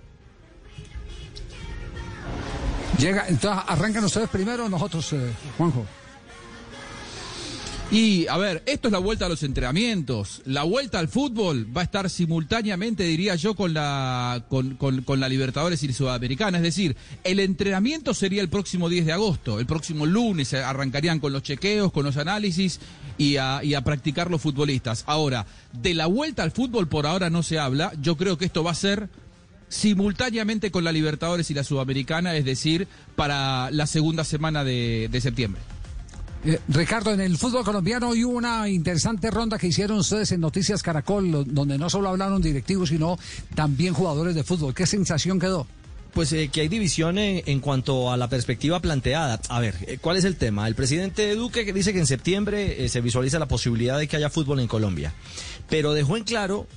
Llega, 2.99 3.27
entonces, 3.29 3.65
¿arrancan 3.67 4.05
ustedes 4.05 4.29
primero 4.29 4.69
nosotros, 4.69 5.13
eh, 5.13 5.33
Juanjo? 5.59 5.85
Y 7.91 8.27
a 8.29 8.39
ver, 8.39 8.63
esto 8.67 8.89
es 8.89 8.93
la 8.93 8.99
vuelta 8.99 9.27
a 9.27 9.29
los 9.29 9.43
entrenamientos. 9.43 10.43
La 10.47 10.63
vuelta 10.65 10.99
al 10.99 11.07
fútbol 11.09 11.69
va 11.77 11.83
a 11.83 11.85
estar 11.85 12.09
simultáneamente, 12.11 13.05
diría 13.05 13.35
yo, 13.37 13.55
con 13.55 13.75
la, 13.75 14.43
con, 14.49 14.75
con- 14.77 15.21
la 15.21 15.29
Libertadores 15.29 15.83
y 15.83 15.93
Sudamericana. 15.93 16.59
Es 16.59 16.65
decir, 16.65 16.97
el 17.25 17.39
entrenamiento 17.41 18.13
sería 18.15 18.43
el 18.43 18.49
próximo 18.49 18.89
10 18.89 19.07
de 19.07 19.13
agosto. 19.13 19.61
El 19.61 19.67
próximo 19.67 20.07
lunes 20.07 20.55
arrancarían 20.55 21.21
con 21.21 21.33
los 21.33 21.43
chequeos, 21.43 21.93
con 21.93 22.05
los 22.05 22.17
análisis 22.17 22.81
y 23.19 23.37
a, 23.37 23.63
y 23.63 23.75
a 23.75 23.83
practicar 23.83 24.31
los 24.31 24.41
futbolistas. 24.41 25.05
Ahora, 25.07 25.47
de 25.73 25.95
la 25.95 26.07
vuelta 26.07 26.43
al 26.43 26.51
fútbol 26.53 26.89
por 26.89 27.07
ahora 27.07 27.29
no 27.31 27.43
se 27.45 27.59
habla. 27.59 27.93
Yo 28.01 28.17
creo 28.17 28.39
que 28.39 28.47
esto 28.47 28.65
va 28.65 28.73
a 28.73 28.75
ser 28.77 29.09
simultáneamente 29.75 30.71
con 30.71 30.85
la 30.85 30.93
Libertadores 30.93 31.51
y 31.51 31.55
la 31.55 31.65
Sudamericana, 31.65 32.37
es 32.37 32.45
decir, 32.45 32.87
para 33.17 33.71
la 33.73 33.87
segunda 33.87 34.23
semana 34.23 34.63
de, 34.63 35.09
de 35.11 35.21
septiembre. 35.21 35.61
Eh, 36.45 36.61
Ricardo, 36.69 37.13
en 37.13 37.21
el 37.21 37.37
fútbol 37.37 37.65
colombiano 37.65 38.13
hay 38.13 38.23
una 38.23 38.69
interesante 38.69 39.31
ronda 39.31 39.59
que 39.59 39.67
hicieron 39.67 39.99
ustedes 39.99 40.31
en 40.31 40.41
Noticias 40.41 40.83
Caracol, 40.83 41.45
donde 41.53 41.77
no 41.77 41.91
solo 41.91 42.11
hablaron 42.11 42.41
directivos, 42.41 42.91
sino 42.91 43.19
también 43.55 43.95
jugadores 43.95 44.35
de 44.35 44.45
fútbol. 44.45 44.75
¿Qué 44.75 44.87
sensación 44.87 45.41
quedó? 45.41 45.67
Pues 46.13 46.33
eh, 46.33 46.49
que 46.53 46.61
hay 46.61 46.69
división 46.69 47.19
en, 47.19 47.43
en 47.47 47.59
cuanto 47.59 48.13
a 48.13 48.17
la 48.17 48.29
perspectiva 48.29 48.79
planteada. 48.79 49.41
A 49.49 49.59
ver, 49.59 49.75
eh, 49.89 49.99
¿cuál 50.01 50.17
es 50.17 50.25
el 50.25 50.37
tema? 50.37 50.69
El 50.69 50.77
presidente 50.77 51.35
Duque 51.35 51.65
que 51.65 51.73
dice 51.73 51.93
que 51.93 51.99
en 51.99 52.07
septiembre 52.07 52.85
eh, 52.85 52.89
se 52.89 53.01
visualiza 53.01 53.41
la 53.41 53.49
posibilidad 53.49 53.99
de 53.99 54.07
que 54.07 54.17
haya 54.17 54.31
fútbol 54.31 54.61
en 54.61 54.69
Colombia, 54.69 55.13
pero 55.69 55.93
dejó 55.95 56.17
en 56.17 56.23
claro 56.23 56.69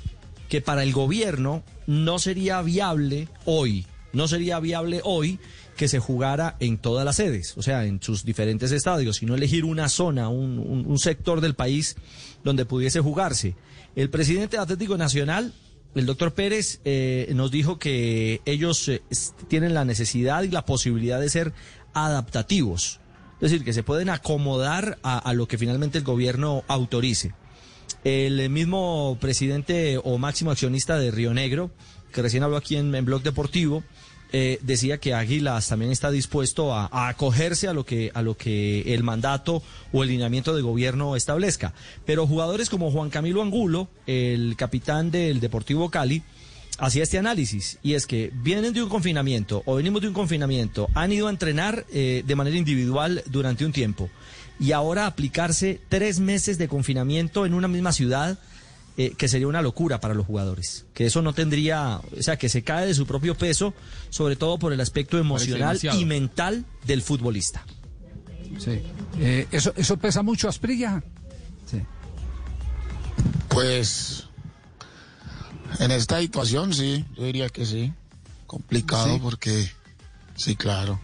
que 0.50 0.62
para 0.62 0.84
el 0.84 0.94
gobierno 0.94 1.64
no 1.86 2.20
sería 2.20 2.62
viable 2.62 3.28
hoy, 3.46 3.86
no 4.14 4.28
sería 4.28 4.60
viable 4.60 5.02
hoy 5.04 5.40
que 5.76 5.88
se 5.88 6.00
jugara 6.00 6.56
en 6.60 6.78
todas 6.78 7.06
las 7.06 7.18
sedes, 7.18 7.56
o 7.58 7.62
sea, 7.62 7.86
en 7.86 8.02
sus 8.02 8.26
diferentes 8.26 8.72
estadios, 8.72 9.18
sino 9.18 9.36
elegir 9.36 9.64
una 9.64 9.90
zona, 9.90 10.28
un, 10.30 10.98
sector 10.98 11.40
del 11.40 11.54
país 11.54 11.96
donde 12.44 12.66
pudiese 12.66 13.00
jugarse. 13.00 13.56
El 13.96 14.10
presidente 14.10 14.58
del 14.58 14.64
Atlético 14.64 14.98
Nacional, 14.98 15.54
el 15.94 16.06
doctor 16.06 16.34
Pérez, 16.34 16.82
eh, 16.84 17.32
nos 17.36 17.52
dijo 17.52 17.78
que 17.78 18.42
ellos 18.46 18.90
eh, 18.90 19.02
tienen 19.48 19.74
la 19.74 19.86
necesidad 19.86 20.44
y 20.44 20.50
la 20.50 20.66
posibilidad 20.66 21.20
de 21.20 21.30
ser 21.30 21.54
adaptativos, 21.94 23.00
es 23.36 23.52
decir, 23.52 23.64
que 23.64 23.74
se 23.74 23.84
pueden 23.84 24.10
acomodar 24.10 24.98
a 25.04 25.32
lo 25.34 25.48
que 25.48 25.60
finalmente 25.60 26.00
el 26.00 26.04
gobierno 26.04 26.64
autorice. 26.68 27.34
El 28.08 28.50
mismo 28.50 29.18
presidente 29.20 30.00
o 30.02 30.18
máximo 30.18 30.52
accionista 30.52 30.98
de 30.98 31.12
Río 31.12 31.34
Negro, 31.34 31.72
que 32.14 32.22
recién 32.22 32.42
habló 32.42 32.56
aquí 32.56 32.78
en, 32.78 32.96
en 32.96 33.04
Blog 33.04 33.22
Deportivo, 33.22 33.84
eh, 34.32 34.60
decía 34.62 34.98
que 34.98 35.14
Águilas 35.14 35.68
también 35.68 35.92
está 35.92 36.10
dispuesto 36.10 36.74
a, 36.74 37.10
acogerse 37.10 37.68
a 37.68 37.74
lo 37.74 37.86
que 37.86 38.10
a 38.14 38.22
lo 38.22 38.38
que 38.38 38.94
el 38.94 39.04
mandato 39.04 39.62
o 39.92 40.04
el 40.04 40.10
lineamiento 40.10 40.56
de 40.56 40.62
gobierno 40.62 41.18
establezca. 41.18 41.74
Pero 42.06 42.26
jugadores 42.26 42.70
como 42.70 42.92
Juan 42.92 43.10
Camilo 43.10 43.42
Angulo, 43.42 43.90
el 44.06 44.56
capitán 44.56 45.12
del 45.12 45.42
Deportivo 45.42 45.90
Cali, 45.90 46.24
hacía 46.78 47.04
este 47.04 47.18
análisis 47.18 47.78
y 47.84 47.96
es 47.96 48.08
que 48.08 48.32
vienen 48.34 48.72
de 48.72 48.84
un 48.84 48.88
confinamiento 48.88 49.64
o 49.66 49.76
venimos 49.76 50.02
de 50.02 50.08
un 50.08 50.14
confinamiento, 50.14 50.88
han 50.94 51.12
ido 51.12 51.28
a 51.28 51.30
entrenar 51.30 51.86
eh, 51.92 52.24
de 52.26 52.36
manera 52.36 52.56
individual 52.56 53.22
durante 53.26 53.66
un 53.66 53.74
tiempo 53.74 54.10
y 54.60 54.72
ahora 54.72 55.06
aplicarse 55.06 55.80
tres 55.90 56.20
meses 56.20 56.58
de 56.58 56.68
confinamiento 56.68 57.46
en 57.46 57.54
una 57.54 57.68
misma 57.68 57.92
ciudad, 57.92 58.40
eh, 58.98 59.14
que 59.16 59.28
sería 59.28 59.48
una 59.48 59.62
locura 59.62 60.00
para 60.00 60.16
los 60.16 60.26
jugadores. 60.26 60.86
Que 60.96 61.06
eso 61.06 61.22
no 61.22 61.34
tendría, 61.34 62.02
o 62.18 62.22
sea, 62.24 62.38
que 62.38 62.50
se 62.50 62.64
cae 62.64 62.88
de 62.88 62.96
su 62.96 63.06
propio 63.06 63.36
peso, 63.36 63.74
sobre 64.10 64.36
todo 64.36 64.58
por 64.58 64.74
el 64.74 64.82
aspecto 64.82 65.20
emocional 65.20 65.80
y 65.94 66.06
mental 66.06 66.66
del 66.86 67.04
futbolista. 67.04 67.64
Sí. 68.58 68.82
Eh, 69.20 69.48
¿eso, 69.52 69.72
¿Eso 69.76 69.98
pesa 69.98 70.24
mucho, 70.24 70.50
Asprilla? 70.50 71.04
Sí. 71.70 71.82
Pues 73.50 74.28
en 75.80 75.92
esta 75.92 76.20
situación 76.20 76.74
sí, 76.74 77.06
yo 77.16 77.24
diría 77.26 77.50
que 77.50 77.66
sí. 77.66 77.94
complicado 78.48 79.14
Sí. 79.14 79.20
porque, 79.22 79.72
sí, 80.36 80.56
claro, 80.56 81.00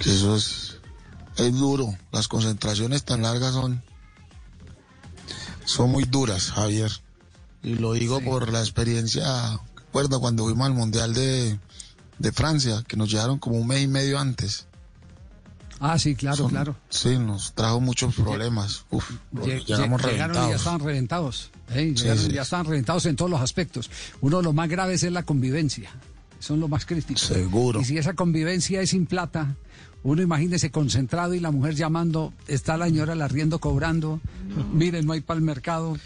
eso 0.00 0.36
es, 0.36 0.80
es 1.36 1.52
duro. 1.54 1.94
Las 2.12 2.28
concentraciones 2.28 3.04
tan 3.04 3.22
largas 3.22 3.52
son, 3.54 3.82
son 5.64 5.90
muy 5.90 6.04
duras, 6.04 6.50
Javier. 6.50 6.90
Y 7.62 7.74
lo 7.76 7.92
digo 7.94 8.20
por 8.20 8.52
la 8.52 8.60
experiencia, 8.60 9.24
recuerdo 9.76 10.20
cuando 10.20 10.44
fuimos 10.44 10.66
al 10.66 10.74
Mundial 10.74 11.14
de, 11.14 11.58
de 12.18 12.32
Francia, 12.32 12.84
que 12.86 12.96
nos 12.96 13.10
llegaron 13.10 13.38
como 13.38 13.56
un 13.56 13.66
mes 13.66 13.82
y 13.82 13.88
medio 13.88 14.18
antes. 14.18 14.66
Ah, 15.80 15.98
sí, 15.98 16.14
claro, 16.14 16.36
Son- 16.36 16.50
claro. 16.50 16.76
Sí, 16.88 17.18
nos 17.18 17.52
trajo 17.54 17.80
muchos 17.80 18.14
problemas. 18.14 18.84
Uf, 18.90 19.10
Lle- 19.34 19.64
llegamos 19.64 20.00
lle- 20.02 20.10
llegaron 20.12 20.36
y 20.46 20.50
ya 20.50 20.56
estaban 20.56 20.80
reventados. 20.80 21.50
¿eh? 21.70 21.94
Sí, 21.96 22.06
y 22.28 22.32
ya 22.32 22.42
estaban 22.42 22.66
reventados 22.66 23.06
en 23.06 23.16
todos 23.16 23.30
los 23.30 23.40
aspectos. 23.40 23.90
Uno 24.20 24.38
de 24.38 24.42
los 24.44 24.54
más 24.54 24.68
graves 24.68 25.02
es 25.02 25.10
la 25.12 25.24
convivencia. 25.24 25.90
Son 26.38 26.60
los 26.60 26.68
más 26.68 26.84
críticos. 26.86 27.22
Seguro. 27.22 27.80
Y 27.80 27.84
si 27.86 27.96
esa 27.98 28.12
convivencia 28.14 28.82
es 28.82 28.90
sin 28.90 29.06
plata, 29.06 29.56
uno 30.04 30.22
imagínese 30.22 30.70
concentrado 30.70 31.34
y 31.34 31.40
la 31.40 31.50
mujer 31.50 31.74
llamando, 31.74 32.32
está 32.46 32.76
la 32.76 32.86
señora 32.86 33.14
el 33.14 33.22
arriendo 33.22 33.58
cobrando, 33.58 34.20
miren, 34.72 35.06
no 35.06 35.12
hay 35.14 35.20
para 35.22 35.38
el 35.38 35.44
mercado, 35.44 35.96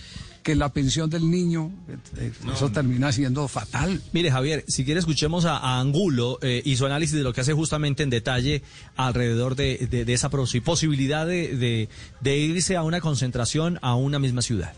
que 0.42 0.54
la 0.54 0.72
pensión 0.72 1.10
del 1.10 1.30
niño, 1.30 1.70
eh, 2.16 2.32
eso 2.54 2.70
termina 2.70 3.12
siendo 3.12 3.46
fatal. 3.48 4.00
Mire, 4.12 4.30
Javier, 4.30 4.64
si 4.66 4.82
quiere 4.84 4.98
escuchemos 5.00 5.44
a, 5.44 5.58
a 5.58 5.78
Angulo 5.80 6.38
eh, 6.40 6.62
y 6.64 6.76
su 6.76 6.86
análisis 6.86 7.16
de 7.16 7.22
lo 7.22 7.34
que 7.34 7.42
hace 7.42 7.52
justamente 7.52 8.02
en 8.02 8.08
detalle 8.08 8.62
alrededor 8.96 9.56
de, 9.56 9.86
de- 9.90 10.06
de 10.06 10.12
esa 10.14 10.30
posi- 10.30 10.62
posibilidad 10.62 11.26
de, 11.26 11.54
de- 11.56 11.88
de 12.22 12.38
irse 12.38 12.76
a 12.76 12.82
una 12.82 13.00
concentración 13.02 13.78
a 13.82 13.94
una 13.94 14.18
misma 14.18 14.40
ciudad. 14.40 14.72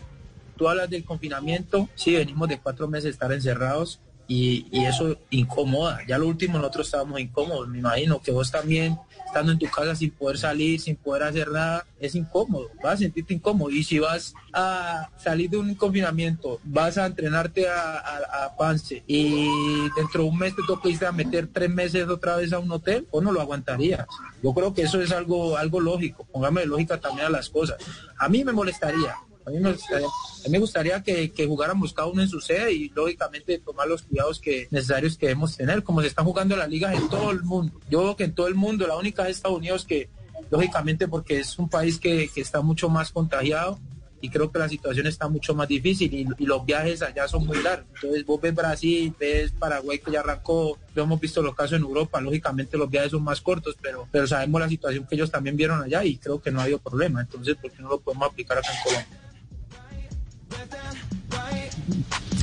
Tú 0.57 0.67
hablas 0.67 0.89
del 0.89 1.05
confinamiento, 1.05 1.87
sí, 1.95 2.15
venimos 2.15 2.49
de 2.49 2.59
cuatro 2.59 2.87
meses 2.89 3.05
de 3.05 3.09
estar 3.11 3.31
encerrados 3.31 3.99
y, 4.27 4.65
y 4.71 4.83
eso 4.85 5.17
incomoda. 5.29 5.99
Ya 6.07 6.17
lo 6.17 6.27
último 6.27 6.57
nosotros 6.57 6.87
estábamos 6.87 7.19
incómodos, 7.21 7.69
me 7.69 7.79
imagino 7.79 8.21
que 8.21 8.31
vos 8.31 8.51
también, 8.51 8.97
estando 9.31 9.53
en 9.53 9.59
tu 9.59 9.67
casa 9.67 9.95
sin 9.95 10.11
poder 10.11 10.37
salir, 10.37 10.81
sin 10.81 10.97
poder 10.97 11.23
hacer 11.23 11.49
nada, 11.49 11.85
es 12.01 12.15
incómodo, 12.15 12.69
vas 12.83 12.95
a 12.95 12.97
sentirte 12.97 13.33
incómodo. 13.33 13.69
Y 13.69 13.81
si 13.85 13.97
vas 13.97 14.33
a 14.51 15.09
salir 15.17 15.49
de 15.49 15.57
un 15.57 15.73
confinamiento, 15.75 16.59
vas 16.65 16.97
a 16.97 17.05
entrenarte 17.05 17.67
a, 17.69 18.51
Pance 18.57 19.03
y 19.07 19.89
dentro 19.95 20.23
de 20.23 20.29
un 20.29 20.37
mes 20.37 20.53
te 20.55 20.61
toca 20.67 20.89
a 21.07 21.11
meter 21.11 21.47
tres 21.47 21.69
meses 21.69 22.07
otra 22.09 22.35
vez 22.35 22.51
a 22.51 22.59
un 22.59 22.71
hotel, 22.71 23.07
o 23.11 23.21
no 23.21 23.31
lo 23.31 23.39
aguantarías. 23.39 24.05
Yo 24.43 24.53
creo 24.53 24.73
que 24.73 24.81
eso 24.81 25.01
es 25.01 25.11
algo, 25.11 25.55
algo 25.57 25.79
lógico, 25.79 26.25
póngame 26.25 26.65
lógica 26.65 26.99
también 26.99 27.27
a 27.27 27.29
las 27.29 27.49
cosas. 27.49 27.77
A 28.17 28.27
mí 28.27 28.43
me 28.43 28.51
molestaría, 28.51 29.15
me 29.59 29.71
gustaría, 29.73 30.07
a 30.07 30.43
mí 30.45 30.51
me 30.51 30.59
gustaría 30.59 31.03
que, 31.03 31.31
que 31.31 31.47
jugáramos 31.47 31.93
cada 31.93 32.07
uno 32.07 32.21
en 32.21 32.29
su 32.29 32.39
sede 32.39 32.71
y 32.73 32.89
lógicamente 32.89 33.59
tomar 33.59 33.87
los 33.87 34.03
cuidados 34.03 34.39
que 34.39 34.67
necesarios 34.71 35.17
que 35.17 35.27
debemos 35.27 35.57
tener, 35.57 35.83
como 35.83 36.01
se 36.01 36.07
están 36.07 36.25
jugando 36.25 36.55
las 36.55 36.69
ligas 36.69 36.95
en 36.95 37.09
todo 37.09 37.31
el 37.31 37.43
mundo. 37.43 37.79
Yo 37.89 38.03
veo 38.03 38.15
que 38.15 38.25
en 38.25 38.33
todo 38.33 38.47
el 38.47 38.55
mundo, 38.55 38.87
la 38.87 38.97
única 38.97 39.27
es 39.27 39.37
Estados 39.37 39.57
Unidos 39.57 39.85
que, 39.85 40.09
lógicamente, 40.49 41.07
porque 41.07 41.39
es 41.39 41.57
un 41.59 41.69
país 41.69 41.99
que, 41.99 42.29
que 42.33 42.41
está 42.41 42.61
mucho 42.61 42.89
más 42.89 43.11
contagiado 43.11 43.79
y 44.21 44.29
creo 44.29 44.51
que 44.51 44.59
la 44.59 44.69
situación 44.69 45.07
está 45.07 45.27
mucho 45.27 45.55
más 45.55 45.67
difícil 45.67 46.13
y, 46.13 46.27
y 46.37 46.45
los 46.45 46.63
viajes 46.65 47.01
allá 47.01 47.27
son 47.27 47.45
muy 47.45 47.61
largos. 47.61 47.87
Entonces 47.95 48.25
vos 48.25 48.39
ves 48.39 48.53
Brasil, 48.53 49.13
ves 49.19 49.51
Paraguay 49.51 49.99
que 49.99 50.11
ya 50.11 50.19
arrancó, 50.19 50.77
lo 50.93 51.03
hemos 51.03 51.19
visto 51.19 51.41
los 51.41 51.55
casos 51.55 51.77
en 51.77 51.83
Europa, 51.83 52.21
lógicamente 52.21 52.77
los 52.77 52.89
viajes 52.89 53.11
son 53.11 53.23
más 53.23 53.41
cortos, 53.41 53.75
pero, 53.81 54.07
pero 54.11 54.27
sabemos 54.27 54.61
la 54.61 54.69
situación 54.69 55.05
que 55.07 55.15
ellos 55.15 55.31
también 55.31 55.57
vieron 55.57 55.81
allá 55.81 56.03
y 56.05 56.17
creo 56.17 56.39
que 56.41 56.51
no 56.51 56.59
ha 56.59 56.63
habido 56.63 56.79
problema. 56.79 57.21
Entonces, 57.21 57.55
¿por 57.55 57.71
qué 57.71 57.81
no 57.81 57.89
lo 57.89 57.99
podemos 57.99 58.29
aplicar 58.29 58.59
acá 58.59 58.69
en 58.71 58.83
Colombia? 58.83 59.20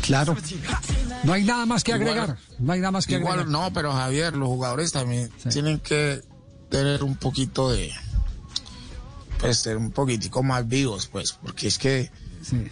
Claro. 0.02 0.36
No 1.24 1.32
hay 1.34 1.44
nada 1.44 1.66
más 1.66 1.84
que 1.84 1.92
agregar. 1.92 2.38
no 2.58 2.72
hay 2.72 2.80
nada 2.80 2.92
más 2.92 3.06
que 3.06 3.14
Igual, 3.16 3.40
agregar. 3.40 3.52
no, 3.52 3.72
pero 3.72 3.92
Javier, 3.92 4.34
los 4.34 4.48
jugadores 4.48 4.92
también 4.92 5.30
tienen 5.50 5.80
que 5.80 6.22
tener 6.70 7.02
un 7.02 7.16
poquito 7.16 7.70
de, 7.70 7.92
pues, 9.40 9.58
ser 9.58 9.76
un 9.76 9.90
poquitico 9.90 10.42
más 10.42 10.66
vivos, 10.66 11.08
pues, 11.08 11.32
porque 11.32 11.68
es 11.68 11.78
que 11.78 12.10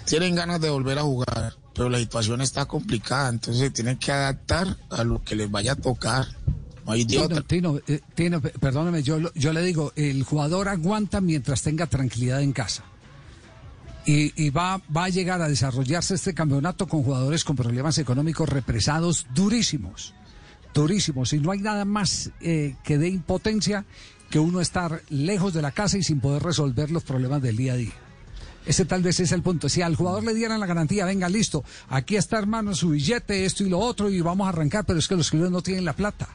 tienen 0.06 0.34
ganas 0.34 0.60
de 0.60 0.70
volver 0.70 0.98
a 0.98 1.02
jugar, 1.02 1.54
pero 1.74 1.90
la 1.90 1.98
situación 1.98 2.40
está 2.40 2.64
complicada, 2.64 3.28
entonces 3.28 3.62
se 3.62 3.70
tienen 3.70 3.98
que 3.98 4.12
adaptar 4.12 4.76
a 4.90 5.04
lo 5.04 5.22
que 5.22 5.36
les 5.36 5.50
vaya 5.50 5.72
a 5.72 5.76
tocar. 5.76 6.26
No 6.86 6.92
hay 6.92 7.04
de. 7.04 7.18
Tino, 7.18 7.42
Tino, 7.42 7.80
eh, 7.86 8.00
Tino, 8.14 8.40
perdóname, 8.40 9.02
yo, 9.02 9.18
yo 9.34 9.52
le 9.52 9.60
digo, 9.62 9.92
el 9.96 10.22
jugador 10.22 10.68
aguanta 10.68 11.20
mientras 11.20 11.60
tenga 11.62 11.86
tranquilidad 11.86 12.40
en 12.40 12.52
casa. 12.52 12.84
Y, 14.06 14.32
y 14.40 14.50
va, 14.50 14.80
va 14.96 15.04
a 15.04 15.08
llegar 15.08 15.42
a 15.42 15.48
desarrollarse 15.48 16.14
este 16.14 16.32
campeonato 16.32 16.86
con 16.86 17.02
jugadores 17.02 17.44
con 17.44 17.56
problemas 17.56 17.98
económicos 17.98 18.48
represados 18.48 19.26
durísimos, 19.34 20.14
durísimos. 20.72 21.32
Y 21.32 21.40
no 21.40 21.50
hay 21.50 21.58
nada 21.58 21.84
más 21.84 22.30
eh, 22.40 22.76
que 22.84 22.98
dé 22.98 23.08
impotencia 23.08 23.84
que 24.30 24.38
uno 24.38 24.60
estar 24.60 25.02
lejos 25.08 25.54
de 25.54 25.62
la 25.62 25.72
casa 25.72 25.98
y 25.98 26.02
sin 26.02 26.20
poder 26.20 26.42
resolver 26.42 26.90
los 26.90 27.02
problemas 27.02 27.42
del 27.42 27.56
día 27.56 27.72
a 27.72 27.76
día. 27.76 27.92
Ese 28.64 28.84
tal 28.84 29.02
vez 29.02 29.20
es 29.20 29.30
el 29.30 29.42
punto. 29.42 29.68
Si 29.68 29.80
al 29.82 29.94
jugador 29.94 30.24
le 30.24 30.34
dieran 30.34 30.58
la 30.58 30.66
garantía, 30.66 31.04
venga, 31.04 31.28
listo, 31.28 31.64
aquí 31.88 32.16
está 32.16 32.38
hermano 32.38 32.74
su 32.74 32.90
billete, 32.90 33.44
esto 33.44 33.64
y 33.64 33.68
lo 33.68 33.78
otro, 33.78 34.10
y 34.10 34.20
vamos 34.20 34.46
a 34.46 34.48
arrancar, 34.48 34.84
pero 34.84 34.98
es 34.98 35.06
que 35.06 35.14
los 35.14 35.30
clubes 35.30 35.50
no 35.50 35.62
tienen 35.62 35.84
la 35.84 35.92
plata. 35.92 36.28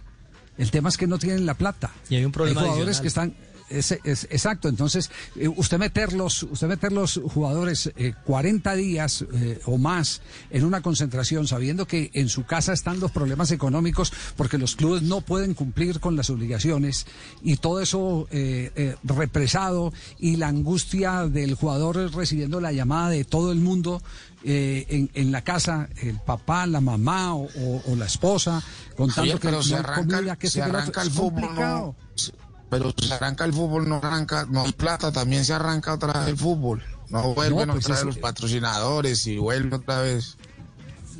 El 0.57 0.71
tema 0.71 0.89
es 0.89 0.97
que 0.97 1.07
no 1.07 1.17
tienen 1.17 1.45
la 1.45 1.55
plata. 1.55 1.91
Y 2.09 2.15
hay 2.15 2.25
un 2.25 2.31
problema 2.31 2.61
jugadores 2.61 2.99
adicional. 2.99 3.31
que 3.33 3.39
están 3.39 3.50
es, 3.71 3.91
es- 4.03 4.27
exacto, 4.29 4.67
entonces 4.69 5.09
eh, 5.35 5.47
usted 5.47 5.77
meterlos, 5.79 6.43
usted 6.43 6.67
meter 6.67 6.91
los 6.91 7.19
jugadores 7.33 7.91
eh, 7.95 8.13
40 8.25 8.75
días 8.75 9.25
eh, 9.33 9.59
o 9.65 9.77
más 9.77 10.21
en 10.49 10.65
una 10.65 10.81
concentración, 10.81 11.47
sabiendo 11.47 11.87
que 11.87 12.11
en 12.13 12.29
su 12.29 12.45
casa 12.45 12.73
están 12.73 12.99
los 12.99 13.11
problemas 13.11 13.51
económicos, 13.51 14.11
porque 14.35 14.57
los 14.57 14.75
clubes 14.75 15.01
no 15.03 15.21
pueden 15.21 15.53
cumplir 15.53 15.99
con 15.99 16.15
las 16.15 16.29
obligaciones 16.29 17.05
y 17.41 17.57
todo 17.57 17.81
eso 17.81 18.27
eh, 18.31 18.95
represado 19.03 19.93
y 20.19 20.35
la 20.35 20.47
angustia 20.49 21.27
del 21.27 21.55
jugador 21.55 21.97
recibiendo 22.13 22.59
la 22.61 22.71
llamada 22.71 23.09
de 23.09 23.23
todo 23.25 23.51
el 23.51 23.59
mundo 23.59 24.01
eh, 24.43 24.85
en, 24.89 25.09
en 25.13 25.31
la 25.31 25.43
casa, 25.43 25.87
el 26.01 26.19
papá, 26.19 26.65
la 26.65 26.81
mamá 26.81 27.35
o, 27.35 27.43
o- 27.45 27.81
o 27.91 27.95
la 27.95 28.05
esposa, 28.05 28.63
contando 28.97 29.33
que 29.33 29.39
pero 29.39 29.61
se 29.61 29.75
arranca, 29.75 30.15
comida, 30.17 30.35
que 30.35 30.49
se 30.49 30.59
que 30.59 30.65
otro. 30.65 30.77
arranca 30.79 31.01
el 31.03 31.11
fútbol, 31.11 31.55
no, 31.55 31.95
pero 32.71 32.93
se 32.97 33.13
arranca 33.13 33.43
el 33.43 33.51
fútbol, 33.51 33.89
no 33.89 33.97
arranca, 33.97 34.47
no 34.49 34.63
hay 34.63 34.71
plata, 34.71 35.11
también 35.11 35.43
se 35.43 35.53
arranca 35.53 35.93
otra 35.93 36.21
vez 36.21 36.29
el 36.29 36.37
fútbol. 36.37 36.81
No 37.09 37.33
vuelven 37.33 37.67
No, 37.67 37.73
pues 37.73 37.85
otra 37.85 37.97
vez 37.97 38.05
los 38.05 38.17
patrocinadores 38.17 39.27
y 39.27 39.37
vuelve 39.37 39.75
otra 39.75 39.99
vez. 39.99 40.37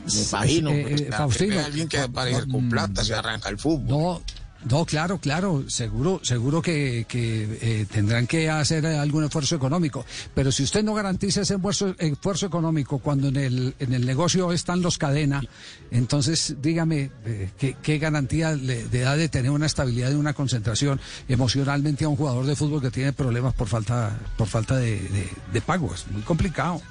Me 0.06 0.22
imagino, 0.22 0.69
Eh, 0.72 0.82
porque 0.82 1.03
eh, 1.03 1.11
Faustino, 1.11 1.60
alguien 1.60 1.90
que 1.90 1.99
aparecer 1.99 2.48
con 2.48 2.69
plata 2.69 3.03
se 3.03 3.14
arranca 3.14 3.49
el 3.49 3.60
fútbol. 3.60 3.86
No, 3.90 4.22
no, 4.69 4.85
claro, 4.85 5.17
claro, 5.17 5.63
seguro, 5.67 6.19
seguro 6.23 6.61
que, 6.61 7.05
que, 7.07 7.57
eh, 7.61 7.85
tendrán 7.91 8.27
que 8.27 8.49
hacer 8.49 8.85
algún 8.85 9.23
esfuerzo 9.23 9.55
económico. 9.55 10.05
Pero 10.35 10.51
si 10.51 10.63
usted 10.63 10.83
no 10.83 10.93
garantiza 10.93 11.41
ese 11.41 11.55
esfuerzo, 11.55 11.95
esfuerzo 11.97 12.45
económico 12.45 12.99
cuando 12.99 13.29
en 13.29 13.38
el, 13.38 13.75
en 13.79 13.93
el 13.93 14.05
negocio 14.05 14.51
están 14.51 14.81
los 14.81 14.97
cadena, 14.97 15.41
entonces 15.89 16.55
dígame 16.61 17.11
eh, 17.25 17.49
¿qué, 17.57 17.75
qué 17.81 17.97
garantía 17.97 18.53
le, 18.53 18.88
le 18.88 18.99
da 18.99 19.15
de 19.15 19.29
tener 19.29 19.51
una 19.51 19.65
estabilidad 19.65 20.11
y 20.11 20.15
una 20.15 20.33
concentración 20.33 20.99
emocionalmente 21.27 22.05
a 22.05 22.09
un 22.09 22.15
jugador 22.15 22.45
de 22.45 22.55
fútbol 22.55 22.81
que 22.81 22.91
tiene 22.91 23.13
problemas 23.13 23.53
por 23.53 23.67
falta, 23.67 24.17
por 24.38 24.47
falta 24.47 24.77
de, 24.77 24.99
de, 24.99 25.29
de 25.51 25.61
pago. 25.61 25.91
Es 25.93 26.05
muy 26.07 26.21
complicado. 26.21 26.81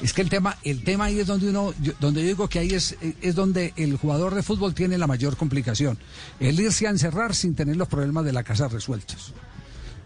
Es 0.00 0.12
que 0.12 0.22
el 0.22 0.28
tema, 0.28 0.56
el 0.62 0.84
tema 0.84 1.06
ahí 1.06 1.18
es 1.18 1.26
donde 1.26 1.48
uno, 1.50 1.74
yo- 1.82 1.92
donde 2.00 2.20
yo 2.22 2.28
digo 2.28 2.48
que 2.48 2.60
ahí 2.60 2.70
es, 2.72 2.96
es 3.20 3.34
donde 3.34 3.72
el 3.76 3.96
jugador 3.96 4.34
de 4.34 4.42
fútbol 4.44 4.72
tiene 4.74 4.96
la 4.96 5.06
mayor 5.08 5.36
complicación. 5.36 5.98
El 6.38 6.58
irse 6.60 6.86
a 6.86 6.90
encerrar 6.90 7.34
sin 7.34 7.54
tener 7.56 7.76
los 7.76 7.88
problemas 7.88 8.24
de 8.24 8.32
la 8.32 8.44
casa 8.44 8.68
resueltos. 8.68 9.32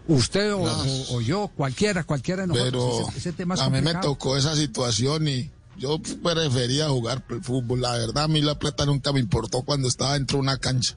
Usted 0.07 0.53
o, 0.53 0.61
o- 0.63 1.15
o 1.17 1.21
yo, 1.21 1.49
cualquiera, 1.55 2.03
cualquiera 2.03 2.41
de 2.41 2.47
nosotros. 2.47 2.71
Pero 3.01 3.09
ese, 3.09 3.17
ese 3.19 3.33
tema 3.33 3.53
es 3.55 3.61
a 3.61 3.69
mí 3.69 3.81
me 3.81 3.93
tocó 4.01 4.35
esa 4.35 4.55
situación 4.55 5.27
y 5.27 5.49
yo 5.77 5.99
prefería 5.99 6.89
jugar 6.89 7.23
el 7.29 7.43
fútbol. 7.43 7.81
La 7.81 7.91
verdad, 7.93 8.23
a 8.23 8.27
mí 8.27 8.41
la 8.41 8.57
plata 8.57 8.85
nunca 8.85 9.13
me 9.13 9.19
importó 9.19 9.61
cuando 9.61 9.87
estaba 9.87 10.13
dentro 10.13 10.37
de 10.37 10.41
una 10.41 10.57
cancha. 10.57 10.95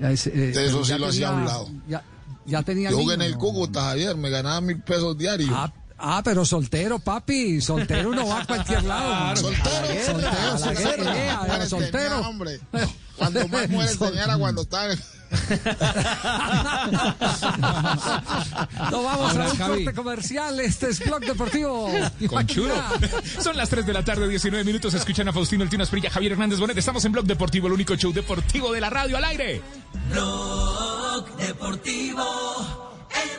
Es, 0.00 0.26
eh, 0.26 0.30
De 0.30 0.66
eso 0.66 0.82
sí 0.84 0.94
lo 0.98 1.08
hacía 1.08 1.28
a 1.28 1.32
un 1.36 1.44
lado. 1.44 1.68
Ya, 1.88 2.02
ya 2.46 2.62
tenía 2.62 2.90
Yo 2.90 2.96
jugué 2.98 3.14
en 3.14 3.22
el. 3.22 3.36
Cúcuta, 3.36 3.82
Javier, 3.82 4.16
me 4.16 4.30
ganaba 4.30 4.60
mil 4.62 4.80
pesos 4.80 5.16
diarios. 5.16 5.50
Ah, 5.52 5.72
ah, 6.00 6.20
pero 6.24 6.44
soltero, 6.44 6.98
papi. 6.98 7.60
Soltero 7.60 8.10
no 8.10 8.26
va 8.26 8.40
a 8.42 8.46
cualquier 8.46 8.84
lado. 8.84 9.36
Soltero, 9.36 10.04
soltero, 10.06 11.66
soltero. 11.68 11.90
tenía, 12.16 12.28
hombre. 12.28 12.60
Cuando 13.16 13.46
más 13.48 13.68
mujeres 13.68 13.98
tenía 13.98 14.24
era 14.24 14.38
cuando 14.38 14.62
estaba... 14.62 14.94
No 18.90 19.02
vamos 19.02 19.32
Ahora, 19.32 19.46
a 19.46 19.50
un 19.50 19.56
Javi. 19.58 19.84
corte 19.84 19.94
comercial. 19.94 20.60
Este 20.60 20.88
es 20.88 21.04
Blog 21.04 21.20
Deportivo. 21.20 21.90
Con 22.28 22.46
churo. 22.46 22.74
Son 23.40 23.56
las 23.56 23.68
3 23.68 23.86
de 23.86 23.92
la 23.92 24.04
tarde, 24.04 24.26
19 24.28 24.64
minutos. 24.64 24.94
Escuchan 24.94 25.28
a 25.28 25.32
Faustino 25.32 25.62
El 25.62 25.70
Tino 25.70 25.84
Esprilla, 25.84 26.10
Javier 26.10 26.32
Hernández 26.32 26.58
Bonet. 26.58 26.76
Estamos 26.78 27.04
en 27.04 27.12
Blog 27.12 27.26
Deportivo, 27.26 27.66
el 27.66 27.74
único 27.74 27.94
show 27.94 28.12
deportivo 28.12 28.72
de 28.72 28.80
la 28.80 28.90
radio 28.90 29.16
al 29.18 29.24
aire. 29.24 29.62
Blog 30.10 31.36
Deportivo 31.36 32.24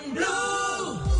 en 0.05 0.13
Blue. 0.13 1.10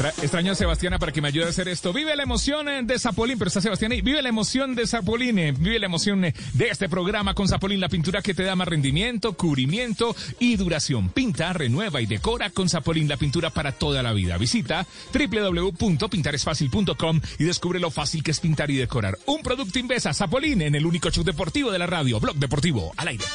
Extra- 0.00 0.24
extraño 0.24 0.52
a 0.52 0.54
Sebastiana 0.54 0.98
para 0.98 1.12
que 1.12 1.20
me 1.20 1.28
ayude 1.28 1.44
a 1.44 1.50
hacer 1.50 1.68
esto. 1.68 1.92
Vive 1.92 2.16
la 2.16 2.22
emoción 2.22 2.66
eh, 2.70 2.80
de 2.82 2.98
Zapolín, 2.98 3.36
pero 3.36 3.48
está 3.48 3.60
Sebastián 3.60 3.92
ahí. 3.92 4.00
Vive 4.00 4.22
la 4.22 4.30
emoción 4.30 4.74
de 4.74 4.86
Zapolín, 4.86 5.38
eh, 5.38 5.52
vive 5.52 5.78
la 5.78 5.84
emoción 5.84 6.24
eh, 6.24 6.32
de 6.54 6.68
este 6.68 6.88
programa 6.88 7.34
con 7.34 7.48
Zapolín, 7.48 7.80
la 7.80 7.90
pintura 7.90 8.22
que 8.22 8.32
te 8.32 8.42
da 8.42 8.56
más 8.56 8.66
rendimiento, 8.66 9.34
cubrimiento 9.34 10.16
y 10.38 10.56
duración. 10.56 11.10
Pinta, 11.10 11.52
renueva 11.52 12.00
y 12.00 12.06
decora 12.06 12.48
con 12.48 12.70
Zapolín, 12.70 13.08
la 13.08 13.18
pintura 13.18 13.50
para 13.50 13.72
toda 13.72 14.02
la 14.02 14.14
vida. 14.14 14.38
Visita 14.38 14.86
www.pintaresfacil.com 15.12 17.20
y 17.38 17.44
descubre 17.44 17.78
lo 17.78 17.90
fácil 17.90 18.22
que 18.22 18.30
es 18.30 18.40
pintar 18.40 18.70
y 18.70 18.76
decorar. 18.76 19.18
Un 19.26 19.42
producto 19.42 19.78
Invesa, 19.78 20.14
Zapolín, 20.14 20.62
en 20.62 20.76
el 20.76 20.86
único 20.86 21.10
show 21.10 21.24
deportivo 21.24 21.70
de 21.70 21.78
la 21.78 21.86
radio, 21.86 22.18
Blog 22.20 22.36
Deportivo, 22.36 22.94
al 22.96 23.08
aire. 23.08 23.26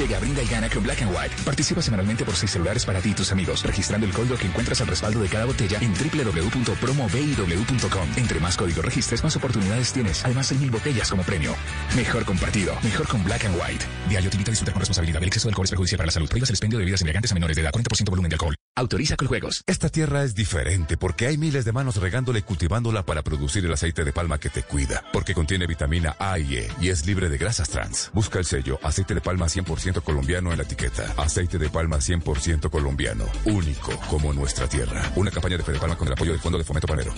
Llega, 0.00 0.18
brinda 0.18 0.42
y 0.42 0.46
gana 0.46 0.70
con 0.70 0.82
Black 0.82 1.02
and 1.02 1.14
White. 1.14 1.36
Participa 1.44 1.82
semanalmente 1.82 2.24
por 2.24 2.34
seis 2.34 2.52
celulares 2.52 2.86
para 2.86 3.02
ti 3.02 3.10
y 3.10 3.14
tus 3.14 3.32
amigos, 3.32 3.62
registrando 3.62 4.06
el 4.06 4.14
código 4.14 4.34
que 4.38 4.46
encuentras 4.46 4.80
al 4.80 4.86
respaldo 4.86 5.20
de 5.20 5.28
cada 5.28 5.44
botella 5.44 5.78
en 5.82 5.92
www.promobiw.com. 5.92 8.08
Entre 8.16 8.40
más 8.40 8.56
códigos 8.56 8.82
registres, 8.82 9.22
más 9.22 9.36
oportunidades 9.36 9.92
tienes. 9.92 10.24
Además, 10.24 10.50
hay 10.52 10.56
mil 10.56 10.70
botellas 10.70 11.10
como 11.10 11.22
premio. 11.22 11.54
Mejor 11.94 12.24
compartido, 12.24 12.78
mejor 12.82 13.08
con 13.08 13.22
Black 13.24 13.44
and 13.44 13.56
White. 13.56 13.84
Diario 14.08 14.30
te 14.30 14.36
invita 14.36 14.52
a 14.52 14.52
disfrutar 14.52 14.72
con 14.72 14.80
responsabilidad. 14.80 15.20
El 15.20 15.28
exceso 15.28 15.48
de 15.48 15.50
alcohol 15.50 15.66
es 15.66 15.70
perjudicial 15.70 15.98
para 15.98 16.06
la 16.06 16.12
salud. 16.12 16.30
Prohíbas 16.30 16.48
el 16.48 16.54
expendio 16.54 16.78
de 16.78 16.84
bebidas 16.84 17.02
embriagantes 17.02 17.32
a 17.32 17.34
menores 17.34 17.56
de 17.56 17.60
edad. 17.60 17.70
40% 17.70 18.08
volumen 18.08 18.30
de 18.30 18.36
alcohol. 18.36 18.54
Autoriza 18.76 19.16
con 19.16 19.26
juegos. 19.26 19.62
Esta 19.66 19.88
tierra 19.88 20.22
es 20.22 20.34
diferente 20.34 20.96
porque 20.96 21.26
hay 21.26 21.36
miles 21.36 21.64
de 21.64 21.72
manos 21.72 21.96
regándola 21.96 22.38
y 22.38 22.42
cultivándola 22.42 23.04
para 23.04 23.22
producir 23.22 23.64
el 23.64 23.72
aceite 23.72 24.04
de 24.04 24.12
palma 24.12 24.38
que 24.38 24.48
te 24.48 24.62
cuida. 24.62 25.02
Porque 25.12 25.34
contiene 25.34 25.66
vitamina 25.66 26.14
A 26.18 26.38
y 26.38 26.56
E 26.56 26.68
y 26.80 26.88
es 26.88 27.04
libre 27.04 27.28
de 27.28 27.36
grasas 27.36 27.68
trans. 27.68 28.10
Busca 28.14 28.38
el 28.38 28.44
sello 28.44 28.78
aceite 28.82 29.14
de 29.14 29.20
palma 29.20 29.46
100% 29.46 30.02
colombiano 30.02 30.52
en 30.52 30.58
la 30.58 30.64
etiqueta. 30.64 31.14
Aceite 31.16 31.58
de 31.58 31.68
palma 31.68 31.96
100% 31.98 32.70
colombiano. 32.70 33.24
Único 33.44 33.98
como 34.08 34.32
nuestra 34.32 34.68
tierra. 34.68 35.02
Una 35.16 35.32
campaña 35.32 35.56
de 35.56 35.64
Fede 35.64 35.78
Palma 35.78 35.96
con 35.96 36.06
el 36.06 36.12
apoyo 36.12 36.30
del 36.30 36.40
Fondo 36.40 36.56
de 36.56 36.64
Fomento 36.64 36.86
Panero. 36.86 37.12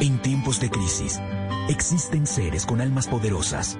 En 0.00 0.22
tiempos 0.22 0.60
de 0.60 0.70
crisis, 0.70 1.20
existen 1.68 2.26
seres 2.26 2.64
con 2.64 2.80
almas 2.80 3.06
poderosas 3.06 3.78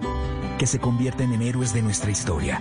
que 0.59 0.67
se 0.67 0.79
convierten 0.79 1.33
en 1.33 1.41
héroes 1.41 1.73
de 1.73 1.81
nuestra 1.81 2.11
historia. 2.11 2.61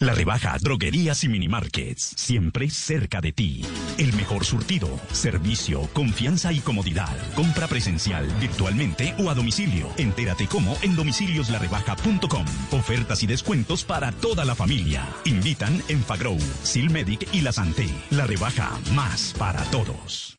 La 0.00 0.14
rebaja 0.14 0.56
Droguerías 0.60 1.24
y 1.24 1.28
Minimarkets, 1.28 2.14
siempre 2.16 2.70
cerca 2.70 3.20
de 3.20 3.32
ti. 3.32 3.64
El 3.98 4.12
mejor 4.14 4.44
surtido, 4.44 4.88
servicio, 5.10 5.88
confianza 5.92 6.52
y 6.52 6.60
comodidad. 6.60 7.16
Compra 7.34 7.66
presencial, 7.66 8.24
virtualmente 8.38 9.12
o 9.18 9.28
a 9.28 9.34
domicilio. 9.34 9.88
Entérate 9.96 10.46
cómo 10.46 10.76
en 10.82 10.94
domicilioslarebaja.com. 10.94 12.46
Ofertas 12.70 13.24
y 13.24 13.26
descuentos 13.26 13.82
para 13.82 14.12
toda 14.12 14.44
la 14.44 14.54
familia. 14.54 15.04
Invitan 15.24 15.82
en 15.88 16.04
Fagrow, 16.04 16.38
Silmedic 16.62 17.28
y 17.34 17.40
La 17.40 17.50
Santé. 17.50 17.88
La 18.10 18.24
rebaja 18.24 18.78
más 18.94 19.34
para 19.36 19.64
todos. 19.72 20.38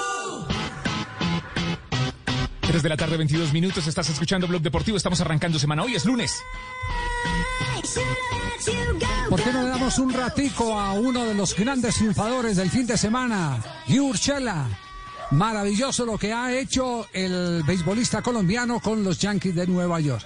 3 2.71 2.83
de 2.83 2.87
la 2.87 2.95
tarde, 2.95 3.17
22 3.17 3.51
minutos. 3.51 3.85
Estás 3.85 4.07
escuchando 4.07 4.47
Blog 4.47 4.61
Deportivo. 4.61 4.95
Estamos 4.95 5.19
arrancando 5.19 5.59
semana. 5.59 5.83
Hoy 5.83 5.95
es 5.95 6.05
lunes. 6.05 6.41
¿Por 9.29 9.43
qué 9.43 9.51
no 9.51 9.63
le 9.63 9.67
damos 9.67 9.99
un 9.99 10.13
ratico 10.13 10.79
a 10.79 10.93
uno 10.93 11.25
de 11.25 11.33
los 11.33 11.53
grandes 11.53 11.95
triunfadores 11.95 12.55
del 12.55 12.69
fin 12.69 12.87
de 12.87 12.97
semana, 12.97 13.61
Urchela? 13.89 14.69
Maravilloso 15.31 16.05
lo 16.05 16.17
que 16.17 16.31
ha 16.31 16.57
hecho 16.57 17.07
el 17.11 17.61
beisbolista 17.67 18.21
colombiano 18.21 18.79
con 18.79 19.03
los 19.03 19.19
Yankees 19.19 19.53
de 19.53 19.67
Nueva 19.67 19.99
York. 19.99 20.25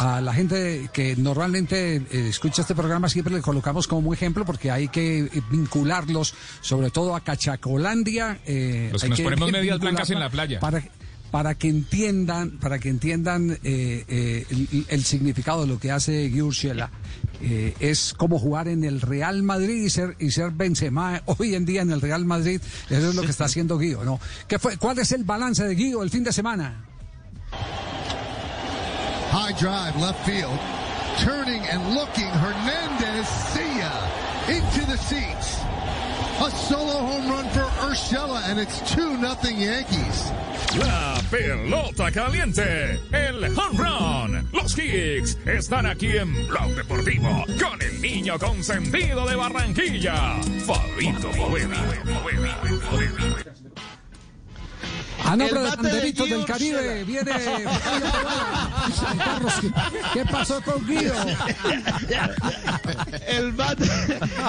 A 0.00 0.20
la 0.20 0.34
gente 0.34 0.90
que 0.92 1.14
normalmente 1.14 1.96
eh, 1.96 2.02
escucha 2.10 2.62
este 2.62 2.74
programa 2.74 3.08
siempre 3.08 3.34
le 3.34 3.40
colocamos 3.40 3.86
como 3.86 4.12
ejemplo 4.12 4.44
porque 4.44 4.72
hay 4.72 4.88
que 4.88 5.20
eh, 5.20 5.30
vincularlos, 5.48 6.34
sobre 6.60 6.90
todo 6.90 7.14
a 7.14 7.20
Cachacolandia. 7.20 8.40
eh, 8.46 8.88
Los 8.92 9.02
que 9.02 9.10
nos 9.10 9.20
ponemos 9.20 9.52
medias 9.52 9.78
blancas 9.78 10.10
en 10.10 10.18
la 10.18 10.30
playa. 10.30 10.58
Para, 10.58 10.82
para 11.34 11.56
que 11.56 11.68
entiendan, 11.68 12.60
para 12.60 12.78
que 12.78 12.88
entiendan 12.88 13.58
eh, 13.64 14.04
eh, 14.06 14.46
el, 14.88 15.04
significado 15.04 15.62
de 15.62 15.66
lo 15.66 15.80
que 15.80 15.90
hace 15.90 16.30
Urshela. 16.40 16.92
Eh, 17.42 17.74
es 17.80 18.14
como 18.16 18.38
jugar 18.38 18.68
en 18.68 18.84
el 18.84 19.00
Real 19.00 19.42
Madrid 19.42 19.82
y 19.82 19.90
ser, 19.90 20.14
y 20.20 20.30
ser 20.30 20.52
Benzema 20.52 21.22
hoy 21.26 21.56
en 21.56 21.64
día 21.64 21.82
en 21.82 21.90
el 21.90 22.00
Real 22.00 22.24
Madrid. 22.24 22.60
Eso 22.88 23.08
es 23.08 23.16
lo 23.16 23.22
que 23.22 23.32
está 23.32 23.46
haciendo 23.46 23.78
Guido, 23.78 24.04
¿no? 24.04 24.20
¿Qué 24.46 24.60
fue, 24.60 24.76
¿Cuál 24.76 25.00
es 25.00 25.10
el 25.10 25.24
balance 25.24 25.64
de 25.64 25.74
Guido 25.74 26.04
el 26.04 26.10
fin 26.10 26.22
de 26.22 26.32
semana? 26.32 26.84
High 29.32 29.54
drive, 29.54 30.00
left 30.00 30.24
field. 30.24 30.56
Turning 31.18 31.62
and 31.66 31.94
looking. 31.94 32.30
Hernandez, 32.30 33.26
see. 33.52 34.54
Into 34.54 34.86
the 34.86 34.98
seats. 34.98 35.58
A 36.40 36.50
solo 36.50 36.92
home 36.92 37.28
run 37.28 37.48
for 37.50 37.66
Urshela, 37.88 38.48
and 38.48 38.60
it's 38.60 38.78
2 38.94 39.16
nothing 39.18 39.58
Yankees. 39.60 40.30
La 40.78 41.14
pelota 41.30 42.10
caliente, 42.10 42.98
el 43.12 43.44
home 43.56 43.78
run. 43.78 44.48
Los 44.52 44.74
Kicks 44.74 45.38
están 45.46 45.86
aquí 45.86 46.16
en 46.16 46.48
Blog 46.48 46.74
Deportivo 46.74 47.44
con 47.60 47.80
el 47.80 48.00
niño 48.00 48.38
consentido 48.38 49.26
de 49.26 49.36
Barranquilla, 49.36 50.40
Fabito 50.66 51.30
Poveda. 51.30 51.76
A 55.24 55.36
nombre 55.36 55.48
El 55.48 55.54
de 55.70 55.76
Banderitos 55.76 56.26
Guido 56.26 56.38
del 56.38 56.46
Caribe 56.46 57.04
viene. 57.04 57.30
Carlos, 59.18 59.52
¿qué- 59.60 59.72
¿qué 60.12 60.24
pasó 60.26 60.60
con 60.62 60.86
Guido? 60.86 61.14
El 63.26 63.52
bate, 63.52 63.84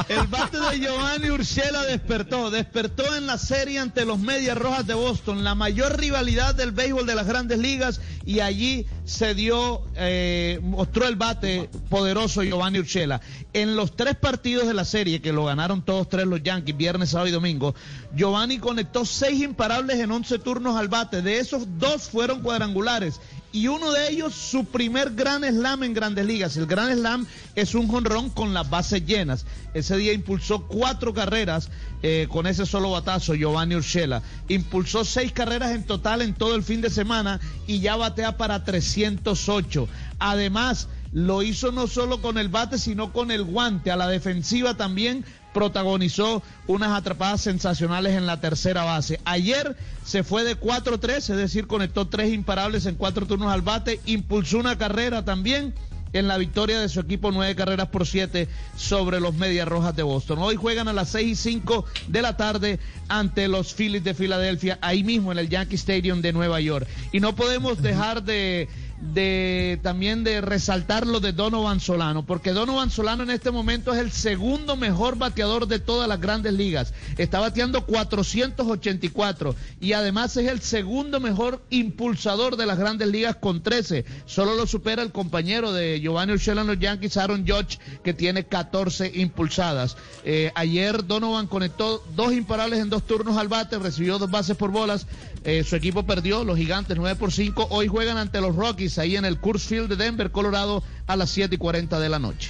el 0.09 0.27
bate 0.27 0.59
de 0.59 0.79
Giovanni 0.79 1.29
Urshela 1.29 1.83
despertó, 1.83 2.49
despertó 2.51 3.15
en 3.15 3.25
la 3.27 3.37
serie 3.37 3.79
ante 3.79 4.05
los 4.05 4.19
Medias 4.19 4.57
Rojas 4.57 4.85
de 4.85 4.93
Boston, 4.93 5.43
la 5.43 5.55
mayor 5.55 5.97
rivalidad 5.97 6.55
del 6.55 6.71
béisbol 6.71 7.05
de 7.05 7.15
las 7.15 7.27
grandes 7.27 7.59
ligas, 7.59 8.01
y 8.25 8.39
allí 8.41 8.85
se 9.05 9.33
dio, 9.35 9.83
eh, 9.95 10.59
mostró 10.63 11.07
el 11.07 11.15
bate 11.15 11.69
poderoso 11.89 12.43
Giovanni 12.43 12.79
Urshela. 12.79 13.21
En 13.53 13.75
los 13.75 13.95
tres 13.95 14.15
partidos 14.15 14.67
de 14.67 14.73
la 14.73 14.83
serie, 14.83 15.21
que 15.21 15.31
lo 15.31 15.45
ganaron 15.45 15.83
todos 15.85 16.09
tres 16.09 16.25
los 16.25 16.41
Yankees, 16.43 16.75
viernes, 16.75 17.09
sábado 17.11 17.27
y 17.29 17.31
domingo, 17.31 17.75
Giovanni 18.15 18.57
conectó 18.57 19.05
seis 19.05 19.41
imparables 19.41 19.99
en 19.99 20.11
11 20.11 20.39
turnos 20.39 20.64
al 20.73 20.87
bate, 20.87 21.21
de 21.21 21.37
esos 21.37 21.67
dos 21.77 22.09
fueron 22.09 22.41
cuadrangulares 22.41 23.19
y 23.55 23.69
uno 23.69 23.93
de 23.93 24.09
ellos 24.09 24.33
su 24.33 24.65
primer 24.65 25.11
gran 25.11 25.43
slam 25.43 25.83
en 25.83 25.93
grandes 25.93 26.25
ligas. 26.25 26.57
El 26.57 26.65
gran 26.65 26.91
slam 26.93 27.25
es 27.55 27.73
un 27.73 27.87
jonrón 27.87 28.29
con 28.29 28.53
las 28.53 28.69
bases 28.69 29.05
llenas. 29.05 29.45
Ese 29.73 29.95
día 29.95 30.11
impulsó 30.11 30.67
cuatro 30.67 31.13
carreras 31.13 31.69
eh, 32.03 32.27
con 32.29 32.47
ese 32.47 32.65
solo 32.65 32.91
batazo, 32.91 33.33
Giovanni 33.33 33.75
Urshela. 33.75 34.21
Impulsó 34.49 35.05
seis 35.05 35.31
carreras 35.31 35.71
en 35.71 35.83
total 35.83 36.21
en 36.21 36.33
todo 36.33 36.53
el 36.55 36.63
fin 36.63 36.81
de 36.81 36.89
semana 36.89 37.39
y 37.65 37.79
ya 37.79 37.95
batea 37.95 38.35
para 38.35 38.65
308. 38.65 39.87
Además, 40.19 40.89
lo 41.13 41.41
hizo 41.41 41.71
no 41.71 41.87
solo 41.87 42.21
con 42.21 42.37
el 42.37 42.49
bate, 42.49 42.77
sino 42.77 43.13
con 43.13 43.31
el 43.31 43.45
guante. 43.45 43.89
A 43.89 43.95
la 43.95 44.09
defensiva 44.09 44.75
también 44.75 45.23
protagonizó 45.55 46.43
unas 46.67 46.91
atrapadas 46.91 47.39
sensacionales 47.39 48.13
en 48.13 48.25
la 48.25 48.41
tercera 48.41 48.83
base. 48.83 49.21
Ayer 49.23 49.77
se 50.03 50.25
fue 50.25 50.43
de 50.43 50.59
4-3, 50.59 51.15
es 51.15 51.27
decir, 51.29 51.65
conectó 51.65 52.09
tres 52.09 52.33
imparables 52.33 52.85
en 52.85 52.95
cuatro 52.95 53.25
turnos 53.25 53.53
al 53.53 53.61
bate, 53.61 54.01
impulsó 54.05 54.59
una 54.59 54.77
carrera 54.77 55.23
también 55.23 55.73
en 56.11 56.27
la 56.27 56.37
victoria 56.37 56.79
de 56.79 56.89
su 56.89 56.99
equipo 56.99 57.31
nueve 57.31 57.55
carreras 57.55 57.87
por 57.87 58.05
siete 58.05 58.49
sobre 58.75 59.21
los 59.21 59.33
Medias 59.35 59.67
Rojas 59.67 59.95
de 59.95 60.03
Boston. 60.03 60.39
Hoy 60.39 60.57
juegan 60.57 60.89
a 60.89 60.93
las 60.93 61.09
seis 61.09 61.27
y 61.27 61.51
cinco 61.51 61.85
de 62.07 62.21
la 62.21 62.35
tarde 62.35 62.79
ante 63.07 63.47
los 63.47 63.73
Phillies 63.73 64.03
de 64.03 64.13
Filadelfia, 64.13 64.77
ahí 64.81 65.03
mismo 65.03 65.31
en 65.31 65.39
el 65.39 65.49
Yankee 65.49 65.75
Stadium 65.75 66.21
de 66.21 66.33
Nueva 66.33 66.59
York. 66.59 66.85
Y 67.13 67.21
no 67.21 67.33
podemos 67.33 67.81
dejar 67.81 68.23
de 68.23 68.67
de 68.99 69.79
también 69.83 70.23
de 70.23 70.41
resaltar 70.41 71.05
lo 71.05 71.19
de 71.19 71.33
Donovan 71.33 71.79
Solano, 71.79 72.25
porque 72.25 72.53
Donovan 72.53 72.89
Solano 72.89 73.23
en 73.23 73.29
este 73.29 73.51
momento 73.51 73.93
es 73.93 73.99
el 73.99 74.11
segundo 74.11 74.75
mejor 74.75 75.17
bateador 75.17 75.67
de 75.67 75.79
todas 75.79 76.07
las 76.07 76.21
grandes 76.21 76.53
ligas. 76.53 76.93
Está 77.17 77.39
bateando 77.39 77.85
484 77.85 79.55
y 79.81 79.93
además 79.93 80.37
es 80.37 80.49
el 80.49 80.61
segundo 80.61 81.19
mejor 81.19 81.61
impulsador 81.69 82.55
de 82.55 82.65
las 82.65 82.79
grandes 82.79 83.09
ligas 83.09 83.35
con 83.35 83.61
13. 83.61 84.05
Solo 84.25 84.55
lo 84.55 84.65
supera 84.65 85.01
el 85.01 85.11
compañero 85.11 85.73
de 85.73 85.99
Giovanni 85.99 86.33
Urshela 86.33 86.61
en 86.61 86.67
los 86.67 86.79
Yankees, 86.79 87.17
Aaron 87.17 87.45
Judge, 87.47 87.79
que 88.03 88.13
tiene 88.13 88.45
14 88.45 89.11
impulsadas. 89.15 89.97
Eh, 90.23 90.51
ayer 90.55 91.05
Donovan 91.05 91.47
conectó 91.47 92.03
dos 92.15 92.33
imparables 92.33 92.79
en 92.79 92.89
dos 92.89 93.03
turnos 93.03 93.37
al 93.37 93.47
bate, 93.47 93.77
recibió 93.77 94.17
dos 94.19 94.31
bases 94.31 94.55
por 94.55 94.71
bolas. 94.71 95.07
Eh, 95.47 95.63
su 95.63 95.75
equipo 95.75 96.03
perdió, 96.07 96.43
los 96.43 96.57
gigantes 96.57 96.97
9 96.97 97.15
por 97.17 97.31
5. 97.31 97.67
Hoy 97.69 97.87
juegan 97.87 98.17
ante 98.17 98.41
los 98.41 98.55
Rockies 98.55 98.97
ahí 98.97 99.15
en 99.15 99.25
el 99.25 99.39
Coors 99.39 99.63
Field 99.63 99.87
de 99.89 99.95
Denver, 99.95 100.31
Colorado, 100.31 100.83
a 101.05 101.15
las 101.15 101.29
7 101.29 101.53
y 101.53 101.57
40 101.59 101.99
de 101.99 102.09
la 102.09 102.17
noche. 102.17 102.49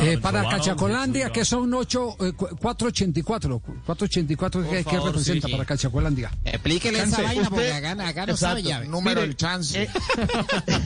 Eh, 0.00 0.18
para 0.20 0.48
Cachacolandia, 0.48 1.30
que 1.30 1.44
son 1.44 1.72
8, 1.72 2.16
eh, 2.20 2.32
cu- 2.32 2.48
484. 2.60 3.60
484, 3.60 4.62
¿qué, 4.68 4.76
qué 4.78 4.82
favor, 4.84 5.06
representa 5.10 5.46
sí, 5.46 5.50
sí. 5.50 5.56
para 5.56 5.64
Cachacolandia? 5.66 6.32
Explíquele 6.44 7.00
esa 7.00 7.22
vaina, 7.22 7.48
porque 7.48 7.72
acá, 7.72 7.92
acá 8.08 8.26
no 8.26 8.36
sabe 8.36 8.60
Exacto. 8.60 8.84
ya. 8.84 8.90
Número 8.90 9.20
del 9.20 9.36
chance. 9.36 9.88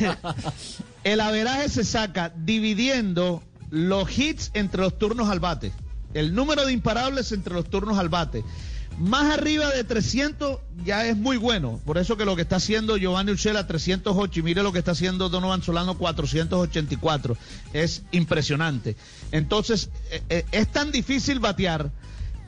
el 1.05 1.21
averaje 1.21 1.69
se 1.69 1.85
saca 1.85 2.33
dividiendo 2.37 3.43
los 3.71 4.19
hits 4.19 4.51
entre 4.55 4.83
los 4.83 4.99
turnos 4.99 5.29
al 5.31 5.41
bate. 5.41 5.73
El 6.13 6.35
número 6.35 6.67
de 6.67 6.73
imparables 6.73 7.33
entre 7.33 7.55
los 7.55 7.71
turnos 7.71 7.99
al 7.99 8.09
bate. 8.09 8.45
Más 9.01 9.33
arriba 9.33 9.71
de 9.71 9.83
300 9.83 10.59
ya 10.85 11.07
es 11.07 11.17
muy 11.17 11.39
bueno. 11.39 11.81
Por 11.87 11.97
eso 11.97 12.19
que 12.19 12.27
lo 12.27 12.37
que 12.37 12.43
está 12.43 12.57
haciendo 12.57 12.99
Giovanni 12.99 13.33
Urshela 13.33 13.67
308 13.67 14.41
y 14.41 14.43
mire 14.43 14.63
lo 14.63 14.73
que 14.73 14.79
está 14.79 14.91
haciendo 14.91 15.31
Donovan 15.31 15.63
Solano 15.63 15.97
484. 15.97 17.37
Es 17.73 18.03
impresionante. 18.13 18.97
Entonces, 19.33 19.89
eh, 20.11 20.23
eh, 20.29 20.45
es 20.53 20.69
tan 20.71 20.93
difícil 20.93 21.39
batear 21.39 21.91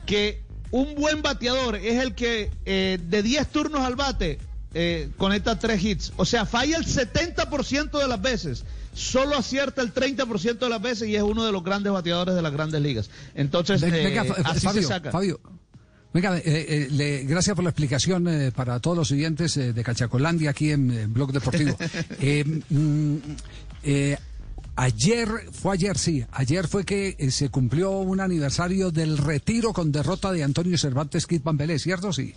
que 0.05 0.43
un 0.69 0.93
buen 0.93 1.23
bateador 1.23 1.75
es 1.75 1.99
el 1.99 2.13
que 2.13 2.51
eh, 2.65 2.99
de 3.01 3.23
10 3.23 3.47
turnos 3.47 3.81
al 3.81 3.95
bate 3.95 4.37
eh, 4.75 5.09
conecta 5.17 5.57
tres 5.57 5.83
hits. 5.83 6.13
O 6.17 6.25
sea, 6.25 6.45
falla 6.45 6.77
el 6.77 6.85
70% 6.85 7.99
de 7.99 8.07
las 8.07 8.21
veces. 8.21 8.63
Solo 8.93 9.35
acierta 9.35 9.81
el 9.81 9.91
30% 9.91 10.59
de 10.59 10.69
las 10.69 10.81
veces 10.81 11.09
y 11.09 11.15
es 11.15 11.23
uno 11.23 11.45
de 11.45 11.51
los 11.51 11.63
grandes 11.63 11.91
bateadores 11.91 12.35
de 12.35 12.41
las 12.41 12.53
grandes 12.53 12.81
ligas. 12.81 13.09
Entonces, 13.33 13.81
así 13.81 14.59
Fabio, 14.59 14.81
se 14.81 14.87
saca. 14.87 15.11
Fabio, 15.11 15.39
venga, 16.13 16.37
eh, 16.37 16.41
eh, 16.45 16.87
le- 16.91 17.23
gracias 17.23 17.55
por 17.55 17.63
la 17.63 17.71
explicación 17.71 18.27
eh, 18.27 18.51
para 18.51 18.79
todos 18.79 18.95
los 18.97 19.11
oyentes 19.11 19.57
eh, 19.57 19.73
de 19.73 19.83
Cachacolandia 19.83 20.51
aquí 20.51 20.71
en, 20.71 21.11
Blog 21.13 21.31
Deportivo. 21.31 21.77
Eh, 22.21 22.43
mm, 22.69 23.15
eh, 23.83 24.17
ayer, 24.75 25.27
fue 25.51 25.73
ayer, 25.73 25.97
sí, 25.97 26.25
ayer 26.31 26.67
fue 26.67 26.83
que 26.85 27.15
se 27.31 27.49
cumplió 27.49 27.91
un 27.91 28.19
aniversario 28.19 28.91
del 28.91 29.17
retiro 29.17 29.73
con 29.73 29.91
derrota 29.91 30.31
de 30.31 30.43
Antonio 30.43 30.77
Cervantes 30.77 31.27
Kid 31.27 31.41
Pambelé, 31.41 31.79
¿cierto? 31.79 32.13
Sí. 32.13 32.33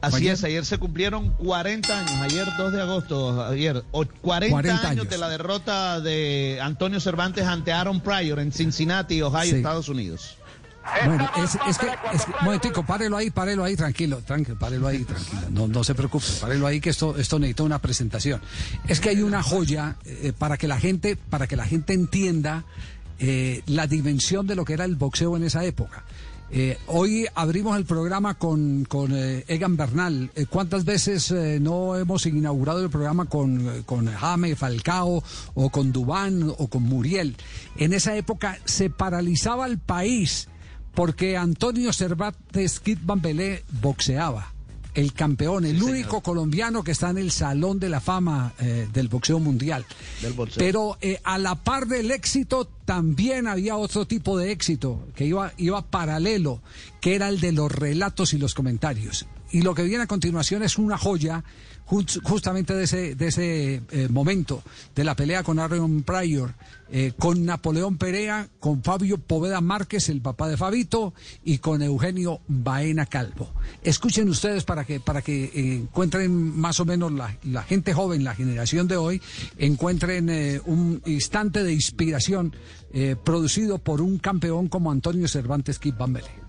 Así 0.00 0.16
Ayer- 0.16 0.32
es, 0.32 0.42
ayer 0.42 0.64
se 0.64 0.78
cumplieron 0.78 1.30
40 1.34 1.96
años, 1.96 2.10
ayer 2.22 2.44
2 2.58 2.72
de 2.72 2.80
agosto, 2.82 3.44
ayer, 3.46 3.84
o- 3.92 4.04
40, 4.04 4.50
40 4.52 4.72
años, 4.88 4.90
años. 5.02 5.08
de 5.08 5.16
la 5.18 5.28
derrota 5.28 6.00
de 6.00 6.58
Antonio 6.60 6.98
Cervantes 6.98 7.44
ante 7.44 7.70
Aaron 7.72 8.00
Pryor 8.00 8.40
en 8.40 8.50
Cincinnati, 8.50 9.22
Ohio, 9.22 9.50
Sí. 9.50 9.56
Estados 9.56 9.88
Unidos. 9.88 10.38
Bueno, 11.06 11.30
es, 11.36 11.58
es 11.68 11.78
que, 11.78 11.86
es 12.12 12.24
que- 12.24 12.32
momentico, 12.42 12.84
párelo 12.84 13.16
ahí, 13.16 13.30
párelo 13.30 13.64
ahí, 13.64 13.76
tranquilo, 13.76 14.18
tranquilo, 14.18 14.58
párelo 14.58 14.88
ahí, 14.88 15.04
tranquilo, 15.04 15.42
no, 15.50 15.68
no 15.68 15.84
se 15.84 15.94
preocupe, 15.94 16.26
párelo 16.40 16.66
ahí 16.66 16.80
que 16.80 16.90
esto, 16.90 17.16
esto 17.16 17.38
necesita 17.38 17.62
una 17.62 17.78
presentación. 17.80 18.40
Es 18.88 19.00
que 19.00 19.10
hay 19.10 19.22
una 19.22 19.42
joya 19.42 19.96
eh, 20.04 20.32
para 20.36 20.56
que 20.56 20.68
la 20.68 20.78
gente, 20.78 21.16
para 21.16 21.46
que 21.46 21.56
la 21.56 21.64
gente 21.66 21.92
entienda 21.92 22.64
eh, 23.18 23.62
la 23.66 23.86
dimensión 23.86 24.46
de 24.46 24.56
lo 24.56 24.64
que 24.64 24.72
era 24.72 24.84
el 24.84 24.96
boxeo 24.96 25.36
en 25.36 25.44
esa 25.44 25.64
época. 25.64 26.04
Eh, 26.54 26.76
hoy 26.88 27.26
abrimos 27.34 27.78
el 27.78 27.86
programa 27.86 28.34
con, 28.34 28.84
con 28.84 29.12
eh, 29.14 29.42
Egan 29.48 29.76
Bernal. 29.76 30.30
¿Cuántas 30.50 30.84
veces 30.84 31.32
no 31.60 31.96
hemos 31.96 32.26
inaugurado 32.26 32.82
el 32.82 32.90
programa 32.90 33.24
con, 33.24 33.84
con 33.84 34.06
Jame, 34.12 34.54
Falcao, 34.54 35.24
o 35.54 35.70
con 35.70 35.92
Dubán, 35.92 36.52
o 36.58 36.66
con 36.68 36.82
Muriel? 36.82 37.36
En 37.76 37.94
esa 37.94 38.14
época 38.16 38.58
se 38.66 38.90
paralizaba 38.90 39.64
el 39.66 39.78
país 39.78 40.48
porque 40.94 41.36
Antonio 41.36 41.92
Cervantes 41.92 42.80
Kid 42.80 42.98
Bambelé 43.02 43.64
boxeaba. 43.80 44.52
El 44.94 45.14
campeón, 45.14 45.64
el 45.64 45.82
único 45.82 46.20
colombiano 46.20 46.84
que 46.84 46.90
está 46.90 47.08
en 47.08 47.16
el 47.16 47.30
Salón 47.30 47.78
de 47.78 47.88
la 47.88 48.00
Fama 48.00 48.52
eh, 48.58 48.86
del 48.92 49.08
boxeo 49.08 49.38
mundial. 49.38 49.86
Del 50.20 50.34
boxeo. 50.34 50.58
Pero 50.58 50.98
eh, 51.00 51.18
a 51.24 51.38
la 51.38 51.54
par 51.54 51.86
del 51.86 52.10
éxito 52.10 52.68
también 52.84 53.46
había 53.46 53.76
otro 53.76 54.06
tipo 54.06 54.36
de 54.36 54.52
éxito 54.52 55.08
que 55.14 55.24
iba, 55.24 55.54
iba 55.56 55.80
paralelo, 55.80 56.60
que 57.00 57.14
era 57.14 57.30
el 57.30 57.40
de 57.40 57.52
los 57.52 57.72
relatos 57.72 58.34
y 58.34 58.38
los 58.38 58.52
comentarios. 58.52 59.24
Y 59.50 59.62
lo 59.62 59.74
que 59.74 59.82
viene 59.82 60.04
a 60.04 60.06
continuación 60.06 60.62
es 60.62 60.76
una 60.76 60.98
joya 60.98 61.42
jus- 61.92 62.20
justamente 62.24 62.74
de 62.74 62.84
ese, 62.84 63.14
de 63.14 63.26
ese 63.28 63.82
eh, 63.90 64.08
momento, 64.10 64.62
de 64.94 65.04
la 65.04 65.14
pelea 65.14 65.42
con 65.42 65.58
Aaron 65.58 66.02
Pryor, 66.02 66.54
eh, 66.90 67.12
con 67.18 67.44
Napoleón 67.44 67.96
Perea, 67.98 68.48
con 68.60 68.82
Fabio 68.82 69.18
Poveda 69.18 69.60
Márquez, 69.60 70.08
el 70.08 70.20
papá 70.20 70.48
de 70.48 70.56
Fabito, 70.56 71.12
y 71.44 71.58
con 71.58 71.82
Eugenio 71.82 72.40
Baena 72.48 73.06
Calvo. 73.06 73.50
Escuchen 73.82 74.28
ustedes 74.28 74.64
para 74.64 74.84
que, 74.84 75.00
para 75.00 75.22
que 75.22 75.44
eh, 75.44 75.74
encuentren 75.76 76.32
más 76.58 76.80
o 76.80 76.84
menos 76.84 77.12
la, 77.12 77.36
la 77.44 77.62
gente 77.62 77.92
joven, 77.94 78.24
la 78.24 78.34
generación 78.34 78.88
de 78.88 78.96
hoy, 78.96 79.20
encuentren 79.58 80.28
un 80.66 81.02
instante 81.06 81.62
de 81.64 81.72
inspiración 81.72 82.54
producido 83.24 83.78
por 83.78 84.02
un 84.02 84.18
campeón 84.18 84.68
como 84.68 84.90
Antonio 84.90 85.26
Cervantes 85.26 85.78
Kid 85.78 85.94
Bambele. 85.98 86.41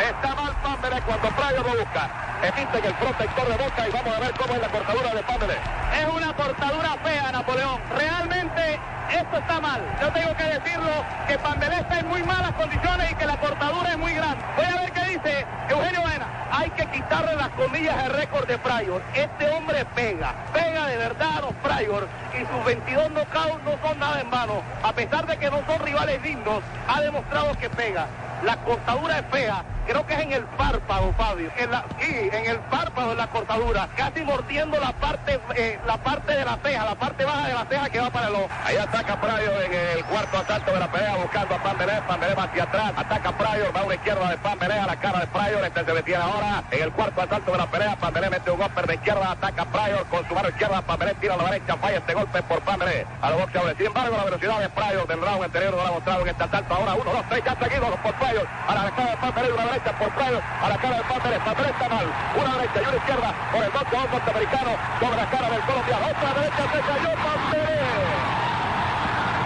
Está 0.00 0.34
mal 0.34 0.52
Pambele 0.62 1.00
cuando 1.02 1.28
Pryor 1.28 1.64
lo 1.64 1.78
busca. 1.78 2.08
Emite 2.42 2.78
en 2.78 2.84
el 2.84 2.94
protector 2.94 3.48
de 3.48 3.56
boca 3.56 3.88
y 3.88 3.92
vamos 3.92 4.16
a 4.16 4.20
ver 4.20 4.32
cómo 4.32 4.54
es 4.54 4.60
la 4.60 4.68
cortadura 4.68 5.14
de 5.14 5.22
Pambele. 5.22 5.54
Es 5.54 6.06
una 6.12 6.34
cortadura 6.34 6.96
fea, 7.04 7.32
Napoleón. 7.32 7.80
Realmente 7.96 8.80
esto 9.12 9.36
está 9.38 9.60
mal. 9.60 9.80
Yo 10.00 10.12
tengo 10.12 10.36
que 10.36 10.44
decirlo 10.44 10.90
que 11.28 11.38
Pambelé 11.38 11.76
está 11.76 12.00
en 12.00 12.08
muy 12.08 12.22
malas 12.24 12.52
condiciones 12.52 13.12
y 13.12 13.14
que 13.14 13.26
la 13.26 13.36
cortadura 13.36 13.90
es 13.90 13.98
muy 13.98 14.12
grande. 14.14 14.44
Voy 14.56 14.64
a 14.66 14.80
ver 14.80 14.92
qué 14.92 15.04
dice 15.04 15.46
Eugenio 15.68 16.02
Baena. 16.02 16.26
Hay 16.50 16.70
que 16.70 16.86
quitarle 16.86 17.36
las 17.36 17.50
comillas 17.50 17.96
de 18.02 18.08
récord 18.10 18.48
de 18.48 18.58
Pryor. 18.58 19.02
Este 19.14 19.50
hombre 19.50 19.84
pega, 19.94 20.34
pega 20.52 20.86
de 20.86 20.96
verdad 20.96 21.38
a 21.38 21.40
los 21.42 21.52
Pryor 21.62 22.08
y 22.34 22.44
sus 22.44 22.64
22 22.64 23.10
knockouts 23.10 23.62
no 23.62 23.88
son 23.88 23.98
nada 24.00 24.20
en 24.20 24.30
vano. 24.30 24.62
A 24.82 24.92
pesar 24.92 25.26
de 25.26 25.36
que 25.38 25.50
no 25.50 25.62
son 25.66 25.80
rivales 25.80 26.20
dignos, 26.22 26.62
ha 26.88 27.00
demostrado 27.00 27.56
que 27.58 27.70
pega. 27.70 28.06
La 28.44 28.56
cortadura 28.58 29.20
es 29.20 29.24
fea, 29.30 29.64
creo 29.86 30.06
que 30.06 30.12
es 30.12 30.20
en 30.20 30.32
el 30.32 30.44
párpado, 30.44 31.14
Fabio. 31.16 31.50
En 31.56 31.70
sí, 31.98 32.28
en 32.30 32.44
el 32.44 32.58
párpado 32.58 33.10
de 33.10 33.14
la 33.16 33.26
cortadura, 33.28 33.88
casi 33.96 34.20
mordiendo 34.20 34.78
la 34.78 34.92
parte, 34.92 35.40
eh, 35.56 35.80
la 35.86 35.96
parte 35.96 36.34
de 36.36 36.44
la 36.44 36.58
ceja, 36.62 36.84
la 36.84 36.94
parte 36.94 37.24
baja 37.24 37.48
de 37.48 37.54
la 37.54 37.64
ceja 37.64 37.88
que 37.88 38.00
va 38.00 38.10
para 38.10 38.28
el 38.28 38.34
ojo. 38.34 38.48
Ahí 38.66 38.76
ataca 38.76 39.18
Pryor 39.18 39.62
en 39.62 39.72
el 39.72 40.04
cuarto 40.04 40.36
asalto 40.36 40.72
de 40.72 40.78
la 40.78 40.92
pelea 40.92 41.16
buscando 41.16 41.54
a 41.54 41.58
Pambelé. 41.62 42.02
Pambelé 42.06 42.34
va 42.34 42.42
hacia 42.42 42.64
atrás. 42.64 42.92
Ataca 42.96 43.32
Pryor, 43.32 43.74
va 43.74 43.80
a 43.80 43.84
una 43.84 43.94
izquierda 43.94 44.28
de 44.28 44.36
Pambelé 44.36 44.74
a 44.74 44.86
la 44.86 44.96
cara 44.96 45.20
de 45.20 45.26
Pryor. 45.28 45.64
Este 45.64 45.84
se 45.84 45.92
detiene 45.92 46.22
ahora 46.22 46.64
en 46.70 46.82
el 46.82 46.92
cuarto 46.92 47.22
asalto 47.22 47.52
de 47.52 47.58
la 47.58 47.66
pelea. 47.66 47.96
Pambelé 47.96 48.28
mete 48.28 48.50
un 48.50 48.58
golpe 48.58 48.82
de 48.82 48.94
izquierda. 48.94 49.30
Ataca 49.30 49.64
Pryor 49.64 50.04
con 50.06 50.28
su 50.28 50.34
mano 50.34 50.50
izquierda. 50.50 50.82
Pambelé 50.82 51.14
tira 51.14 51.32
a 51.34 51.36
la 51.38 51.44
derecha. 51.44 51.76
Falla 51.76 51.96
este 51.96 52.12
golpe 52.12 52.42
por 52.42 52.60
Pambelé. 52.60 53.06
A 53.22 53.30
los 53.30 53.40
boxeadores. 53.40 53.76
Sin 53.78 53.86
embargo, 53.86 54.18
la 54.18 54.24
velocidad 54.24 54.60
de 54.60 54.68
Pryor 54.68 55.06
del 55.06 55.20
round 55.22 55.44
anterior 55.44 55.74
no 55.74 55.82
la 55.82 55.88
ha 55.88 55.92
mostrado 55.92 56.20
en 56.20 56.28
este 56.28 56.44
asalto. 56.44 56.74
Ahora 56.74 56.94
uno, 56.94 57.10
dos, 57.10 57.24
tres, 57.30 57.42
ya 57.42 57.56
seguidos 57.56 57.96
por 58.02 58.14
Pryor. 58.14 58.33
A 58.34 58.74
la 58.74 58.90
cara 58.90 59.10
de 59.10 59.16
Pambelé, 59.18 59.52
una 59.52 59.64
derecha 59.64 59.92
por 59.96 60.10
Pryor. 60.10 60.42
A 60.42 60.68
la 60.68 60.76
cara 60.76 60.96
de 60.96 61.04
Pambelé. 61.04 61.38
Pambelé 61.38 61.70
está 61.70 61.88
mal. 61.88 62.06
Una 62.34 62.50
derecha 62.58 62.78
y 62.82 62.86
una 62.88 62.96
izquierda 62.96 63.30
por 63.52 63.62
el 63.62 63.70
boxeador 63.70 64.10
norteamericano 64.10 64.70
sobre 64.98 65.16
la 65.16 65.26
cara 65.30 65.50
del 65.50 65.60
colombiano. 65.62 66.06
Otra 66.10 66.34
derecha 66.34 66.62
se 66.66 66.80
cayó 66.82 67.10
Pambelé. 67.14 67.78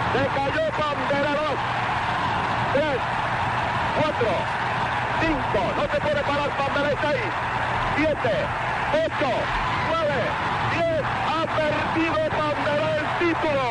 Se 0.09 0.23
cayó 0.33 0.63
Pambelé. 0.73 1.31
Dos, 1.37 1.57
tres, 2.73 2.99
cuatro, 4.01 4.31
cinco. 5.21 5.61
No 5.77 5.83
se 5.85 5.99
puede 6.01 6.21
parar 6.25 6.49
Pambelé. 6.57 6.91
Seis, 6.97 7.29
siete, 7.95 8.35
ocho, 9.05 9.31
nueve, 9.85 10.17
diez. 10.73 11.03
Ha 11.29 11.41
perdido 11.45 12.19
Pambelé 12.33 12.89
el 12.97 13.07
título. 13.21 13.65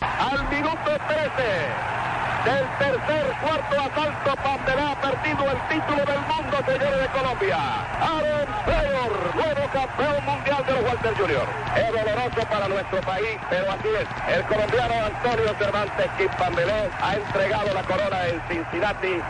Al 0.00 0.40
Minuto 0.48 0.90
13 1.08 2.00
del 2.44 2.66
tercer 2.78 3.26
cuarto 3.42 3.76
asalto 3.76 4.36
Pamela 4.42 4.92
ha 4.92 5.00
perdido 5.00 5.44
el 5.50 5.58
título 5.68 6.04
del 6.04 6.20
mundo, 6.20 6.56
señores 6.64 7.00
de 7.00 7.08
Colombia. 7.08 7.58
Aaron 8.00 8.48
Taylor, 8.64 9.12
nuevo 9.34 9.62
campeón 9.72 10.24
mundial 10.24 10.64
de 10.66 10.72
los 10.72 10.82
Walter 10.84 11.14
Junior. 11.16 11.46
Es 11.76 11.92
doloroso 11.92 12.48
para 12.48 12.68
nuestro 12.68 13.00
país, 13.02 13.36
pero 13.50 13.72
así 13.72 13.88
es. 14.00 14.36
El 14.36 14.42
colombiano 14.44 14.94
Antonio 15.06 15.54
Cervantes 15.58 16.10
Kip 16.16 16.32
Pambelé 16.36 16.88
ha 17.02 17.14
entregado 17.14 17.74
la 17.74 17.82
corona 17.82 18.26
en 18.26 18.40
Cincinnati 18.48 19.20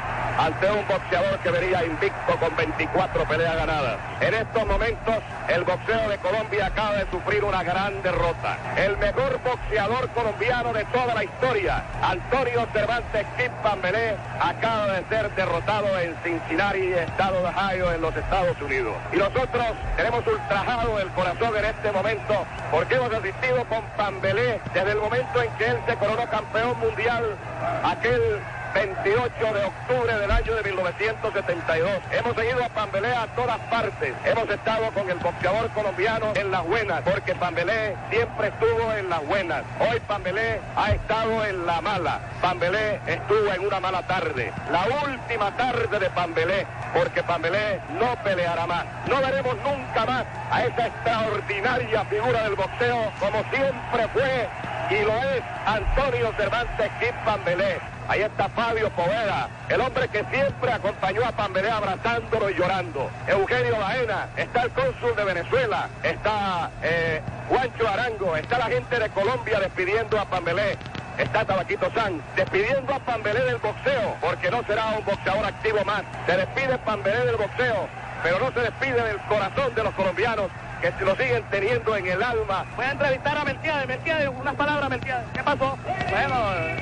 ante 0.40 0.70
un 0.70 0.88
boxeador 0.88 1.38
que 1.40 1.50
venía 1.50 1.84
invicto 1.84 2.36
con 2.38 2.56
24 2.56 3.24
peleas 3.24 3.56
ganadas. 3.56 3.98
En 4.22 4.32
estos 4.32 4.66
momentos, 4.66 5.16
el 5.48 5.64
boxeo 5.64 6.08
de 6.08 6.16
Colombia 6.18 6.66
acaba 6.66 6.94
de 6.94 7.10
sufrir 7.10 7.44
una 7.44 7.62
gran 7.62 8.00
derrota. 8.02 8.56
El 8.76 8.96
mejor 8.96 9.38
boxeador 9.44 10.08
colombiano 10.10 10.72
de 10.72 10.84
toda 10.86 11.14
la 11.14 11.24
historia, 11.24 11.84
Antonio 12.02 12.66
Cervantes 12.72 13.26
Kip 13.36 13.52
Pambelé, 13.62 14.16
acaba 14.40 14.86
de 14.94 15.04
ser 15.10 15.30
derrotado 15.34 15.98
en 15.98 16.16
Cincinnati, 16.24 16.92
estado 16.94 17.42
de 17.42 17.48
Ohio, 17.48 17.92
en 17.92 18.00
los 18.00 18.16
Estados 18.16 18.56
Unidos. 18.62 18.94
Y 19.12 19.16
nosotros 19.16 19.66
tenemos 19.96 20.26
ultrajado 20.26 20.98
el 21.00 21.08
corazón 21.08 21.54
en 21.54 21.64
este 21.66 21.92
momento 21.92 22.46
porque 22.70 22.94
hemos 22.94 23.12
asistido 23.12 23.62
con 23.66 23.82
Pambelé 23.96 24.58
desde 24.72 24.92
el 24.92 24.98
momento 24.98 25.42
en 25.42 25.50
que 25.58 25.66
él 25.66 25.78
se 25.86 25.96
coronó 25.96 26.24
campeón 26.30 26.78
mundial, 26.80 27.36
aquel 27.84 28.40
28 28.74 29.54
de 29.54 29.64
octubre 29.64 30.18
del 30.18 30.30
año 30.30 30.54
de 30.54 30.62
1972. 30.62 31.90
Hemos 32.12 32.36
seguido 32.36 32.64
a 32.64 32.68
Pambelé 32.68 33.12
a 33.12 33.26
todas 33.34 33.58
partes. 33.70 34.14
Hemos 34.24 34.48
estado 34.48 34.90
con 34.92 35.10
el 35.10 35.18
boxeador 35.18 35.68
colombiano 35.70 36.32
en 36.34 36.50
las 36.50 36.64
buenas, 36.66 37.02
porque 37.02 37.34
Pambelé 37.34 37.96
siempre 38.10 38.48
estuvo 38.48 38.92
en 38.92 39.08
las 39.08 39.26
buenas. 39.26 39.64
Hoy 39.80 40.00
Pambelé 40.06 40.60
ha 40.76 40.92
estado 40.92 41.44
en 41.44 41.66
la 41.66 41.80
mala. 41.80 42.20
Pambelé 42.40 43.00
estuvo 43.06 43.52
en 43.52 43.66
una 43.66 43.80
mala 43.80 44.02
tarde. 44.06 44.52
La 44.70 44.86
última 45.04 45.50
tarde 45.56 45.98
de 45.98 46.10
Pambelé, 46.10 46.66
porque 46.94 47.22
Pambelé 47.22 47.80
no 47.98 48.14
peleará 48.22 48.66
más. 48.66 48.84
No 49.08 49.20
veremos 49.20 49.56
nunca 49.64 50.06
más 50.06 50.24
a 50.50 50.64
esa 50.64 50.86
extraordinaria 50.86 52.04
figura 52.04 52.42
del 52.44 52.54
boxeo 52.54 53.12
como 53.18 53.42
siempre 53.50 54.08
fue 54.12 54.48
y 54.90 55.04
lo 55.04 55.14
es 55.14 55.42
Antonio 55.66 56.32
Cervantes 56.36 56.90
Kip 57.00 57.14
Pambelé. 57.24 57.78
Ahí 58.10 58.22
está 58.22 58.48
Fabio 58.48 58.90
Poveda, 58.90 59.48
el 59.68 59.80
hombre 59.80 60.08
que 60.08 60.24
siempre 60.32 60.72
acompañó 60.72 61.24
a 61.24 61.30
Pambelé 61.30 61.70
abrazándolo 61.70 62.50
y 62.50 62.54
llorando. 62.54 63.08
Eugenio 63.28 63.78
Baena, 63.78 64.26
está 64.36 64.62
el 64.62 64.70
cónsul 64.72 65.14
de 65.14 65.22
Venezuela, 65.22 65.88
está 66.02 66.72
eh, 66.82 67.22
Juancho 67.48 67.88
Arango, 67.88 68.34
está 68.34 68.58
la 68.58 68.64
gente 68.64 68.98
de 68.98 69.10
Colombia 69.10 69.60
despidiendo 69.60 70.18
a 70.18 70.24
Pambelé. 70.24 70.76
Está 71.18 71.44
Tabaquito 71.44 71.88
San 71.94 72.20
despidiendo 72.34 72.92
a 72.92 72.98
Pambelé 72.98 73.44
del 73.44 73.58
boxeo, 73.58 74.16
porque 74.20 74.50
no 74.50 74.64
será 74.64 74.86
un 74.86 75.04
boxeador 75.04 75.44
activo 75.44 75.84
más. 75.84 76.02
Se 76.26 76.36
despide 76.36 76.78
Pambelé 76.78 77.26
del 77.26 77.36
boxeo, 77.36 77.86
pero 78.24 78.40
no 78.40 78.50
se 78.50 78.60
despide 78.60 79.04
del 79.04 79.18
corazón 79.28 79.72
de 79.72 79.84
los 79.84 79.94
colombianos 79.94 80.50
que 80.80 81.04
lo 81.04 81.14
siguen 81.14 81.44
teniendo 81.50 81.94
en 81.94 82.06
el 82.06 82.22
alma. 82.22 82.64
Voy 82.74 82.86
a 82.86 82.92
entrevistar 82.92 83.36
a 83.36 83.44
Melquiades. 83.44 83.86
Melquiades, 83.86 84.28
unas 84.28 84.54
palabras, 84.54 84.88
Melquiades. 84.88 85.26
¿Qué 85.34 85.42
pasó? 85.42 85.76
Bueno, 86.10 86.36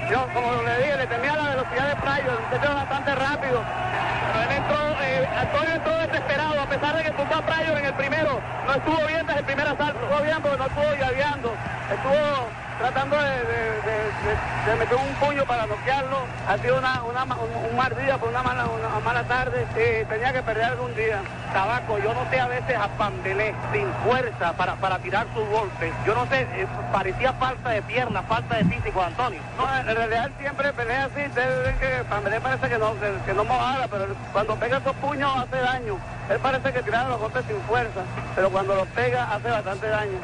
yo 0.08 0.26
como 0.32 0.62
le 0.62 0.76
dije, 0.78 0.96
le 0.96 1.06
temía 1.06 1.36
la 1.36 1.50
velocidad 1.50 1.88
de 1.88 1.96
Prayo, 1.96 2.30
el 2.30 2.44
muchacho 2.44 2.74
bastante 2.74 3.14
rápido. 3.16 3.64
Pero 4.32 4.50
él 4.50 4.56
entró, 4.56 5.02
eh, 5.02 5.28
Antonio 5.36 5.74
entró 5.74 5.98
desesperado, 5.98 6.60
a 6.60 6.66
pesar 6.66 6.96
de 6.96 7.02
que 7.02 7.10
tumbó 7.10 7.34
a 7.34 7.42
Prayo 7.42 7.76
en 7.76 7.84
el 7.86 7.94
primero. 7.94 8.40
No 8.66 8.74
estuvo 8.74 9.06
bien 9.06 9.26
desde 9.26 9.40
el 9.40 9.46
primer 9.46 9.66
asalto, 9.66 9.98
estuvo 10.00 10.22
bien 10.22 10.42
porque 10.42 10.58
no 10.58 10.66
estuvo 10.66 10.94
llaveando. 10.94 11.54
Estuvo 11.90 12.48
tratando 12.78 13.16
de, 13.16 13.30
de, 14.66 14.76
meter 14.76 14.96
un 14.96 15.14
puño 15.14 15.44
para 15.44 15.66
noquearlo. 15.66 16.18
Ha 16.48 16.56
sido 16.58 16.78
una, 16.78 17.02
una, 17.02 17.24
un, 17.24 17.76
mal 17.76 17.94
día, 17.96 18.16
por 18.18 18.28
una 18.28 18.42
mala, 18.42 18.66
una 18.66 19.00
mala 19.00 19.24
tarde. 19.24 19.66
y 19.72 20.04
tenía 20.06 20.32
que 20.32 20.42
perder 20.42 20.64
algún 20.64 20.94
día. 20.94 21.20
Tabaco, 21.52 21.98
yo 21.98 22.14
noté 22.14 22.38
a 22.40 22.46
veces 22.46 22.76
a 22.76 22.88
Pambelé 22.88 23.54
sin 23.72 23.86
fuerza 24.04 24.52
para, 24.52 24.76
para 24.76 24.98
tirar 24.98 25.26
sus 25.34 25.48
golpes. 25.48 25.92
Yo 26.06 26.14
no 26.14 26.26
sé, 26.26 26.42
eh, 26.42 26.66
parecía 26.92 27.32
falta 27.32 27.70
de 27.70 27.82
pierna, 27.82 28.22
falta 28.22 28.56
de 28.56 28.64
físico, 28.64 29.02
Antonio. 29.02 29.40
No, 29.56 29.78
en 29.78 29.96
realidad 29.96 30.26
él 30.26 30.32
siempre 30.38 30.72
pelea 30.72 31.06
así. 31.06 31.26
Ustedes 31.26 31.64
ven 31.64 31.78
que 31.78 32.04
Pambelé 32.04 32.40
parece 32.40 32.68
que 32.68 32.78
no, 32.78 32.94
que, 33.00 33.12
que 33.26 33.34
no 33.34 33.44
mojara, 33.44 33.88
pero 33.88 34.06
cuando 34.32 34.54
pega 34.56 34.78
esos 34.78 34.94
puños 34.96 35.30
hace 35.36 35.60
daño. 35.60 35.98
Él 36.30 36.38
parece 36.40 36.72
que 36.72 36.82
tira 36.82 37.08
los 37.08 37.18
golpes 37.18 37.44
sin 37.46 37.60
fuerza, 37.62 38.02
pero 38.34 38.50
cuando 38.50 38.74
los 38.74 38.86
pega 38.88 39.32
hace 39.32 39.50
bastante 39.50 39.88
daño. 39.88 40.18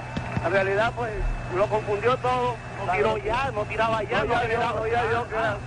En 0.45 0.53
realidad, 0.53 0.93
pues, 0.95 1.11
lo 1.57 1.67
confundió 1.69 2.17
todo, 2.19 2.57
no 2.85 2.93
tiró 2.93 3.17
ya, 3.19 3.51
no 3.53 3.63
tiraba 3.63 4.03
ya, 4.03 4.25
no, 4.25 4.41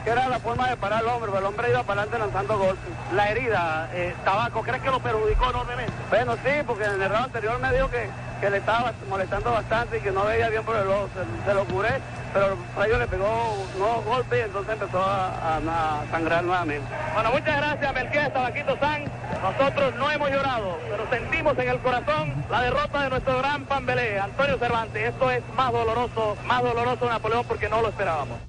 que 0.04 0.10
era, 0.10 0.28
la 0.28 0.40
forma 0.40 0.70
de 0.70 0.78
parar 0.78 1.00
al 1.00 1.08
hombre, 1.08 1.32
pero 1.32 1.40
el 1.40 1.46
hombre 1.46 1.70
iba 1.70 1.84
para 1.84 2.02
adelante 2.02 2.20
lanzando 2.20 2.58
golpes. 2.58 2.90
La 3.14 3.30
herida, 3.30 3.90
eh, 3.94 4.14
Tabaco, 4.24 4.62
¿crees 4.62 4.82
que 4.82 4.92
lo 4.92 5.00
perjudicó 5.00 5.50
enormemente? 5.50 5.94
Bueno, 6.10 6.36
sí, 6.36 6.52
porque 6.66 6.86
en 6.86 7.02
el 7.02 7.10
round 7.10 7.26
anterior 7.26 7.60
me 7.60 7.74
dijo 7.74 7.90
que, 7.90 8.10
que 8.42 8.50
le 8.50 8.58
estaba 8.58 8.92
molestando 9.10 9.52
bastante 9.52 9.98
y 9.98 10.02
que 10.02 10.12
no 10.12 10.26
veía 10.26 10.50
bien 10.50 10.64
por 10.64 10.76
el 10.76 10.88
ojo, 10.88 11.10
se, 11.14 11.50
se 11.50 11.54
lo 11.54 11.66
curé, 11.66 12.02
pero 12.34 12.58
Rayo 12.78 13.00
le 13.00 13.08
pegó 13.08 13.66
nuevos 13.78 14.06
golpes 14.06 14.40
y 14.40 14.42
entonces 14.44 14.74
empezó 14.74 15.02
a, 15.02 15.28
a, 15.28 15.58
a 15.58 16.12
sangrar 16.12 16.44
nuevamente. 16.44 16.88
Bueno, 17.14 17.32
muchas 17.32 17.58
gracias, 17.58 17.94
Melquiades 17.94 18.34
Tabaquito 18.34 18.78
San. 18.80 19.06
Nosotros 19.42 19.96
no 19.96 20.12
hemos 20.12 20.30
llorado, 20.30 20.78
pero 20.90 21.10
sentimos 21.10 21.58
en 21.58 21.70
el 21.70 21.80
corazón 21.80 22.34
la 22.50 22.62
derrota 22.62 23.04
de 23.04 23.10
nuestro 23.10 23.38
gran 23.38 23.66
Pambelé, 23.66 24.20
Antonio 24.20 24.58
Cervantes. 24.58 25.10
Esto 25.10 25.32
es 25.32 25.44
más 25.56 25.72
doloroso, 25.78 26.36
más 26.46 26.64
doloroso 26.64 27.06
Napoleón 27.06 27.46
porque 27.48 27.70
no 27.70 27.82
lo 27.82 27.90
esperábamos. 27.90 28.40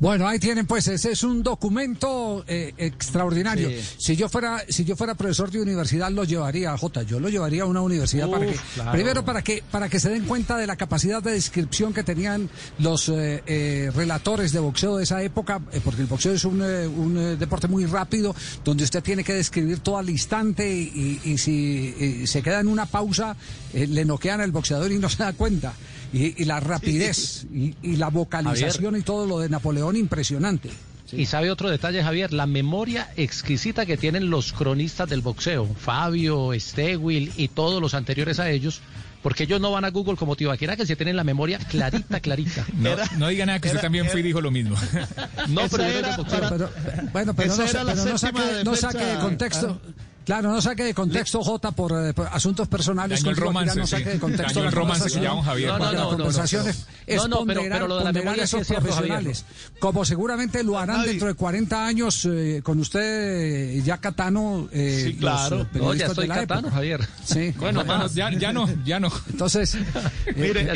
Bueno, 0.00 0.28
ahí 0.28 0.38
tienen 0.38 0.64
pues, 0.66 0.86
ese 0.86 1.10
es 1.10 1.24
un 1.24 1.42
documento 1.42 2.44
eh, 2.46 2.72
extraordinario. 2.78 3.68
Sí. 3.68 3.76
Si 3.98 4.16
yo 4.16 4.28
fuera, 4.28 4.62
si 4.68 4.84
yo 4.84 4.94
fuera 4.94 5.14
profesor 5.16 5.50
de 5.50 5.60
universidad 5.60 6.10
lo 6.12 6.22
llevaría 6.22 6.72
a 6.72 6.78
J, 6.78 7.02
yo 7.02 7.18
lo 7.18 7.28
llevaría 7.28 7.64
a 7.64 7.66
una 7.66 7.80
universidad 7.80 8.28
Uf, 8.28 8.32
para 8.34 8.46
que, 8.46 8.58
claro. 8.74 8.92
primero 8.92 9.24
para 9.24 9.42
que, 9.42 9.64
para 9.70 9.88
que 9.88 9.98
se 9.98 10.08
den 10.10 10.24
cuenta 10.24 10.56
de 10.56 10.68
la 10.68 10.76
capacidad 10.76 11.20
de 11.20 11.32
descripción 11.32 11.92
que 11.92 12.04
tenían 12.04 12.48
los 12.78 13.08
eh, 13.08 13.42
eh, 13.46 13.90
relatores 13.94 14.52
de 14.52 14.60
boxeo 14.60 14.96
de 14.96 15.02
esa 15.02 15.20
época, 15.22 15.60
eh, 15.72 15.80
porque 15.84 16.02
el 16.02 16.06
boxeo 16.06 16.32
es 16.32 16.44
un, 16.44 16.62
eh, 16.62 16.86
un 16.86 17.36
deporte 17.36 17.66
muy 17.66 17.84
rápido, 17.86 18.36
donde 18.64 18.84
usted 18.84 19.02
tiene 19.02 19.24
que 19.24 19.34
describir 19.34 19.80
todo 19.80 19.98
al 19.98 20.08
instante 20.08 20.70
y, 20.70 21.20
y 21.24 21.38
si 21.38 22.24
se 22.26 22.40
queda 22.40 22.60
en 22.60 22.68
una 22.68 22.86
pausa, 22.86 23.36
eh, 23.72 23.86
le 23.86 24.04
noquean 24.04 24.40
al 24.40 24.52
boxeador 24.52 24.90
y 24.92 24.98
no 24.98 25.08
se 25.08 25.22
da 25.22 25.32
cuenta. 25.32 25.74
Y, 26.12 26.42
y 26.42 26.44
la 26.46 26.60
rapidez 26.60 27.46
y, 27.52 27.74
y, 27.82 27.96
la 27.96 28.08
vocalización 28.08 28.92
Javier. 28.92 29.00
y 29.00 29.02
todo 29.02 29.26
lo 29.26 29.40
de 29.40 29.48
Napoleón 29.48 29.96
impresionante. 29.96 30.70
Sí. 31.04 31.16
Y 31.16 31.26
sabe 31.26 31.50
otro 31.50 31.70
detalle, 31.70 32.02
Javier, 32.02 32.32
la 32.32 32.46
memoria 32.46 33.10
exquisita 33.16 33.86
que 33.86 33.96
tienen 33.96 34.30
los 34.30 34.52
cronistas 34.52 35.08
del 35.08 35.22
boxeo, 35.22 35.66
Fabio, 35.66 36.50
Stewil 36.58 37.32
y 37.36 37.48
todos 37.48 37.80
los 37.80 37.94
anteriores 37.94 38.38
a 38.40 38.50
ellos, 38.50 38.82
porque 39.22 39.44
ellos 39.44 39.60
no 39.60 39.70
van 39.70 39.84
a 39.84 39.90
Google 39.90 40.16
como 40.16 40.36
Tibaquera, 40.36 40.76
que 40.76 40.86
se 40.86 40.96
tienen 40.96 41.16
la 41.16 41.24
memoria 41.24 41.58
clarita, 41.58 42.20
clarita. 42.20 42.66
no, 42.74 42.90
no 43.16 43.28
diga 43.28 43.46
nada, 43.46 43.58
que 43.58 43.68
era, 43.68 43.76
usted 43.76 43.86
también 43.86 44.04
era, 44.04 44.12
fue 44.12 44.20
y 44.20 44.22
dijo 44.22 44.40
lo 44.40 44.50
mismo. 44.50 44.76
no, 45.48 45.68
pero, 45.70 45.84
era, 45.84 46.16
para, 46.16 46.50
pero, 46.50 46.70
bueno, 47.12 47.34
pero, 47.34 47.56
no, 47.56 47.64
pero 47.66 47.84
no, 47.84 48.18
saque, 48.18 48.64
no 48.64 48.76
saque 48.76 49.04
de 49.04 49.18
contexto. 49.18 49.80
Ah. 49.82 50.02
Claro, 50.28 50.50
no 50.50 50.60
saque 50.60 50.84
de 50.84 50.92
contexto 50.92 51.42
J 51.42 51.72
por, 51.72 51.90
eh, 51.90 52.12
por 52.12 52.26
asuntos 52.26 52.68
personales. 52.68 53.22
Daño 53.22 53.30
el 53.30 53.36
romance, 53.38 53.78
no 53.78 53.86
saque 53.86 54.10
de 54.10 54.18
contexto 54.18 54.58
Daño 54.58 54.68
el 54.68 54.74
romance 54.74 55.10
que 55.10 55.24
llama 55.24 55.42
Javier. 55.42 55.70
No, 55.70 55.78
no, 55.78 55.84
no, 55.86 55.92
la 55.92 56.04
conversación 56.04 56.66
no, 56.66 56.72
es, 57.08 57.22
no, 57.22 57.28
no, 57.28 57.46
pero, 57.46 57.62
pero 57.62 57.88
lo 57.88 57.98
de 57.98 58.04
la 58.04 58.12
memoria 58.12 58.44
esos 58.44 58.66
sí 58.66 58.74
profesionales. 58.74 59.44
Como 59.78 60.04
seguramente 60.04 60.62
lo 60.62 60.78
harán 60.78 60.98
Javi. 60.98 61.08
dentro 61.10 61.28
de 61.28 61.34
40 61.34 61.86
años 61.86 62.28
eh, 62.30 62.60
con 62.62 62.78
usted, 62.78 63.82
ya 63.82 63.98
Catano. 63.98 64.68
Eh, 64.72 65.04
sí, 65.06 65.16
claro. 65.16 65.66
no, 65.72 65.94
ya 65.94 66.06
estoy 66.06 66.28
Catano, 66.28 66.60
época. 66.60 66.74
Javier. 66.74 67.08
Sí. 67.24 67.54
Bueno, 67.58 67.84
más. 67.84 68.14
Ya, 68.14 68.30
ya 68.30 68.52
no, 68.52 68.68
ya 68.84 69.00
no. 69.00 69.10
Entonces, 69.30 69.76
mire, 70.36 70.62
era, 70.62 70.72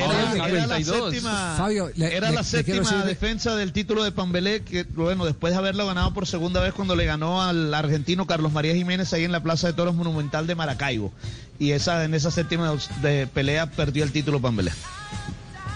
era, 0.47 0.67
la 0.67 0.83
séptima, 0.83 1.55
Fabio, 1.57 1.91
le, 1.95 2.17
era 2.17 2.31
le, 2.31 2.37
la 2.37 2.45
séptima 2.45 3.05
defensa 3.05 3.57
del 3.57 3.73
título 3.73 4.05
de 4.05 4.13
Pambelé, 4.13 4.63
que 4.63 4.85
bueno, 4.85 5.25
después 5.25 5.53
de 5.53 5.59
haberlo 5.59 5.87
ganado 5.87 6.15
por 6.15 6.27
segunda 6.27 6.61
vez 6.61 6.73
cuando 6.73 6.97
le 6.97 7.05
ganó 7.05 7.43
al 7.43 7.73
argentino 7.75 8.27
Carlos 8.27 8.53
María 8.53 8.75
Jiménez 8.75 9.13
ahí 9.13 9.25
en 9.25 9.33
la 9.33 9.43
Plaza 9.43 9.67
de 9.69 9.73
Toros 9.75 9.95
Monumental 9.95 10.47
de 10.47 10.55
Maracaibo. 10.55 11.13
Y 11.59 11.73
esa, 11.73 12.05
en 12.05 12.15
esa 12.15 12.31
séptima 12.31 12.75
de 13.03 13.27
pelea 13.27 13.71
perdió 13.71 14.05
el 14.05 14.13
título 14.13 14.41
Pambelé. 14.41 14.73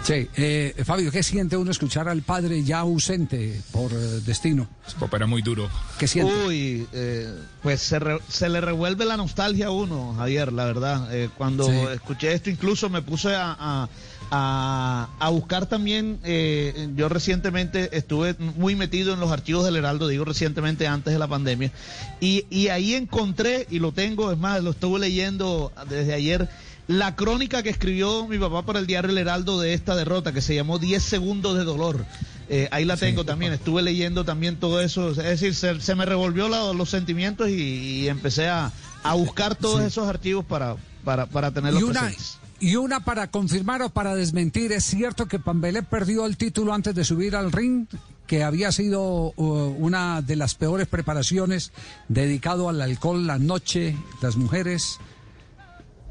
Sí, 0.06 0.28
eh, 0.36 0.72
Fabio, 0.84 1.10
¿qué 1.10 1.24
siente 1.24 1.56
uno 1.56 1.72
escuchar 1.72 2.08
al 2.08 2.22
padre 2.22 2.62
ya 2.62 2.78
ausente 2.78 3.60
por 3.72 3.90
eh, 3.90 4.20
destino? 4.24 4.68
Era 5.12 5.26
muy 5.26 5.42
duro. 5.42 5.68
¿Qué 5.98 6.06
siente? 6.06 6.32
Uy, 6.46 6.86
eh, 6.92 7.34
pues 7.60 7.80
se, 7.80 7.98
re, 7.98 8.20
se, 8.28 8.48
le 8.48 8.60
revuelve 8.60 9.04
la 9.04 9.16
nostalgia 9.16 9.66
a 9.66 9.70
uno, 9.72 10.14
Javier, 10.16 10.52
la 10.52 10.64
verdad. 10.64 11.12
Eh, 11.12 11.28
cuando 11.36 11.64
sí. 11.64 11.72
escuché 11.92 12.32
esto, 12.34 12.50
incluso 12.50 12.88
me 12.88 13.02
puse 13.02 13.34
a, 13.34 13.56
a, 13.58 13.88
a, 14.30 15.08
a 15.18 15.28
buscar 15.30 15.66
también. 15.66 16.20
Eh, 16.22 16.88
yo 16.94 17.08
recientemente 17.08 17.96
estuve 17.96 18.36
muy 18.38 18.76
metido 18.76 19.12
en 19.12 19.18
los 19.18 19.32
archivos 19.32 19.64
del 19.64 19.74
Heraldo, 19.74 20.06
digo 20.06 20.24
recientemente 20.24 20.86
antes 20.86 21.14
de 21.14 21.18
la 21.18 21.26
pandemia, 21.26 21.72
y, 22.20 22.46
y 22.48 22.68
ahí 22.68 22.94
encontré, 22.94 23.66
y 23.70 23.80
lo 23.80 23.90
tengo, 23.90 24.30
es 24.30 24.38
más, 24.38 24.62
lo 24.62 24.70
estuve 24.70 25.00
leyendo 25.00 25.72
desde 25.90 26.14
ayer 26.14 26.48
la 26.88 27.16
crónica 27.16 27.62
que 27.62 27.70
escribió 27.70 28.26
mi 28.28 28.38
papá 28.38 28.64
para 28.64 28.78
el 28.78 28.86
diario 28.86 29.10
El 29.10 29.18
Heraldo 29.18 29.60
de 29.60 29.74
esta 29.74 29.94
derrota, 29.96 30.32
que 30.32 30.40
se 30.40 30.54
llamó 30.54 30.78
10 30.78 31.02
segundos 31.02 31.56
de 31.56 31.64
dolor. 31.64 32.04
Eh, 32.48 32.68
ahí 32.70 32.84
la 32.84 32.96
tengo 32.96 33.24
también, 33.24 33.52
estuve 33.52 33.82
leyendo 33.82 34.24
también 34.24 34.56
todo 34.56 34.80
eso, 34.80 35.10
es 35.10 35.16
decir, 35.40 35.54
se, 35.54 35.94
me 35.96 36.06
revolvió 36.06 36.48
los 36.48 36.88
sentimientos 36.88 37.48
y, 37.48 38.08
empecé 38.08 38.48
a, 38.48 38.72
buscar 39.14 39.56
todos 39.56 39.82
esos 39.82 40.06
archivos 40.08 40.44
para, 40.44 40.76
para, 41.04 41.26
para 41.26 41.50
tenerlos 41.50 41.82
presentes. 41.82 42.38
Y 42.58 42.76
una 42.76 43.00
para 43.00 43.30
confirmar 43.30 43.82
o 43.82 43.90
para 43.90 44.14
desmentir, 44.14 44.72
¿es 44.72 44.84
cierto 44.84 45.26
que 45.26 45.38
Pambelé 45.38 45.82
perdió 45.82 46.24
el 46.24 46.36
título 46.36 46.72
antes 46.72 46.94
de 46.94 47.04
subir 47.04 47.36
al 47.36 47.52
ring? 47.52 47.86
que 48.26 48.42
había 48.42 48.72
sido 48.72 49.32
uh, 49.36 49.76
una 49.78 50.20
de 50.20 50.36
las 50.36 50.54
peores 50.54 50.88
preparaciones 50.88 51.72
dedicado 52.08 52.68
al 52.68 52.82
alcohol, 52.82 53.26
la 53.26 53.38
noche, 53.38 53.96
las 54.20 54.36
mujeres. 54.36 54.98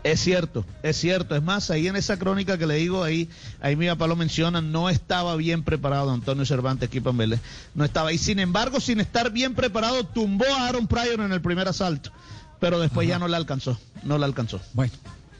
Es 0.05 0.19
cierto, 0.19 0.63
es 0.83 0.97
cierto. 0.97 1.35
Es 1.35 1.41
más, 1.41 1.71
ahí 1.71 1.87
en 1.87 1.95
esa 1.95 2.19
crónica 2.19 2.59
que 2.59 2.67
le 2.67 2.75
digo, 2.75 3.03
ahí, 3.03 3.27
ahí 3.59 3.75
mi 3.75 3.87
papá 3.87 4.05
lo 4.05 4.15
menciona, 4.15 4.61
no 4.61 4.87
estaba 4.87 5.35
bien 5.35 5.63
preparado 5.63 6.11
Antonio 6.11 6.45
Cervantes 6.45 6.89
aquí 6.89 7.01
Pambelé. 7.01 7.39
No 7.73 7.83
estaba. 7.83 8.13
Y 8.13 8.19
sin 8.19 8.37
embargo, 8.37 8.79
sin 8.79 8.99
estar 8.99 9.31
bien 9.31 9.55
preparado, 9.55 10.05
tumbó 10.05 10.45
a 10.45 10.67
Aaron 10.67 10.85
Pryor 10.85 11.21
en 11.21 11.31
el 11.31 11.41
primer 11.41 11.67
asalto. 11.67 12.11
Pero 12.59 12.79
después 12.79 13.07
ya 13.07 13.17
no 13.17 13.27
le 13.27 13.35
alcanzó. 13.35 13.79
No 14.03 14.19
le 14.19 14.25
alcanzó. 14.25 14.61
Bueno. 14.73 14.93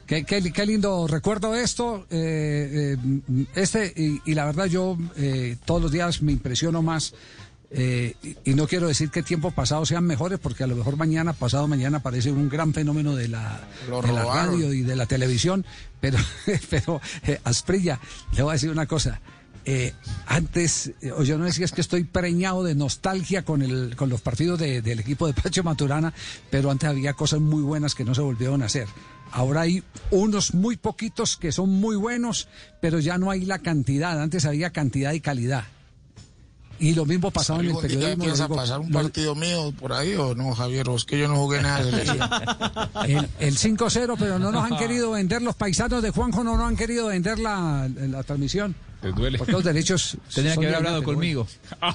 Qué, 0.04 0.24
qué, 0.24 0.66
lindo 0.66 1.06
recuerdo 1.06 1.54
esto. 1.54 2.06
Eh, 2.10 2.96
eh, 2.96 3.44
este, 3.54 3.92
y, 4.24 4.34
la 4.34 4.46
verdad, 4.46 4.66
yo 4.66 4.98
eh, 5.16 5.56
todos 5.64 5.82
los 5.82 5.92
días 5.92 6.22
me 6.22 6.32
impresiono 6.32 6.82
más. 6.82 7.14
Y 7.70 8.54
no 8.54 8.66
quiero 8.66 8.88
decir 8.88 9.10
que 9.10 9.22
tiempos 9.22 9.52
pasados 9.52 9.88
sean 9.88 10.04
mejores, 10.04 10.38
porque 10.38 10.64
a 10.64 10.66
lo 10.66 10.76
mejor 10.76 10.96
mañana, 10.96 11.32
pasado 11.32 11.66
mañana, 11.66 12.00
parece 12.00 12.30
un 12.30 12.48
gran 12.48 12.72
fenómeno 12.72 13.14
de 13.16 13.28
la, 13.28 13.60
de 13.86 14.12
la 14.12 14.24
radio 14.24 14.72
y 14.72 14.82
de 14.82 14.96
la 14.96 15.06
televisión. 15.06 15.64
Pero, 16.00 16.18
pero 16.70 17.00
Asprilla, 17.44 18.00
le 18.34 18.42
voy 18.42 18.50
a 18.50 18.54
decir 18.54 18.70
una 18.70 18.86
cosa. 18.86 19.20
antes, 20.26 20.92
o 21.16 21.24
yo 21.24 21.38
no 21.38 21.44
decía 21.44 21.64
es 21.64 21.72
que 21.72 21.80
estoy 21.80 22.04
preñado 22.04 22.62
de 22.62 22.74
nostalgia 22.74 23.44
con, 23.44 23.62
el, 23.62 23.96
con 23.96 24.08
los 24.08 24.20
partidos 24.20 24.58
del 24.60 25.00
equipo 25.00 25.26
de 25.26 25.34
Pacho 25.34 25.64
Maturana, 25.64 26.14
pero 26.50 26.70
antes 26.70 26.88
había 26.88 27.14
cosas 27.14 27.40
muy 27.40 27.62
buenas 27.62 27.94
que 27.94 28.04
no 28.04 28.14
se 28.14 28.20
volvieron 28.20 28.62
a 28.62 28.66
hacer. 28.66 28.86
Ahora 29.32 29.62
hay 29.62 29.82
unos 30.10 30.54
muy 30.54 30.76
poquitos 30.76 31.36
que 31.36 31.52
son 31.52 31.70
muy 31.70 31.96
buenos, 31.96 32.48
pero 32.80 33.00
ya 33.00 33.18
no 33.18 33.30
hay 33.30 33.44
la 33.44 33.58
cantidad. 33.58 34.20
Antes 34.20 34.44
había 34.44 34.70
cantidad 34.70 35.12
y 35.12 35.20
calidad. 35.20 35.64
Y 36.78 36.94
lo 36.94 37.06
mismo 37.06 37.30
pasaba 37.30 37.60
en 37.60 37.70
el 37.70 37.76
periodismo. 37.76 38.24
¿Piensa 38.24 38.48
pasar 38.48 38.80
un 38.80 38.90
partido 38.90 39.34
mío 39.34 39.72
por 39.78 39.92
ahí 39.92 40.14
o 40.14 40.34
no, 40.34 40.54
Javier? 40.54 40.86
es 40.94 41.04
que 41.04 41.18
yo 41.18 41.28
no 41.28 41.36
jugué 41.36 41.62
nada 41.62 41.84
de 41.84 42.02
El, 43.14 43.28
el 43.38 43.56
5-0, 43.58 44.16
pero 44.18 44.38
no 44.38 44.52
nos 44.52 44.70
han 44.70 44.78
querido 44.78 45.12
vender 45.12 45.42
los 45.42 45.56
paisanos 45.56 46.02
de 46.02 46.10
Juanjo, 46.10 46.44
no 46.44 46.56
nos 46.56 46.68
han 46.68 46.76
querido 46.76 47.06
vender 47.06 47.38
la, 47.38 47.88
la 47.88 48.22
transmisión. 48.22 48.74
¿Te 49.00 49.12
duele? 49.12 49.38
Porque 49.38 49.52
los 49.52 49.64
derechos. 49.64 50.16
Tendría 50.34 50.56
que 50.56 50.66
haber 50.66 50.76
hablado 50.76 51.02
conmigo. 51.02 51.46
Ah, 51.80 51.94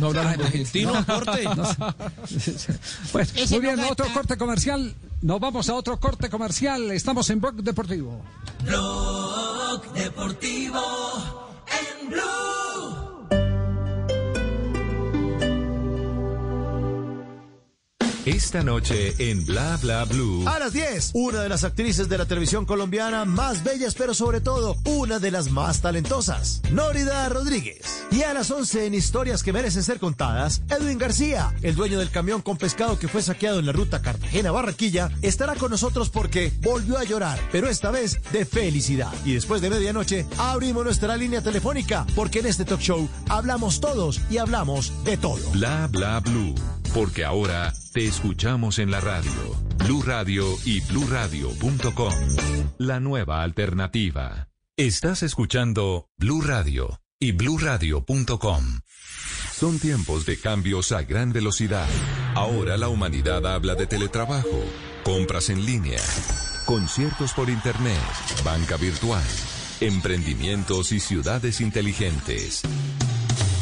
no 0.00 0.08
hablaron 0.08 0.42
argentino, 0.42 0.92
corte. 1.06 1.48
Pues, 3.12 3.50
muy 3.50 3.60
bien, 3.60 3.80
otro 3.80 4.06
corte 4.12 4.36
comercial. 4.36 4.94
Nos 5.22 5.40
vamos 5.40 5.68
a 5.68 5.74
otro 5.74 5.98
corte 5.98 6.28
comercial. 6.28 6.90
Estamos 6.92 7.28
en 7.30 7.40
Blog 7.40 7.54
Deportivo. 7.56 8.20
Blog 8.64 9.92
Deportivo 9.92 10.80
en 11.68 12.10
Blue. 12.10 13.17
Esta 18.28 18.62
noche 18.62 19.14
en 19.30 19.46
Bla 19.46 19.78
Bla 19.80 20.04
Blue. 20.04 20.46
A 20.46 20.58
las 20.58 20.74
10, 20.74 21.12
una 21.14 21.40
de 21.40 21.48
las 21.48 21.64
actrices 21.64 22.10
de 22.10 22.18
la 22.18 22.26
televisión 22.26 22.66
colombiana 22.66 23.24
más 23.24 23.64
bellas, 23.64 23.94
pero 23.94 24.12
sobre 24.12 24.42
todo 24.42 24.76
una 24.84 25.18
de 25.18 25.30
las 25.30 25.50
más 25.50 25.80
talentosas, 25.80 26.60
Nórida 26.70 27.26
Rodríguez. 27.30 28.04
Y 28.10 28.24
a 28.24 28.34
las 28.34 28.50
11, 28.50 28.84
en 28.84 28.92
historias 28.92 29.42
que 29.42 29.54
merecen 29.54 29.82
ser 29.82 29.98
contadas, 29.98 30.60
Edwin 30.68 30.98
García, 30.98 31.54
el 31.62 31.74
dueño 31.74 31.98
del 31.98 32.10
camión 32.10 32.42
con 32.42 32.58
pescado 32.58 32.98
que 32.98 33.08
fue 33.08 33.22
saqueado 33.22 33.60
en 33.60 33.66
la 33.66 33.72
ruta 33.72 34.02
Cartagena-Barranquilla, 34.02 35.10
estará 35.22 35.54
con 35.54 35.70
nosotros 35.70 36.10
porque 36.10 36.52
volvió 36.60 36.98
a 36.98 37.04
llorar, 37.04 37.40
pero 37.50 37.70
esta 37.70 37.90
vez 37.90 38.20
de 38.30 38.44
felicidad. 38.44 39.14
Y 39.24 39.32
después 39.32 39.62
de 39.62 39.70
medianoche, 39.70 40.26
abrimos 40.36 40.84
nuestra 40.84 41.16
línea 41.16 41.40
telefónica, 41.40 42.06
porque 42.14 42.40
en 42.40 42.46
este 42.46 42.66
talk 42.66 42.80
show 42.80 43.08
hablamos 43.30 43.80
todos 43.80 44.20
y 44.28 44.36
hablamos 44.36 44.92
de 45.04 45.16
todo. 45.16 45.48
Bla 45.52 45.88
Bla 45.90 46.20
Blue, 46.20 46.54
porque 46.92 47.24
ahora 47.24 47.72
te 47.98 48.06
escuchamos 48.06 48.78
en 48.78 48.92
la 48.92 49.00
radio, 49.00 49.32
Blue 49.78 50.02
Radio 50.02 50.44
y 50.64 50.78
bluradio.com. 50.82 52.14
La 52.78 53.00
nueva 53.00 53.42
alternativa. 53.42 54.50
Estás 54.76 55.24
escuchando 55.24 56.06
Blue 56.16 56.40
Radio 56.40 57.00
y 57.18 57.32
bluradio.com. 57.32 58.64
Son 59.52 59.80
tiempos 59.80 60.26
de 60.26 60.38
cambios 60.38 60.92
a 60.92 61.02
gran 61.02 61.32
velocidad. 61.32 61.88
Ahora 62.36 62.76
la 62.76 62.88
humanidad 62.88 63.44
habla 63.52 63.74
de 63.74 63.88
teletrabajo, 63.88 64.62
compras 65.02 65.50
en 65.50 65.66
línea, 65.66 66.00
conciertos 66.66 67.32
por 67.32 67.50
internet, 67.50 67.98
banca 68.44 68.76
virtual, 68.76 69.26
emprendimientos 69.80 70.92
y 70.92 71.00
ciudades 71.00 71.60
inteligentes. 71.60 72.62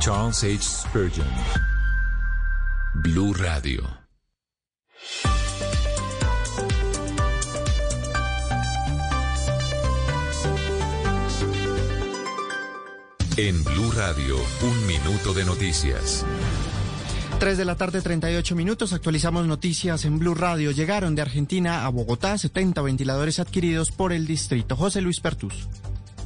Charles 0.00 0.44
H. 0.44 0.62
Spurgeon. 0.62 1.26
Blue 2.94 3.34
Radio. 3.34 3.82
En 13.36 13.64
Blue 13.64 13.90
Radio, 13.92 14.36
un 14.62 14.86
minuto 14.86 15.34
de 15.34 15.44
noticias. 15.44 16.24
3 17.40 17.58
de 17.58 17.64
la 17.64 17.76
tarde, 17.76 18.00
38 18.00 18.54
minutos. 18.54 18.92
Actualizamos 18.92 19.46
noticias 19.46 20.04
en 20.04 20.18
Blue 20.18 20.34
Radio. 20.34 20.70
Llegaron 20.70 21.16
de 21.16 21.22
Argentina 21.22 21.86
a 21.86 21.88
Bogotá 21.88 22.38
70 22.38 22.82
ventiladores 22.82 23.40
adquiridos 23.40 23.90
por 23.90 24.12
el 24.12 24.26
distrito. 24.26 24.76
José 24.76 25.00
Luis 25.00 25.20
Pertus. 25.20 25.68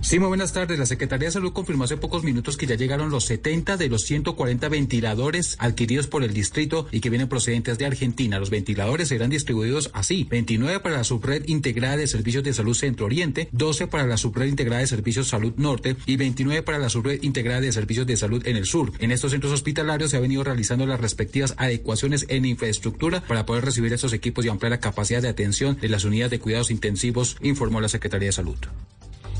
Sí, 0.02 0.18
muy 0.18 0.26
buenas 0.26 0.52
tardes. 0.52 0.80
La 0.80 0.84
Secretaría 0.84 1.28
de 1.28 1.32
Salud 1.32 1.52
confirmó 1.52 1.84
hace 1.84 1.96
pocos 1.96 2.24
minutos 2.24 2.56
que 2.56 2.66
ya 2.66 2.74
llegaron 2.74 3.08
los 3.08 3.24
70 3.24 3.76
de 3.76 3.88
los 3.88 4.02
140 4.02 4.68
ventiladores 4.68 5.56
adquiridos 5.60 6.08
por 6.08 6.24
el 6.24 6.34
distrito 6.34 6.88
y 6.90 6.98
que 6.98 7.08
vienen 7.08 7.28
procedentes 7.28 7.78
de 7.78 7.86
Argentina. 7.86 8.40
Los 8.40 8.50
ventiladores 8.50 9.08
serán 9.08 9.30
distribuidos 9.30 9.90
así: 9.94 10.24
29 10.28 10.80
para 10.80 10.96
la 10.96 11.04
subred 11.04 11.44
integrada 11.46 11.96
de 11.96 12.08
servicios 12.08 12.42
de 12.42 12.52
salud 12.52 12.74
Centro 12.74 13.06
Oriente, 13.06 13.48
12 13.52 13.86
para 13.86 14.04
la 14.04 14.16
subred 14.16 14.48
integrada 14.48 14.80
de 14.80 14.88
servicios 14.88 15.28
salud 15.28 15.54
Norte 15.56 15.96
y 16.04 16.16
29 16.16 16.64
para 16.64 16.80
la 16.80 16.88
subred 16.88 17.22
integrada 17.22 17.60
de 17.60 17.72
servicios 17.72 18.06
de 18.06 18.16
salud 18.16 18.44
en 18.44 18.56
el 18.56 18.66
sur. 18.66 18.92
En 18.98 19.12
estos 19.12 19.30
centros 19.30 19.52
hospitalarios 19.52 20.10
se 20.10 20.16
ha 20.16 20.20
venido 20.20 20.42
realizando 20.42 20.84
las 20.84 21.00
respectivas 21.00 21.54
adecuaciones 21.58 22.26
en 22.28 22.44
infraestructura 22.44 23.22
para 23.22 23.46
poder 23.46 23.64
recibir 23.64 23.92
estos 23.92 24.12
equipos 24.12 24.44
y 24.44 24.48
ampliar 24.48 24.72
la 24.72 24.80
capacidad 24.80 25.22
de 25.22 25.28
atención 25.28 25.78
de 25.80 25.88
las 25.88 26.04
unidades 26.04 26.32
de 26.32 26.40
cuidados 26.40 26.72
intensivos, 26.72 27.36
informó 27.40 27.80
la 27.80 27.88
Secretaría 27.88 28.26
de 28.26 28.32
Salud. 28.32 28.58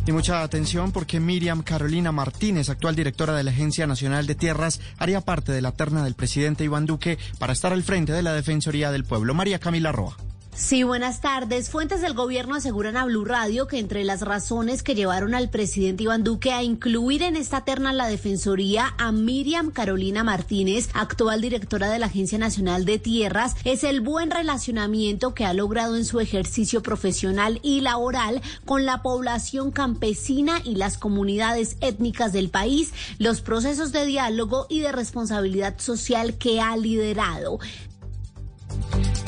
Y 0.05 0.11
mucha 0.11 0.43
atención 0.43 0.91
porque 0.91 1.20
Miriam 1.20 1.62
Carolina 1.62 2.11
Martínez, 2.11 2.69
actual 2.69 2.97
directora 2.97 3.35
de 3.35 3.45
la 3.45 3.53
Agencia 3.53 3.87
Nacional 3.87 4.27
de 4.27 4.35
Tierras, 4.35 4.81
haría 4.99 5.20
parte 5.20 5.53
de 5.53 5.62
la 5.62 5.70
terna 5.70 6.03
del 6.03 6.15
presidente 6.15 6.65
Iván 6.65 6.87
Duque 6.87 7.19
para 7.39 7.53
estar 7.53 7.73
al 7.73 7.85
frente 7.85 8.12
de 8.12 8.23
la 8.23 8.33
Defensoría 8.33 8.91
del 8.91 9.05
Pueblo. 9.05 9.33
María 9.33 9.61
Camila 9.61 9.93
Roa. 9.93 10.16
Sí, 10.55 10.83
buenas 10.83 11.23
tardes. 11.23 11.70
Fuentes 11.70 12.03
del 12.03 12.12
gobierno 12.12 12.55
aseguran 12.55 12.99
a 12.99 13.07
Blue 13.07 13.24
Radio 13.24 13.66
que 13.66 13.79
entre 13.79 14.05
las 14.05 14.20
razones 14.20 14.83
que 14.83 14.95
llevaron 14.95 15.35
al 15.35 15.49
presidente 15.49 16.03
Iván 16.03 16.24
Duque 16.24 16.53
a 16.53 16.62
incluir 16.62 17.23
en 17.23 17.37
esta 17.37 17.65
terna 17.65 17.95
la 17.95 18.07
Defensoría 18.07 18.95
a 18.99 19.12
Miriam 19.12 19.70
Carolina 19.70 20.24
Martínez, 20.24 20.91
actual 20.93 21.41
directora 21.41 21.89
de 21.89 21.99
la 21.99 22.07
Agencia 22.07 22.37
Nacional 22.37 22.85
de 22.85 22.99
Tierras, 22.99 23.57
es 23.65 23.83
el 23.83 24.03
buen 24.03 24.31
relacionamiento 24.31 25.33
que 25.33 25.47
ha 25.47 25.55
logrado 25.55 25.97
en 25.97 26.05
su 26.05 26.20
ejercicio 26.20 26.83
profesional 26.83 27.59
y 27.62 27.81
laboral 27.81 28.43
con 28.66 28.85
la 28.85 29.01
población 29.01 29.70
campesina 29.70 30.61
y 30.65 30.74
las 30.74 30.99
comunidades 30.99 31.79
étnicas 31.81 32.35
del 32.35 32.51
país, 32.51 32.93
los 33.19 33.41
procesos 33.41 33.91
de 33.91 34.05
diálogo 34.05 34.66
y 34.69 34.81
de 34.81 34.93
responsabilidad 34.93 35.79
social 35.79 36.35
que 36.37 36.61
ha 36.61 36.77
liderado. 36.77 37.59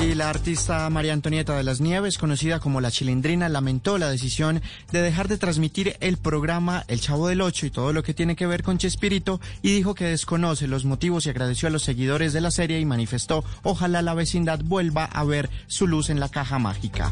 Y 0.05 0.13
la 0.13 0.29
artista 0.29 0.87
María 0.91 1.13
Antonieta 1.13 1.57
de 1.57 1.63
las 1.63 1.81
Nieves, 1.81 2.19
conocida 2.19 2.59
como 2.59 2.79
La 2.79 2.91
Chilindrina, 2.91 3.49
lamentó 3.49 3.97
la 3.97 4.07
decisión 4.07 4.61
de 4.91 5.01
dejar 5.01 5.27
de 5.27 5.39
transmitir 5.39 5.97
el 5.99 6.17
programa 6.17 6.83
El 6.87 7.01
Chavo 7.01 7.27
del 7.27 7.41
Ocho 7.41 7.65
y 7.65 7.71
todo 7.71 7.91
lo 7.91 8.03
que 8.03 8.13
tiene 8.13 8.35
que 8.35 8.45
ver 8.45 8.61
con 8.61 8.77
Chespirito 8.77 9.41
y 9.63 9.73
dijo 9.73 9.95
que 9.95 10.05
desconoce 10.05 10.67
los 10.67 10.85
motivos 10.85 11.25
y 11.25 11.31
agradeció 11.31 11.69
a 11.69 11.71
los 11.71 11.81
seguidores 11.81 12.33
de 12.33 12.41
la 12.41 12.51
serie 12.51 12.79
y 12.79 12.85
manifestó 12.85 13.43
ojalá 13.63 14.03
la 14.03 14.13
vecindad 14.13 14.59
vuelva 14.63 15.05
a 15.05 15.23
ver 15.23 15.49
su 15.65 15.87
luz 15.87 16.11
en 16.11 16.19
la 16.19 16.29
caja 16.29 16.59
mágica. 16.59 17.11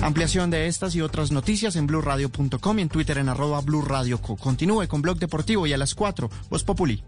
Ampliación 0.00 0.48
de 0.50 0.68
estas 0.68 0.94
y 0.94 1.00
otras 1.00 1.32
noticias 1.32 1.74
en 1.74 1.88
blurradio.com 1.88 2.78
y 2.78 2.82
en 2.82 2.88
Twitter 2.88 3.18
en 3.18 3.30
arroba 3.30 3.62
blurradioco. 3.62 4.36
Continúe 4.36 4.86
con 4.86 5.02
Blog 5.02 5.18
Deportivo 5.18 5.66
y 5.66 5.72
a 5.72 5.78
las 5.78 5.96
4, 5.96 6.30
Voz 6.50 6.62
Populi. 6.62 7.02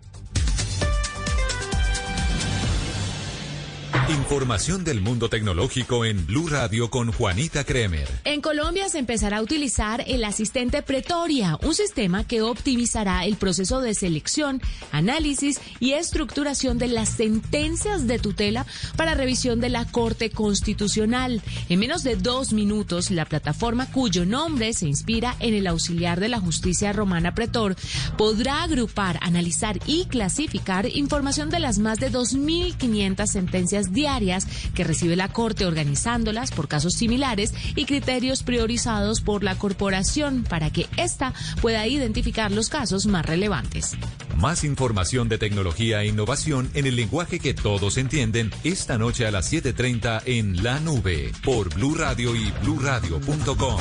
Información 4.10 4.82
del 4.82 5.00
mundo 5.00 5.28
tecnológico 5.28 6.04
en 6.04 6.26
Blue 6.26 6.48
Radio 6.48 6.90
con 6.90 7.12
Juanita 7.12 7.62
Kremer. 7.62 8.08
En 8.24 8.40
Colombia 8.40 8.88
se 8.88 8.98
empezará 8.98 9.36
a 9.36 9.42
utilizar 9.42 10.02
el 10.04 10.24
asistente 10.24 10.82
Pretoria, 10.82 11.56
un 11.62 11.74
sistema 11.74 12.24
que 12.24 12.42
optimizará 12.42 13.24
el 13.24 13.36
proceso 13.36 13.80
de 13.80 13.94
selección, 13.94 14.60
análisis 14.90 15.60
y 15.78 15.92
estructuración 15.92 16.76
de 16.76 16.88
las 16.88 17.10
sentencias 17.10 18.08
de 18.08 18.18
tutela 18.18 18.66
para 18.96 19.14
revisión 19.14 19.60
de 19.60 19.68
la 19.68 19.84
Corte 19.84 20.30
Constitucional. 20.30 21.40
En 21.68 21.78
menos 21.78 22.02
de 22.02 22.16
dos 22.16 22.52
minutos, 22.52 23.12
la 23.12 23.26
plataforma 23.26 23.92
cuyo 23.92 24.26
nombre 24.26 24.72
se 24.72 24.88
inspira 24.88 25.36
en 25.38 25.54
el 25.54 25.68
auxiliar 25.68 26.18
de 26.18 26.28
la 26.28 26.40
justicia 26.40 26.92
romana 26.92 27.36
Pretor 27.36 27.76
podrá 28.18 28.64
agrupar, 28.64 29.20
analizar 29.22 29.78
y 29.86 30.06
clasificar 30.06 30.86
información 30.86 31.48
de 31.48 31.60
las 31.60 31.78
más 31.78 32.00
de 32.00 32.10
2.500 32.10 33.26
sentencias 33.28 33.92
diarias 34.00 34.46
que 34.74 34.84
recibe 34.84 35.14
la 35.14 35.28
Corte 35.28 35.66
organizándolas 35.66 36.52
por 36.52 36.68
casos 36.68 36.94
similares 36.94 37.52
y 37.76 37.84
criterios 37.84 38.42
priorizados 38.42 39.20
por 39.20 39.44
la 39.44 39.56
corporación 39.56 40.44
para 40.44 40.70
que 40.70 40.86
ésta 40.96 41.34
pueda 41.60 41.86
identificar 41.86 42.50
los 42.50 42.68
casos 42.68 43.06
más 43.06 43.26
relevantes. 43.26 43.96
Más 44.36 44.64
información 44.64 45.28
de 45.28 45.36
tecnología 45.36 46.02
e 46.02 46.06
innovación 46.06 46.70
en 46.72 46.86
el 46.86 46.96
lenguaje 46.96 47.40
que 47.40 47.52
todos 47.52 47.98
entienden 47.98 48.50
esta 48.64 48.96
noche 48.96 49.26
a 49.26 49.30
las 49.30 49.52
7:30 49.52 50.22
en 50.24 50.62
La 50.62 50.80
Nube 50.80 51.32
por 51.44 51.74
Blue 51.74 51.94
Radio 51.94 52.34
y 52.34 52.50
bluradio.com. 52.62 53.80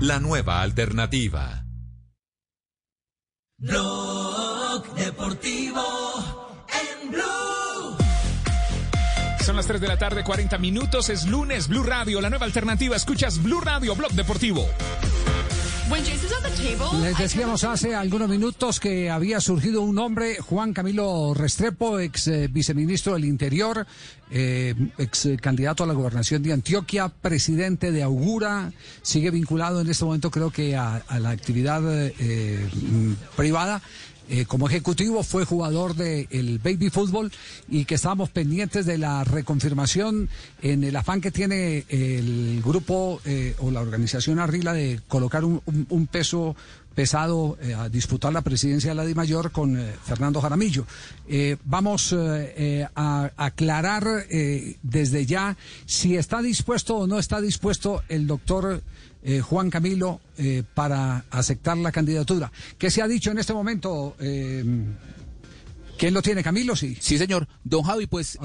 La 0.00 0.18
nueva 0.18 0.62
alternativa. 0.62 1.64
Blog 3.58 4.94
Deportivo 4.96 6.31
Son 9.52 9.58
las 9.58 9.66
3 9.66 9.82
de 9.82 9.88
la 9.88 9.98
tarde, 9.98 10.24
40 10.24 10.56
minutos. 10.56 11.10
Es 11.10 11.26
lunes, 11.26 11.68
Blue 11.68 11.82
Radio, 11.82 12.22
la 12.22 12.30
nueva 12.30 12.46
alternativa. 12.46 12.96
Escuchas 12.96 13.42
Blue 13.42 13.60
Radio, 13.60 13.94
Blog 13.94 14.10
Deportivo. 14.12 14.66
Les 17.02 17.18
decíamos 17.18 17.62
hace 17.64 17.94
algunos 17.94 18.30
minutos 18.30 18.80
que 18.80 19.10
había 19.10 19.42
surgido 19.42 19.82
un 19.82 19.94
nombre, 19.94 20.36
Juan 20.40 20.72
Camilo 20.72 21.34
Restrepo, 21.34 22.00
ex 22.00 22.28
eh, 22.28 22.48
viceministro 22.48 23.12
del 23.12 23.26
Interior, 23.26 23.86
eh, 24.30 24.74
ex 24.96 25.28
candidato 25.38 25.84
a 25.84 25.86
la 25.86 25.92
gobernación 25.92 26.42
de 26.42 26.54
Antioquia, 26.54 27.10
presidente 27.10 27.92
de 27.92 28.02
Augura, 28.02 28.72
sigue 29.02 29.30
vinculado 29.30 29.82
en 29.82 29.90
este 29.90 30.06
momento 30.06 30.30
creo 30.30 30.50
que 30.50 30.76
a, 30.76 30.96
a 30.96 31.18
la 31.18 31.28
actividad 31.28 31.82
eh, 31.94 32.66
mm, 32.72 33.12
privada. 33.36 33.82
Eh, 34.32 34.46
como 34.46 34.66
ejecutivo 34.66 35.22
fue 35.22 35.44
jugador 35.44 35.94
del 35.94 36.58
baby 36.58 36.88
fútbol 36.88 37.30
y 37.68 37.84
que 37.84 37.96
estábamos 37.96 38.30
pendientes 38.30 38.86
de 38.86 38.96
la 38.96 39.24
reconfirmación 39.24 40.30
en 40.62 40.84
el 40.84 40.96
afán 40.96 41.20
que 41.20 41.30
tiene 41.30 41.84
el 41.90 42.62
grupo 42.64 43.20
eh, 43.26 43.54
o 43.58 43.70
la 43.70 43.82
organización 43.82 44.38
Arrila 44.38 44.72
de 44.72 45.02
colocar 45.06 45.44
un, 45.44 46.08
peso 46.10 46.56
pesado 46.94 47.58
eh, 47.60 47.74
a 47.74 47.90
disputar 47.90 48.32
la 48.32 48.40
presidencia 48.40 48.92
de 48.92 48.94
la 48.94 49.04
DIMAYOR 49.04 49.50
con 49.50 49.78
Fernando 50.02 50.40
Jaramillo. 50.40 50.86
Vamos 51.66 52.14
a 52.14 53.30
aclarar 53.36 54.26
desde 54.82 55.26
ya 55.26 55.58
si 55.84 56.16
está 56.16 56.40
dispuesto 56.40 56.96
o 56.96 57.06
no 57.06 57.18
está 57.18 57.38
dispuesto 57.42 58.02
el 58.08 58.26
doctor 58.26 58.82
eh, 59.22 59.40
Juan 59.40 59.70
Camilo 59.70 60.20
eh, 60.36 60.62
para 60.74 61.24
aceptar 61.30 61.76
la 61.78 61.92
candidatura. 61.92 62.50
¿Qué 62.78 62.90
se 62.90 63.02
ha 63.02 63.08
dicho 63.08 63.30
en 63.30 63.38
este 63.38 63.52
momento? 63.52 64.16
Eh, 64.18 64.64
¿Quién 65.96 66.14
lo 66.14 66.22
tiene, 66.22 66.42
Camilo? 66.42 66.74
Sí. 66.74 66.96
Sí, 67.00 67.18
señor. 67.18 67.46
Don 67.62 67.82
Javi, 67.82 68.06
pues 68.06 68.38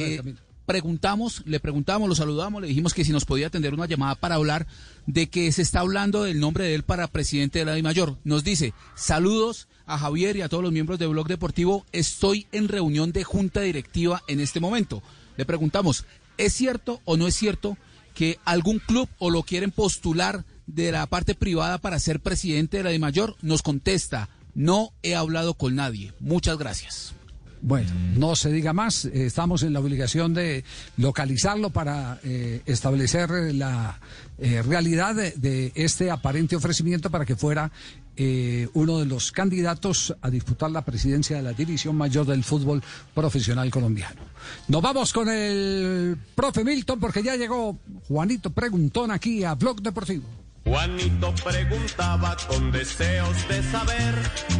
preguntamos, 0.68 1.44
le 1.46 1.62
preguntamos, 1.62 2.10
lo 2.10 2.14
saludamos, 2.14 2.62
le 2.62 2.68
dijimos 2.68 2.94
que 2.94 3.06
si 3.06 3.14
nos 3.14 3.24
podía 3.24 3.48
atender 3.48 3.74
una 3.74 3.86
llamada 3.86 4.16
para 4.16 4.36
hablar 4.36 4.68
de 5.06 5.30
que 5.30 5.50
se 5.54 5.62
está 5.62 5.80
hablando 5.80 6.24
del 6.24 6.42
nombre 6.42 6.66
de 6.66 6.76
él 6.76 6.84
para 6.84 7.08
presidente 7.08 7.60
de 7.60 7.66
la 7.66 7.74
DIMAYOR. 7.74 8.18
Nos 8.26 8.44
dice, 8.44 8.74
saludos 8.94 9.70
a 9.86 9.98
Javier 9.98 10.36
y 10.36 10.42
a 10.42 10.50
todos 10.50 10.62
los 10.62 10.74
miembros 10.74 11.00
de 11.00 11.08
Blog 11.08 11.28
Deportivo, 11.28 11.86
estoy 11.94 12.48
en 12.52 12.68
reunión 12.68 13.14
de 13.14 13.24
junta 13.24 13.62
directiva 13.62 14.22
en 14.28 14.42
este 14.42 14.60
momento. 14.60 15.02
Le 15.38 15.46
preguntamos, 15.46 16.06
¿es 16.38 16.54
cierto 16.54 17.00
o 17.06 17.16
no 17.16 17.28
es 17.28 17.36
cierto 17.36 17.78
que 18.18 18.40
algún 18.46 18.80
club 18.80 19.08
o 19.20 19.30
lo 19.30 19.44
quieren 19.44 19.70
postular 19.70 20.44
de 20.66 20.92
la 20.92 21.06
parte 21.06 21.36
privada 21.36 21.78
para 21.78 22.00
ser 22.00 22.20
presidente 22.20 22.78
de 22.78 22.84
la 22.84 22.90
DIMAYOR? 22.90 23.36
Nos 23.44 23.62
contesta, 23.62 24.28
no 24.56 24.92
he 25.04 25.16
hablado 25.16 25.54
con 25.54 25.76
nadie. 25.76 26.14
Muchas 26.20 26.58
gracias. 26.58 27.14
Bueno, 27.62 27.92
no 28.16 28.36
se 28.36 28.52
diga 28.52 28.74
más. 28.74 29.06
Estamos 29.06 29.62
en 29.62 29.74
la 29.74 29.82
obligación 29.82 30.34
de 30.34 30.64
localizarlo 30.98 31.70
para 31.70 32.20
eh, 32.24 32.62
establecer 32.66 33.30
la 33.54 34.00
eh, 34.40 34.64
realidad 34.64 35.14
de, 35.14 35.32
de 35.32 35.72
este 35.76 36.10
aparente 36.10 36.56
ofrecimiento 36.56 37.12
para 37.12 37.26
que 37.26 37.36
fuera 37.36 37.72
eh, 38.18 38.68
uno 38.74 39.00
de 39.00 39.06
los 39.06 39.32
candidatos 39.32 40.16
a 40.22 40.30
disputar 40.30 40.72
la 40.72 40.84
presidencia 40.84 41.38
de 41.38 41.44
la 41.44 41.54
División 41.54 41.96
Mayor 41.96 42.26
del 42.26 42.44
Fútbol 42.44 42.84
Profesional 43.14 43.70
Colombiano. 43.70 44.22
Nos 44.68 44.82
vamos 44.82 45.14
con 45.14 45.30
el 45.30 46.18
profe 46.36 46.64
Milton 46.64 47.00
porque 47.00 47.22
ya 47.22 47.36
llegó 47.36 47.78
Juanito 48.08 48.50
Preguntón 48.50 49.12
aquí 49.12 49.44
a 49.44 49.54
Blog 49.54 49.82
Deportivo. 49.82 50.26
Juanito 50.68 51.34
preguntaba 51.46 52.36
con 52.50 52.72
deseos 52.72 53.48
de 53.48 53.64
saber 53.64 54.16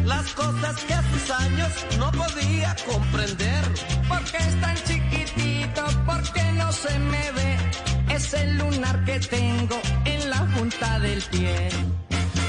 las 0.06 0.32
cosas 0.32 0.82
que 0.84 0.94
a 0.94 1.02
sus 1.12 1.30
años 1.30 1.72
no 1.98 2.10
podía 2.12 2.74
comprender. 2.86 3.64
¿Por 4.08 4.24
qué 4.24 4.38
es 4.38 4.60
tan 4.60 4.76
chiquitito? 4.76 5.84
¿Por 6.06 6.32
qué 6.32 6.52
no 6.52 6.72
se 6.72 6.98
me 6.98 7.32
ve? 7.32 7.56
Es 8.14 8.32
el 8.32 8.56
lunar 8.56 9.04
que 9.04 9.20
tengo 9.20 9.78
en 10.06 10.30
la 10.30 10.46
punta 10.56 10.98
del 11.00 11.20
pie. 11.24 11.68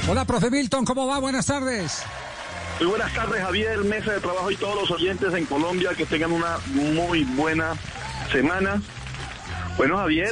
Hola, 0.08 0.24
profe 0.24 0.50
Milton, 0.50 0.84
¿cómo 0.84 1.06
va? 1.06 1.18
Buenas 1.18 1.46
tardes. 1.46 2.02
Muy 2.78 2.88
buenas 2.88 3.12
tardes, 3.12 3.42
Javier, 3.42 3.78
mesa 3.84 4.12
de 4.12 4.20
trabajo 4.20 4.50
y 4.50 4.56
todos 4.56 4.74
los 4.74 4.90
oyentes 4.90 5.32
en 5.34 5.44
Colombia 5.44 5.90
que 5.96 6.06
tengan 6.06 6.32
una 6.32 6.58
muy 6.68 7.24
buena 7.24 7.74
semana. 8.32 8.80
Bueno, 9.76 9.98
Javier, 9.98 10.30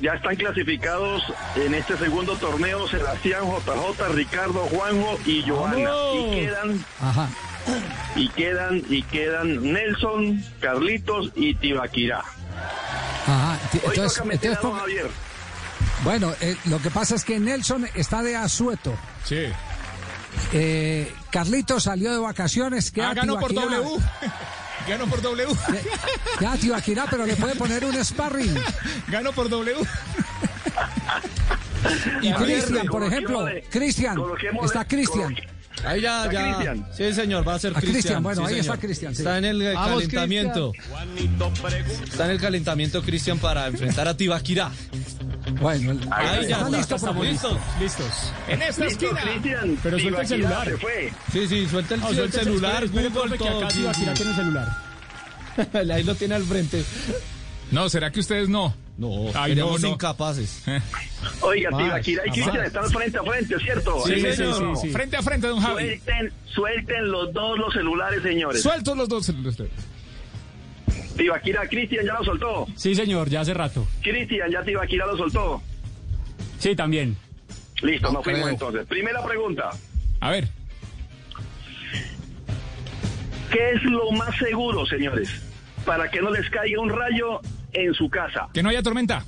ya 0.00 0.14
están 0.14 0.36
clasificados 0.36 1.22
en 1.56 1.74
este 1.74 1.96
segundo 1.96 2.36
torneo 2.36 2.86
Sebastián, 2.88 3.44
JJ, 3.44 4.08
Ricardo, 4.14 4.60
Juanjo 4.66 5.18
y 5.24 5.42
Joana. 5.42 5.78
Y 6.14 6.30
quedan, 6.30 6.84
Ajá. 7.00 7.28
y 8.14 8.28
quedan, 8.28 8.82
y 8.88 9.02
quedan 9.04 9.72
Nelson, 9.72 10.44
Carlitos 10.60 11.32
y 11.34 11.54
Tibaquirá. 11.54 12.22
Ajá. 13.26 13.58
Hoy 13.72 13.80
Entonces, 13.94 14.18
toca 14.22 14.34
entonces 14.34 14.80
Javier. 14.80 15.10
Bueno, 16.04 16.32
eh, 16.40 16.56
lo 16.66 16.80
que 16.80 16.90
pasa 16.90 17.14
es 17.14 17.24
que 17.24 17.38
Nelson 17.38 17.86
está 17.94 18.22
de 18.22 18.36
asueto. 18.36 18.94
Sí. 19.24 19.46
Eh, 20.52 21.12
Carlito 21.30 21.78
salió 21.80 22.12
de 22.12 22.18
vacaciones. 22.18 22.90
Queda 22.90 23.10
Ah, 23.10 23.14
ganó 23.14 23.38
por. 23.38 23.52
W. 23.52 23.98
Ganó 24.88 25.06
por 25.06 25.20
W. 25.20 25.46
Queda 26.38 26.56
Tibaquirá, 26.56 27.06
pero 27.10 27.26
le 27.26 27.36
puede 27.36 27.54
poner 27.54 27.84
un 27.84 28.02
sparring. 28.04 28.54
Ganó 29.08 29.32
por 29.32 29.48
W. 29.48 29.76
Y 32.22 32.32
Cristian, 32.32 32.86
por 32.86 33.02
ejemplo. 33.04 33.46
Cristian, 33.70 34.16
está 34.64 34.84
Cristian. 34.86 35.34
Ahí 35.84 36.00
ya, 36.02 36.24
Está 36.26 36.32
ya. 36.32 36.44
Cristian. 36.54 36.86
Sí, 36.96 37.12
señor, 37.14 37.46
va 37.48 37.54
a 37.54 37.58
ser 37.58 37.72
Cristian, 37.72 37.92
Cristian. 37.94 38.22
bueno, 38.22 38.42
sí, 38.42 38.54
ahí 38.54 38.60
señor. 38.60 38.74
está 38.76 38.86
Cristian, 38.86 39.14
sí. 39.14 39.22
Está 39.22 39.38
en 39.38 39.44
el 39.46 39.62
Vamos, 39.74 39.88
calentamiento. 39.94 40.72
Está 42.04 42.24
en 42.26 42.30
el 42.32 42.40
calentamiento 42.40 43.02
Cristian 43.02 43.38
para 43.38 43.66
enfrentar 43.66 44.06
a 44.08 44.16
Tibaquirá. 44.16 44.70
Bueno, 45.60 45.98
ahí 46.12 46.46
ya 46.48 46.56
está, 46.58 46.70
listo, 46.70 46.96
estamos 46.96 47.26
listos. 47.26 47.56
listos. 47.80 48.32
En 48.48 48.62
esta 48.62 48.84
Listo, 48.84 49.06
esquina. 49.06 49.76
Pero 49.82 49.98
suelta 49.98 50.20
el 50.22 50.26
celular. 50.28 50.64
se 50.68 50.76
fue. 50.76 51.12
Sí, 51.32 51.48
sí, 51.48 51.66
suelta 51.68 51.94
el, 51.94 52.00
suelta 52.02 52.24
el 52.24 52.32
celular, 52.46 52.84
espere, 52.84 53.06
espere, 53.06 53.22
Google, 53.24 53.38
que 53.38 53.44
todo. 53.44 53.58
acá 53.64 53.68
Tibaquirá 53.68 54.14
tiene 54.14 54.34
celular. 54.34 54.76
Ahí 55.94 56.02
lo 56.04 56.14
tiene 56.14 56.34
al 56.34 56.44
frente. 56.44 56.84
No, 57.72 57.88
¿será 57.88 58.10
que 58.12 58.20
ustedes 58.20 58.48
no? 58.48 58.74
No, 59.00 59.30
Ay, 59.34 59.54
no, 59.54 59.78
no. 59.78 59.88
incapaces. 59.88 60.62
Oiga, 61.40 61.70
Más, 61.70 61.82
Tibaquirá 61.82 62.22
y 62.26 62.28
más. 62.28 62.34
Cristian 62.38 62.64
están 62.66 62.90
frente 62.90 63.18
a 63.18 63.22
frente, 63.22 63.58
¿cierto? 63.58 64.02
Sí, 64.04 64.12
¿Es 64.12 64.20
sí, 64.20 64.42
cierto 64.44 64.76
sí. 64.76 64.90
Frente 64.90 65.16
a 65.16 65.22
frente, 65.22 65.46
don 65.46 65.58
Javi. 65.58 65.74
Suelten, 65.86 66.32
suelten 66.54 67.10
los 67.10 67.32
dos 67.32 67.58
los 67.58 67.72
celulares, 67.72 68.22
señores. 68.22 68.62
Sueltos 68.62 68.94
los 68.98 69.08
dos 69.08 69.24
celulares. 69.24 69.58
Tibaquira, 71.16 71.66
Cristian 71.66 72.04
ya 72.04 72.12
lo 72.12 72.24
soltó. 72.24 72.66
Sí, 72.76 72.94
señor, 72.94 73.30
ya 73.30 73.40
hace 73.40 73.54
rato. 73.54 73.86
Cristian, 74.02 74.50
ya 74.50 74.62
Tibaquira 74.62 75.06
lo 75.06 75.16
soltó. 75.16 75.62
Sí, 76.58 76.76
también. 76.76 77.16
Listo, 77.80 78.08
No 78.08 78.12
nos 78.14 78.24
fuimos 78.24 78.42
creo. 78.42 78.52
entonces. 78.52 78.86
Primera 78.86 79.24
pregunta. 79.24 79.70
A 80.20 80.30
ver. 80.30 80.46
¿Qué 83.50 83.70
es 83.70 83.82
lo 83.84 84.10
más 84.12 84.36
seguro, 84.36 84.84
señores, 84.84 85.30
para 85.86 86.08
que 86.10 86.20
no 86.20 86.30
les 86.30 86.48
caiga 86.50 86.80
un 86.80 86.90
rayo 86.90 87.40
en 87.72 87.94
su 87.94 88.08
casa? 88.10 88.48
Que 88.52 88.62
no 88.62 88.68
haya 88.68 88.82
tormenta. 88.82 89.24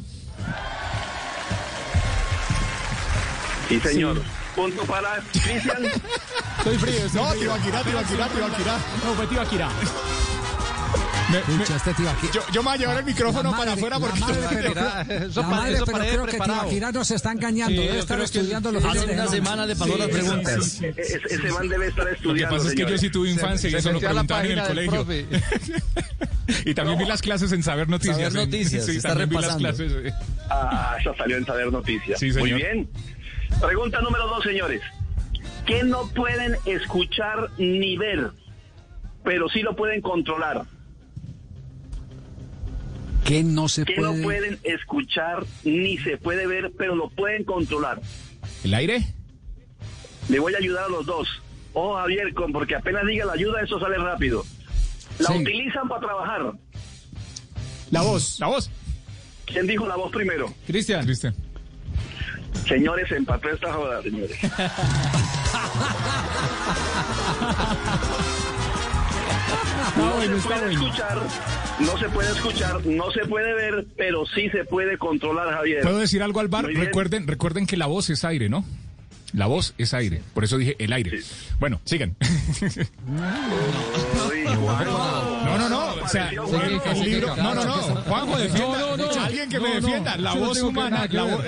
Sí, 3.69 3.81
señor. 3.81 4.23
Punto 4.55 4.83
para 4.85 5.17
Cristian. 5.33 5.85
Estoy 6.59 6.77
frío, 6.79 7.07
estoy 7.07 7.23
No. 7.23 7.33
Tibaquirá, 7.33 7.83
Tibaquirá, 7.83 8.29
Tibaquirá. 8.29 8.77
No, 9.05 9.15
fue 9.15 9.27
Tibaquirá. 9.27 9.69
Escucha, 11.49 11.77
este 11.77 11.95
Tibaquirá. 11.95 12.33
Yo, 12.35 12.43
yo 12.53 12.63
me 12.63 12.67
voy 12.69 12.75
a 12.75 12.77
llevar 12.77 12.97
el 12.99 13.05
micrófono 13.07 13.51
La 13.51 13.57
para 13.57 13.71
madre- 13.71 13.81
afuera 13.81 13.99
la 13.99 14.07
porque... 14.07 14.21
madre, 14.21 14.39
pero- 14.51 14.75
la 15.35 15.43
madre, 15.49 15.79
pero 15.87 15.99
creo 15.99 16.27
que 16.27 16.39
Tibaquirá 16.39 16.93
nos 16.93 17.11
está 17.11 17.33
engañando. 17.33 17.81
Sí, 17.81 17.87
Debe 17.89 17.99
estar 18.01 18.17
creo 18.19 18.31
que 18.31 18.39
estudiando 18.39 18.73
los 18.73 18.85
hace 18.85 19.05
una 19.11 19.27
semana. 19.29 19.65
le 19.67 19.75
pasó 19.77 19.97
las 19.97 20.09
preguntas. 20.09 20.83
E- 20.83 20.95
Ese, 20.99 21.21
ese 21.31 21.51
man 21.51 21.69
debe 21.69 21.89
estar 21.89 22.05
Lo 22.05 22.11
que 22.11 22.17
estudiando. 22.17 22.57
pasa 22.57 22.69
es 22.69 22.75
que 22.75 22.81
yo 22.83 22.87
señores. 22.89 23.01
sí 23.01 23.11
tuve 23.11 23.31
infancia 23.31 23.69
y 23.69 23.73
se 23.73 23.79
eso 23.79 23.93
lo 23.93 24.01
la 24.01 24.09
preguntaban 24.11 24.47
en 24.47 24.59
el 24.59 24.67
colegio. 24.67 25.07
y 26.71 26.75
también 26.75 26.99
vi 26.99 27.05
las 27.05 27.23
clases 27.23 27.53
en 27.53 27.63
Saber 27.63 27.89
Noticias. 27.89 28.17
Saber 28.33 28.45
en- 28.45 28.51
Noticias, 28.51 28.87
sí, 28.87 28.97
está 28.97 29.15
vi 29.15 29.21
las 29.21 29.29
repasando. 29.29 29.59
clases. 29.59 29.93
eh. 29.93 30.13
Ah, 30.51 30.97
eso 31.01 31.15
salió 31.17 31.37
en 31.37 31.47
Saber 31.47 31.73
Noticias. 31.73 32.19
Sí, 32.19 32.31
Muy 32.33 32.53
bien. 32.53 32.89
Pregunta 33.61 34.01
número 34.01 34.27
dos, 34.29 34.43
señores. 34.45 34.81
¿Qué 35.67 35.83
no 35.85 36.09
pueden 36.09 36.57
escuchar 36.67 37.49
ni 37.59 37.97
ver, 37.97 38.31
pero 39.23 39.49
sí 39.49 39.61
lo 39.63 39.77
pueden 39.77 40.01
controlar? 40.01 40.63
Que 43.25 43.45
no 43.45 43.69
se 43.69 43.85
¿Qué 43.85 43.97
no 43.99 44.11
puede. 44.11 44.23
pueden 44.25 44.59
escuchar 44.65 45.45
ni 45.65 45.97
se 45.99 46.17
puede 46.17 46.47
ver, 46.47 46.73
pero 46.77 46.97
lo 46.97 47.09
pueden 47.11 47.45
controlar? 47.45 48.01
¿El 48.65 48.75
aire? 48.75 49.07
Le 50.29 50.41
voy 50.41 50.55
a 50.55 50.59
ayudar 50.59 50.85
a 50.85 50.89
los 50.89 51.07
dos. 51.07 51.29
Oh, 51.73 51.97
Javier, 51.97 52.35
con- 52.35 52.53
porque 52.53 52.75
apenas 52.75 53.07
diga 53.07 53.25
la 53.25 53.35
ayuda, 53.35 53.63
eso 53.63 53.79
sale 53.79 53.97
rápido. 53.99 54.45
La 55.19 55.29
Sí. 55.29 55.35
utilizan 55.39 55.89
para 55.89 56.01
trabajar. 56.01 56.53
La 57.91 58.03
voz. 58.03 58.39
La 58.41 58.47
voz. 58.49 58.71
¿Quién 59.47 59.67
dijo 59.67 59.87
la 59.87 59.97
voz 59.97 60.11
primero? 60.13 60.53
Cristian. 60.67 61.05
Cristian. 61.05 61.35
Señores, 62.67 63.11
empató 63.13 63.49
esta 63.51 63.73
joda, 63.73 64.03
señores. 64.03 64.37
No 69.97 70.21
se 70.23 70.29
puede 70.49 70.73
escuchar, 70.73 71.19
no 71.81 71.99
se 71.99 72.09
puede 72.09 72.31
escuchar, 72.33 72.87
no 72.87 73.11
se 73.11 73.21
puede 73.27 73.55
ver, 73.55 73.87
pero 73.97 74.25
sí 74.27 74.49
se 74.51 74.65
puede 74.65 74.97
controlar, 74.99 75.53
Javier. 75.53 75.83
¿Puedo 75.83 75.99
decir 75.99 76.23
algo 76.23 76.41
al 76.41 76.49
bar? 76.49 76.65
Recuerden, 76.67 77.27
recuerden 77.27 77.67
que 77.67 77.77
la 77.77 77.87
voz 77.87 78.09
es 78.11 78.25
aire, 78.25 78.49
¿no? 78.49 78.65
La 79.33 79.47
voz 79.47 79.75
es 79.79 79.95
aire. 79.95 80.23
Por 80.35 80.45
eso 80.45 80.59
dije 80.59 80.77
el 80.79 80.93
aire. 80.93 81.21
Bueno, 81.59 81.81
sigan. 81.85 82.17
No, 83.07 84.31
Igual 84.45 85.32
no, 85.45 85.69
no. 85.69 85.95
O 86.03 86.09
sea, 86.09 86.31
libro. 86.31 87.37
No, 87.37 87.55
no, 87.55 87.65
no. 87.65 87.73
Juanjo, 87.73 88.39
defienda. 88.39 88.79
No, 88.79 88.97
no, 88.97 89.07
no. 89.15 89.23
Alguien 89.23 89.49
que 89.49 89.61
me 89.61 89.69
No, 89.69 89.75
no. 89.81 89.87
defienda. 89.87 90.17
La 90.17 90.35
no 90.35 90.41
voz 90.41 90.61
humana. 90.63 91.03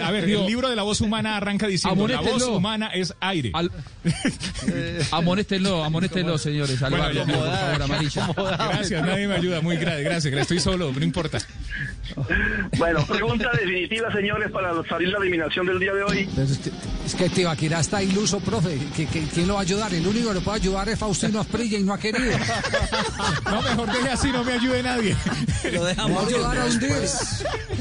a 0.05 0.11
ver, 0.11 0.25
el 0.25 0.47
libro 0.47 0.69
de 0.71 0.77
la 0.77 0.83
voz 0.83 1.01
humana 1.01 1.37
arranca 1.37 1.67
diciendo: 1.67 2.07
La 2.09 2.21
voz 2.21 2.43
humana 2.45 2.89
es 2.95 3.15
aire. 3.21 3.51
Al- 3.55 3.71
Amonéstenlo, 5.13 5.85
amonéstenlo, 5.85 6.39
señores. 6.39 6.83
Al 6.83 6.91
Bueno, 6.91 7.05
bar, 7.05 7.15
ya, 7.15 7.25
por 7.25 7.35
favor, 7.35 7.83
amarilla. 7.83 8.29
Gracias, 8.69 9.03
nadie 9.07 9.29
me 9.29 9.35
ayuda. 9.35 9.61
Muy 9.61 9.77
gracias, 9.77 10.05
gracias. 10.05 10.35
Estoy 10.35 10.61
solo, 10.61 10.93
no 10.93 11.05
importa. 11.05 11.39
Bueno, 12.79 13.05
pregunta 13.07 13.51
definitiva, 13.59 14.13
señores, 14.13 14.51
para 14.51 14.73
salir 14.89 15.09
la 15.09 15.19
eliminación 15.19 15.67
del 15.67 15.79
día 15.79 15.93
de 15.95 16.03
hoy. 16.05 16.29
Es 17.05 17.15
que- 17.15 17.29
Tibaquirá 17.35 17.81
está 17.81 18.03
iluso, 18.03 18.39
profe. 18.41 18.77
¿Qui- 18.97 19.09
qui- 19.09 19.29
¿Quién 19.33 19.49
lo 19.49 19.55
va 19.55 19.61
a 19.61 19.63
ayudar? 19.63 19.93
El 19.93 20.07
único 20.07 20.29
que 20.29 20.35
lo 20.35 20.41
puede 20.41 20.59
ayudar 20.59 20.89
es 20.89 20.99
Faustino 20.99 21.41
Asprilla 21.41 21.79
y 21.79 21.83
no 21.83 21.95
ha 21.95 21.99
querido. 21.99 22.33
No, 23.51 23.63
mejor 23.63 23.84
deje 23.87 24.11
así, 24.11 24.31
no 24.33 24.45
me 24.45 24.53
ayude 24.53 24.83
nadie. 24.83 25.17
Lo 25.73 25.85
dejamos 25.85 26.27
ayudar 26.27 26.59
a 26.59 26.65
hundir. 26.67 27.09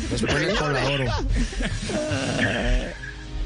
Después 0.09 0.41
le 0.41 0.55
colaboro. 0.55 1.05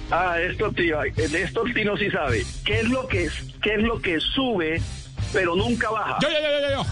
Ah, 0.10 0.40
esto 0.40 0.72
tío, 0.72 1.00
de 1.00 1.44
esto 1.44 1.64
Tino 1.74 1.98
sí 1.98 2.10
sabe. 2.10 2.46
¿Qué 2.64 2.80
es 2.80 2.90
lo 2.90 3.08
que 3.08 3.26
es, 3.26 3.34
qué 3.62 3.76
es 3.76 3.84
lo 3.84 4.02
que 4.02 4.20
sube, 4.20 4.82
pero 5.34 5.56
nunca 5.56 5.90
baja? 5.90 6.18
Yo, 6.22 6.30
yo, 6.30 6.36
yo, 6.40 6.62
yo, 6.62 6.76
yo. 6.78 6.86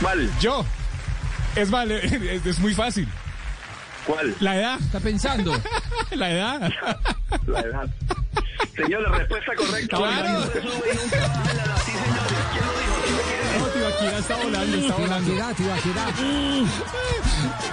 ¿Cuál? 0.00 0.30
Yo. 0.40 0.64
Es 1.54 1.70
vale, 1.70 2.04
es, 2.04 2.46
es 2.46 2.58
muy 2.58 2.74
fácil. 2.74 3.06
¿Cuál? 4.06 4.34
La 4.40 4.56
edad. 4.56 4.80
Está 4.80 5.00
pensando. 5.00 5.52
La 6.12 6.30
edad. 6.30 6.72
La 7.46 7.60
edad. 7.60 7.90
Señores, 8.74 9.10
respuesta 9.10 9.54
correcta. 9.54 9.96
Claro. 9.96 10.50
Está 14.00 14.36
volando, 14.36 14.76
está 14.76 14.94
volando. 14.96 15.32
Tibaquirá, 15.32 15.54
Tibaquirá. 15.54 16.06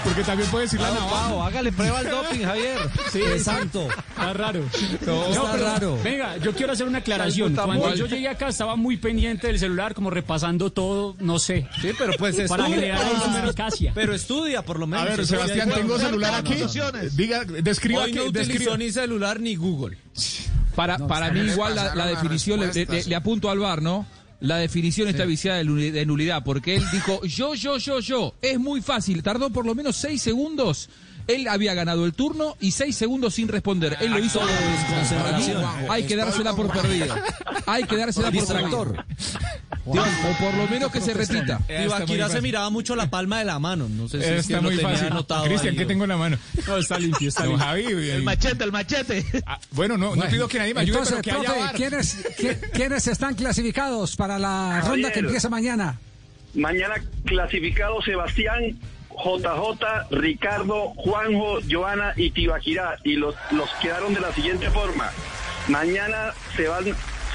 Porque 0.04 0.24
también 0.24 0.50
puede 0.50 0.66
decir 0.66 0.80
la 0.80 0.92
navaja. 0.92 1.48
Hágale 1.48 1.72
prueba 1.72 2.00
al 2.00 2.10
doping, 2.10 2.44
Javier. 2.44 2.78
Sí, 3.12 3.22
exacto. 3.22 3.88
Está 4.10 4.34
raro. 4.34 4.62
No, 5.06 5.26
Está 5.28 5.52
pero, 5.52 5.66
raro. 5.66 6.00
Venga, 6.04 6.38
yo 6.38 6.54
quiero 6.54 6.74
hacer 6.74 6.88
una 6.88 7.00
aclaración. 7.00 7.56
Cuando 7.56 7.94
yo 7.96 8.06
llegué 8.08 8.28
acá 8.30 8.48
estaba 8.50 8.76
muy 8.76 8.98
pendiente 8.98 9.48
del 9.48 9.60
celular, 9.60 9.94
como 9.94 10.10
repasando 10.10 10.72
todo, 10.72 11.16
no 11.20 11.40
sé. 11.40 11.68
Sí, 11.82 11.92
pero 11.98 12.14
pues 12.18 12.36
Para 12.48 12.68
estudia. 12.68 12.98
generar 12.98 13.46
eficacia. 13.46 13.92
Pero 13.94 14.14
estudia, 14.14 14.64
por 14.64 14.80
lo 14.80 14.88
menos. 14.88 15.06
A 15.08 15.10
ver, 15.16 15.26
Sebastián, 15.26 15.70
es 15.70 15.76
tengo 15.76 16.00
celular 16.00 16.34
aquí. 16.36 16.56
Diga, 17.14 17.44
describa 17.44 18.04
Hoy 18.04 18.14
no 18.14 18.24
que 18.24 18.30
utilizó 18.30 18.78
ni 18.78 18.92
celular 18.92 19.40
ni 19.40 19.56
Google. 19.56 19.98
Para, 20.76 20.98
para 21.08 21.30
mí 21.32 21.42
igual 21.42 21.76
la, 21.76 21.94
la 21.96 22.06
definición, 22.06 22.60
le, 22.60 22.72
le- 22.74 23.04
le 23.04 23.16
apunto 23.16 23.50
al 23.50 23.60
bar, 23.60 23.82
¿no? 23.82 24.06
La 24.42 24.58
definición 24.58 25.08
está 25.10 25.26
viciada 25.26 25.58
de 25.58 25.66
nuli- 25.66 25.92
de 25.92 26.06
nulidad, 26.06 26.44
porque 26.44 26.76
él 26.76 26.84
dijo, 26.94 27.22
yo, 27.26 27.56
yo, 27.56 27.78
yo, 27.78 28.00
yo, 28.00 28.36
es 28.42 28.58
muy 28.60 28.82
fácil, 28.82 29.22
tardó 29.22 29.50
por 29.50 29.66
lo 29.66 29.76
menos 29.76 29.96
seis 29.98 30.22
segundos. 30.22 30.90
Él 31.30 31.48
había 31.48 31.74
ganado 31.74 32.06
el 32.06 32.14
turno 32.14 32.58
y 32.60 32.72
seis 32.72 32.96
segundos 32.98 33.36
sin 33.36 33.48
responder. 33.48 33.96
Él 34.02 34.12
lo 34.12 34.20
hizo 34.20 34.40
desconcentración. 34.46 35.64
Hay 35.90 36.04
que 36.04 36.16
dársela 36.16 36.54
por 36.56 36.72
perdida. 36.72 37.24
Hay 37.66 37.84
que 37.84 37.96
dársela 37.98 38.32
por 38.32 38.48
perdida. 38.48 39.06
O 39.86 39.94
por 39.94 40.54
lo 40.56 40.68
menos 40.70 40.92
que 40.92 41.02
se 41.02 41.14
repita. 41.14 41.60
Tibaquirá 41.68 42.30
se 42.30 42.42
miraba 42.42 42.70
mucho 42.70 42.96
la 42.96 43.10
palma 43.10 43.40
de 43.40 43.46
la 43.46 43.60
mano. 43.60 43.88
No 43.90 44.08
sé 44.08 44.18
si 44.22 44.24
es 44.26 44.30
que 44.32 44.38
Está 44.40 44.56
lo 44.58 44.64
muy 44.64 44.76
tenía 44.78 44.90
fácil. 44.92 45.08
anotado 45.12 45.46
Cristian, 45.46 45.76
¿qué 45.76 45.86
tengo 45.86 46.04
en 46.04 46.10
la 46.10 46.18
mano? 46.18 46.38
No, 46.68 46.78
está 46.78 47.00
limpio, 47.00 47.30
está 47.30 47.44
Don 47.44 47.52
limpio. 47.54 47.68
Javi. 47.68 47.84
El 48.10 48.24
machete, 48.24 48.64
el 48.64 48.72
machete. 48.72 49.26
Ah, 49.46 49.60
bueno, 49.72 49.98
no, 49.98 50.16
no 50.16 50.26
pido 50.30 50.48
que 50.48 50.60
nadie 50.60 50.74
me 50.74 50.82
ayude, 50.82 50.98
Entonces, 51.00 51.20
pero 51.24 51.42
que 51.42 51.48
profe. 51.48 51.74
¿quiénes, 51.76 52.38
qui- 52.38 52.70
¿quiénes 52.72 53.08
están 53.08 53.36
clasificados 53.36 54.16
para 54.16 54.38
la 54.40 54.80
Javier. 54.82 54.86
ronda 54.92 55.12
que 55.12 55.20
empieza 55.20 55.50
mañana? 55.50 56.00
Mañana 56.56 56.96
clasificado 57.26 58.02
Sebastián, 58.02 58.78
JJ, 59.24 60.08
Ricardo, 60.12 60.94
Juanjo, 60.96 61.60
Joana 61.70 62.14
y 62.16 62.32
Tibaquirá. 62.32 62.98
Y 63.04 63.16
los, 63.16 63.36
los 63.52 63.70
quedaron 63.82 64.14
de 64.14 64.22
la 64.22 64.32
siguiente 64.34 64.70
forma. 64.70 65.12
Mañana 65.68 66.34
se 66.56 66.68
van 66.68 66.86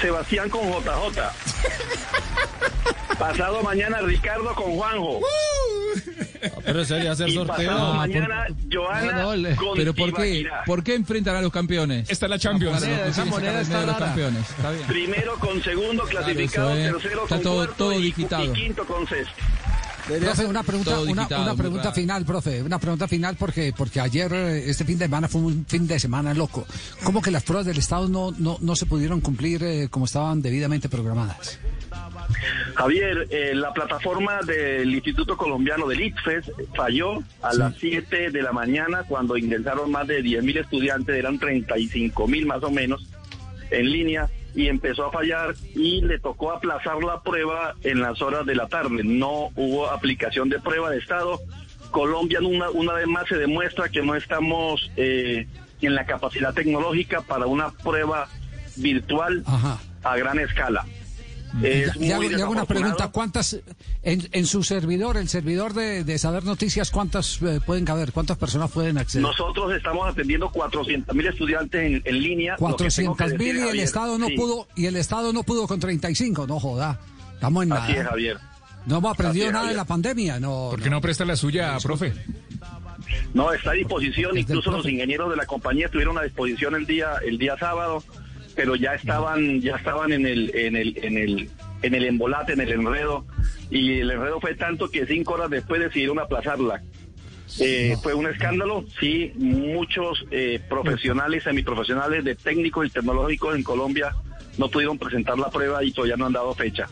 Sebastián 0.01 0.49
con 0.49 0.61
JJ. 0.69 1.21
Pasado 3.19 3.61
mañana 3.63 3.99
Ricardo 4.01 4.53
con 4.55 4.71
Juanjo. 4.75 5.21
Pero 6.65 6.83
sería 6.83 7.13
hacer 7.13 7.29
Y 7.29 7.33
sorteo. 7.35 7.55
pasado 7.69 7.93
Ah, 7.93 7.95
mañana 7.95 8.45
Joana 8.71 9.11
No, 9.23 9.35
le- 9.35 9.55
con 9.55 9.77
pero 9.77 9.93
¿por 9.93 10.13
qué. 10.13 10.45
¿por 10.65 10.83
qué 10.83 10.95
enfrentan 10.95 11.35
a 11.37 11.41
los 11.41 11.51
campeones? 11.51 12.09
Esta 12.09 12.25
es 12.25 12.29
la 12.29 12.37
Champions. 12.39 12.81
Para 12.81 12.97
no 12.97 13.03
esa 13.05 13.25
moneda 13.25 13.61
está 13.61 13.85
los 13.85 13.95
campeones. 13.97 14.49
Está 14.49 14.71
bien. 14.71 14.87
Primero 14.87 15.35
con 15.39 15.63
segundo 15.63 16.03
clasificado, 16.03 16.73
eso 16.73 16.77
es. 16.97 17.01
tercero 17.01 17.23
Está 17.23 17.35
con 17.35 17.43
todo- 17.43 17.55
cuarto 17.55 17.73
todo 17.75 17.93
y, 17.93 18.01
digitado. 18.03 18.43
y 18.43 18.49
quinto 18.53 18.85
con 18.85 19.07
sexto. 19.07 19.33
Profe, 20.07 20.45
una 20.45 20.61
pregunta, 20.61 20.99
una, 20.99 21.55
pregunta 21.55 21.91
final, 21.91 22.25
profe, 22.25 22.61
una 22.61 22.77
pregunta 22.77 23.07
final 23.07 23.35
porque 23.37 23.73
porque 23.75 23.99
ayer 23.99 24.31
eh, 24.33 24.69
este 24.69 24.85
fin 24.85 24.99
de 24.99 25.05
semana 25.05 25.27
fue 25.27 25.41
un 25.41 25.65
fin 25.65 25.87
de 25.87 25.99
semana 25.99 26.33
loco. 26.33 26.65
¿Cómo 27.03 27.21
que 27.23 27.31
las 27.31 27.43
pruebas 27.43 27.65
del 27.65 27.79
Estado 27.79 28.07
no 28.07 28.31
no, 28.31 28.57
no 28.61 28.75
se 28.75 28.85
pudieron 28.85 29.19
cumplir 29.19 29.63
eh, 29.63 29.87
como 29.89 30.05
estaban 30.05 30.43
debidamente 30.43 30.89
programadas? 30.89 31.59
Javier, 32.75 33.27
eh, 33.31 33.55
la 33.55 33.73
plataforma 33.73 34.41
del 34.45 34.93
Instituto 34.93 35.37
Colombiano 35.37 35.87
del 35.87 36.01
ITFES 36.01 36.51
falló 36.75 37.23
a 37.41 37.53
las 37.53 37.75
7 37.77 38.29
de 38.29 38.41
la 38.41 38.51
mañana 38.51 39.03
cuando 39.07 39.37
ingresaron 39.37 39.89
más 39.91 40.07
de 40.07 40.21
10 40.21 40.43
mil 40.43 40.57
estudiantes, 40.57 41.15
eran 41.15 41.39
35 41.39 42.27
mil 42.27 42.45
más 42.45 42.61
o 42.63 42.69
menos 42.69 43.07
en 43.71 43.91
línea 43.91 44.29
y 44.55 44.67
empezó 44.67 45.05
a 45.05 45.11
fallar 45.11 45.53
y 45.75 46.01
le 46.01 46.19
tocó 46.19 46.51
aplazar 46.51 47.03
la 47.03 47.21
prueba 47.21 47.75
en 47.83 48.01
las 48.01 48.21
horas 48.21 48.45
de 48.45 48.55
la 48.55 48.67
tarde. 48.67 49.03
No 49.03 49.49
hubo 49.55 49.87
aplicación 49.89 50.49
de 50.49 50.59
prueba 50.59 50.89
de 50.89 50.97
estado. 50.97 51.39
Colombia 51.91 52.39
una, 52.41 52.69
una 52.69 52.93
vez 52.93 53.07
más 53.07 53.27
se 53.27 53.37
demuestra 53.37 53.89
que 53.89 54.01
no 54.01 54.15
estamos 54.15 54.89
eh, 54.95 55.47
en 55.81 55.95
la 55.95 56.05
capacidad 56.05 56.53
tecnológica 56.53 57.21
para 57.21 57.45
una 57.47 57.71
prueba 57.71 58.27
virtual 58.77 59.43
Ajá. 59.45 59.79
a 60.03 60.17
gran 60.17 60.39
escala. 60.39 60.85
Es 61.63 61.95
Le 61.95 62.13
hago, 62.13 62.23
le 62.23 62.41
hago 62.41 62.51
una 62.51 62.65
pregunta, 62.65 63.09
¿cuántas, 63.09 63.59
en, 64.03 64.27
en 64.31 64.45
su 64.45 64.63
servidor, 64.63 65.17
el 65.17 65.29
servidor 65.29 65.73
de, 65.73 66.03
de 66.03 66.17
Saber 66.17 66.43
Noticias, 66.43 66.91
cuántas 66.91 67.41
eh, 67.41 67.59
pueden 67.65 67.85
caber? 67.85 68.11
¿Cuántas 68.11 68.37
personas 68.37 68.71
pueden 68.71 68.97
acceder? 68.97 69.21
Nosotros 69.21 69.73
estamos 69.73 70.07
atendiendo 70.07 70.49
400 70.49 71.15
mil 71.15 71.27
estudiantes 71.27 71.81
en, 71.81 72.01
en 72.03 72.21
línea. 72.21 72.55
Lo 72.59 72.75
que 72.75 72.89
tengo 72.89 73.15
que 73.15 73.23
400 73.23 73.33
mil 73.39 73.47
y 73.47 73.59
el 73.59 73.65
Javier, 73.67 73.83
Estado 73.83 74.17
no 74.17 74.27
sí, 74.27 74.35
pudo, 74.35 74.67
y 74.75 74.85
el 74.87 74.95
Estado 74.97 75.31
no 75.31 75.43
pudo 75.43 75.67
con 75.67 75.79
35, 75.79 76.47
no 76.47 76.59
joda. 76.59 76.99
Estamos 77.33 77.63
en 77.63 77.69
nada. 77.69 77.83
Así 77.85 77.93
es, 77.93 78.05
Javier. 78.05 78.37
No 78.85 78.97
hemos 78.97 79.13
aprendido 79.13 79.45
Así 79.45 79.49
es, 79.49 79.53
nada 79.53 79.69
de 79.69 79.75
la 79.75 79.85
pandemia, 79.85 80.39
no. 80.39 80.67
¿Por 80.71 80.81
qué 80.81 80.89
no 80.89 81.01
presta 81.01 81.25
la 81.25 81.35
suya, 81.35 81.77
profe? 81.81 82.13
No, 83.33 83.51
está 83.51 83.71
a 83.71 83.73
disposición. 83.73 84.37
Incluso 84.37 84.71
los 84.71 84.85
ingenieros 84.87 85.29
de 85.29 85.35
la 85.35 85.45
compañía 85.45 85.85
estuvieron 85.85 86.17
a 86.17 86.21
disposición 86.21 86.75
el 86.75 86.85
día 86.85 87.15
el 87.25 87.37
día 87.37 87.57
sábado, 87.57 88.03
pero 88.55 88.75
ya 88.75 88.95
estaban 88.95 89.61
ya 89.61 89.75
estaban 89.75 90.11
en 90.11 90.25
el 90.25 90.55
en 90.55 90.75
el 90.75 90.97
en 91.03 91.17
el 91.17 91.49
en 91.81 91.93
el 91.93 92.05
embolate, 92.05 92.53
en 92.53 92.61
el 92.61 92.71
enredo 92.71 93.25
y 93.69 93.99
el 93.99 94.11
enredo 94.11 94.39
fue 94.39 94.55
tanto 94.55 94.89
que 94.89 95.05
cinco 95.05 95.33
horas 95.33 95.49
después 95.49 95.81
decidieron 95.81 96.19
aplazarla. 96.19 96.81
Eh, 97.59 97.95
Fue 98.01 98.13
un 98.13 98.27
escándalo, 98.27 98.83
sí, 98.99 99.31
muchos 99.35 100.25
eh, 100.31 100.59
profesionales, 100.67 101.43
semiprofesionales 101.43 102.23
de 102.23 102.35
técnicos 102.35 102.87
y 102.87 102.89
tecnológicos 102.89 103.55
en 103.55 103.63
Colombia 103.63 104.13
no 104.57 104.69
pudieron 104.69 104.97
presentar 104.97 105.37
la 105.37 105.49
prueba 105.49 105.83
y 105.83 105.91
todavía 105.91 106.17
no 106.17 106.25
han 106.25 106.33
dado 106.33 106.53
fecha. 106.53 106.87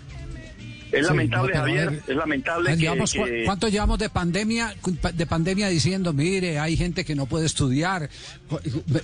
Es 0.94 1.00
Sí, 1.08 1.12
lamentable, 1.12 1.54
no, 1.54 1.60
a 1.60 1.62
Javier, 1.62 2.04
es 2.08 2.16
lamentable 2.16 2.70
que, 2.72 2.78
Llevamos 2.78 3.14
cu- 3.14 3.24
que- 3.26 3.44
¿Cuánto 3.46 3.68
llevamos 3.68 3.98
de 4.00 4.10
pandemia, 4.10 4.76
de 5.14 5.26
pandemia 5.26 5.68
diciendo, 5.68 6.14
mire, 6.14 6.60
hay 6.60 6.78
gente 6.78 7.04
que 7.04 7.16
no 7.16 7.26
puede 7.26 7.48
estudiar? 7.48 8.10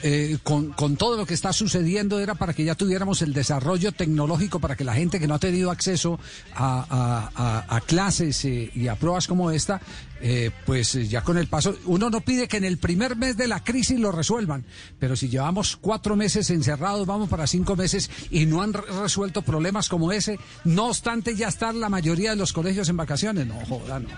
Eh, 0.03 0.37
con, 0.43 0.71
con 0.73 0.95
todo 0.97 1.17
lo 1.17 1.25
que 1.25 1.33
está 1.33 1.51
sucediendo 1.51 2.19
era 2.19 2.35
para 2.35 2.53
que 2.53 2.63
ya 2.63 2.75
tuviéramos 2.75 3.21
el 3.23 3.33
desarrollo 3.33 3.91
tecnológico 3.91 4.59
para 4.59 4.75
que 4.75 4.83
la 4.83 4.93
gente 4.93 5.19
que 5.19 5.27
no 5.27 5.33
ha 5.33 5.39
tenido 5.39 5.71
acceso 5.71 6.19
a, 6.53 6.85
a- 6.89 7.31
a- 7.67 7.75
a 7.77 7.81
clases 7.81 8.45
eh, 8.45 8.69
y 8.75 8.87
a 8.87 8.95
pruebas 8.95 9.27
como 9.27 9.49
esta, 9.51 9.81
eh, 10.21 10.51
pues 10.65 10.95
eh, 10.95 11.07
ya 11.07 11.21
con 11.23 11.37
el 11.37 11.47
paso, 11.47 11.77
uno 11.85 12.09
no 12.09 12.21
pide 12.21 12.47
que 12.47 12.57
en 12.57 12.65
el 12.65 12.77
primer 12.77 13.15
mes 13.15 13.37
de 13.37 13.47
la 13.47 13.63
crisis 13.63 13.99
lo 13.99 14.11
resuelvan, 14.11 14.65
pero 14.99 15.15
si 15.15 15.29
llevamos 15.29 15.77
cuatro 15.77 16.15
meses 16.15 16.49
encerrados, 16.49 17.05
vamos 17.07 17.29
para 17.29 17.47
cinco 17.47 17.75
meses 17.75 18.09
y 18.29 18.45
no 18.45 18.61
han 18.61 18.73
re- 18.73 18.81
resuelto 19.01 19.41
problemas 19.41 19.87
como 19.89 20.11
ese, 20.11 20.37
no 20.65 20.87
obstante 20.87 21.35
ya 21.35 21.47
están 21.47 21.79
la 21.79 21.89
mayoría 21.89 22.31
de 22.31 22.35
los 22.35 22.51
colegios 22.53 22.89
en 22.89 22.97
vacaciones, 22.97 23.47
no 23.47 23.55
joda, 23.65 23.99
no. 23.99 24.09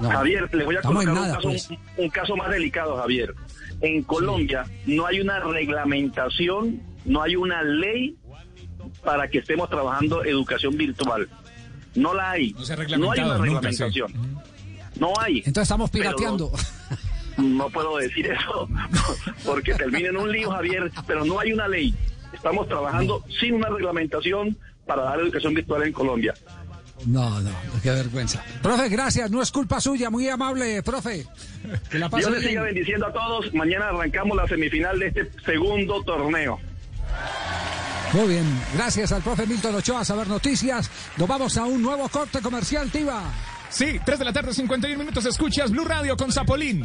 No. 0.00 0.10
Javier, 0.10 0.48
le 0.54 0.64
voy 0.64 0.76
a 0.76 0.78
Estamos 0.78 1.04
colocar 1.04 1.22
nada, 1.22 1.28
un, 1.28 1.34
caso, 1.36 1.48
pues. 1.48 1.70
un, 1.70 2.04
un 2.04 2.10
caso 2.10 2.36
más 2.36 2.50
delicado, 2.50 2.96
Javier. 2.96 3.34
En 3.80 4.02
Colombia 4.02 4.64
no 4.86 5.06
hay 5.06 5.20
una 5.20 5.40
reglamentación, 5.40 6.80
no 7.04 7.22
hay 7.22 7.36
una 7.36 7.62
ley 7.62 8.16
para 9.04 9.28
que 9.28 9.38
estemos 9.38 9.68
trabajando 9.70 10.24
educación 10.24 10.76
virtual. 10.76 11.28
No 11.94 12.14
la 12.14 12.32
hay. 12.32 12.52
No 12.52 12.64
se 12.64 12.74
ha 12.74 12.76
no 12.98 13.10
hay 13.10 13.20
una 13.20 13.38
nunca, 13.38 13.72
sí. 13.72 13.84
No 15.00 15.12
hay. 15.18 15.38
Entonces 15.38 15.62
estamos 15.62 15.90
pirateando. 15.90 16.52
No 17.38 17.70
puedo 17.70 17.96
decir 17.96 18.26
eso 18.26 18.68
porque 19.44 19.74
termina 19.74 20.10
en 20.10 20.16
un 20.18 20.30
lío, 20.30 20.50
Javier, 20.50 20.90
pero 21.06 21.24
no 21.24 21.40
hay 21.40 21.52
una 21.52 21.66
ley. 21.66 21.94
Estamos 22.32 22.68
trabajando 22.68 23.24
sin 23.40 23.54
una 23.54 23.68
reglamentación 23.68 24.56
para 24.86 25.02
dar 25.02 25.20
educación 25.20 25.54
virtual 25.54 25.84
en 25.84 25.92
Colombia. 25.92 26.34
No, 27.06 27.40
no, 27.40 27.50
qué 27.82 27.90
vergüenza. 27.90 28.44
Profe, 28.62 28.90
gracias, 28.90 29.30
no 29.30 29.40
es 29.40 29.50
culpa 29.50 29.80
suya, 29.80 30.10
muy 30.10 30.28
amable, 30.28 30.82
profe. 30.82 31.26
Que 31.90 31.98
la 31.98 32.08
Dios 32.08 32.30
les 32.30 32.40
bien. 32.40 32.50
siga 32.50 32.62
bendiciendo 32.62 33.06
a 33.06 33.12
todos. 33.12 33.54
Mañana 33.54 33.88
arrancamos 33.88 34.36
la 34.36 34.46
semifinal 34.46 34.98
de 34.98 35.06
este 35.06 35.30
segundo 35.46 36.02
torneo. 36.02 36.58
Muy 38.12 38.28
bien, 38.28 38.44
gracias 38.74 39.12
al 39.12 39.22
profe 39.22 39.46
Milton 39.46 39.76
Ochoa, 39.76 40.04
Saber 40.04 40.28
Noticias. 40.28 40.90
Nos 41.16 41.26
vamos 41.26 41.56
a 41.56 41.64
un 41.64 41.80
nuevo 41.80 42.08
corte 42.08 42.40
comercial, 42.40 42.90
Tiva. 42.90 43.22
Sí, 43.70 44.00
3 44.04 44.18
de 44.18 44.24
la 44.24 44.32
tarde, 44.32 44.52
51 44.52 44.98
minutos. 44.98 45.24
Escuchas 45.26 45.70
Blue 45.70 45.84
Radio 45.84 46.16
con 46.16 46.32
Zapolín. 46.32 46.84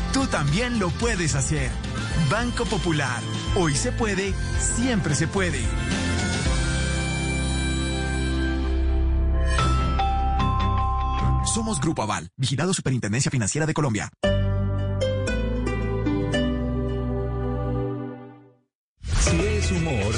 Tú 0.13 0.27
también 0.27 0.79
lo 0.79 0.89
puedes 0.89 1.35
hacer. 1.35 1.71
Banco 2.29 2.65
Popular. 2.65 3.21
Hoy 3.55 3.75
se 3.75 3.91
puede, 3.91 4.33
siempre 4.59 5.15
se 5.15 5.27
puede. 5.27 5.61
Somos 11.53 11.79
Grupo 11.81 12.03
Aval, 12.03 12.29
vigilado 12.37 12.73
Superintendencia 12.73 13.29
Financiera 13.29 13.65
de 13.65 13.73
Colombia. 13.73 14.09
Si 19.19 19.37
es 19.39 19.71
humor, 19.71 20.13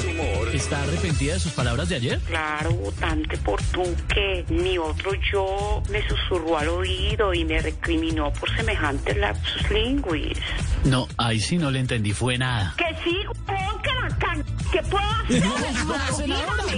¿está 0.54 0.82
arrepentida 0.82 1.34
de 1.34 1.40
sus 1.40 1.52
palabras 1.52 1.88
de 1.88 1.96
ayer? 1.96 2.18
Claro, 2.26 2.70
votante 2.74 3.36
por 3.38 3.60
tú 3.64 3.82
que 4.08 4.44
mi 4.48 4.78
otro 4.78 5.12
yo 5.32 5.82
me 5.90 6.06
susurró 6.08 6.58
al 6.58 6.68
oído 6.68 7.34
y 7.34 7.44
me 7.44 7.60
recriminó 7.60 8.32
por 8.32 8.54
semejante 8.56 9.14
lapsus 9.14 9.70
linguis. 9.70 10.38
No, 10.84 11.08
ahí 11.18 11.40
sí 11.40 11.58
no 11.58 11.70
le 11.70 11.80
entendí, 11.80 12.12
fue 12.12 12.38
nada. 12.38 12.74
Que 12.76 12.94
sí, 13.02 13.16
huevón, 13.48 13.82
que 13.82 13.90
la 13.94 14.18
can... 14.18 14.44
¿Qué 14.74 14.82
puedo 14.82 15.04
hacer? 15.04 16.28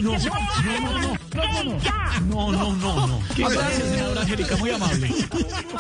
No, 0.02 0.18
no, 0.18 0.36
no, 2.28 2.52
no, 2.52 2.52
no, 2.52 2.77
no, 2.77 3.06
no, 3.06 3.23
Gracias, 3.35 3.89
senadora 3.89 4.20
Angélica, 4.20 4.56
muy 4.56 4.70
amable. 4.70 5.10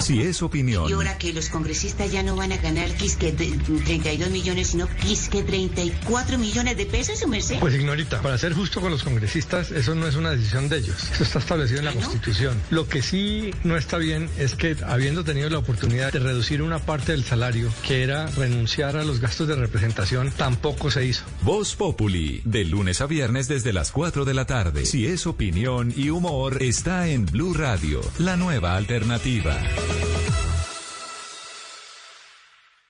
Si 0.00 0.22
es 0.22 0.40
opinión. 0.42 0.88
Y 0.88 0.94
ahora 0.94 1.18
que 1.18 1.34
los 1.34 1.50
congresistas 1.50 2.10
ya 2.10 2.22
no 2.22 2.34
van 2.34 2.52
a 2.52 2.56
ganar 2.56 2.88
quisque 2.94 3.32
32 3.32 4.30
millones, 4.30 4.68
sino 4.68 4.88
quisque 4.88 5.42
34 5.42 6.38
millones 6.38 6.78
de 6.78 6.86
pesos, 6.86 7.18
su 7.18 7.28
merced. 7.28 7.58
Pues 7.58 7.74
ignorita, 7.74 8.22
para 8.22 8.38
ser 8.38 8.54
justo 8.54 8.80
con 8.80 8.90
los 8.90 9.02
congresistas, 9.02 9.70
eso 9.70 9.94
no 9.94 10.06
es 10.06 10.14
una 10.16 10.30
decisión 10.30 10.70
de 10.70 10.78
ellos. 10.78 10.96
Eso 11.12 11.22
está 11.22 11.40
establecido 11.40 11.80
en 11.80 11.84
la 11.84 11.92
Constitución. 11.92 12.58
Lo 12.70 12.88
que 12.88 13.02
sí 13.02 13.50
no 13.62 13.76
está 13.76 13.98
bien 13.98 14.30
es 14.38 14.54
que 14.54 14.74
habiendo 14.86 15.22
tenido 15.22 15.50
la 15.50 15.58
oportunidad 15.58 16.14
de 16.14 16.20
reducir 16.20 16.62
una 16.62 16.78
parte 16.78 17.12
del 17.12 17.24
salario, 17.24 17.70
que 17.86 18.02
era 18.02 18.26
renunciar 18.28 18.96
a 18.96 19.04
los 19.04 19.20
gastos 19.20 19.48
de 19.48 19.56
representación, 19.56 20.32
tampoco 20.32 20.90
se 20.90 21.04
hizo. 21.04 21.24
Voz 21.42 21.76
Populi 21.76 22.05
de 22.08 22.64
lunes 22.64 23.00
a 23.00 23.06
viernes 23.06 23.48
desde 23.48 23.72
las 23.72 23.90
4 23.90 24.24
de 24.24 24.34
la 24.34 24.44
tarde. 24.44 24.86
Si 24.86 25.06
es 25.06 25.26
opinión 25.26 25.92
y 25.96 26.10
humor, 26.10 26.62
está 26.62 27.08
en 27.08 27.26
Blue 27.26 27.52
Radio, 27.52 28.00
la 28.18 28.36
nueva 28.36 28.76
alternativa. 28.76 29.58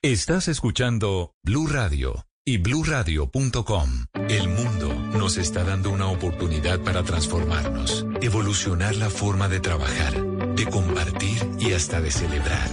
Estás 0.03 0.47
escuchando 0.47 1.33
Blue 1.41 1.67
Radio 1.67 2.27
y 2.45 2.59
bluradio.com. 2.59 3.89
El 4.29 4.49
mundo 4.49 4.93
nos 5.17 5.37
está 5.37 5.63
dando 5.63 5.89
una 5.89 6.07
oportunidad 6.07 6.79
para 6.81 7.01
transformarnos, 7.03 8.05
evolucionar 8.21 8.95
la 8.95 9.09
forma 9.09 9.49
de 9.49 9.59
trabajar, 9.59 10.23
de 10.55 10.65
compartir 10.67 11.37
y 11.59 11.73
hasta 11.73 12.01
de 12.01 12.11
celebrar. 12.11 12.69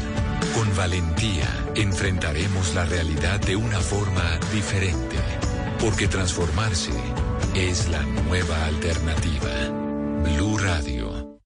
Con 0.54 0.76
valentía 0.76 1.48
enfrentaremos 1.74 2.74
la 2.74 2.84
realidad 2.84 3.40
de 3.40 3.56
una 3.56 3.80
forma 3.80 4.38
diferente, 4.52 5.16
porque 5.84 6.08
transformarse 6.08 6.92
es 7.54 7.88
la 7.90 8.02
nueva 8.02 8.64
alternativa. 8.64 9.50
Blue 10.22 10.56
Radio. 10.56 11.38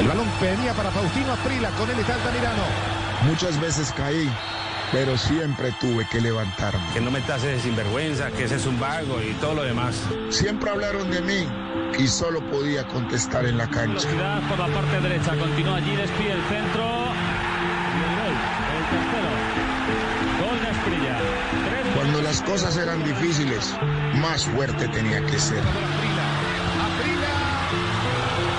El 0.00 0.08
balón 0.08 0.26
venía 0.40 0.72
para 0.72 0.90
Faustino 0.90 1.32
Aprila, 1.34 1.68
con 1.72 1.90
él 1.90 1.98
está 1.98 2.14
Altamirano. 2.14 2.62
Muchas 3.26 3.60
veces 3.60 3.92
caí, 3.94 4.26
pero 4.90 5.18
siempre 5.18 5.70
tuve 5.82 6.08
que 6.10 6.22
levantarme. 6.22 6.94
Que 6.94 7.00
no 7.02 7.10
me 7.10 7.20
tases 7.20 7.56
de 7.56 7.60
sinvergüenza, 7.60 8.30
que 8.30 8.44
ese 8.44 8.56
es 8.56 8.64
un 8.64 8.80
vago 8.80 9.20
y 9.22 9.34
todo 9.34 9.54
lo 9.54 9.64
demás. 9.64 10.00
Siempre 10.30 10.70
hablaron 10.70 11.10
de 11.10 11.20
mí 11.20 11.63
y 11.98 12.08
solo 12.08 12.40
podía 12.50 12.86
contestar 12.86 13.46
en 13.46 13.58
la 13.58 13.68
cancha. 13.68 14.08
Por 14.48 14.58
la 14.58 14.66
parte 14.68 15.00
derecha, 15.00 15.36
continúa 15.36 15.76
allí, 15.76 15.96
despide 15.96 16.32
el 16.32 16.42
centro. 16.42 16.84
Y 17.94 18.02
el 18.02 18.14
gol, 18.18 18.34
el 18.76 18.84
tercero. 18.90 19.30
Gol 20.40 20.60
de 20.60 20.68
Asprilla. 20.68 21.18
Tres 21.68 21.94
Cuando 21.94 22.22
las 22.22 22.42
cosas 22.42 22.76
eran 22.76 23.04
difíciles, 23.04 23.74
más 24.20 24.44
fuerte 24.46 24.88
tenía 24.88 25.20
que 25.26 25.38
ser. 25.38 25.62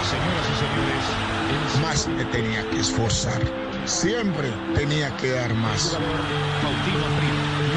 Señoras 0.05 0.47
y 0.49 0.55
señores, 0.59 1.81
Más 1.81 2.07
me 2.07 2.25
tenía 2.25 2.69
que 2.69 2.79
esforzar. 2.79 3.41
Siempre 3.85 4.51
tenía 4.75 5.15
que 5.17 5.31
dar 5.31 5.53
más. 5.55 5.97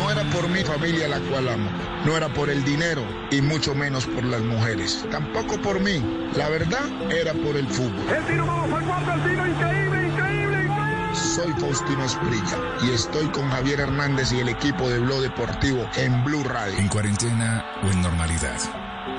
No 0.08 0.12
era 0.12 0.30
por 0.30 0.48
mi 0.48 0.64
familia 0.64 1.06
la 1.06 1.20
cual 1.20 1.50
amo, 1.50 1.70
no 2.06 2.16
era 2.16 2.32
por 2.32 2.48
el 2.48 2.64
dinero 2.64 3.02
y 3.30 3.42
mucho 3.42 3.74
menos 3.74 4.06
por 4.06 4.24
las 4.24 4.40
mujeres. 4.40 5.04
Tampoco 5.10 5.60
por 5.60 5.80
mí, 5.80 6.02
la 6.34 6.48
verdad 6.48 6.86
era 7.10 7.34
por 7.34 7.58
el 7.58 7.68
fútbol. 7.68 8.08
El 8.08 8.24
tiro, 8.24 8.46
vamos 8.46 8.72
al 8.72 8.86
cuarto, 8.86 9.12
el 9.12 9.22
tiro, 9.22 9.46
increíble, 9.46 10.06
increíble, 10.06 10.62
increíble. 10.64 11.14
Soy 11.14 11.52
Faustino 11.60 12.06
Esprilla 12.06 12.58
y 12.84 12.92
estoy 12.92 13.26
con 13.26 13.50
Javier 13.50 13.80
Hernández 13.80 14.32
y 14.32 14.40
el 14.40 14.48
equipo 14.48 14.88
de 14.88 14.98
Blog 14.98 15.20
Deportivo 15.20 15.86
en 15.96 16.24
Blue 16.24 16.42
Radio. 16.42 16.78
En 16.78 16.88
cuarentena 16.88 17.66
o 17.82 17.88
en 17.88 18.00
normalidad, 18.00 18.58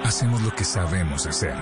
hacemos 0.04 0.42
lo 0.42 0.50
que 0.56 0.66
sabemos 0.66 1.28
hacer. 1.28 1.54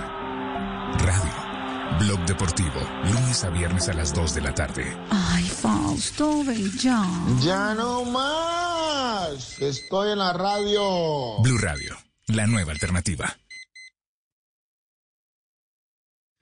Radio. 1.00 1.47
Blog 1.96 2.20
Deportivo, 2.26 2.80
lunes 3.04 3.42
a 3.44 3.50
viernes 3.50 3.88
a 3.88 3.92
las 3.92 4.14
2 4.14 4.34
de 4.34 4.40
la 4.40 4.54
tarde. 4.54 4.96
Ay, 5.10 5.44
Fausto, 5.44 6.44
ven 6.44 6.70
ya. 6.78 7.04
Ya 7.40 7.74
no 7.74 8.04
más. 8.04 9.58
Estoy 9.60 10.12
en 10.12 10.18
la 10.18 10.32
radio. 10.32 11.40
Blue 11.42 11.58
Radio, 11.58 11.96
la 12.28 12.46
nueva 12.46 12.72
alternativa. 12.72 13.36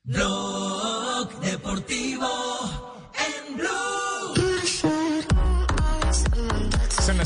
Blog 0.04 1.40
Deportivo 1.40 2.55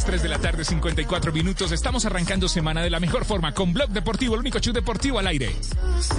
las 0.00 0.06
3 0.06 0.22
de 0.22 0.28
la 0.30 0.38
tarde, 0.38 0.64
54 0.64 1.30
minutos. 1.30 1.72
Estamos 1.72 2.06
arrancando 2.06 2.48
semana 2.48 2.82
de 2.82 2.88
la 2.88 3.00
mejor 3.00 3.26
forma 3.26 3.52
con 3.52 3.74
Blog 3.74 3.90
Deportivo, 3.90 4.34
el 4.34 4.40
único 4.40 4.58
show 4.58 4.72
deportivo 4.72 5.18
al 5.18 5.26
aire. 5.26 5.54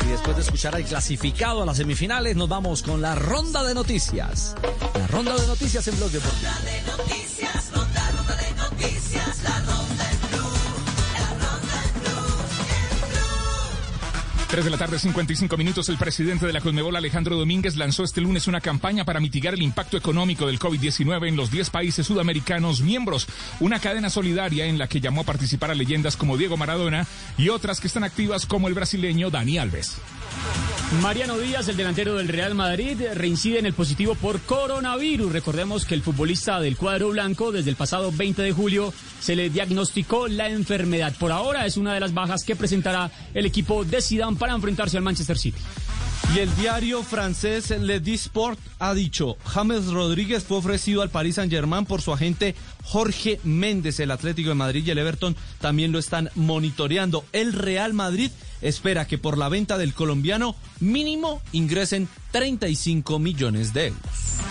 Y 0.05 0.09
después 0.09 0.35
de 0.35 0.43
escuchar 0.43 0.75
al 0.75 0.83
clasificado 0.83 1.63
a 1.63 1.65
las 1.65 1.77
semifinales, 1.77 2.35
nos 2.35 2.47
vamos 2.47 2.83
con 2.83 3.01
la 3.01 3.15
ronda 3.15 3.63
de 3.63 3.73
noticias. 3.73 4.55
La 4.93 5.07
ronda 5.07 5.35
de 5.35 5.47
noticias 5.47 5.87
en 5.87 5.97
Blog 5.97 6.11
Deportivo. 6.11 6.51
de 6.63 6.91
noticias, 6.91 7.71
ronda, 7.73 8.11
ronda 8.11 8.35
de 8.35 8.51
noticias, 8.55 9.43
la 9.43 9.59
ronda 9.61 9.80
3 14.51 14.65
de 14.65 14.69
la 14.69 14.77
tarde, 14.77 14.99
55 14.99 15.55
minutos. 15.55 15.87
El 15.87 15.97
presidente 15.97 16.45
de 16.45 16.51
la 16.51 16.59
Conmebol, 16.59 16.97
Alejandro 16.97 17.37
Domínguez, 17.37 17.77
lanzó 17.77 18.03
este 18.03 18.19
lunes 18.19 18.47
una 18.47 18.59
campaña 18.59 19.05
para 19.05 19.21
mitigar 19.21 19.53
el 19.53 19.61
impacto 19.61 19.95
económico 19.95 20.45
del 20.45 20.59
COVID-19 20.59 21.29
en 21.29 21.37
los 21.37 21.51
10 21.51 21.69
países 21.69 22.05
sudamericanos 22.05 22.81
miembros. 22.81 23.27
Una 23.61 23.79
cadena 23.79 24.09
solidaria 24.09 24.65
en 24.65 24.77
la 24.77 24.87
que 24.87 24.99
llamó 24.99 25.21
a 25.21 25.23
participar 25.23 25.71
a 25.71 25.73
leyendas 25.73 26.17
como 26.17 26.35
Diego 26.35 26.57
Maradona 26.57 27.07
y 27.37 27.47
otras 27.47 27.79
que 27.79 27.87
están 27.87 28.03
activas 28.03 28.45
como 28.45 28.67
el 28.67 28.73
brasileño 28.73 29.29
Dani 29.29 29.57
Alves. 29.57 29.95
Mariano 31.01 31.37
Díaz, 31.37 31.67
el 31.69 31.77
delantero 31.77 32.15
del 32.15 32.27
Real 32.27 32.53
Madrid, 32.53 33.01
reincide 33.13 33.59
en 33.59 33.65
el 33.65 33.73
positivo 33.73 34.13
por 34.15 34.41
coronavirus. 34.41 35.31
Recordemos 35.31 35.85
que 35.85 35.95
el 35.95 36.01
futbolista 36.01 36.59
del 36.59 36.75
cuadro 36.75 37.09
blanco, 37.09 37.51
desde 37.51 37.69
el 37.69 37.77
pasado 37.77 38.11
20 38.11 38.41
de 38.41 38.51
julio, 38.51 38.93
se 39.19 39.35
le 39.35 39.49
diagnosticó 39.49 40.27
la 40.27 40.49
enfermedad. 40.49 41.15
Por 41.17 41.31
ahora 41.31 41.65
es 41.65 41.77
una 41.77 41.93
de 41.93 42.01
las 42.01 42.13
bajas 42.13 42.43
que 42.43 42.57
presentará 42.57 43.09
el 43.33 43.45
equipo 43.45 43.85
de 43.85 44.01
Zidane 44.01 44.35
para 44.35 44.53
enfrentarse 44.53 44.97
al 44.97 45.03
Manchester 45.03 45.37
City. 45.37 45.59
Y 46.33 46.39
el 46.39 46.55
diario 46.55 47.03
francés 47.03 47.71
Le 47.71 47.99
Disport 47.99 48.57
ha 48.79 48.93
dicho, 48.93 49.35
James 49.45 49.87
Rodríguez 49.87 50.45
fue 50.45 50.57
ofrecido 50.57 51.01
al 51.01 51.09
Paris 51.09 51.35
Saint-Germain 51.35 51.85
por 51.85 52.01
su 52.01 52.13
agente 52.13 52.55
Jorge 52.83 53.41
Méndez. 53.43 53.99
El 53.99 54.11
Atlético 54.11 54.49
de 54.49 54.55
Madrid 54.55 54.83
y 54.85 54.91
el 54.91 54.97
Everton 54.97 55.35
también 55.59 55.91
lo 55.91 55.99
están 55.99 56.29
monitoreando. 56.35 57.25
El 57.33 57.51
Real 57.51 57.93
Madrid 57.93 58.31
espera 58.61 59.07
que 59.07 59.17
por 59.17 59.37
la 59.37 59.49
venta 59.49 59.77
del 59.77 59.93
colombiano 59.93 60.55
mínimo 60.79 61.41
ingresen 61.51 62.07
35 62.31 63.19
millones 63.19 63.73
de 63.73 63.87
euros. 63.87 64.41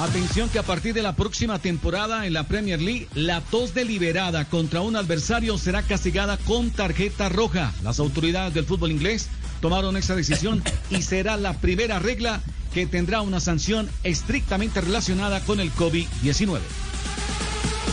Atención 0.00 0.48
que 0.48 0.58
a 0.58 0.62
partir 0.62 0.94
de 0.94 1.02
la 1.02 1.14
próxima 1.14 1.58
temporada 1.58 2.26
en 2.26 2.32
la 2.32 2.44
Premier 2.44 2.80
League, 2.80 3.06
la 3.14 3.42
tos 3.42 3.74
deliberada 3.74 4.46
contra 4.46 4.80
un 4.80 4.96
adversario 4.96 5.58
será 5.58 5.82
castigada 5.82 6.38
con 6.38 6.70
tarjeta 6.70 7.28
roja. 7.28 7.74
Las 7.82 7.98
autoridades 7.98 8.54
del 8.54 8.64
fútbol 8.64 8.92
inglés 8.92 9.28
tomaron 9.60 9.96
esa 9.96 10.16
decisión 10.16 10.62
y 10.90 11.02
será 11.02 11.36
la 11.36 11.54
primera 11.54 11.98
regla 11.98 12.40
que 12.72 12.86
tendrá 12.86 13.20
una 13.20 13.40
sanción 13.40 13.88
estrictamente 14.04 14.80
relacionada 14.80 15.40
con 15.40 15.60
el 15.60 15.72
COVID-19. 15.72 16.60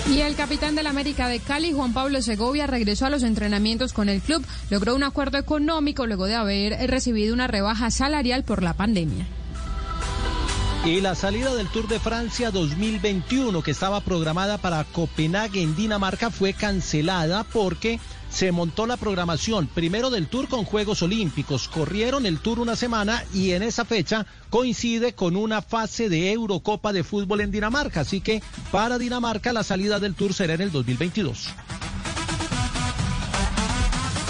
Y 0.10 0.22
el 0.22 0.36
capitán 0.36 0.76
del 0.76 0.88
América 0.88 1.28
de 1.28 1.40
Cali, 1.40 1.74
Juan 1.74 1.92
Pablo 1.92 2.22
Segovia, 2.22 2.66
regresó 2.66 3.06
a 3.06 3.10
los 3.10 3.24
entrenamientos 3.24 3.92
con 3.92 4.08
el 4.08 4.22
club. 4.22 4.46
Logró 4.70 4.96
un 4.96 5.04
acuerdo 5.04 5.38
económico 5.38 6.06
luego 6.06 6.28
de 6.28 6.36
haber 6.36 6.90
recibido 6.90 7.34
una 7.34 7.48
rebaja 7.48 7.92
salarial 7.92 8.44
por 8.44 8.64
la 8.64 8.74
pandemia. 8.74 9.28
Y 10.86 11.02
la 11.02 11.16
salida 11.16 11.54
del 11.56 11.68
Tour 11.68 11.90
de 11.90 12.00
Francia 12.00 12.52
2021 12.52 13.62
que 13.62 13.72
estaba 13.72 14.00
programada 14.00 14.58
para 14.58 14.86
Copenhague 14.86 15.62
en 15.62 15.76
Dinamarca 15.76 16.30
fue 16.30 16.54
cancelada 16.54 17.44
porque 17.44 18.00
se 18.30 18.52
montó 18.52 18.86
la 18.86 18.98
programación 18.98 19.68
primero 19.68 20.10
del 20.10 20.28
Tour 20.28 20.48
con 20.48 20.66
Juegos 20.66 21.02
Olímpicos. 21.02 21.68
Corrieron 21.68 22.26
el 22.26 22.40
Tour 22.40 22.60
una 22.60 22.76
semana 22.76 23.24
y 23.34 23.52
en 23.52 23.64
esa 23.64 23.86
fecha 23.86 24.26
coincide 24.50 25.14
con 25.14 25.36
una 25.36 25.62
fase 25.62 26.10
de 26.10 26.32
Eurocopa 26.32 26.94
de 26.94 27.04
fútbol 27.04 27.42
en 27.42 27.52
Dinamarca. 27.52 28.02
Así 28.02 28.22
que 28.22 28.42
para 28.72 28.98
Dinamarca 28.98 29.54
la 29.54 29.64
salida 29.64 30.00
del 30.00 30.16
Tour 30.16 30.34
será 30.34 30.54
en 30.54 30.62
el 30.62 30.72
2022. 30.72 31.50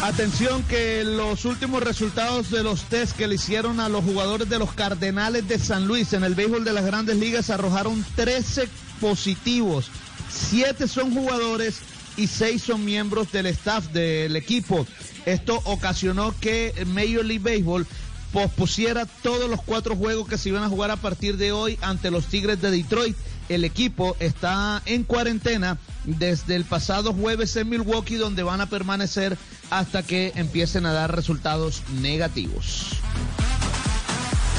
Atención 0.03 0.63
que 0.63 1.03
los 1.03 1.43
últimos 1.43 1.83
resultados 1.83 2.51
de 2.51 2.63
los 2.63 2.83
test 2.83 3.17
que 3.17 3.27
le 3.27 3.35
hicieron 3.35 3.79
a 3.79 3.89
los 3.89 4.05
jugadores 4.05 4.47
de 4.47 4.59
los 4.59 4.71
Cardenales 4.73 5.47
de 5.47 5.57
San 5.57 5.87
Luis 5.87 6.13
en 6.13 6.23
el 6.23 6.35
béisbol 6.35 6.63
de 6.63 6.71
las 6.71 6.85
grandes 6.85 7.17
ligas 7.17 7.49
arrojaron 7.49 8.05
13 8.15 8.69
positivos. 9.01 9.89
Siete 10.29 10.87
son 10.87 11.13
jugadores 11.13 11.81
y 12.17 12.27
seis 12.27 12.63
son 12.63 12.83
miembros 12.83 13.31
del 13.31 13.45
staff 13.47 13.87
del 13.87 14.35
equipo. 14.35 14.85
Esto 15.25 15.61
ocasionó 15.65 16.33
que 16.39 16.73
Major 16.87 17.23
League 17.23 17.39
Baseball 17.39 17.87
pospusiera 18.33 19.05
todos 19.05 19.49
los 19.49 19.61
cuatro 19.61 19.95
juegos 19.95 20.27
que 20.27 20.37
se 20.37 20.49
iban 20.49 20.63
a 20.63 20.69
jugar 20.69 20.91
a 20.91 20.97
partir 20.97 21.37
de 21.37 21.51
hoy 21.51 21.77
ante 21.81 22.11
los 22.11 22.25
Tigres 22.25 22.61
de 22.61 22.71
Detroit. 22.71 23.15
El 23.49 23.63
equipo 23.63 24.17
está 24.19 24.81
en 24.85 25.03
cuarentena 25.03 25.77
desde 26.03 26.55
el 26.55 26.65
pasado 26.65 27.13
jueves 27.13 27.55
en 27.55 27.69
Milwaukee, 27.69 28.15
donde 28.15 28.43
van 28.43 28.59
a 28.59 28.69
permanecer 28.69 29.37
hasta 29.69 30.03
que 30.03 30.33
empiecen 30.35 30.85
a 30.85 30.91
dar 30.91 31.15
resultados 31.15 31.83
negativos. 32.01 32.97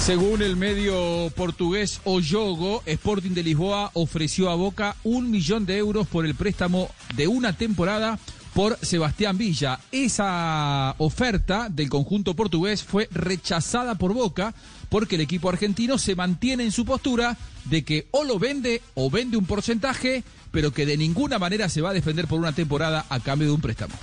Según 0.00 0.40
el 0.40 0.56
medio 0.56 1.30
portugués 1.36 2.00
Oyogo, 2.04 2.82
Sporting 2.86 3.32
de 3.32 3.42
Lisboa 3.42 3.90
ofreció 3.92 4.48
a 4.48 4.54
Boca 4.54 4.96
un 5.04 5.30
millón 5.30 5.66
de 5.66 5.76
euros 5.76 6.06
por 6.06 6.24
el 6.24 6.34
préstamo 6.34 6.90
de 7.14 7.28
una 7.28 7.52
temporada 7.52 8.18
por 8.54 8.78
Sebastián 8.80 9.36
Villa. 9.36 9.80
Esa 9.92 10.94
oferta 10.98 11.68
del 11.68 11.90
conjunto 11.90 12.34
portugués 12.34 12.82
fue 12.82 13.08
rechazada 13.10 13.96
por 13.96 14.14
Boca 14.14 14.54
porque 14.88 15.16
el 15.16 15.20
equipo 15.20 15.48
argentino 15.48 15.98
se 15.98 16.14
mantiene 16.14 16.64
en 16.64 16.72
su 16.72 16.84
postura 16.84 17.36
de 17.66 17.84
que 17.84 18.08
o 18.10 18.24
lo 18.24 18.38
vende 18.38 18.80
o 18.94 19.10
vende 19.10 19.36
un 19.36 19.44
porcentaje, 19.44 20.24
pero 20.50 20.72
que 20.72 20.86
de 20.86 20.96
ninguna 20.96 21.38
manera 21.38 21.68
se 21.68 21.82
va 21.82 21.90
a 21.90 21.94
defender 21.94 22.26
por 22.26 22.38
una 22.38 22.52
temporada 22.52 23.04
a 23.10 23.20
cambio 23.20 23.48
de 23.48 23.54
un 23.54 23.60
préstamo. 23.60 23.94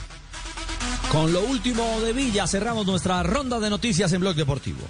Con 1.11 1.33
lo 1.33 1.41
último 1.45 1.99
de 2.01 2.13
Villa 2.13 2.45
cerramos 2.45 2.85
nuestra 2.85 3.23
ronda 3.23 3.59
de 3.59 3.69
noticias 3.69 4.13
en 4.13 4.21
Blog 4.21 4.35
Deportivo. 4.35 4.81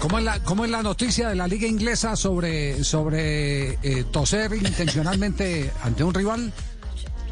¿Cómo, 0.00 0.18
es 0.18 0.24
la, 0.24 0.42
¿Cómo 0.44 0.64
es 0.64 0.70
la 0.70 0.82
noticia 0.82 1.28
de 1.28 1.34
la 1.36 1.46
liga 1.46 1.66
inglesa 1.66 2.16
sobre, 2.16 2.82
sobre 2.84 3.78
eh, 3.82 4.04
toser 4.10 4.52
intencionalmente 4.54 5.70
ante 5.82 6.04
un 6.04 6.14
rival? 6.14 6.52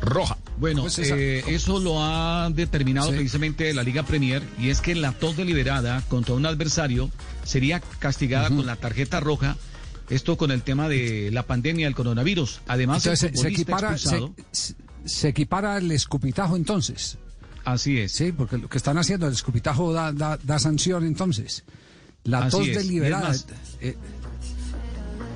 Roja. 0.02 0.36
Bueno, 0.58 0.86
eh, 0.98 1.42
eso 1.48 1.78
lo 1.80 2.02
ha 2.02 2.48
determinado 2.50 3.08
Sí. 3.10 3.16
precisamente 3.16 3.72
la 3.74 3.82
Liga 3.82 4.02
Premier 4.04 4.42
y 4.58 4.70
es 4.70 4.80
que 4.80 4.94
la 4.94 5.12
tos 5.12 5.36
deliberada 5.36 6.02
contra 6.08 6.34
un 6.34 6.46
adversario 6.46 7.10
sería 7.44 7.80
castigada 7.98 8.48
con 8.48 8.64
la 8.66 8.76
tarjeta 8.76 9.20
roja. 9.20 9.56
Esto 10.08 10.36
con 10.36 10.50
el 10.52 10.62
tema 10.62 10.88
de 10.88 11.30
la 11.32 11.42
pandemia 11.42 11.86
del 11.86 11.94
coronavirus. 11.94 12.60
Además, 12.68 13.04
Entonces, 13.04 13.30
el 13.32 13.36
se, 13.38 13.48
equipara, 13.48 13.92
expulsado- 13.96 14.34
se- 14.52 14.74
se 15.04 15.28
equipara 15.28 15.76
el 15.78 15.90
escupitajo 15.90 16.56
entonces. 16.56 17.18
Así 17.64 17.98
es. 17.98 18.12
Sí, 18.12 18.32
porque 18.32 18.56
lo 18.58 18.68
que 18.68 18.76
están 18.78 18.96
haciendo, 18.98 19.26
el 19.26 19.32
escupitajo 19.32 19.92
da, 19.92 20.12
da, 20.12 20.38
da 20.42 20.58
sanción 20.58 21.04
entonces. 21.04 21.64
La 22.26 22.40
Así 22.40 22.50
tos 22.50 22.60
es, 22.62 22.66
y 22.68 22.70
es 22.72 22.76
deliberada. 22.78 23.28
más, 23.28 23.46
eh, 23.80 23.96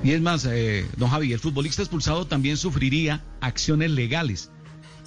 Y 0.03 0.11
es 0.11 0.21
más, 0.21 0.45
eh, 0.49 0.85
don 0.97 1.09
Javi, 1.09 1.31
el 1.33 1.39
futbolista 1.39 1.81
expulsado 1.81 2.25
también 2.27 2.57
sufriría 2.57 3.23
acciones 3.39 3.91
legales 3.91 4.49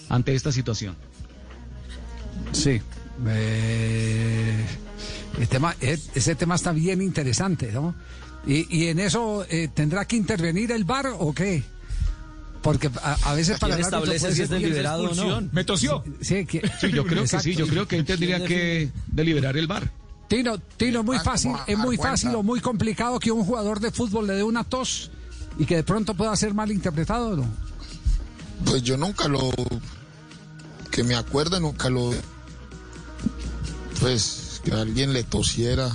ante 0.08 0.34
esta 0.34 0.50
situación. 0.52 0.96
Sí. 2.52 2.80
Eh, 3.26 4.64
El 5.40 5.48
tema, 5.48 5.74
eh, 5.80 5.98
ese 6.14 6.34
tema 6.36 6.54
está 6.54 6.70
bien 6.72 7.02
interesante, 7.02 7.72
¿no? 7.72 7.94
Y, 8.46 8.66
y 8.76 8.86
en 8.88 9.00
eso 9.00 9.44
eh, 9.50 9.68
tendrá 9.72 10.04
que 10.04 10.14
intervenir 10.16 10.70
el 10.70 10.84
VAR 10.84 11.06
o 11.18 11.34
qué? 11.34 11.62
Porque 12.62 12.88
a, 13.02 13.14
a 13.30 13.34
veces 13.34 13.58
para 13.58 13.74
¿Quién 13.74 13.80
el 13.80 13.84
establece 13.92 14.32
si 14.34 14.42
es 14.42 14.48
deliberado 14.48 15.10
o 15.10 15.14
no? 15.14 15.48
Me 15.52 15.64
tosió. 15.64 16.04
Sí, 16.20 16.46
que- 16.46 16.62
Sí, 16.80 16.92
yo 16.92 17.04
creo 17.04 17.24
que 17.24 17.40
sí, 17.40 17.54
yo 17.56 17.66
creo 17.66 17.88
que 17.88 17.96
él 17.96 18.04
tendría 18.04 18.44
que 18.44 18.90
deliberar 19.08 19.56
el 19.56 19.66
bar. 19.66 19.90
Tino, 20.28 20.58
Tino, 20.76 21.02
muy 21.02 21.18
fácil, 21.18 21.52
es 21.66 21.78
muy 21.78 21.96
fácil 21.96 22.34
o 22.34 22.42
muy 22.42 22.60
complicado 22.60 23.18
que 23.20 23.30
un 23.30 23.44
jugador 23.44 23.80
de 23.80 23.90
fútbol 23.90 24.26
le 24.26 24.34
dé 24.34 24.42
una 24.42 24.64
tos 24.64 25.10
y 25.58 25.66
que 25.66 25.76
de 25.76 25.84
pronto 25.84 26.14
pueda 26.14 26.34
ser 26.36 26.54
mal 26.54 26.70
interpretado, 26.72 27.28
¿o 27.30 27.36
¿no? 27.36 27.46
Pues 28.64 28.82
yo 28.82 28.96
nunca 28.96 29.28
lo. 29.28 29.50
Que 30.90 31.04
me 31.04 31.14
acuerde, 31.14 31.60
nunca 31.60 31.88
lo. 31.90 32.12
Pues 34.00 34.60
que 34.64 34.72
alguien 34.72 35.12
le 35.12 35.22
tosiera. 35.24 35.90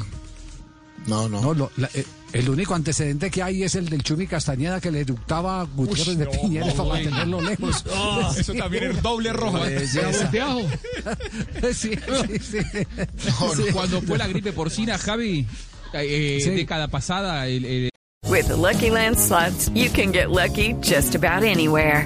No, 1.07 1.27
no. 1.29 1.41
No, 1.41 1.53
lo- 1.53 1.71
la- 1.77 1.89
eh, 1.93 2.05
el 2.33 2.49
único 2.49 2.75
antecedente 2.75 3.31
que 3.31 3.41
hay 3.43 3.63
es 3.63 3.75
el 3.75 3.89
del 3.89 4.03
Chumi 4.03 4.27
Castañeda 4.27 4.79
que 4.79 4.91
le 4.91 5.01
eructaba 5.01 5.61
a 5.61 5.63
Gutiérrez 5.63 6.17
de 6.17 6.25
no, 6.25 6.31
Piñeres 6.31 6.73
para 6.73 6.89
mantenerlo 6.89 7.41
lejos. 7.41 7.83
Ah, 7.93 8.31
eso 8.37 8.53
también 8.53 8.83
es 8.91 9.01
doble 9.01 9.33
roja. 9.33 9.59
Volteado. 9.59 10.61
sí, 11.73 11.91
sí, 11.91 12.39
sí. 12.39 12.59
Sí. 13.17 13.63
Cuando 13.73 14.01
fue 14.01 14.17
la 14.17 14.27
gripe 14.27 14.51
porcina, 14.53 14.97
Javi, 14.97 15.45
eh, 15.93 16.39
Sí. 16.43 16.49
década 16.51 16.87
pasada, 16.87 17.47
el- 17.47 17.65
el- 17.65 17.89
With 18.27 18.45
the 18.47 18.55
Lucky 18.57 18.89
Land 18.91 19.17
slots, 19.17 19.71
you 19.73 19.89
can 19.91 20.11
get 20.13 20.27
lucky 20.29 20.75
just 20.83 21.15
about 21.15 21.43
anywhere. 21.43 22.05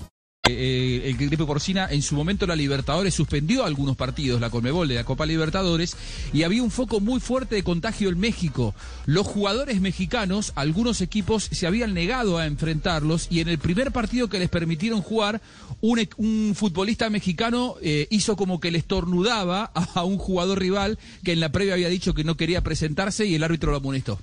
Eh, 0.57 1.09
el 1.09 1.17
gripe 1.17 1.45
porcina, 1.45 1.87
en 1.89 2.01
su 2.01 2.15
momento 2.15 2.45
la 2.47 2.55
Libertadores 2.55 3.13
suspendió 3.13 3.65
algunos 3.65 3.95
partidos, 3.95 4.39
la 4.41 4.49
Conmebol 4.49 4.87
de 4.87 4.95
la 4.95 5.03
Copa 5.03 5.25
Libertadores, 5.25 5.95
y 6.33 6.43
había 6.43 6.63
un 6.63 6.71
foco 6.71 6.99
muy 6.99 7.19
fuerte 7.19 7.55
de 7.55 7.63
contagio 7.63 8.09
en 8.09 8.19
México. 8.19 8.73
Los 9.05 9.27
jugadores 9.27 9.81
mexicanos, 9.81 10.51
algunos 10.55 11.01
equipos 11.01 11.43
se 11.51 11.67
habían 11.67 11.93
negado 11.93 12.37
a 12.37 12.45
enfrentarlos, 12.45 13.27
y 13.29 13.39
en 13.39 13.47
el 13.47 13.57
primer 13.57 13.91
partido 13.91 14.29
que 14.29 14.39
les 14.39 14.49
permitieron 14.49 15.01
jugar, 15.01 15.41
un, 15.81 15.99
e- 15.99 16.09
un 16.17 16.53
futbolista 16.55 17.09
mexicano 17.09 17.75
eh, 17.81 18.07
hizo 18.11 18.35
como 18.35 18.59
que 18.59 18.71
le 18.71 18.77
estornudaba 18.77 19.71
a, 19.73 19.83
a 19.99 20.03
un 20.03 20.17
jugador 20.17 20.59
rival 20.59 20.99
que 21.23 21.31
en 21.33 21.39
la 21.39 21.51
previa 21.51 21.73
había 21.73 21.89
dicho 21.89 22.13
que 22.13 22.23
no 22.23 22.37
quería 22.37 22.61
presentarse 22.61 23.25
y 23.25 23.35
el 23.35 23.43
árbitro 23.43 23.71
lo 23.71 23.77
amonestó. 23.77 24.19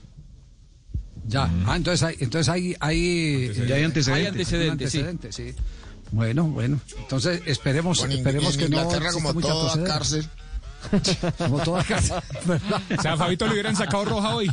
Ya, 1.27 1.51
ah, 1.67 1.77
entonces 1.77 2.03
hay, 2.05 2.17
entonces 2.21 2.49
hay, 2.49 2.75
hay, 2.81 3.53
Ya 3.69 3.75
hay 3.75 3.83
antecedentes. 3.85 4.09
Hay 4.09 4.27
antecedentes, 4.27 4.91
sí. 4.93 4.99
Un 4.99 5.07
antecedente, 5.09 5.33
sí. 5.33 5.63
Bueno, 6.11 6.45
bueno. 6.45 6.81
Entonces 6.99 7.43
esperemos, 7.47 7.99
Bueno, 7.99 8.15
esperemos 8.15 8.55
en 8.55 8.61
que 8.61 8.69
no 8.69 8.77
Inglaterra, 8.83 9.07
exista 9.07 9.33
como 9.33 9.41
toda 9.41 9.85
cárcel. 9.85 10.29
Como 11.39 11.59
toda 11.63 11.83
cárcel. 11.83 12.19
O 12.97 13.03
sea, 13.03 13.15
a 13.15 13.17
Fabito 13.17 13.47
le 13.47 13.53
hubieran 13.55 13.75
sacado 13.75 14.05
roja 14.05 14.37
hoy. 14.37 14.49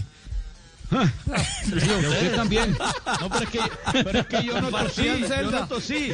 Usted 0.91 2.36
también. 2.36 2.76
No, 3.22 3.30
pero 3.30 3.44
es 3.44 3.49
que, 3.49 3.60
pero 4.03 4.19
es 4.19 4.27
que 4.27 4.44
yo 4.44 4.61
no 4.61 4.69
tosí, 4.69 5.03
yo 5.27 5.52
no 5.52 5.68
tosí. 5.68 6.14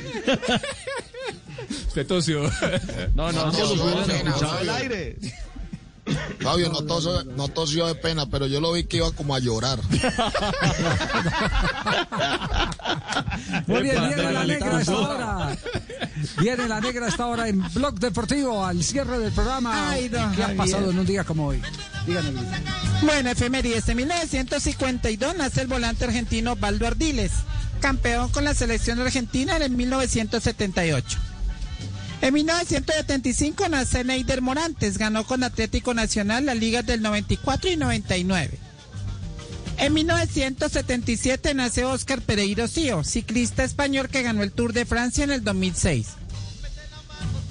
Usted 1.87 2.07
tosió. 2.07 2.41
No, 3.15 3.31
no, 3.31 3.45
No, 3.45 3.51
no, 3.51 3.51
no, 3.51 3.75
lo 3.75 3.83
hubieran 3.85 4.07
no, 4.07 4.13
escuchado 4.15 4.53
no, 4.53 4.59
al 4.59 4.65
no. 4.67 4.73
aire. 4.75 5.17
Fabio 6.39 6.69
no 6.69 6.83
tosió, 6.83 7.23
no 7.23 7.47
tosió 7.47 7.87
de 7.87 7.95
pena, 7.95 8.25
pero 8.25 8.47
yo 8.47 8.59
lo 8.59 8.73
vi 8.73 8.83
que 8.85 8.97
iba 8.97 9.11
como 9.11 9.35
a 9.35 9.39
llorar. 9.39 9.79
Muy 13.67 13.81
bien, 13.83 14.07
viene 14.07 14.31
la 14.31 14.43
negra 14.45 14.77
a 14.77 14.81
esta 14.81 14.97
hora. 14.97 15.57
Viene 16.39 16.67
la 16.67 16.81
negra 16.81 17.05
a 17.05 17.09
esta 17.09 17.27
hora 17.27 17.47
en 17.47 17.63
Blog 17.73 17.99
Deportivo 17.99 18.65
al 18.65 18.83
cierre 18.83 19.19
del 19.19 19.31
programa. 19.31 19.89
Ay, 19.91 20.09
don 20.09 20.31
¿Qué 20.35 20.43
ha 20.43 20.55
pasado 20.55 20.91
en 20.91 20.99
un 20.99 21.05
día 21.05 21.23
como 21.23 21.47
hoy? 21.47 21.61
Díganme. 22.05 22.41
Bueno, 23.03 23.29
efemérides. 23.29 23.87
En 23.89 23.97
1952 23.97 25.35
nace 25.35 25.61
el 25.61 25.67
volante 25.67 26.05
argentino 26.05 26.55
Baldo 26.55 26.87
Ardiles, 26.87 27.31
campeón 27.79 28.29
con 28.29 28.43
la 28.43 28.53
selección 28.53 28.99
argentina 28.99 29.55
en 29.55 29.63
el 29.63 29.71
1978. 29.71 31.30
En 32.21 32.35
1975 32.35 33.67
nace 33.69 34.03
Neider 34.03 34.41
Morantes, 34.41 34.99
ganó 34.99 35.25
con 35.25 35.43
Atlético 35.43 35.95
Nacional 35.95 36.45
las 36.45 36.55
ligas 36.55 36.85
del 36.85 37.01
94 37.01 37.71
y 37.71 37.77
99. 37.77 38.59
En 39.77 39.93
1977 39.93 41.55
nace 41.55 41.83
Óscar 41.83 42.21
Pereiro 42.21 42.67
Cío, 42.67 43.03
ciclista 43.03 43.63
español 43.63 44.09
que 44.09 44.21
ganó 44.21 44.43
el 44.43 44.51
Tour 44.51 44.71
de 44.71 44.85
Francia 44.85 45.23
en 45.23 45.31
el 45.31 45.43
2006. 45.43 46.09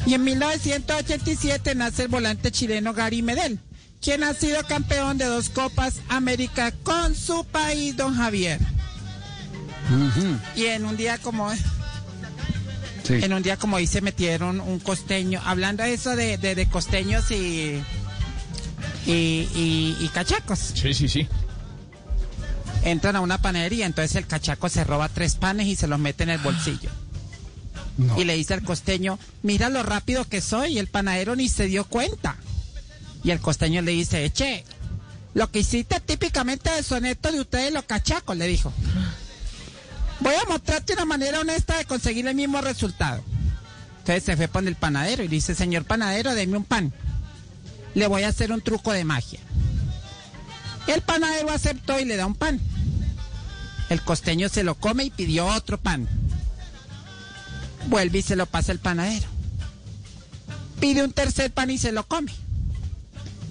Y 0.06 0.14
en 0.14 0.22
1987 0.22 1.74
nace 1.74 2.02
el 2.02 2.08
volante 2.08 2.52
chileno 2.52 2.94
Gary 2.94 3.22
Medel, 3.22 3.58
quien 4.00 4.22
ha 4.22 4.34
sido 4.34 4.62
campeón 4.68 5.18
de 5.18 5.24
dos 5.24 5.50
Copas 5.50 5.96
América 6.08 6.72
con 6.84 7.16
su 7.16 7.44
país, 7.44 7.96
don 7.96 8.14
Javier. 8.14 8.60
Y 10.54 10.66
en 10.66 10.84
un 10.84 10.96
día 10.96 11.18
como 11.18 11.50
en 13.24 13.32
un 13.32 13.42
día 13.42 13.56
como 13.56 13.76
hoy 13.76 13.86
se 13.86 14.00
metieron 14.00 14.60
un 14.60 14.78
costeño, 14.80 15.40
hablando 15.44 15.82
de 15.82 15.94
eso 15.94 16.14
de, 16.16 16.38
de- 16.38 16.54
de 16.54 16.68
costeños 16.68 17.30
y, 17.30 17.82
y, 19.06 19.12
y- 19.54 19.96
y 20.00 20.08
cachacos. 20.12 20.58
Sí, 20.74 20.94
sí, 20.94 21.08
sí. 21.08 21.28
Entran 22.82 23.16
a 23.16 23.20
una 23.20 23.42
panadería, 23.42 23.84
entonces 23.86 24.16
el 24.16 24.26
cachaco 24.26 24.68
se 24.68 24.84
roba 24.84 25.08
tres 25.08 25.34
panes 25.34 25.66
y 25.66 25.76
se 25.76 25.86
los 25.86 25.98
mete 25.98 26.22
en 26.22 26.30
el 26.30 26.38
bolsillo. 26.38 26.90
Y 28.16 28.24
le 28.24 28.34
dice 28.34 28.54
al 28.54 28.62
costeño, 28.62 29.18
mira 29.42 29.68
lo 29.68 29.82
rápido 29.82 30.24
que 30.24 30.40
soy, 30.40 30.74
y 30.74 30.78
el 30.78 30.86
panadero 30.86 31.36
ni 31.36 31.48
se 31.50 31.66
dio 31.66 31.84
cuenta. 31.84 32.36
Y 33.22 33.30
el 33.32 33.40
costeño 33.40 33.82
le 33.82 33.90
dice, 33.92 34.24
eche, 34.24 34.64
lo 35.34 35.50
que 35.50 35.58
hiciste 35.58 36.00
típicamente 36.00 36.70
de 36.70 36.82
soneto 36.82 37.30
de 37.30 37.40
ustedes 37.40 37.72
los 37.74 37.84
cachacos, 37.84 38.36
le 38.38 38.46
dijo. 38.46 38.72
Voy 40.20 40.34
a 40.34 40.48
mostrarte 40.48 40.92
una 40.92 41.04
manera 41.04 41.40
honesta 41.40 41.78
de 41.78 41.84
conseguir 41.86 42.26
el 42.26 42.34
mismo 42.34 42.60
resultado. 42.60 43.22
Entonces 44.00 44.24
se 44.24 44.36
fue 44.36 44.48
con 44.48 44.68
el 44.68 44.76
panadero 44.76 45.22
y 45.22 45.28
le 45.28 45.36
dice, 45.36 45.54
señor 45.54 45.84
panadero, 45.84 46.34
deme 46.34 46.56
un 46.56 46.64
pan. 46.64 46.92
Le 47.94 48.06
voy 48.06 48.22
a 48.22 48.28
hacer 48.28 48.52
un 48.52 48.60
truco 48.60 48.92
de 48.92 49.04
magia. 49.04 49.40
El 50.86 51.02
panadero 51.02 51.50
aceptó 51.50 51.98
y 51.98 52.04
le 52.04 52.16
da 52.16 52.26
un 52.26 52.34
pan. 52.34 52.60
El 53.88 54.02
costeño 54.02 54.48
se 54.48 54.62
lo 54.62 54.74
come 54.74 55.04
y 55.04 55.10
pidió 55.10 55.46
otro 55.46 55.78
pan. 55.78 56.08
Vuelve 57.86 58.18
y 58.18 58.22
se 58.22 58.36
lo 58.36 58.46
pasa 58.46 58.72
el 58.72 58.78
panadero. 58.78 59.26
Pide 60.80 61.02
un 61.02 61.12
tercer 61.12 61.50
pan 61.50 61.70
y 61.70 61.78
se 61.78 61.92
lo 61.92 62.06
come. 62.06 62.32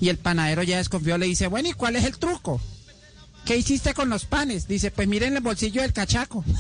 Y 0.02 0.10
el 0.10 0.18
panadero 0.18 0.64
ya 0.64 0.78
desconfió, 0.78 1.18
le 1.18 1.26
dice, 1.26 1.48
bueno, 1.48 1.70
¿y 1.70 1.74
cuál 1.74 1.96
es 1.96 2.06
el 2.06 2.18
truco? 2.18 2.62
¿Qué 3.46 3.58
hiciste 3.58 3.94
con 3.94 4.10
los 4.10 4.26
panes? 4.26 4.68
Dice, 4.68 4.92
pues 4.92 5.08
miren 5.08 5.36
el 5.36 5.42
bolsillo 5.42 5.82
del 5.82 5.94
cachaco. 5.94 6.44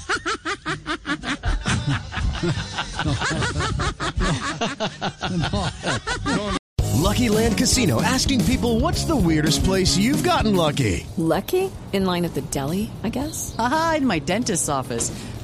Lucky 7.09 7.29
Land 7.29 7.57
Casino 7.57 8.01
asking 8.01 8.45
people 8.45 8.79
what's 8.79 9.05
the 9.05 9.15
weirdest 9.15 9.63
place 9.63 9.97
you've 9.97 10.23
gotten 10.23 10.55
lucky? 10.55 11.07
Lucky? 11.17 11.71
In 11.91 12.05
line 12.05 12.23
at 12.23 12.35
the 12.35 12.41
deli, 12.51 12.91
I 13.03 13.09
guess? 13.09 13.55
Aha, 13.57 13.95
in 13.97 14.05
my 14.05 14.19
dentist's 14.19 14.69
office. 14.69 15.09